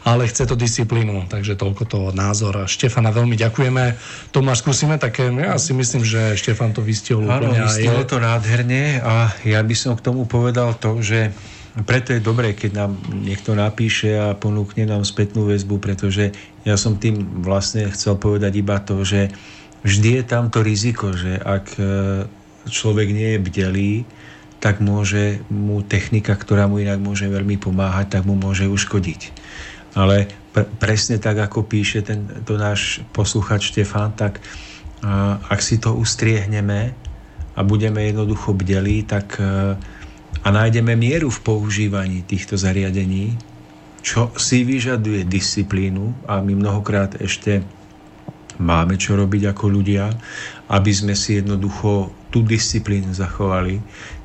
ale 0.06 0.30
chce 0.30 0.46
to 0.46 0.56
disciplínu. 0.56 1.28
Takže 1.28 1.58
toľko 1.58 1.82
to 1.84 2.00
názor. 2.16 2.64
Štefana, 2.64 3.12
veľmi 3.12 3.36
ďakujeme. 3.36 3.98
Tomáš, 4.32 4.64
skúsime 4.64 4.96
také, 4.96 5.28
ja 5.28 5.58
si 5.60 5.76
myslím, 5.76 6.06
že 6.06 6.38
Štefan 6.38 6.72
to 6.72 6.80
vystihol 6.80 7.28
Áno, 7.28 7.52
vystihol 7.52 8.06
to 8.06 8.16
nádherne 8.22 9.02
a 9.02 9.34
ja 9.44 9.60
by 9.60 9.74
som 9.76 9.92
k 9.98 10.04
tomu 10.04 10.24
povedal 10.24 10.72
to, 10.78 11.02
že 11.04 11.34
preto 11.86 12.10
je 12.10 12.20
dobré, 12.20 12.52
keď 12.52 12.70
nám 12.74 12.92
niekto 13.14 13.54
napíše 13.54 14.18
a 14.18 14.34
ponúkne 14.34 14.90
nám 14.90 15.06
spätnú 15.06 15.46
väzbu, 15.46 15.78
pretože 15.78 16.34
ja 16.66 16.74
som 16.74 16.98
tým 16.98 17.46
vlastne 17.46 17.86
chcel 17.94 18.18
povedať 18.18 18.52
iba 18.58 18.82
to, 18.82 19.06
že 19.06 19.30
vždy 19.86 20.20
je 20.20 20.24
tam 20.26 20.50
to 20.50 20.66
riziko, 20.66 21.14
že 21.14 21.38
ak 21.38 21.66
e, 21.78 21.82
človek 22.66 23.08
nie 23.14 23.38
je 23.38 23.40
bdelý, 23.40 23.92
tak 24.60 24.84
môže 24.84 25.40
mu 25.48 25.80
technika, 25.80 26.36
ktorá 26.36 26.68
mu 26.68 26.78
inak 26.78 27.00
môže 27.00 27.26
veľmi 27.26 27.56
pomáhať, 27.56 28.20
tak 28.20 28.22
mu 28.28 28.36
môže 28.36 28.68
uškodiť. 28.68 29.20
Ale 29.96 30.28
pr- 30.52 30.68
presne 30.78 31.16
tak, 31.16 31.40
ako 31.40 31.64
píše 31.64 32.04
ten, 32.04 32.28
to 32.44 32.60
náš 32.60 33.00
posluchač 33.16 33.72
Štefán, 33.72 34.12
tak 34.14 34.44
a, 35.00 35.40
ak 35.48 35.60
si 35.64 35.80
to 35.80 35.96
ustriehneme 35.96 36.92
a 37.56 37.60
budeme 37.64 38.04
jednoducho 38.04 38.52
bdelí, 38.52 39.02
tak 39.08 39.40
uh, 39.40 39.74
a 40.40 40.48
nájdeme 40.48 40.96
mieru 40.96 41.28
v 41.28 41.40
používaní 41.44 42.24
týchto 42.24 42.56
zariadení, 42.56 43.36
čo 44.00 44.32
si 44.40 44.64
vyžaduje 44.64 45.28
disciplínu 45.28 46.24
a 46.24 46.40
my 46.40 46.56
mnohokrát 46.56 47.20
ešte 47.20 47.60
máme 48.56 48.96
čo 48.96 49.16
robiť 49.16 49.52
ako 49.52 49.64
ľudia, 49.68 50.08
aby 50.72 50.92
sme 50.92 51.12
si 51.12 51.40
jednoducho 51.40 52.12
tú 52.32 52.40
disciplínu 52.40 53.12
zachovali, 53.12 53.80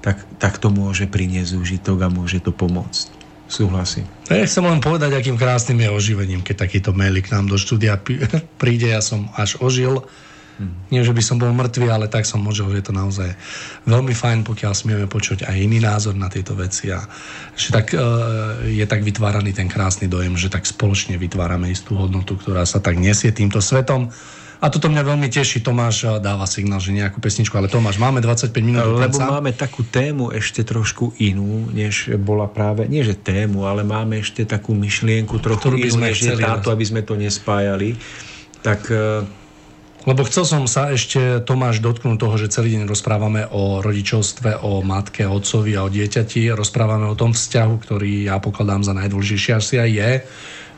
tak, 0.05 0.21
tak 0.37 0.61
to 0.61 0.69
môže 0.69 1.09
priniesť 1.09 1.57
užitok 1.57 2.05
a 2.05 2.13
môže 2.13 2.37
to 2.37 2.53
pomôcť. 2.53 3.09
Súhlasím. 3.49 4.05
Ja 4.29 4.45
chcem 4.45 4.65
len 4.65 4.81
povedať, 4.81 5.17
akým 5.17 5.37
krásnym 5.37 5.81
je 5.81 5.89
oživením, 5.89 6.45
keď 6.45 6.65
takýto 6.65 6.93
mail 6.93 7.17
k 7.21 7.33
nám 7.33 7.49
do 7.49 7.57
štúdia 7.57 7.97
príde. 8.61 8.87
Ja 8.93 9.01
som 9.01 9.33
až 9.33 9.57
ožil 9.57 10.05
Hmm. 10.55 10.71
Nie, 10.87 11.03
že 11.03 11.11
by 11.11 11.19
som 11.19 11.35
bol 11.35 11.51
mŕtvý, 11.51 11.91
ale 11.91 12.07
tak 12.07 12.23
som 12.23 12.39
možil, 12.39 12.71
že 12.71 12.79
je 12.79 12.85
to 12.87 12.93
naozaj 12.95 13.27
veľmi 13.83 14.15
fajn, 14.15 14.47
pokiaľ 14.47 14.71
smieme 14.71 15.07
počuť 15.11 15.43
aj 15.43 15.55
iný 15.59 15.83
názor 15.83 16.15
na 16.15 16.31
tieto 16.31 16.55
veci 16.55 16.95
a 16.95 17.03
že 17.59 17.75
tak 17.75 17.91
e, 17.91 17.99
je 18.71 18.85
tak 18.87 19.03
vytváraný 19.03 19.51
ten 19.51 19.67
krásny 19.67 20.07
dojem, 20.07 20.39
že 20.39 20.47
tak 20.47 20.63
spoločne 20.63 21.19
vytvárame 21.19 21.67
istú 21.67 21.99
hodnotu, 21.99 22.39
ktorá 22.39 22.63
sa 22.63 22.79
tak 22.79 22.95
nesie 22.95 23.35
týmto 23.35 23.59
svetom. 23.59 24.15
A 24.65 24.73
toto 24.73 24.89
mňa 24.89 25.05
veľmi 25.05 25.29
teší. 25.29 25.61
Tomáš 25.61 26.09
e, 26.09 26.17
dáva 26.17 26.49
signál, 26.49 26.81
že 26.81 26.89
nejakú 26.89 27.21
pesničku, 27.21 27.53
ale 27.53 27.69
Tomáš, 27.69 28.01
máme 28.01 28.17
25 28.17 28.49
minút. 28.65 28.97
Lebo 28.97 29.21
máme 29.21 29.53
takú 29.53 29.85
tému 29.85 30.33
ešte 30.33 30.65
trošku 30.65 31.13
inú, 31.21 31.69
než 31.69 32.17
bola 32.17 32.49
práve, 32.49 32.89
nie 32.89 33.05
že 33.05 33.13
tému, 33.13 33.69
ale 33.69 33.85
máme 33.85 34.25
ešte 34.25 34.41
takú 34.41 34.73
myšlienku 34.73 35.37
trochu 35.37 35.77
inú, 35.77 36.01
než 36.01 36.17
je 36.17 36.33
táto, 36.33 36.73
aby 36.73 36.81
sme 36.81 37.05
to 37.05 37.13
nespájali. 37.13 37.93
Tak 38.65 38.89
e, 38.89 39.29
lebo 40.05 40.21
chcel 40.25 40.45
som 40.45 40.63
sa 40.65 40.93
ešte, 40.93 41.41
Tomáš, 41.45 41.81
dotknúť 41.81 42.17
toho, 42.17 42.35
že 42.37 42.53
celý 42.53 42.77
deň 42.77 42.89
rozprávame 42.89 43.45
o 43.49 43.81
rodičovstve, 43.85 44.65
o 44.65 44.85
matke, 44.85 45.25
otcovi 45.25 45.77
a 45.77 45.85
o 45.85 45.89
dieťati. 45.89 46.53
Rozprávame 46.53 47.09
o 47.09 47.17
tom 47.17 47.33
vzťahu, 47.33 47.73
ktorý 47.81 48.29
ja 48.29 48.37
pokladám 48.37 48.85
za 48.85 48.93
najdôležitejší 48.93 49.49
asi 49.57 49.75
aj 49.81 49.89
je. 49.89 50.11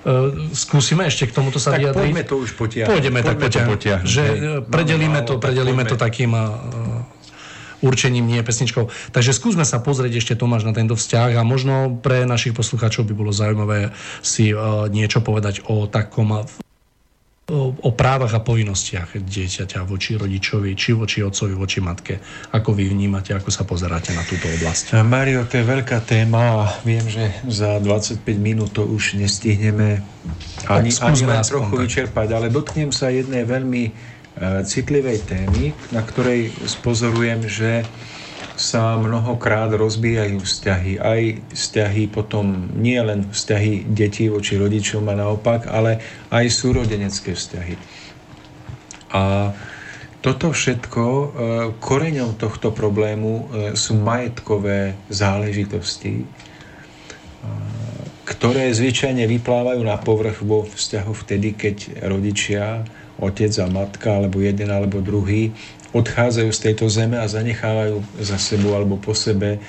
Uh, 0.08 0.56
skúsime 0.56 1.04
ešte 1.04 1.28
k 1.28 1.36
tomuto 1.36 1.60
sa 1.60 1.76
tak 1.76 1.84
vyjadriť. 1.84 2.00
poďme 2.00 2.24
to 2.24 2.36
už 2.40 2.50
potiahnuť. 2.56 2.92
Pôjdeme 2.96 3.20
tak 3.20 3.38
potiahnuť. 3.44 3.82
Že 4.08 4.24
predelíme 4.72 5.20
to, 5.28 5.36
predelíme 5.36 5.84
to 5.84 6.00
takým 6.00 6.32
uh, 6.32 6.48
určením, 7.84 8.24
nie 8.24 8.40
pesničkou. 8.40 8.88
Takže 9.12 9.36
skúsme 9.36 9.68
sa 9.68 9.84
pozrieť 9.84 10.24
ešte 10.24 10.40
Tomáš 10.40 10.64
na 10.64 10.72
tento 10.72 10.96
vzťah 10.96 11.38
a 11.38 11.42
možno 11.44 12.00
pre 12.00 12.24
našich 12.24 12.56
poslucháčov 12.56 13.04
by 13.04 13.14
bolo 13.14 13.36
zaujímavé 13.36 13.92
si 14.24 14.56
niečo 14.90 15.22
povedať 15.22 15.68
o 15.68 15.86
takom 15.86 16.48
o, 17.48 17.72
o 17.72 17.92
právach 17.96 18.36
a 18.36 18.44
povinnostiach 18.44 19.16
dieťaťa 19.24 19.88
voči 19.88 20.20
rodičovi, 20.20 20.76
či 20.76 20.92
voči 20.92 21.24
otcovi, 21.24 21.56
voči 21.56 21.80
matke. 21.80 22.20
Ako 22.52 22.76
vy 22.76 22.92
vnímate, 22.92 23.32
ako 23.32 23.48
sa 23.48 23.64
pozeráte 23.64 24.12
na 24.12 24.20
túto 24.28 24.52
oblasť? 24.52 25.00
Mario, 25.08 25.48
to 25.48 25.64
je 25.64 25.64
veľká 25.64 26.04
téma 26.04 26.44
a 26.44 26.64
viem, 26.84 27.08
že 27.08 27.32
za 27.48 27.80
25 27.80 28.20
minút 28.36 28.76
to 28.76 28.84
už 28.84 29.16
nestihneme 29.16 30.04
ani, 30.68 30.92
ani 30.92 31.24
len 31.24 31.40
trochu 31.40 31.72
tak. 31.72 31.84
vyčerpať, 31.88 32.28
ale 32.36 32.52
dotknem 32.52 32.92
sa 32.92 33.08
jednej 33.08 33.48
veľmi 33.48 33.84
uh, 33.88 34.68
citlivej 34.68 35.24
témy, 35.24 35.72
na 35.96 36.04
ktorej 36.04 36.52
spozorujem, 36.68 37.48
že 37.48 37.88
sa 38.58 38.98
mnohokrát 38.98 39.70
rozbijajú 39.70 40.42
vzťahy. 40.42 40.98
Aj 40.98 41.22
vzťahy 41.54 42.10
potom, 42.10 42.74
nie 42.74 42.98
len 42.98 43.30
vzťahy 43.30 43.86
detí 43.86 44.34
voči 44.34 44.58
rodičom 44.58 45.06
a 45.08 45.14
naopak, 45.14 45.70
ale 45.70 46.02
aj 46.34 46.46
súrodenecké 46.50 47.38
vzťahy. 47.38 47.78
A 49.14 49.54
toto 50.26 50.50
všetko, 50.50 51.04
e, 51.06 51.26
koreňom 51.78 52.36
tohto 52.36 52.74
problému 52.74 53.32
e, 53.32 53.44
sú 53.78 53.96
majetkové 53.96 54.98
záležitosti, 55.14 56.26
e, 56.26 56.26
ktoré 58.26 58.74
zvyčajne 58.74 59.30
vyplávajú 59.30 59.82
na 59.86 59.96
povrch 60.02 60.42
vo 60.42 60.66
vzťahu 60.66 61.14
vtedy, 61.14 61.54
keď 61.54 61.78
rodičia, 62.10 62.84
otec 63.22 63.54
a 63.62 63.70
matka, 63.70 64.18
alebo 64.18 64.42
jeden 64.42 64.74
alebo 64.74 65.00
druhý, 65.00 65.54
odchádzajú 65.98 66.50
z 66.54 66.60
tejto 66.60 66.86
zeme 66.88 67.18
a 67.18 67.26
zanechávajú 67.26 68.02
za 68.22 68.38
sebou 68.38 68.78
alebo 68.78 69.02
po 69.02 69.18
sebe 69.18 69.58
e, 69.58 69.60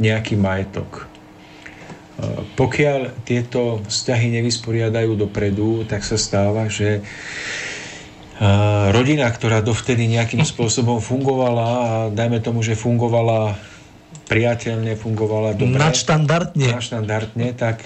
nejaký 0.00 0.40
majetok. 0.40 1.04
E, 1.04 2.52
pokiaľ 2.56 3.24
tieto 3.28 3.84
vzťahy 3.84 4.40
nevysporiadajú 4.40 5.12
dopredu, 5.14 5.84
tak 5.84 6.02
sa 6.02 6.16
stáva, 6.16 6.66
že 6.72 6.98
e, 6.98 7.02
rodina, 8.90 9.28
ktorá 9.28 9.60
dovtedy 9.60 10.08
nejakým 10.08 10.42
spôsobom 10.42 10.98
fungovala 11.04 11.68
a 11.68 11.90
dajme 12.08 12.40
tomu, 12.40 12.64
že 12.64 12.78
fungovala 12.78 13.60
priateľne, 14.28 14.92
fungovala 14.94 15.56
dobre. 15.56 15.80
Nadštandardne. 15.80 16.68
Nadštandardne, 16.76 17.48
tak 17.56 17.80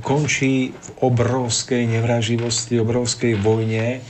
končí 0.00 0.72
v 0.72 0.88
obrovskej 1.04 1.84
nevraživosti, 1.84 2.80
obrovskej 2.80 3.36
vojne, 3.36 4.00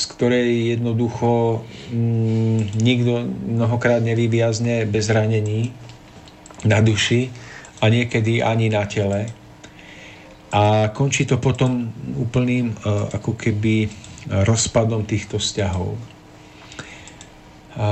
z 0.00 0.04
ktorej 0.16 0.48
jednoducho 0.80 1.60
mm, 1.92 2.80
nikto 2.80 3.20
mnohokrát 3.52 4.00
nevyviazne 4.00 4.88
bez 4.88 5.12
ranení 5.12 5.76
na 6.64 6.80
duši 6.80 7.28
a 7.84 7.92
niekedy 7.92 8.40
ani 8.40 8.72
na 8.72 8.88
tele. 8.88 9.28
A 10.56 10.88
končí 10.96 11.28
to 11.28 11.36
potom 11.36 11.92
úplným 12.16 12.72
uh, 12.72 13.12
ako 13.12 13.36
keby 13.36 13.92
rozpadom 14.28 15.04
týchto 15.04 15.36
vzťahov. 15.36 15.96
A 17.80 17.88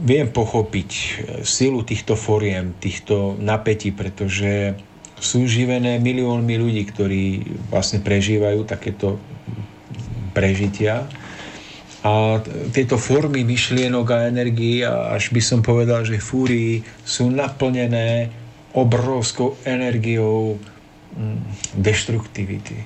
viem 0.00 0.28
pochopiť 0.28 0.90
e, 0.92 1.08
silu 1.44 1.84
týchto 1.84 2.16
foriem, 2.16 2.72
týchto 2.80 3.36
napätí, 3.36 3.92
pretože 3.92 4.76
sú 5.20 5.44
živené 5.44 6.00
miliónmi 6.00 6.56
ľudí, 6.56 6.82
ktorí 6.88 7.24
vlastne 7.68 8.00
prežívajú 8.00 8.64
takéto 8.64 9.20
prežitia. 10.30 11.06
A 12.00 12.40
tieto 12.72 12.96
formy 12.96 13.44
myšlienok 13.44 14.06
a 14.08 14.24
energii, 14.32 14.80
až 14.88 15.28
by 15.36 15.40
som 15.44 15.60
povedal, 15.60 16.00
že 16.08 16.16
fúrii, 16.16 16.80
sú 17.04 17.28
naplnené 17.28 18.32
obrovskou 18.72 19.60
energiou 19.68 20.56
mm, 20.56 21.38
destruktivity. 21.76 22.78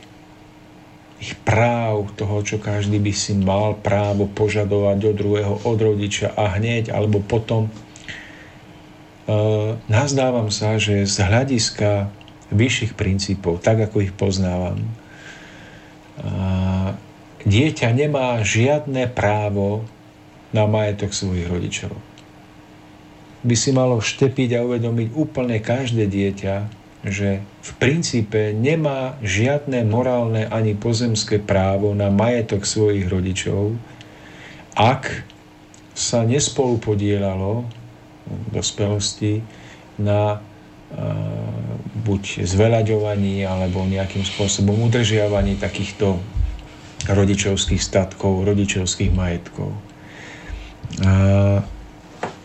Ich 1.23 1.39
práv, 1.47 2.11
toho, 2.19 2.43
čo 2.43 2.59
každý 2.59 2.99
by 2.99 3.13
si 3.15 3.39
mal 3.39 3.79
právo 3.79 4.27
požadovať 4.27 4.99
od 4.99 5.15
druhého, 5.15 5.55
od 5.63 5.79
rodiča 5.79 6.35
a 6.35 6.59
hneď 6.59 6.91
alebo 6.91 7.23
potom. 7.23 7.71
E, 7.71 7.73
nazdávam 9.87 10.51
sa, 10.51 10.75
že 10.77 11.07
z 11.07 11.17
hľadiska 11.23 12.11
vyšších 12.51 12.93
princípov, 12.99 13.63
tak 13.63 13.79
ako 13.89 14.05
ich 14.05 14.13
poznávam, 14.13 14.83
dieťa 17.45 17.89
nemá 17.93 18.41
žiadne 18.41 19.09
právo 19.13 19.85
na 20.51 20.65
majetok 20.65 21.13
svojich 21.13 21.49
rodičov. 21.49 21.93
By 23.45 23.55
si 23.59 23.71
malo 23.77 24.01
štepiť 24.01 24.57
a 24.57 24.65
uvedomiť 24.65 25.09
úplne 25.13 25.61
každé 25.61 26.09
dieťa, 26.09 26.55
že 27.05 27.45
v 27.45 27.71
princípe 27.77 28.57
nemá 28.57 29.21
žiadne 29.21 29.85
morálne 29.85 30.49
ani 30.49 30.73
pozemské 30.73 31.37
právo 31.37 31.93
na 31.93 32.09
majetok 32.09 32.65
svojich 32.65 33.05
rodičov, 33.05 33.77
ak 34.73 35.29
sa 35.93 36.25
nespolu 36.25 36.81
podielalo 36.81 37.69
v 38.25 38.47
dospelosti 38.57 39.45
na 40.01 40.41
buď 42.05 42.47
zveľaďovaní 42.47 43.45
alebo 43.45 43.85
nejakým 43.85 44.25
spôsobom 44.25 44.89
udržiavaní 44.89 45.59
takýchto 45.59 46.19
rodičovských 47.09 47.83
statkov, 47.83 48.49
rodičovských 48.49 49.13
majetkov. 49.13 49.73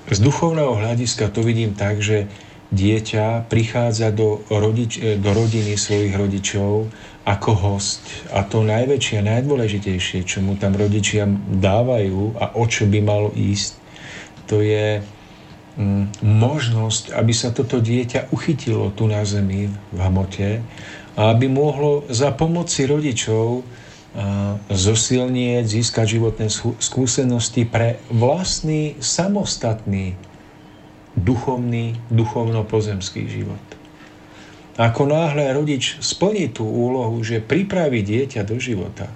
Z 0.09 0.19
duchovného 0.19 0.73
hľadiska 0.73 1.29
to 1.29 1.45
vidím 1.45 1.77
tak, 1.77 2.01
že 2.01 2.25
dieťa 2.69 3.49
prichádza 3.49 4.13
do, 4.13 4.45
rodič, 4.49 5.01
do 5.01 5.29
rodiny 5.33 5.73
svojich 5.73 6.13
rodičov 6.13 6.89
ako 7.25 7.51
host. 7.53 8.01
A 8.33 8.45
to 8.45 8.61
najväčšie 8.65 9.21
a 9.21 9.27
najdôležitejšie, 9.37 10.25
čo 10.25 10.41
mu 10.41 10.57
tam 10.57 10.77
rodičia 10.77 11.29
dávajú 11.49 12.37
a 12.37 12.53
o 12.57 12.63
čo 12.65 12.85
by 12.85 12.99
malo 13.01 13.29
ísť, 13.33 13.71
to 14.49 14.65
je 14.65 15.01
mm, 15.77 16.25
možnosť, 16.25 17.13
aby 17.13 17.33
sa 17.33 17.53
toto 17.53 17.77
dieťa 17.81 18.33
uchytilo 18.33 18.89
tu 18.97 19.05
na 19.05 19.21
zemi 19.25 19.69
v 19.69 19.99
hmote 20.01 20.61
a 21.13 21.21
aby 21.33 21.45
mohlo 21.49 22.05
za 22.09 22.33
pomoci 22.33 22.89
rodičov 22.89 23.61
zosilnieť, 24.69 25.65
získať 25.69 26.17
životné 26.17 26.47
skúsenosti 26.81 27.63
pre 27.69 28.01
vlastný 28.09 28.97
samostatný 28.97 30.17
duchovný, 31.13 31.99
duchovno-pozemský 32.09 33.29
život. 33.29 33.61
Ako 34.79 35.11
náhle 35.11 35.51
rodič 35.51 35.99
splní 35.99 36.55
tú 36.55 36.63
úlohu, 36.63 37.19
že 37.19 37.43
pripraví 37.43 37.99
dieťa 37.99 38.47
do 38.47 38.55
života, 38.57 39.11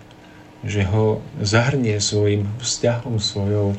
že 0.67 0.83
ho 0.83 1.23
zahrnie 1.39 1.97
svojim 2.03 2.43
vzťahom, 2.59 3.15
svojou 3.15 3.71
e, 3.71 3.77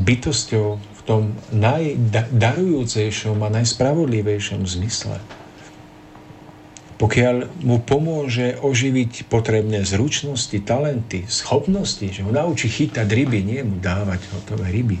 bytosťou 0.00 0.66
v 0.80 1.00
tom 1.04 1.36
najdarujúcejšom 1.52 3.36
a 3.44 3.48
najspravodlivejšom 3.52 4.64
zmysle, 4.64 5.20
pokiaľ 6.98 7.62
mu 7.62 7.78
pomôže 7.78 8.58
oživiť 8.58 9.30
potrebné 9.30 9.86
zručnosti, 9.86 10.58
talenty, 10.66 11.24
schopnosti, 11.30 12.10
že 12.10 12.26
ho 12.26 12.34
naučí 12.34 12.66
chytať 12.66 13.06
ryby, 13.06 13.46
nie 13.46 13.62
mu 13.62 13.78
dávať 13.78 14.26
hotové 14.34 14.74
ryby, 14.74 14.98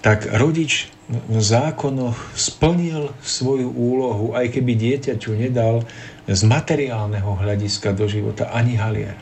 tak 0.00 0.24
rodič 0.32 0.88
v 1.08 1.40
zákonoch 1.40 2.16
splnil 2.32 3.12
svoju 3.20 3.68
úlohu, 3.68 4.32
aj 4.32 4.52
keby 4.52 4.76
dieťaťu 4.76 5.30
nedal 5.36 5.84
z 6.28 6.40
materiálneho 6.44 7.36
hľadiska 7.36 7.92
do 7.92 8.08
života 8.08 8.48
ani 8.52 8.76
halier. 8.76 9.16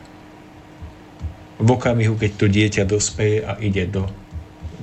V 1.57 1.67
okamihu, 1.67 2.15
keď 2.15 2.31
to 2.35 2.45
dieťa 2.47 2.83
dospeje 2.87 3.43
a 3.43 3.59
ide 3.59 3.87
do 3.87 4.07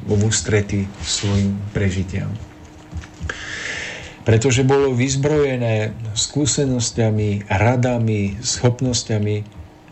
v 0.05 0.20
ústrety 0.20 0.85
svojim 1.01 1.56
prežitiam. 1.73 2.28
Pretože 4.25 4.65
bolo 4.65 4.97
vyzbrojené 4.97 5.93
skúsenosťami, 6.17 7.49
radami, 7.49 8.41
schopnosťami, 8.41 9.45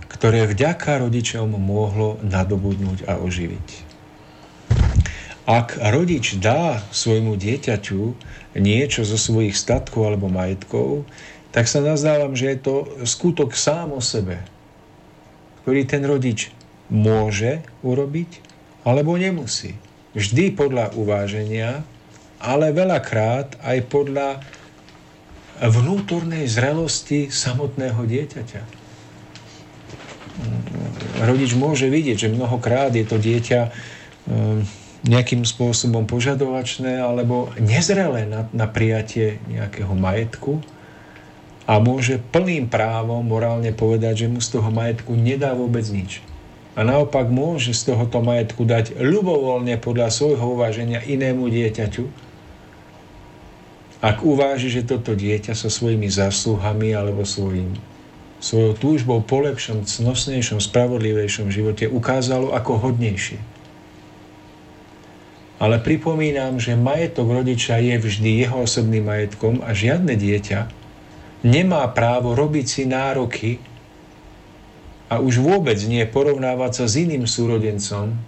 ktoré 0.09 0.49
vďaka 0.49 1.05
rodičom 1.05 1.53
mohlo 1.57 2.17
nadobudnúť 2.25 3.05
a 3.09 3.21
oživiť. 3.21 3.69
Ak 5.43 5.77
rodič 5.77 6.39
dá 6.39 6.81
svojmu 6.95 7.35
dieťaťu 7.35 8.03
niečo 8.57 9.03
zo 9.03 9.19
svojich 9.19 9.59
statkov 9.59 10.15
alebo 10.15 10.31
majetkov, 10.31 11.03
tak 11.51 11.69
sa 11.69 11.85
nazdávam, 11.85 12.33
že 12.33 12.57
je 12.57 12.59
to 12.63 12.77
skutok 13.05 13.53
sám 13.53 13.93
o 13.93 14.01
sebe, 14.01 14.41
ktorý 15.63 15.85
ten 15.85 16.07
rodič 16.07 16.55
môže 16.89 17.61
urobiť 17.85 18.41
alebo 18.87 19.19
nemusí. 19.19 19.77
Vždy 20.15 20.55
podľa 20.55 20.95
uváženia, 20.95 21.83
ale 22.43 22.75
veľakrát 22.75 23.63
aj 23.63 23.79
podľa 23.87 24.43
vnútornej 25.63 26.51
zrelosti 26.51 27.31
samotného 27.31 28.03
dieťaťa. 28.03 28.63
Rodič 31.23 31.55
môže 31.55 31.87
vidieť, 31.87 32.27
že 32.27 32.35
mnohokrát 32.35 32.91
je 32.91 33.07
to 33.07 33.15
dieťa 33.23 33.61
um, 34.27 34.67
nejakým 35.07 35.47
spôsobom 35.47 36.07
požadovačné 36.11 36.99
alebo 36.99 37.55
nezrelé 37.63 38.27
na, 38.27 38.51
na 38.51 38.67
prijatie 38.67 39.39
nejakého 39.47 39.95
majetku 39.95 40.59
a 41.67 41.79
môže 41.79 42.19
plným 42.35 42.67
právom 42.67 43.23
morálne 43.23 43.71
povedať, 43.71 44.27
že 44.27 44.31
mu 44.31 44.43
z 44.43 44.59
toho 44.59 44.71
majetku 44.75 45.15
nedá 45.15 45.55
vôbec 45.55 45.87
nič. 45.87 46.19
A 46.73 46.83
naopak 46.83 47.29
môže 47.29 47.77
z 47.77 47.93
tohoto 47.93 48.25
majetku 48.25 48.65
dať 48.65 48.97
ľubovoľne 48.97 49.77
podľa 49.79 50.09
svojho 50.09 50.57
uváženia 50.57 51.05
inému 51.05 51.47
dieťaťu, 51.47 52.32
ak 54.03 54.27
uváži, 54.27 54.69
že 54.69 54.83
toto 54.83 55.15
dieťa 55.15 55.55
so 55.55 55.71
svojimi 55.71 56.11
zásluhami 56.11 56.91
alebo 56.91 57.23
svojim, 57.23 57.79
svojou 58.43 58.75
túžbou 58.75 59.23
po 59.23 59.41
lepšom, 59.47 59.87
cnostnejšom, 59.87 60.59
spravodlivejšom 60.59 61.55
živote 61.55 61.87
ukázalo 61.87 62.51
ako 62.51 62.91
hodnejšie 62.91 63.39
ale 65.63 65.79
pripomínam, 65.79 66.59
že 66.59 66.75
majetok 66.75 67.39
rodiča 67.39 67.79
je 67.79 67.95
vždy 67.95 68.43
jeho 68.43 68.67
osobným 68.67 69.07
majetkom 69.07 69.63
a 69.63 69.71
žiadne 69.71 70.19
dieťa 70.19 70.67
nemá 71.47 71.87
právo 71.95 72.35
robiť 72.35 72.67
si 72.67 72.83
nároky 72.83 73.63
a 75.07 75.23
už 75.23 75.39
vôbec 75.39 75.79
nie 75.87 76.03
porovnávať 76.03 76.83
sa 76.83 76.85
s 76.91 76.99
iným 76.99 77.31
súrodencom, 77.31 78.19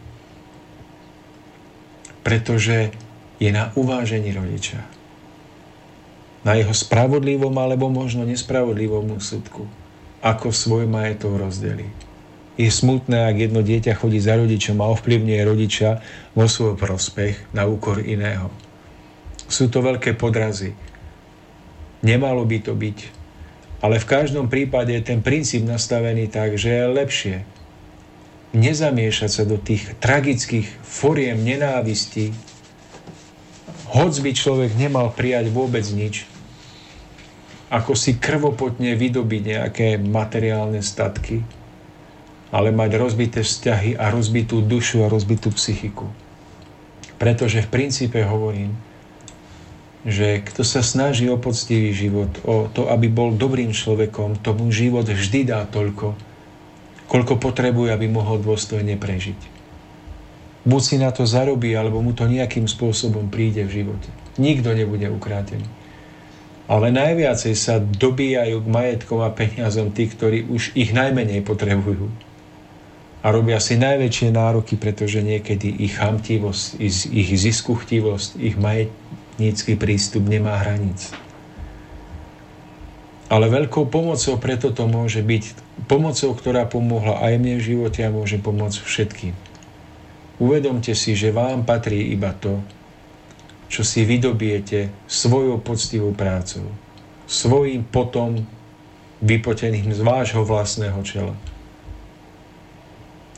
pretože 2.22 2.94
je 3.42 3.50
na 3.50 3.74
uvážení 3.74 4.30
rodiča. 4.30 4.93
Na 6.44 6.60
jeho 6.60 6.76
spravodlivom 6.76 7.52
alebo 7.56 7.88
možno 7.88 8.28
nespravodlivom 8.28 9.16
úsudku, 9.16 9.64
ako 10.20 10.52
svoj 10.52 10.84
majetok 10.84 11.40
rozdelí. 11.40 11.88
Je 12.54 12.70
smutné, 12.70 13.26
ak 13.26 13.50
jedno 13.50 13.64
dieťa 13.64 13.98
chodí 13.98 14.22
za 14.22 14.38
rodičom 14.38 14.78
a 14.78 14.92
ovplyvňuje 14.92 15.40
rodiča 15.42 16.04
vo 16.36 16.46
svoj 16.46 16.78
prospech 16.78 17.50
na 17.56 17.66
úkor 17.66 17.98
iného. 17.98 18.52
Sú 19.50 19.66
to 19.72 19.82
veľké 19.82 20.14
podrazy. 20.14 20.76
Nemalo 22.04 22.44
by 22.44 22.58
to 22.62 22.76
byť. 22.76 22.98
Ale 23.82 23.98
v 23.98 24.06
každom 24.06 24.46
prípade 24.46 24.94
je 24.94 25.02
ten 25.02 25.20
princíp 25.24 25.64
nastavený 25.66 26.30
tak, 26.30 26.56
že 26.60 26.72
je 26.72 26.94
lepšie 26.94 27.36
nezamiešať 28.54 29.30
sa 29.30 29.42
do 29.42 29.58
tých 29.58 29.98
tragických 29.98 30.70
foriem 30.86 31.42
nenávisti, 31.42 32.30
hoď 33.90 34.12
by 34.22 34.30
človek 34.30 34.70
nemal 34.78 35.10
prijať 35.10 35.50
vôbec 35.50 35.82
nič, 35.90 36.24
ako 37.72 37.96
si 37.96 38.20
krvopotne 38.20 38.92
vydobiť 38.96 39.42
nejaké 39.44 39.88
materiálne 40.00 40.84
statky, 40.84 41.44
ale 42.54 42.70
mať 42.70 42.90
rozbité 43.00 43.40
vzťahy 43.42 43.98
a 43.98 44.12
rozbitú 44.14 44.62
dušu 44.62 45.02
a 45.02 45.10
rozbitú 45.10 45.50
psychiku. 45.56 46.06
Pretože 47.18 47.64
v 47.64 47.72
princípe 47.72 48.20
hovorím, 48.22 48.76
že 50.04 50.44
kto 50.44 50.60
sa 50.60 50.84
snaží 50.84 51.24
o 51.32 51.40
poctivý 51.40 51.96
život, 51.96 52.28
o 52.44 52.68
to, 52.68 52.92
aby 52.92 53.08
bol 53.08 53.32
dobrým 53.32 53.72
človekom, 53.72 54.44
tomu 54.44 54.68
život 54.68 55.08
vždy 55.08 55.48
dá 55.48 55.64
toľko, 55.64 56.12
koľko 57.08 57.34
potrebuje, 57.40 57.88
aby 57.88 58.06
mohol 58.12 58.36
dôstojne 58.44 59.00
prežiť. 59.00 59.40
Buď 60.64 60.80
si 60.84 60.96
na 61.00 61.12
to 61.12 61.24
zarobí, 61.24 61.72
alebo 61.72 62.04
mu 62.04 62.12
to 62.12 62.28
nejakým 62.28 62.68
spôsobom 62.68 63.32
príde 63.32 63.64
v 63.64 63.84
živote. 63.84 64.08
Nikto 64.36 64.76
nebude 64.76 65.08
ukrátený. 65.08 65.64
Ale 66.64 66.88
najviacej 66.88 67.54
sa 67.54 67.76
dobíjajú 67.76 68.64
k 68.64 68.72
majetkom 68.72 69.20
a 69.20 69.28
peniazom 69.28 69.92
tí, 69.92 70.08
ktorí 70.08 70.48
už 70.48 70.72
ich 70.72 70.96
najmenej 70.96 71.44
potrebujú 71.44 72.08
a 73.24 73.32
robia 73.32 73.56
si 73.56 73.80
najväčšie 73.80 74.36
nároky, 74.36 74.76
pretože 74.76 75.24
niekedy 75.24 75.72
ich 75.80 75.96
chamtivosť, 75.96 76.76
ich 77.08 77.30
ziskuchtivosť, 77.32 78.36
ich 78.36 78.60
majetnícky 78.60 79.80
prístup 79.80 80.28
nemá 80.28 80.60
hranic. 80.60 81.08
Ale 83.32 83.48
veľkou 83.48 83.88
pomocou 83.88 84.36
preto 84.36 84.76
to 84.76 84.84
môže 84.84 85.24
byť 85.24 85.44
pomocou, 85.88 86.36
ktorá 86.36 86.68
pomohla 86.68 87.24
aj 87.24 87.40
mne 87.40 87.56
v 87.56 87.66
živote 87.72 88.04
a 88.04 88.12
môže 88.12 88.36
pomôcť 88.36 88.84
všetkým. 88.84 89.32
Uvedomte 90.36 90.92
si, 90.92 91.16
že 91.16 91.32
vám 91.32 91.64
patrí 91.64 92.12
iba 92.12 92.36
to, 92.36 92.60
čo 93.68 93.82
si 93.82 94.04
vydobijete 94.04 94.92
svojou 95.08 95.58
poctivou 95.60 96.12
prácou, 96.12 96.68
svojim 97.24 97.82
potom 97.84 98.44
vypoteným 99.24 99.88
z 99.92 100.00
vášho 100.04 100.44
vlastného 100.44 101.00
čela. 101.02 101.34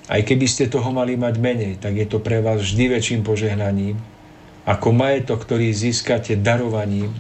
Aj 0.07 0.23
keby 0.23 0.47
ste 0.47 0.71
toho 0.71 0.95
mali 0.95 1.19
mať 1.19 1.35
menej, 1.43 1.75
tak 1.83 1.99
je 1.99 2.07
to 2.07 2.23
pre 2.23 2.39
vás 2.39 2.63
vždy 2.63 2.95
väčším 2.95 3.27
požehnaním, 3.27 3.99
ako 4.67 4.95
majetok, 4.95 5.43
ktorý 5.47 5.71
získate 5.71 6.39
darovaním, 6.39 7.11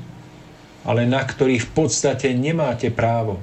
ale 0.87 1.07
na 1.07 1.23
ktorý 1.23 1.63
v 1.63 1.69
podstate 1.75 2.31
nemáte 2.35 2.91
právo. 2.95 3.43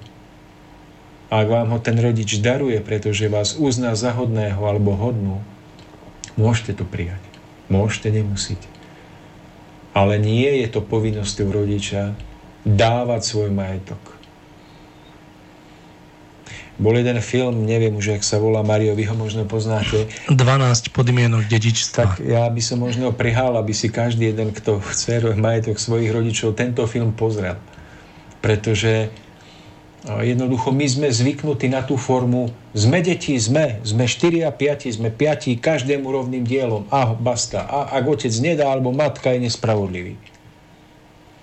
Ak 1.28 1.48
vám 1.48 1.76
ho 1.76 1.80
ten 1.80 2.00
rodič 2.00 2.40
daruje, 2.40 2.80
pretože 2.80 3.32
vás 3.32 3.60
uzná 3.60 3.96
za 4.00 4.16
hodného 4.16 4.60
alebo 4.64 4.96
hodnú, 4.96 5.44
môžete 6.40 6.80
to 6.80 6.86
prijať. 6.88 7.20
Môžete, 7.68 8.12
nemusíte. 8.12 8.73
Ale 9.94 10.18
nie 10.18 10.66
je 10.66 10.68
to 10.74 10.82
povinnosťou 10.82 11.54
rodiča 11.54 12.18
dávať 12.66 13.22
svoj 13.22 13.50
majetok. 13.54 14.02
Bol 16.82 16.98
jeden 16.98 17.22
film, 17.22 17.70
neviem 17.70 17.94
už, 17.94 18.18
jak 18.18 18.24
sa 18.26 18.42
volá 18.42 18.66
Mario, 18.66 18.98
vy 18.98 19.06
ho 19.06 19.14
možno 19.14 19.46
poznáte. 19.46 20.10
12 20.34 20.90
podmienok 20.90 21.46
dedičstva. 21.46 22.18
Tak 22.18 22.26
ja 22.26 22.50
by 22.50 22.62
som 22.66 22.82
možno 22.82 23.14
prihal, 23.14 23.54
aby 23.62 23.78
si 23.78 23.94
každý 23.94 24.34
jeden, 24.34 24.50
kto 24.50 24.82
chce 24.82 25.22
majetok 25.38 25.78
svojich 25.78 26.10
rodičov, 26.10 26.58
tento 26.58 26.90
film 26.90 27.14
pozrel. 27.14 27.62
Pretože 28.42 29.14
jednoducho 30.04 30.76
my 30.76 30.84
sme 30.84 31.08
zvyknutí 31.08 31.72
na 31.72 31.80
tú 31.80 31.96
formu, 31.96 32.52
sme 32.76 33.00
deti, 33.00 33.40
sme, 33.40 33.80
sme 33.88 34.04
4 34.04 34.44
a 34.44 34.52
5, 34.52 35.00
sme 35.00 35.10
5, 35.10 35.56
každému 35.64 36.04
rovným 36.12 36.44
dielom, 36.44 36.84
a 36.92 37.16
basta. 37.16 37.64
A 37.64 37.88
ak 37.96 38.04
otec 38.20 38.34
nedá, 38.44 38.68
alebo 38.68 38.92
matka 38.92 39.32
je 39.32 39.48
nespravodlivý. 39.48 40.20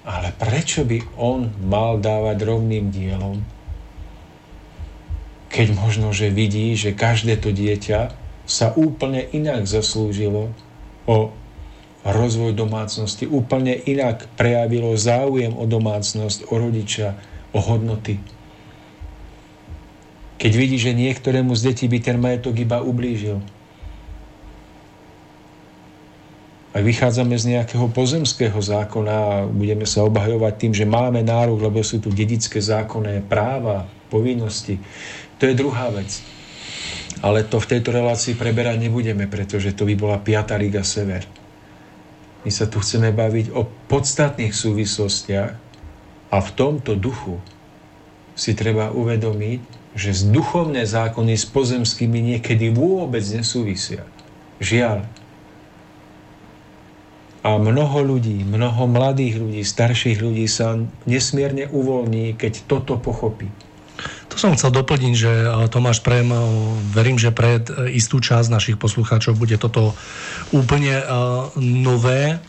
Ale 0.05 0.37
prečo 0.37 0.85
by 0.85 1.17
on 1.17 1.49
mal 1.65 1.97
dávať 2.01 2.37
rovným 2.45 2.93
dielom 2.93 3.41
keď 5.51 5.75
možno, 5.75 6.15
že 6.15 6.31
vidí, 6.31 6.73
že 6.79 6.95
každé 6.95 7.43
to 7.43 7.51
dieťa 7.51 8.15
sa 8.47 8.71
úplne 8.79 9.27
inak 9.35 9.67
zaslúžilo 9.67 10.55
o 11.11 11.35
rozvoj 12.07 12.55
domácnosti, 12.55 13.27
úplne 13.27 13.75
inak 13.77 14.31
prejavilo 14.39 14.95
záujem 14.97 15.53
o 15.53 15.67
domácnosť, 15.67 16.49
o 16.49 16.55
rodiča, 16.57 17.19
o 17.53 17.59
hodnoty. 17.61 18.23
Keď 20.41 20.53
vidí, 20.57 20.81
že 20.81 20.97
niektorému 20.97 21.53
z 21.53 21.69
detí 21.69 21.85
by 21.85 21.99
ten 22.01 22.17
majetok 22.17 22.57
iba 22.57 22.81
ublížil. 22.81 23.45
Ak 26.71 26.81
vychádzame 26.81 27.37
z 27.37 27.59
nejakého 27.59 27.93
pozemského 27.93 28.57
zákona 28.57 29.13
a 29.13 29.35
budeme 29.45 29.85
sa 29.85 30.07
obhajovať 30.07 30.55
tým, 30.57 30.73
že 30.73 30.89
máme 30.89 31.21
nárok, 31.21 31.69
lebo 31.69 31.85
sú 31.85 32.01
tu 32.01 32.09
dedické 32.09 32.63
zákonné 32.63 33.27
práva, 33.27 33.85
povinnosti, 34.09 34.81
to 35.37 35.45
je 35.45 35.59
druhá 35.59 35.93
vec. 35.93 36.25
Ale 37.21 37.45
to 37.45 37.61
v 37.61 37.77
tejto 37.77 37.93
relácii 37.93 38.39
preberať 38.39 38.81
nebudeme, 38.81 39.29
pretože 39.29 39.77
to 39.77 39.85
by 39.85 39.93
bola 39.99 40.17
5. 40.17 40.57
Liga 40.57 40.81
Sever. 40.87 41.27
My 42.47 42.51
sa 42.55 42.65
tu 42.65 42.81
chceme 42.81 43.13
baviť 43.13 43.53
o 43.53 43.67
podstatných 43.67 44.57
súvislostiach 44.57 45.53
a 46.33 46.37
v 46.39 46.51
tomto 46.57 46.97
duchu 46.97 47.37
si 48.33 48.57
treba 48.57 48.89
uvedomiť, 48.95 49.80
že 49.95 50.15
duchovné 50.31 50.87
zákony 50.87 51.35
s 51.35 51.47
pozemskými 51.51 52.23
niekedy 52.35 52.71
vôbec 52.71 53.23
nesúvisia. 53.27 54.07
Žiaľ. 54.63 55.03
A 57.41 57.57
mnoho 57.57 58.05
ľudí, 58.05 58.45
mnoho 58.45 58.85
mladých 58.85 59.41
ľudí, 59.41 59.65
starších 59.65 60.21
ľudí 60.21 60.45
sa 60.45 60.77
nesmierne 61.09 61.73
uvoľní, 61.73 62.37
keď 62.37 62.69
toto 62.69 63.01
pochopí. 63.01 63.49
To 64.31 64.37
som 64.39 64.55
chcel 64.55 64.71
doplniť, 64.73 65.15
že 65.17 65.33
e, 65.33 65.47
Tomáš 65.69 66.01
Prem, 66.01 66.29
e, 66.31 66.39
verím, 66.95 67.19
že 67.19 67.35
pre 67.35 67.61
e, 67.61 67.93
istú 67.97 68.23
časť 68.23 68.49
našich 68.49 68.77
poslucháčov 68.79 69.37
bude 69.37 69.59
toto 69.61 69.93
úplne 70.55 71.03
nové, 71.59 72.43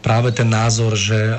práve 0.00 0.32
ten 0.32 0.48
názor, 0.48 0.96
že 0.96 1.36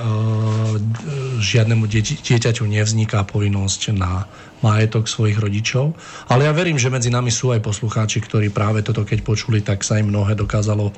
žiadnemu 1.42 1.90
dieťaťu 2.22 2.66
nevzniká 2.70 3.26
povinnosť 3.26 3.82
na 3.98 4.30
majetok 4.62 5.10
svojich 5.10 5.38
rodičov. 5.38 5.98
Ale 6.30 6.46
ja 6.46 6.54
verím, 6.54 6.78
že 6.78 6.94
medzi 6.94 7.10
nami 7.10 7.34
sú 7.34 7.54
aj 7.54 7.66
poslucháči, 7.66 8.22
ktorí 8.22 8.54
práve 8.54 8.86
toto 8.86 9.02
keď 9.02 9.26
počuli, 9.26 9.66
tak 9.66 9.82
sa 9.82 9.98
im 9.98 10.14
mnohé 10.14 10.38
dokázalo 10.38 10.94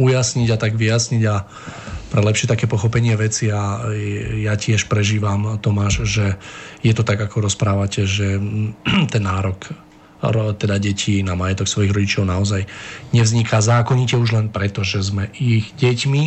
ujasniť 0.00 0.48
a 0.50 0.56
tak 0.56 0.74
vyjasniť 0.74 1.22
a 1.28 1.44
pre 2.08 2.20
lepšie 2.24 2.48
také 2.48 2.64
pochopenie 2.64 3.12
veci 3.16 3.52
a 3.52 3.84
ja 4.40 4.56
tiež 4.56 4.88
prežívam, 4.88 5.60
Tomáš, 5.60 6.08
že 6.08 6.36
je 6.80 6.92
to 6.96 7.04
tak, 7.04 7.20
ako 7.20 7.44
rozprávate, 7.48 8.08
že 8.08 8.40
ten 9.12 9.22
nárok 9.22 9.68
teda 10.30 10.78
detí 10.78 11.20
na 11.26 11.34
majetok 11.34 11.66
svojich 11.66 11.90
rodičov 11.90 12.22
naozaj 12.22 12.62
nevzniká 13.10 13.58
zákonite 13.58 14.14
už 14.14 14.38
len 14.38 14.46
preto, 14.48 14.86
že 14.86 15.02
sme 15.02 15.26
ich 15.34 15.74
deťmi. 15.74 16.22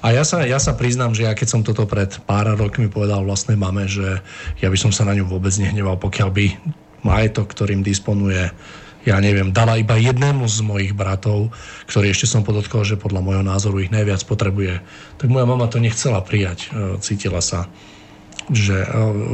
A 0.00 0.16
ja 0.16 0.24
sa, 0.24 0.46
ja 0.48 0.56
sa 0.56 0.72
priznám, 0.72 1.12
že 1.12 1.28
ja 1.28 1.36
keď 1.36 1.48
som 1.50 1.60
toto 1.66 1.84
pred 1.84 2.08
pár 2.24 2.56
rokmi 2.56 2.88
povedal 2.88 3.20
vlastnej 3.26 3.58
mame, 3.58 3.84
že 3.84 4.22
ja 4.62 4.68
by 4.72 4.78
som 4.78 4.94
sa 4.94 5.04
na 5.04 5.12
ňu 5.12 5.28
vôbec 5.28 5.52
nehneval, 5.60 6.00
pokiaľ 6.00 6.28
by 6.32 6.46
majetok, 7.04 7.52
ktorým 7.52 7.84
disponuje 7.84 8.48
ja 9.00 9.16
neviem, 9.16 9.48
dala 9.48 9.80
iba 9.80 9.96
jednému 9.96 10.44
z 10.44 10.60
mojich 10.60 10.92
bratov, 10.92 11.48
ktorý 11.88 12.12
ešte 12.12 12.28
som 12.28 12.44
podotkol, 12.44 12.84
že 12.84 13.00
podľa 13.00 13.24
môjho 13.24 13.44
názoru 13.44 13.80
ich 13.80 13.88
najviac 13.88 14.20
potrebuje, 14.28 14.84
tak 15.16 15.32
moja 15.32 15.48
mama 15.48 15.72
to 15.72 15.80
nechcela 15.80 16.20
prijať. 16.20 16.68
E, 16.68 17.00
cítila 17.00 17.40
sa, 17.40 17.64
že 18.50 18.82
e, 18.82 18.88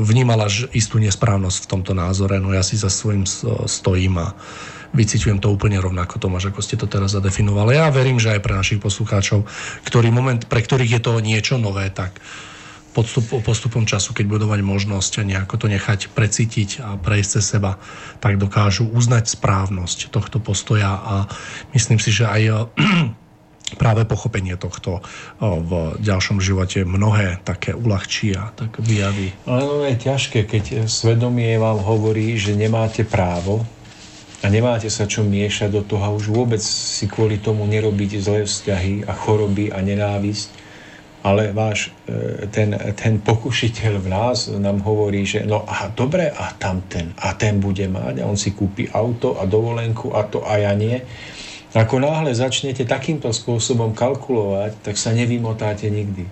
vnímala 0.04 0.46
istú 0.76 1.00
nesprávnosť 1.00 1.64
v 1.64 1.70
tomto 1.70 1.92
názore, 1.96 2.38
no 2.38 2.52
ja 2.52 2.60
si 2.60 2.76
za 2.76 2.92
svojím 2.92 3.24
stojím 3.66 4.20
a 4.20 4.36
vycítujem 4.96 5.40
to 5.42 5.52
úplne 5.52 5.76
rovnako, 5.76 6.16
Tomáš, 6.16 6.52
ako 6.52 6.60
ste 6.64 6.80
to 6.80 6.88
teraz 6.88 7.12
zadefinovali. 7.12 7.76
Ja 7.76 7.92
verím, 7.92 8.16
že 8.16 8.32
aj 8.36 8.40
pre 8.40 8.56
našich 8.56 8.80
poslucháčov, 8.80 9.44
ktorý 9.84 10.08
moment, 10.08 10.48
pre 10.48 10.64
ktorých 10.64 11.00
je 11.00 11.02
to 11.02 11.12
niečo 11.20 11.60
nové, 11.60 11.92
tak 11.92 12.16
postup, 12.96 13.28
postupom 13.44 13.84
času, 13.84 14.16
keď 14.16 14.24
budú 14.24 14.44
mať 14.48 14.64
možnosť 14.64 15.20
nejako 15.28 15.60
to 15.60 15.66
nechať 15.68 16.16
precítiť 16.16 16.80
a 16.80 16.96
prejsť 16.96 17.30
cez 17.36 17.44
seba, 17.44 17.76
tak 18.24 18.40
dokážu 18.40 18.88
uznať 18.88 19.36
správnosť 19.36 20.08
tohto 20.08 20.40
postoja 20.40 20.96
a 20.96 21.14
myslím 21.76 22.00
si, 22.00 22.08
že 22.08 22.24
aj 22.24 22.72
práve 23.74 24.06
pochopenie 24.06 24.54
tohto 24.54 25.02
v 25.42 25.98
ďalšom 25.98 26.38
živote 26.38 26.86
mnohé 26.86 27.42
také 27.42 27.74
uľahčí 27.74 28.38
a 28.38 28.54
tak 28.54 28.78
vyjaví. 28.78 29.34
Ale 29.42 29.90
je 29.90 30.06
ťažké, 30.06 30.46
keď 30.46 30.64
svedomie 30.86 31.58
vám 31.58 31.82
hovorí, 31.82 32.38
že 32.38 32.54
nemáte 32.54 33.02
právo 33.02 33.66
a 34.44 34.46
nemáte 34.46 34.86
sa 34.86 35.10
čo 35.10 35.26
miešať 35.26 35.74
do 35.74 35.82
toho 35.82 36.02
a 36.06 36.14
už 36.14 36.30
vôbec 36.30 36.62
si 36.62 37.10
kvôli 37.10 37.42
tomu 37.42 37.66
nerobiť 37.66 38.10
zlé 38.22 38.46
vzťahy 38.46 39.02
a 39.02 39.12
choroby 39.16 39.74
a 39.74 39.82
nenávisť, 39.82 40.48
ale 41.26 41.50
váš 41.50 41.90
e, 42.06 42.46
ten, 42.54 42.70
ten 42.94 43.18
pokušiteľ 43.18 43.92
v 43.98 44.08
nás 44.12 44.46
nám 44.46 44.78
hovorí, 44.86 45.26
že 45.26 45.42
no 45.42 45.66
a 45.66 45.90
dobre, 45.90 46.30
a 46.30 46.54
tam 46.54 46.86
ten, 46.86 47.10
a 47.18 47.34
ten 47.34 47.58
bude 47.58 47.90
mať, 47.90 48.22
a 48.22 48.28
on 48.30 48.38
si 48.38 48.54
kúpi 48.54 48.86
auto 48.94 49.34
a 49.34 49.42
dovolenku 49.42 50.14
a 50.14 50.22
to 50.30 50.46
a 50.46 50.62
ja 50.62 50.70
nie. 50.78 51.02
Ako 51.76 52.00
náhle 52.00 52.32
začnete 52.32 52.88
takýmto 52.88 53.28
spôsobom 53.36 53.92
kalkulovať, 53.92 54.80
tak 54.80 54.96
sa 54.96 55.12
nevymotáte 55.12 55.92
nikdy. 55.92 56.24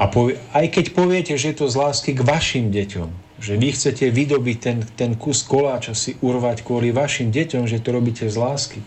A 0.00 0.08
povie, 0.08 0.40
aj 0.56 0.72
keď 0.72 0.96
poviete, 0.96 1.34
že 1.36 1.52
je 1.52 1.56
to 1.60 1.66
z 1.68 1.76
lásky 1.76 2.10
k 2.16 2.24
vašim 2.24 2.72
deťom, 2.72 3.08
že 3.44 3.60
vy 3.60 3.68
chcete 3.76 4.08
vydobiť 4.08 4.56
ten, 4.56 4.78
ten 4.96 5.12
kus 5.20 5.44
koláča 5.44 5.92
si 5.92 6.16
urvať 6.24 6.64
kvôli 6.64 6.96
vašim 6.96 7.28
deťom, 7.28 7.68
že 7.68 7.84
to 7.84 7.92
robíte 7.92 8.24
z 8.24 8.36
lásky, 8.40 8.80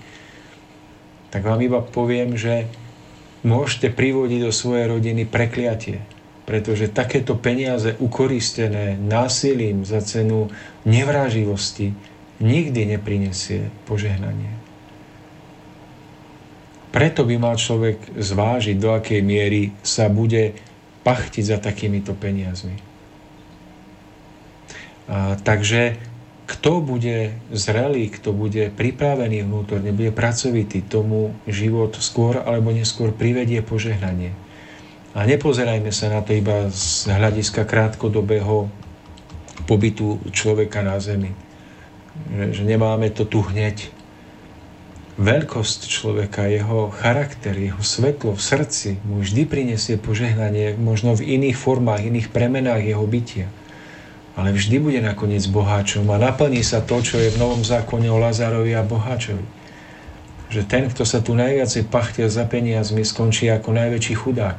tak 1.29 1.45
vám 1.45 1.61
iba 1.61 1.81
poviem, 1.85 2.33
že 2.33 2.65
môžete 3.45 3.93
privodiť 3.93 4.49
do 4.49 4.51
svojej 4.53 4.89
rodiny 4.89 5.29
prekliatie. 5.29 6.01
Pretože 6.49 6.89
takéto 6.89 7.37
peniaze 7.37 7.93
ukoristené 8.01 8.97
násilím 8.97 9.85
za 9.85 10.01
cenu 10.01 10.49
nevráživosti 10.81 11.93
nikdy 12.41 12.97
neprinesie 12.97 13.69
požehnanie. 13.85 14.58
Preto 16.89 17.21
by 17.21 17.35
mal 17.37 17.55
človek 17.55 18.17
zvážiť, 18.17 18.75
do 18.81 18.89
akej 18.97 19.21
miery 19.21 19.73
sa 19.85 20.09
bude 20.09 20.57
pachtiť 21.05 21.43
za 21.45 21.57
takýmito 21.61 22.17
peniazmi. 22.17 22.77
A, 25.09 25.37
takže 25.37 25.97
kto 26.49 26.81
bude 26.81 27.37
zrelý, 27.53 28.09
kto 28.09 28.33
bude 28.33 28.73
pripravený 28.73 29.45
vnútorne, 29.45 29.93
bude 29.93 30.09
pracovitý, 30.09 30.81
tomu 30.81 31.37
život 31.45 31.93
skôr 32.01 32.41
alebo 32.41 32.73
neskôr 32.73 33.13
privedie 33.13 33.61
požehnanie. 33.61 34.33
A 35.13 35.25
nepozerajme 35.29 35.93
sa 35.93 36.09
na 36.09 36.25
to 36.25 36.33
iba 36.33 36.69
z 36.73 37.09
hľadiska 37.09 37.69
krátkodobého 37.69 38.69
pobytu 39.69 40.17
človeka 40.33 40.81
na 40.81 40.97
zemi. 40.97 41.33
Že, 42.33 42.45
že 42.61 42.63
nemáme 42.65 43.13
to 43.13 43.29
tu 43.29 43.45
hneď. 43.45 43.93
Veľkosť 45.19 45.91
človeka, 45.91 46.47
jeho 46.47 46.95
charakter, 46.95 47.51
jeho 47.51 47.83
svetlo 47.83 48.33
v 48.33 48.41
srdci 48.41 49.03
mu 49.03 49.19
vždy 49.19 49.43
prinesie 49.43 49.99
požehnanie, 49.99 50.79
možno 50.79 51.11
v 51.11 51.35
iných 51.35 51.59
formách, 51.59 52.07
iných 52.07 52.31
premenách 52.31 52.87
jeho 52.87 53.03
bytia 53.03 53.51
ale 54.39 54.55
vždy 54.55 54.79
bude 54.79 54.99
nakoniec 55.03 55.43
boháčom 55.51 56.07
a 56.07 56.15
naplní 56.15 56.63
sa 56.63 56.79
to, 56.79 57.03
čo 57.03 57.19
je 57.19 57.27
v 57.27 57.39
Novom 57.43 57.59
zákone 57.59 58.07
o 58.07 58.15
Lazárovi 58.15 58.71
a 58.71 58.87
boháčovi. 58.87 59.43
Že 60.47 60.61
ten, 60.63 60.83
kto 60.87 61.03
sa 61.03 61.19
tu 61.19 61.35
najviacej 61.35 61.91
pachtil 61.91 62.31
za 62.31 62.47
peniazmi, 62.47 63.03
skončí 63.03 63.51
ako 63.51 63.75
najväčší 63.75 64.15
chudák. 64.15 64.55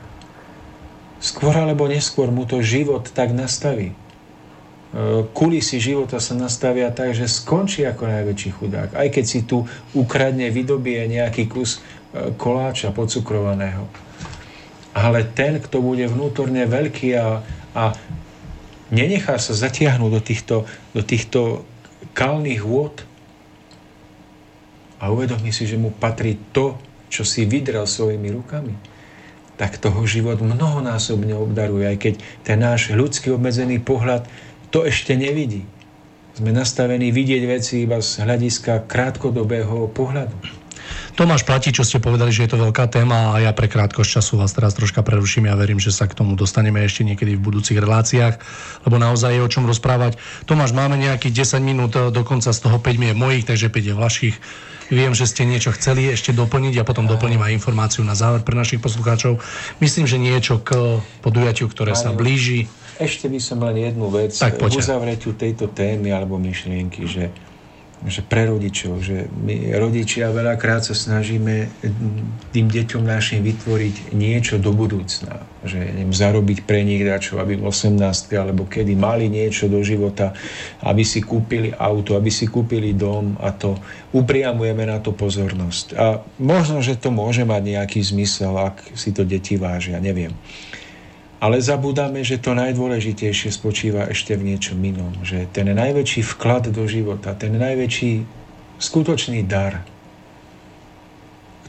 Skôr 1.24 1.56
alebo 1.56 1.88
neskôr 1.88 2.28
mu 2.28 2.44
to 2.44 2.60
život 2.60 3.08
tak 3.08 3.32
nastaví. 3.32 3.96
Kulisy 5.30 5.78
života 5.78 6.18
sa 6.18 6.34
nastavia 6.34 6.90
tak, 6.90 7.14
že 7.14 7.30
skončí 7.30 7.86
ako 7.86 8.10
najväčší 8.10 8.50
chudák. 8.58 8.88
Aj 8.98 9.06
keď 9.06 9.24
si 9.24 9.46
tu 9.46 9.62
ukradne, 9.94 10.50
vydobie 10.50 11.06
nejaký 11.06 11.46
kus 11.46 11.78
e, 11.78 12.34
koláča 12.34 12.90
pocukrovaného. 12.90 13.86
Ale 14.90 15.22
ten, 15.30 15.62
kto 15.62 15.78
bude 15.78 16.10
vnútorne 16.10 16.66
veľký 16.66 17.14
a, 17.14 17.38
a 17.70 17.94
nenechá 18.90 19.38
sa 19.38 19.54
zatiahnuť 19.54 20.10
do 20.10 20.20
týchto, 20.20 20.56
do 20.90 21.02
týchto 21.06 21.62
kalných 22.10 22.62
vôd 22.66 23.06
a 24.98 25.14
uvedomí 25.14 25.54
si, 25.54 25.70
že 25.70 25.78
mu 25.78 25.94
patrí 25.94 26.34
to, 26.50 26.74
čo 27.06 27.22
si 27.22 27.46
vydrel 27.46 27.86
svojimi 27.86 28.34
rukami, 28.34 28.74
tak 29.54 29.78
toho 29.78 30.02
život 30.02 30.42
mnohonásobne 30.42 31.38
obdaruje, 31.38 31.94
aj 31.94 31.98
keď 32.00 32.14
ten 32.42 32.58
náš 32.58 32.90
ľudský 32.90 33.30
obmedzený 33.30 33.78
pohľad 33.78 34.26
to 34.70 34.86
ešte 34.86 35.18
nevidí. 35.18 35.66
Sme 36.38 36.54
nastavení 36.54 37.10
vidieť 37.10 37.42
veci 37.44 37.84
iba 37.84 37.98
z 37.98 38.22
hľadiska 38.22 38.86
krátkodobého 38.86 39.90
pohľadu. 39.90 40.60
Tomáš 41.18 41.44
platí, 41.44 41.74
čo 41.74 41.84
ste 41.84 42.00
povedali, 42.00 42.32
že 42.32 42.46
je 42.46 42.56
to 42.56 42.62
veľká 42.64 42.88
téma 42.88 43.36
a 43.36 43.44
ja 43.44 43.52
pre 43.52 43.68
krátkosť 43.68 44.18
času 44.18 44.40
vás 44.40 44.56
teraz 44.56 44.72
troška 44.72 45.04
preruším. 45.04 45.50
Ja 45.50 45.58
verím, 45.58 45.76
že 45.76 45.92
sa 45.92 46.08
k 46.08 46.16
tomu 46.16 46.32
dostaneme 46.38 46.80
ešte 46.80 47.04
niekedy 47.04 47.36
v 47.36 47.44
budúcich 47.44 47.76
reláciách, 47.76 48.40
lebo 48.88 48.96
naozaj 48.96 49.36
je 49.36 49.44
o 49.44 49.50
čom 49.50 49.68
rozprávať. 49.68 50.16
Tomáš, 50.48 50.72
máme 50.72 50.96
nejakých 50.96 51.44
10 51.44 51.60
minút, 51.60 51.92
e, 51.98 52.08
dokonca 52.08 52.50
z 52.50 52.60
toho 52.62 52.78
5 52.80 53.12
je 53.12 53.14
mojich, 53.14 53.44
takže 53.44 53.68
5 53.68 53.90
je 53.90 53.94
vašich. 53.94 54.36
Viem, 54.90 55.14
že 55.14 55.28
ste 55.28 55.46
niečo 55.46 55.70
chceli 55.76 56.10
ešte 56.10 56.34
doplniť 56.34 56.82
a 56.82 56.88
potom 56.88 57.06
doplním 57.06 57.46
aj 57.46 57.54
informáciu 57.54 58.02
na 58.02 58.18
záver 58.18 58.42
pre 58.42 58.58
našich 58.58 58.82
poslucháčov. 58.82 59.38
Myslím, 59.78 60.10
že 60.10 60.18
niečo 60.18 60.58
k 60.58 60.98
podujatiu, 61.22 61.70
ktoré 61.70 61.94
sa 61.94 62.10
blíži 62.10 62.66
ešte 63.00 63.26
by 63.32 63.40
som 63.40 63.58
len 63.64 63.80
jednu 63.80 64.12
vec 64.12 64.36
tak, 64.36 64.60
k 64.60 64.68
uzavretiu 64.68 65.32
tejto 65.32 65.72
témy 65.72 66.12
alebo 66.12 66.36
myšlienky, 66.36 67.08
že, 67.08 67.32
že 68.04 68.20
pre 68.20 68.44
rodičov, 68.44 69.00
že 69.00 69.24
my 69.32 69.72
rodičia 69.80 70.28
veľakrát 70.28 70.84
sa 70.84 70.92
snažíme 70.92 71.72
tým 72.52 72.68
deťom 72.68 73.00
našim 73.00 73.40
vytvoriť 73.40 74.12
niečo 74.12 74.60
do 74.60 74.76
budúcna. 74.76 75.48
Že 75.64 75.76
neviem, 75.80 76.12
zarobiť 76.12 76.68
pre 76.68 76.84
nich 76.84 77.00
dačo, 77.00 77.40
aby 77.40 77.56
v 77.56 77.64
18. 77.64 78.00
alebo 78.36 78.68
kedy 78.68 78.92
mali 78.96 79.32
niečo 79.32 79.68
do 79.72 79.80
života, 79.80 80.36
aby 80.84 81.00
si 81.00 81.24
kúpili 81.24 81.72
auto, 81.72 82.20
aby 82.20 82.28
si 82.28 82.48
kúpili 82.48 82.92
dom 82.92 83.40
a 83.40 83.48
to 83.52 83.80
upriamujeme 84.12 84.84
na 84.84 85.00
to 85.00 85.16
pozornosť. 85.16 85.86
A 85.96 86.20
možno, 86.36 86.84
že 86.84 87.00
to 87.00 87.08
môže 87.08 87.48
mať 87.48 87.80
nejaký 87.80 88.00
zmysel, 88.04 88.56
ak 88.60 88.92
si 88.92 89.12
to 89.12 89.24
deti 89.24 89.56
vážia, 89.56 89.96
neviem. 90.00 90.36
Ale 91.40 91.56
zabudáme, 91.56 92.20
že 92.20 92.36
to 92.36 92.52
najdôležitejšie 92.52 93.48
spočíva 93.48 94.04
ešte 94.12 94.36
v 94.36 94.52
niečom 94.52 94.76
inom. 94.76 95.16
Že 95.24 95.48
ten 95.48 95.72
najväčší 95.72 96.20
vklad 96.36 96.68
do 96.68 96.84
života, 96.84 97.32
ten 97.32 97.56
najväčší 97.56 98.28
skutočný 98.76 99.40
dar, 99.48 99.80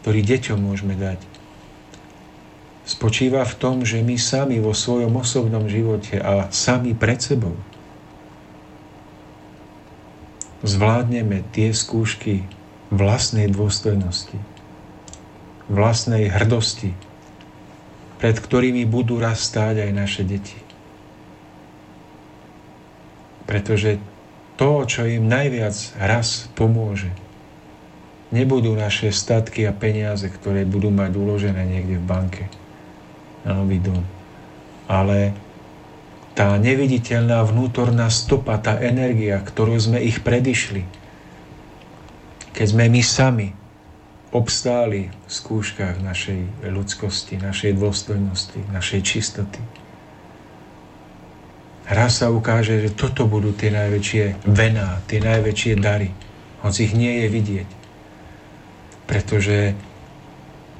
ktorý 0.03 0.19
deťom 0.27 0.59
môžeme 0.59 0.99
dať, 0.99 1.23
spočíva 2.83 3.47
v 3.47 3.55
tom, 3.55 3.87
že 3.87 4.03
my 4.03 4.19
sami 4.19 4.59
vo 4.59 4.75
svojom 4.75 5.15
osobnom 5.15 5.71
živote 5.71 6.19
a 6.19 6.51
sami 6.51 6.91
pred 6.91 7.23
sebou 7.23 7.55
zvládneme 10.61 11.41
tie 11.55 11.73
skúšky 11.73 12.45
vlastnej 12.93 13.49
dôstojnosti, 13.49 14.37
vlastnej 15.71 16.29
hrdosti, 16.29 16.93
pred 18.21 18.37
ktorými 18.37 18.85
budú 18.85 19.17
raz 19.17 19.49
stáť 19.49 19.89
aj 19.89 19.91
naše 19.97 20.21
deti. 20.21 20.55
Pretože 23.49 23.97
to, 24.61 24.85
čo 24.85 25.09
im 25.09 25.25
najviac 25.25 25.73
raz 25.97 26.45
pomôže, 26.53 27.09
nebudú 28.29 28.77
naše 28.77 29.09
statky 29.09 29.65
a 29.65 29.73
peniaze, 29.73 30.29
ktoré 30.29 30.69
budú 30.69 30.93
mať 30.93 31.11
uložené 31.17 31.65
niekde 31.65 31.97
v 31.97 32.05
banke 32.05 32.43
na 33.41 33.57
nový 33.57 33.81
dom, 33.81 34.05
ale 34.85 35.33
tá 36.37 36.55
neviditeľná 36.61 37.41
vnútorná 37.43 38.07
stopa, 38.13 38.61
tá 38.61 38.77
energia, 38.79 39.41
ktorú 39.41 39.75
sme 39.81 39.99
ich 39.99 40.21
predišli, 40.21 40.85
keď 42.53 42.65
sme 42.69 42.85
my 42.85 43.01
sami 43.01 43.47
obstáli 44.31 45.11
v 45.11 45.31
skúškach 45.31 45.99
našej 45.99 46.63
ľudskosti, 46.71 47.35
našej 47.35 47.75
dôstojnosti, 47.75 48.59
našej 48.71 49.01
čistoty. 49.03 49.59
Raz 51.91 52.23
sa 52.23 52.31
ukáže, 52.31 52.79
že 52.79 52.95
toto 52.95 53.27
budú 53.27 53.51
tie 53.51 53.67
najväčšie 53.75 54.47
vená, 54.47 55.03
tie 55.11 55.19
najväčšie 55.19 55.73
dary, 55.83 56.15
hoci 56.63 56.87
ich 56.87 56.95
nie 56.95 57.19
je 57.19 57.27
vidieť. 57.27 57.69
Pretože 59.03 59.75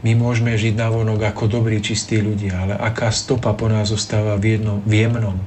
my 0.08 0.16
môžeme 0.16 0.56
žiť 0.56 0.80
na 0.80 0.88
vonok 0.88 1.20
ako 1.20 1.52
dobrí, 1.52 1.84
čistí 1.84 2.24
ľudia, 2.24 2.64
ale 2.64 2.74
aká 2.80 3.12
stopa 3.12 3.52
po 3.52 3.68
nás 3.68 3.92
zostáva 3.92 4.40
v, 4.40 4.56
jednom, 4.56 4.80
v 4.88 5.04
jemnom, 5.04 5.38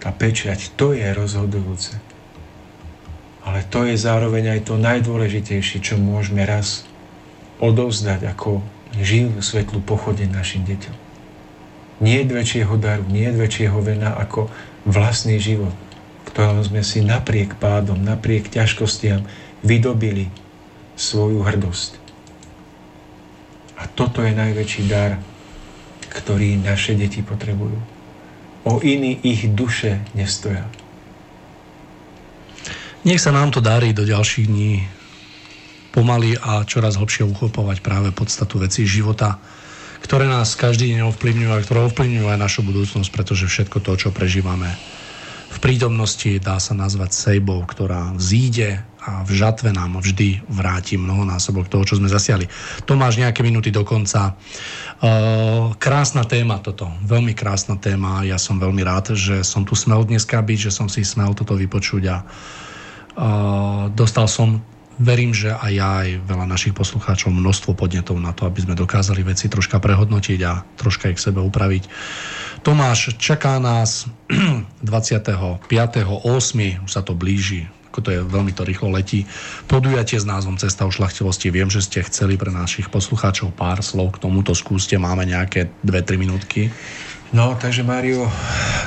tá 0.00 0.08
pečať, 0.08 0.72
to 0.80 0.96
je 0.96 1.04
rozhodujúce. 1.12 1.92
Ale 3.44 3.60
to 3.68 3.84
je 3.84 4.00
zároveň 4.00 4.56
aj 4.56 4.72
to 4.72 4.80
najdôležitejšie, 4.80 5.84
čo 5.84 6.00
môžeme 6.00 6.48
raz 6.48 6.87
odovzdať 7.58 8.26
ako 8.34 8.62
živú 8.98 9.38
svetlú 9.42 9.82
pochode 9.82 10.24
našim 10.26 10.64
deťom. 10.64 10.96
Nie 11.98 12.22
je 12.22 12.30
väčšieho 12.30 12.74
daru, 12.78 13.04
nie 13.10 13.26
je 13.26 13.34
väčšieho 13.34 13.78
vena 13.82 14.14
ako 14.14 14.46
vlastný 14.86 15.42
život, 15.42 15.74
ktorom 16.30 16.62
sme 16.62 16.86
si 16.86 17.02
napriek 17.02 17.58
pádom, 17.58 17.98
napriek 17.98 18.46
ťažkostiam 18.48 19.26
vydobili 19.66 20.30
svoju 20.94 21.42
hrdosť. 21.42 21.98
A 23.78 23.86
toto 23.90 24.22
je 24.22 24.34
najväčší 24.34 24.82
dar, 24.86 25.18
ktorý 26.10 26.58
naše 26.58 26.94
deti 26.98 27.22
potrebujú. 27.22 27.78
O 28.66 28.82
iný 28.82 29.18
ich 29.22 29.46
duše 29.50 30.02
nestoja. 30.14 30.66
Nech 33.06 33.22
sa 33.22 33.30
nám 33.30 33.54
to 33.54 33.62
darí 33.62 33.94
do 33.94 34.02
ďalších 34.02 34.46
dní 34.50 34.97
pomaly 35.90 36.36
a 36.38 36.62
čoraz 36.68 37.00
hlbšie 37.00 37.24
uchopovať 37.26 37.80
práve 37.80 38.12
podstatu 38.12 38.60
vecí 38.60 38.84
života, 38.84 39.40
ktoré 40.04 40.30
nás 40.30 40.54
každý 40.54 40.94
deň 40.94 41.10
ovplyvňujú 41.10 41.50
a 41.50 41.62
ktoré 41.64 41.80
ovplyvňujú 41.90 42.26
aj 42.30 42.38
našu 42.38 42.60
budúcnosť, 42.62 43.10
pretože 43.10 43.50
všetko 43.50 43.82
to, 43.82 43.92
čo 43.96 44.08
prežívame 44.14 44.70
v 45.48 45.58
prítomnosti, 45.64 46.28
dá 46.38 46.60
sa 46.60 46.76
nazvať 46.76 47.16
sejbou, 47.16 47.64
ktorá 47.64 48.12
vzíde 48.12 48.84
a 49.00 49.24
v 49.24 49.30
žatve 49.32 49.72
nám 49.72 49.96
vždy 50.04 50.44
vráti 50.52 51.00
mnohonásobok 51.00 51.72
toho, 51.72 51.88
čo 51.88 51.96
sme 51.96 52.12
zasiali. 52.12 52.44
To 52.84 52.92
máš 53.00 53.16
nejaké 53.16 53.40
minúty 53.40 53.72
do 53.72 53.80
konca. 53.80 54.36
Uh, 55.00 55.72
krásna 55.80 56.28
téma 56.28 56.60
toto, 56.60 56.92
veľmi 57.08 57.32
krásna 57.32 57.80
téma. 57.80 58.28
Ja 58.28 58.36
som 58.36 58.60
veľmi 58.60 58.84
rád, 58.84 59.16
že 59.16 59.40
som 59.40 59.64
tu 59.64 59.72
smel 59.72 60.04
dneska 60.04 60.36
byť, 60.36 60.68
že 60.68 60.72
som 60.74 60.92
si 60.92 61.00
smel 61.00 61.32
toto 61.32 61.56
vypočuť 61.56 62.02
a 62.12 62.16
uh, 62.20 63.88
dostal 63.96 64.28
som 64.28 64.60
verím, 64.98 65.30
že 65.30 65.54
aj 65.54 65.72
ja, 65.72 65.88
aj 66.04 66.08
veľa 66.26 66.46
našich 66.46 66.74
poslucháčov 66.74 67.30
množstvo 67.30 67.74
podnetov 67.78 68.18
na 68.18 68.34
to, 68.34 68.44
aby 68.44 68.66
sme 68.66 68.74
dokázali 68.74 69.22
veci 69.22 69.46
troška 69.46 69.78
prehodnotiť 69.78 70.40
a 70.44 70.62
troška 70.76 71.10
ich 71.14 71.22
sebe 71.22 71.38
upraviť. 71.40 71.86
Tomáš, 72.66 73.14
čaká 73.16 73.62
nás 73.62 74.10
25.8. 74.84 75.64
už 76.84 76.90
sa 76.90 77.02
to 77.06 77.14
blíži, 77.14 77.70
ako 77.88 77.98
to 78.02 78.10
je, 78.14 78.20
veľmi 78.22 78.52
to 78.52 78.62
rýchlo 78.66 78.90
letí. 78.90 79.24
Podujatie 79.70 80.18
s 80.18 80.26
názvom 80.26 80.58
Cesta 80.58 80.84
o 80.84 80.92
šlachtivosti. 80.92 81.54
Viem, 81.54 81.70
že 81.70 81.82
ste 81.82 82.04
chceli 82.04 82.34
pre 82.34 82.50
našich 82.50 82.90
poslucháčov 82.90 83.54
pár 83.54 83.80
slov 83.80 84.18
k 84.18 84.22
tomuto 84.26 84.52
skúste. 84.52 84.98
Máme 84.98 85.24
nejaké 85.24 85.70
2-3 85.86 86.18
minútky. 86.18 86.70
No, 87.28 87.52
takže 87.60 87.84
Mario, 87.84 88.24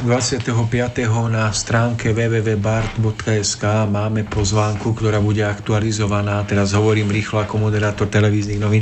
25. 0.02 0.50
na 1.30 1.54
stránke 1.54 2.10
www.bart.sk 2.10 3.64
máme 3.86 4.26
pozvánku, 4.26 4.98
ktorá 4.98 5.22
bude 5.22 5.46
aktualizovaná, 5.46 6.42
teraz 6.50 6.74
hovorím 6.74 7.14
rýchlo 7.14 7.46
ako 7.46 7.62
moderátor 7.62 8.10
televíznych 8.10 8.58
novín, 8.58 8.82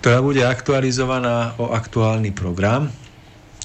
ktorá 0.00 0.24
bude 0.24 0.48
aktualizovaná 0.48 1.60
o 1.60 1.76
aktuálny 1.76 2.32
program. 2.32 2.88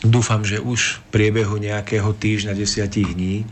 Dúfam, 0.03 0.43
že 0.43 0.59
už 0.59 0.99
v 0.99 1.15
priebehu 1.15 1.55
nejakého 1.55 2.11
týždňa, 2.19 2.59
desiatich 2.59 3.15
dní 3.15 3.47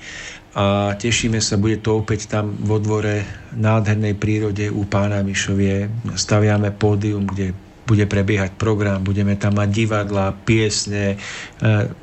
a 0.52 1.00
tešíme 1.00 1.40
sa, 1.40 1.56
bude 1.56 1.80
to 1.80 2.04
opäť 2.04 2.28
tam 2.28 2.60
vo 2.60 2.76
dvore 2.76 3.24
nádhernej 3.56 4.20
prírode 4.20 4.68
u 4.68 4.84
pána 4.84 5.24
Mišovie. 5.24 5.88
Staviame 6.12 6.76
pódium, 6.76 7.24
kde 7.24 7.56
bude 7.88 8.04
prebiehať 8.04 8.60
program, 8.60 9.00
budeme 9.00 9.40
tam 9.40 9.56
mať 9.56 9.70
divadla, 9.72 10.36
piesne, 10.36 11.16
e, 11.16 11.18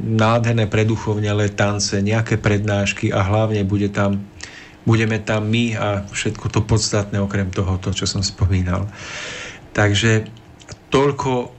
nádherné 0.00 0.64
preduchovne, 0.66 1.28
tance, 1.52 2.00
nejaké 2.00 2.40
prednášky 2.40 3.12
a 3.12 3.20
hlavne 3.20 3.68
bude 3.68 3.92
tam, 3.92 4.24
budeme 4.88 5.20
tam 5.20 5.44
my 5.52 5.76
a 5.76 5.86
všetko 6.08 6.48
to 6.48 6.60
podstatné 6.64 7.20
okrem 7.20 7.52
toho, 7.52 7.76
to, 7.76 7.92
čo 7.92 8.08
som 8.08 8.24
spomínal. 8.24 8.88
Takže 9.76 10.24
toľko 10.88 11.52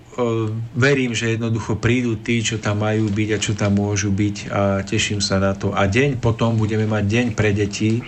verím, 0.75 1.11
že 1.11 1.35
jednoducho 1.35 1.75
prídu 1.75 2.15
tí, 2.15 2.39
čo 2.39 2.55
tam 2.59 2.87
majú 2.87 3.11
byť 3.11 3.29
a 3.35 3.41
čo 3.41 3.51
tam 3.51 3.75
môžu 3.75 4.11
byť 4.11 4.35
a 4.47 4.61
teším 4.87 5.19
sa 5.19 5.43
na 5.43 5.51
to. 5.51 5.75
A 5.75 5.87
deň 5.91 6.23
potom 6.23 6.55
budeme 6.55 6.87
mať 6.87 7.03
deň 7.03 7.25
pre 7.35 7.51
deti. 7.51 7.99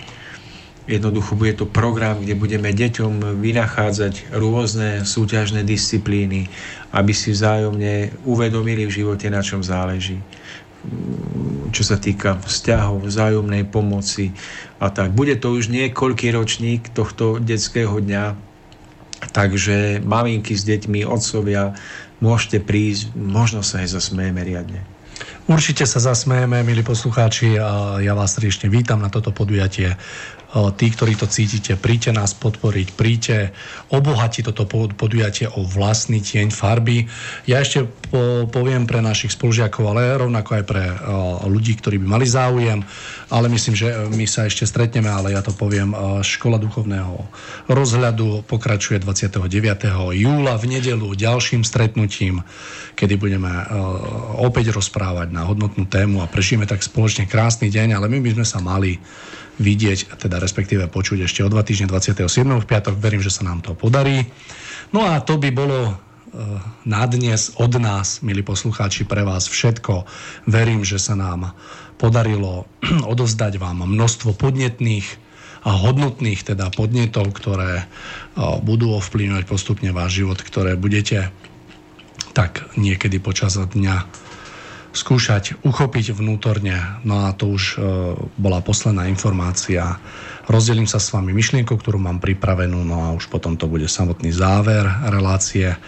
Jednoducho 0.88 1.36
bude 1.36 1.52
to 1.52 1.68
program, 1.68 2.24
kde 2.24 2.32
budeme 2.32 2.72
deťom 2.72 3.38
vynachádzať 3.44 4.32
rôzne 4.32 5.04
súťažné 5.04 5.60
disciplíny, 5.62 6.48
aby 6.96 7.12
si 7.12 7.36
vzájomne 7.36 8.24
uvedomili 8.24 8.88
v 8.88 9.04
živote, 9.04 9.28
na 9.28 9.44
čom 9.44 9.60
záleží 9.60 10.16
čo 11.68 11.82
sa 11.84 11.98
týka 12.00 12.38
vzťahov, 12.38 13.04
vzájomnej 13.04 13.66
pomoci 13.68 14.32
a 14.80 14.88
tak. 14.88 15.12
Bude 15.12 15.36
to 15.36 15.52
už 15.52 15.68
niekoľký 15.68 16.32
ročník 16.32 16.88
tohto 16.94 17.36
detského 17.42 17.98
dňa, 17.98 18.38
takže 19.34 20.00
maminky 20.00 20.54
s 20.54 20.64
deťmi, 20.64 21.04
otcovia, 21.04 21.76
môžete 22.22 22.62
prísť, 22.62 23.12
možno 23.14 23.60
sa 23.60 23.84
aj 23.84 24.00
zasmejeme 24.00 24.40
riadne. 24.42 24.80
Určite 25.50 25.82
sa 25.88 25.98
zasmejeme, 25.98 26.62
milí 26.62 26.86
poslucháči, 26.86 27.58
a 27.58 27.98
ja 27.98 28.14
vás 28.14 28.38
srdečne 28.38 28.70
vítam 28.70 29.02
na 29.02 29.10
toto 29.10 29.34
podujatie 29.34 29.98
tí, 30.48 30.86
ktorí 30.88 31.12
to 31.12 31.28
cítite, 31.28 31.76
príďte 31.76 32.16
nás 32.16 32.32
podporiť, 32.32 32.96
príďte 32.96 33.52
obohatiť 33.92 34.48
toto 34.48 34.64
podujatie 34.96 35.44
o 35.44 35.60
vlastný 35.60 36.24
tieň 36.24 36.48
farby. 36.48 37.04
Ja 37.44 37.60
ešte 37.60 37.84
po, 37.84 38.48
poviem 38.48 38.88
pre 38.88 39.04
našich 39.04 39.36
spolužiakov, 39.36 39.84
ale 39.92 40.16
rovnako 40.16 40.50
aj 40.56 40.64
pre 40.64 40.84
ľudí, 41.44 41.76
ktorí 41.76 42.00
by 42.00 42.06
mali 42.08 42.24
záujem, 42.24 42.80
ale 43.28 43.46
myslím, 43.52 43.76
že 43.76 43.92
my 44.08 44.24
sa 44.24 44.48
ešte 44.48 44.64
stretneme, 44.64 45.12
ale 45.12 45.36
ja 45.36 45.44
to 45.44 45.52
poviem. 45.52 45.92
Škola 46.24 46.56
duchovného 46.56 47.28
rozhľadu 47.68 48.48
pokračuje 48.48 49.04
29. 49.04 49.44
júla 50.16 50.56
v 50.56 50.64
nedelu 50.64 51.08
ďalším 51.12 51.60
stretnutím, 51.60 52.40
kedy 52.96 53.20
budeme 53.20 53.52
opäť 54.40 54.72
rozprávať 54.72 55.28
na 55.28 55.44
hodnotnú 55.44 55.84
tému 55.84 56.24
a 56.24 56.30
prežijeme 56.30 56.64
tak 56.64 56.80
spoločne 56.80 57.28
krásny 57.28 57.68
deň, 57.68 58.00
ale 58.00 58.08
my 58.08 58.18
by 58.24 58.30
sme 58.40 58.46
sa 58.48 58.64
mali 58.64 58.96
vidieť, 59.58 60.22
teda 60.22 60.38
respektíve 60.38 60.86
počuť 60.86 61.26
ešte 61.26 61.42
o 61.42 61.50
dva 61.50 61.66
týždne 61.66 61.90
27. 61.90 62.24
v 62.62 62.66
piatok. 62.66 62.94
Verím, 62.94 63.22
že 63.22 63.34
sa 63.34 63.42
nám 63.44 63.60
to 63.60 63.74
podarí. 63.74 64.30
No 64.94 65.04
a 65.04 65.20
to 65.20 65.36
by 65.36 65.50
bolo 65.50 65.78
e, 65.86 65.94
na 66.86 67.04
dnes 67.10 67.52
od 67.58 67.74
nás, 67.76 68.22
milí 68.24 68.40
poslucháči, 68.46 69.04
pre 69.04 69.26
vás 69.26 69.50
všetko. 69.50 70.08
Verím, 70.48 70.86
že 70.86 71.02
sa 71.02 71.18
nám 71.18 71.52
podarilo 71.98 72.70
odovzdať 73.12 73.58
vám 73.58 73.84
množstvo 73.84 74.38
podnetných 74.38 75.06
a 75.66 75.74
hodnotných 75.74 76.46
teda 76.46 76.70
podnetov, 76.70 77.34
ktoré 77.34 77.82
e, 77.82 77.84
budú 78.62 78.94
ovplyvňovať 78.94 79.44
postupne 79.44 79.90
váš 79.90 80.22
život, 80.22 80.38
ktoré 80.38 80.78
budete 80.78 81.34
tak 82.32 82.70
niekedy 82.78 83.18
počas 83.18 83.58
dňa 83.58 84.27
skúšať 84.98 85.62
uchopiť 85.62 86.10
vnútorne. 86.10 86.74
No 87.06 87.30
a 87.30 87.30
to 87.30 87.54
už 87.54 87.64
e, 87.64 87.76
bola 88.34 88.58
posledná 88.58 89.06
informácia. 89.06 90.02
Rozdelím 90.50 90.90
sa 90.90 90.98
s 90.98 91.14
vami 91.14 91.30
myšlienkou, 91.30 91.78
ktorú 91.78 92.02
mám 92.02 92.18
pripravenú, 92.18 92.82
no 92.82 93.06
a 93.06 93.14
už 93.14 93.30
potom 93.30 93.54
to 93.54 93.70
bude 93.70 93.86
samotný 93.86 94.34
záver 94.34 94.82
relácie. 95.06 95.78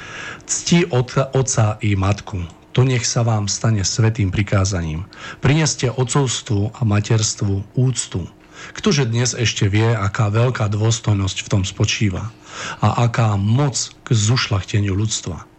Cti 0.47 0.87
otca, 0.95 1.75
i 1.83 1.99
matku. 1.99 2.47
To 2.79 2.87
nech 2.87 3.03
sa 3.03 3.27
vám 3.27 3.51
stane 3.51 3.83
svetým 3.83 4.31
prikázaním. 4.31 5.11
Prineste 5.43 5.91
otcovstvu 5.91 6.79
a 6.79 6.87
materstvu 6.87 7.75
úctu. 7.75 8.31
Ktože 8.79 9.11
dnes 9.11 9.35
ešte 9.35 9.67
vie, 9.67 9.91
aká 9.91 10.31
veľká 10.31 10.71
dôstojnosť 10.71 11.39
v 11.43 11.51
tom 11.51 11.63
spočíva 11.67 12.31
a 12.79 13.09
aká 13.09 13.35
moc 13.35 13.75
k 14.07 14.09
zušlachteniu 14.15 14.95
ľudstva. 14.95 15.50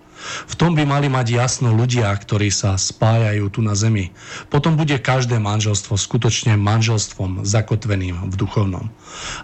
V 0.49 0.53
tom 0.55 0.77
by 0.77 0.85
mali 0.85 1.07
mať 1.09 1.33
jasno 1.33 1.73
ľudia, 1.73 2.13
ktorí 2.13 2.53
sa 2.53 2.77
spájajú 2.77 3.49
tu 3.49 3.59
na 3.65 3.73
zemi. 3.73 4.13
Potom 4.47 4.77
bude 4.77 4.97
každé 5.01 5.41
manželstvo 5.41 5.97
skutočne 5.97 6.55
manželstvom 6.57 7.43
zakotveným 7.43 8.29
v 8.29 8.33
duchovnom. 8.35 8.89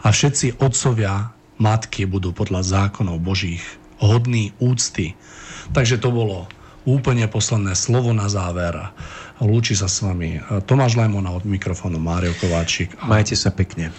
A 0.06 0.08
všetci 0.10 0.62
otcovia, 0.62 1.34
matky 1.58 2.06
budú 2.06 2.32
podľa 2.32 2.62
zákonov 2.62 3.18
Božích 3.22 3.66
hodní 3.98 4.54
úcty. 4.62 5.18
Takže 5.74 5.98
to 5.98 6.14
bolo 6.14 6.46
úplne 6.88 7.28
posledné 7.28 7.76
slovo 7.76 8.16
na 8.16 8.32
záver. 8.32 8.78
Lúči 9.44 9.76
sa 9.76 9.92
s 9.92 10.02
vami 10.02 10.40
Tomáš 10.66 10.96
Lajmona 10.96 11.36
od 11.36 11.44
mikrofónu 11.44 12.00
Mário 12.00 12.32
Kováčik. 12.40 12.96
Majte 13.04 13.36
sa 13.36 13.52
pekne. 13.52 13.92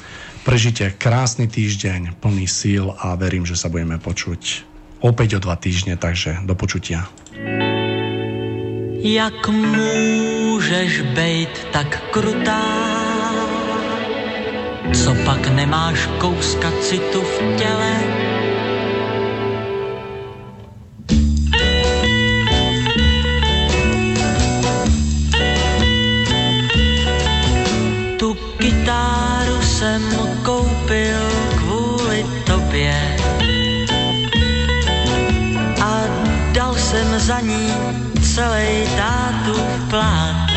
Prežite 0.47 0.89
krásny 0.97 1.45
týždeň, 1.45 2.17
plný 2.23 2.49
síl 2.49 2.89
a 2.97 3.13
verím, 3.19 3.45
že 3.45 3.59
sa 3.59 3.69
budeme 3.69 4.01
počuť 4.01 4.65
opäť 5.01 5.39
o 5.39 5.43
dva 5.43 5.57
týždne, 5.57 5.97
takže 5.97 6.43
do 6.45 6.55
počutia. 6.55 7.07
Jak 8.99 9.49
můžeš 9.49 11.03
být 11.15 11.55
tak 11.73 12.11
krutá, 12.11 12.67
co 14.93 15.11
pak 15.25 15.49
nemáš 15.55 16.09
kouska 16.19 16.71
citu 16.83 17.23
v 17.23 17.37
těle? 17.57 18.28
Jsem 37.39 37.47
za 37.47 37.53
ní 37.53 37.71
celý 38.35 38.87
tátu 38.97 39.61
plát. 39.91 40.49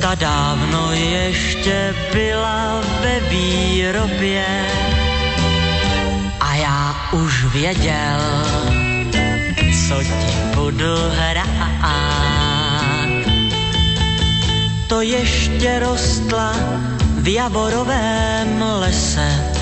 Ta 0.00 0.14
dávno 0.14 0.92
ještě 0.92 1.94
byla 2.12 2.80
ve 3.02 3.20
výrobě 3.20 4.44
a 6.40 6.54
já 6.54 6.96
už 7.12 7.44
věděl, 7.44 8.20
co 9.88 10.02
ti 10.02 10.34
budu 10.54 10.96
hrát. 11.10 11.50
To 14.86 15.00
ještě 15.00 15.78
rostla 15.78 16.54
v 17.16 17.28
Javorovém 17.28 18.62
lese 18.62 19.59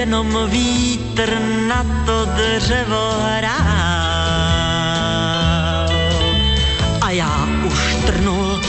jenom 0.00 0.48
vítr 0.50 1.38
na 1.68 1.84
to 2.06 2.24
dřevo 2.24 3.04
hrál. 3.36 3.60
A 7.00 7.10
já 7.10 7.48
už 7.66 7.96
trnul, 8.06 8.60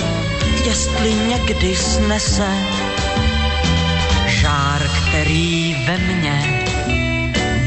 jestli 0.66 1.14
někdy 1.14 1.76
snese 1.76 2.52
žár, 4.26 4.82
který 5.08 5.76
ve 5.88 5.98
mně 5.98 6.66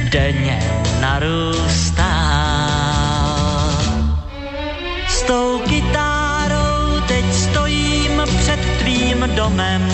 denně 0.08 0.58
narůstá. 1.00 2.14
S 5.08 5.22
tou 5.22 5.58
kytárou 5.68 7.00
teď 7.08 7.24
stojím 7.34 8.22
před 8.38 8.60
tvým 8.78 9.28
domem 9.34 9.88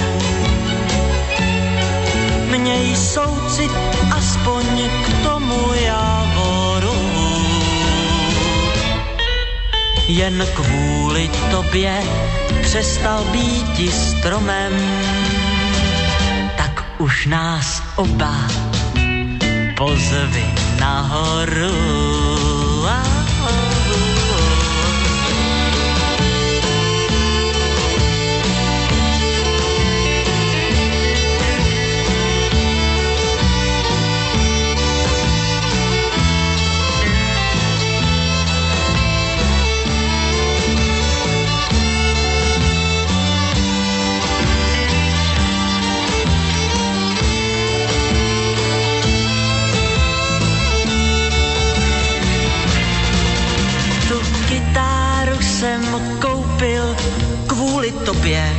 Měj 2.60 2.96
soucit 2.96 3.72
aspoň 4.16 4.64
k 5.04 5.22
tomu 5.24 5.74
javoru. 5.84 7.00
Jen 10.08 10.46
kvůli 10.54 11.30
tobě 11.50 12.02
přestal 12.62 13.24
být 13.24 13.92
stromem, 13.92 14.72
tak 16.56 16.84
už 16.98 17.26
nás 17.26 17.82
oba 17.96 18.34
pozvi 19.76 20.44
nahoru. 20.80 22.39
sobě. 58.30 58.56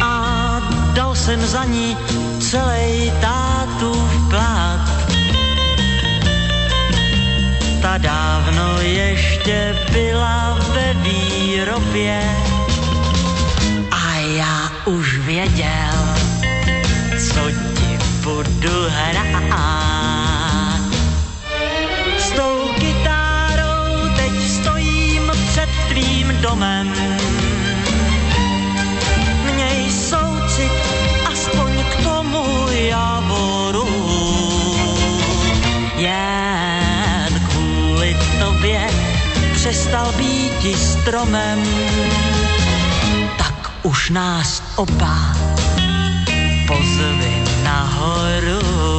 A 0.00 0.60
dal 0.94 1.14
jsem 1.14 1.40
za 1.46 1.64
ní 1.64 1.96
celý 2.40 3.12
tátu 3.20 3.92
v 3.92 4.28
plát. 4.28 4.80
Ta 7.82 7.98
dávno 7.98 8.80
ještě 8.80 9.76
byla 9.92 10.58
ve 10.74 10.94
výrobě 10.94 12.22
a 13.90 14.14
já 14.16 14.70
už 14.84 15.18
věděl, 15.18 15.96
co 17.18 17.40
ti 17.50 17.98
budu 18.24 18.88
hrát. 18.88 19.89
Domem. 26.32 26.94
Měj 29.54 29.90
soucit 29.90 30.72
aspoň 31.32 31.72
k 31.90 32.02
tomu 32.02 32.68
javoru. 32.70 33.88
Jen 35.96 37.40
kvůli 37.50 38.16
tobě 38.38 38.90
přestal 39.54 40.12
být 40.12 40.76
stromem. 40.76 41.62
Tak 43.38 43.70
už 43.82 44.10
nás 44.10 44.62
oba 44.76 45.16
pozvi 46.66 47.34
nahoru. 47.64 48.89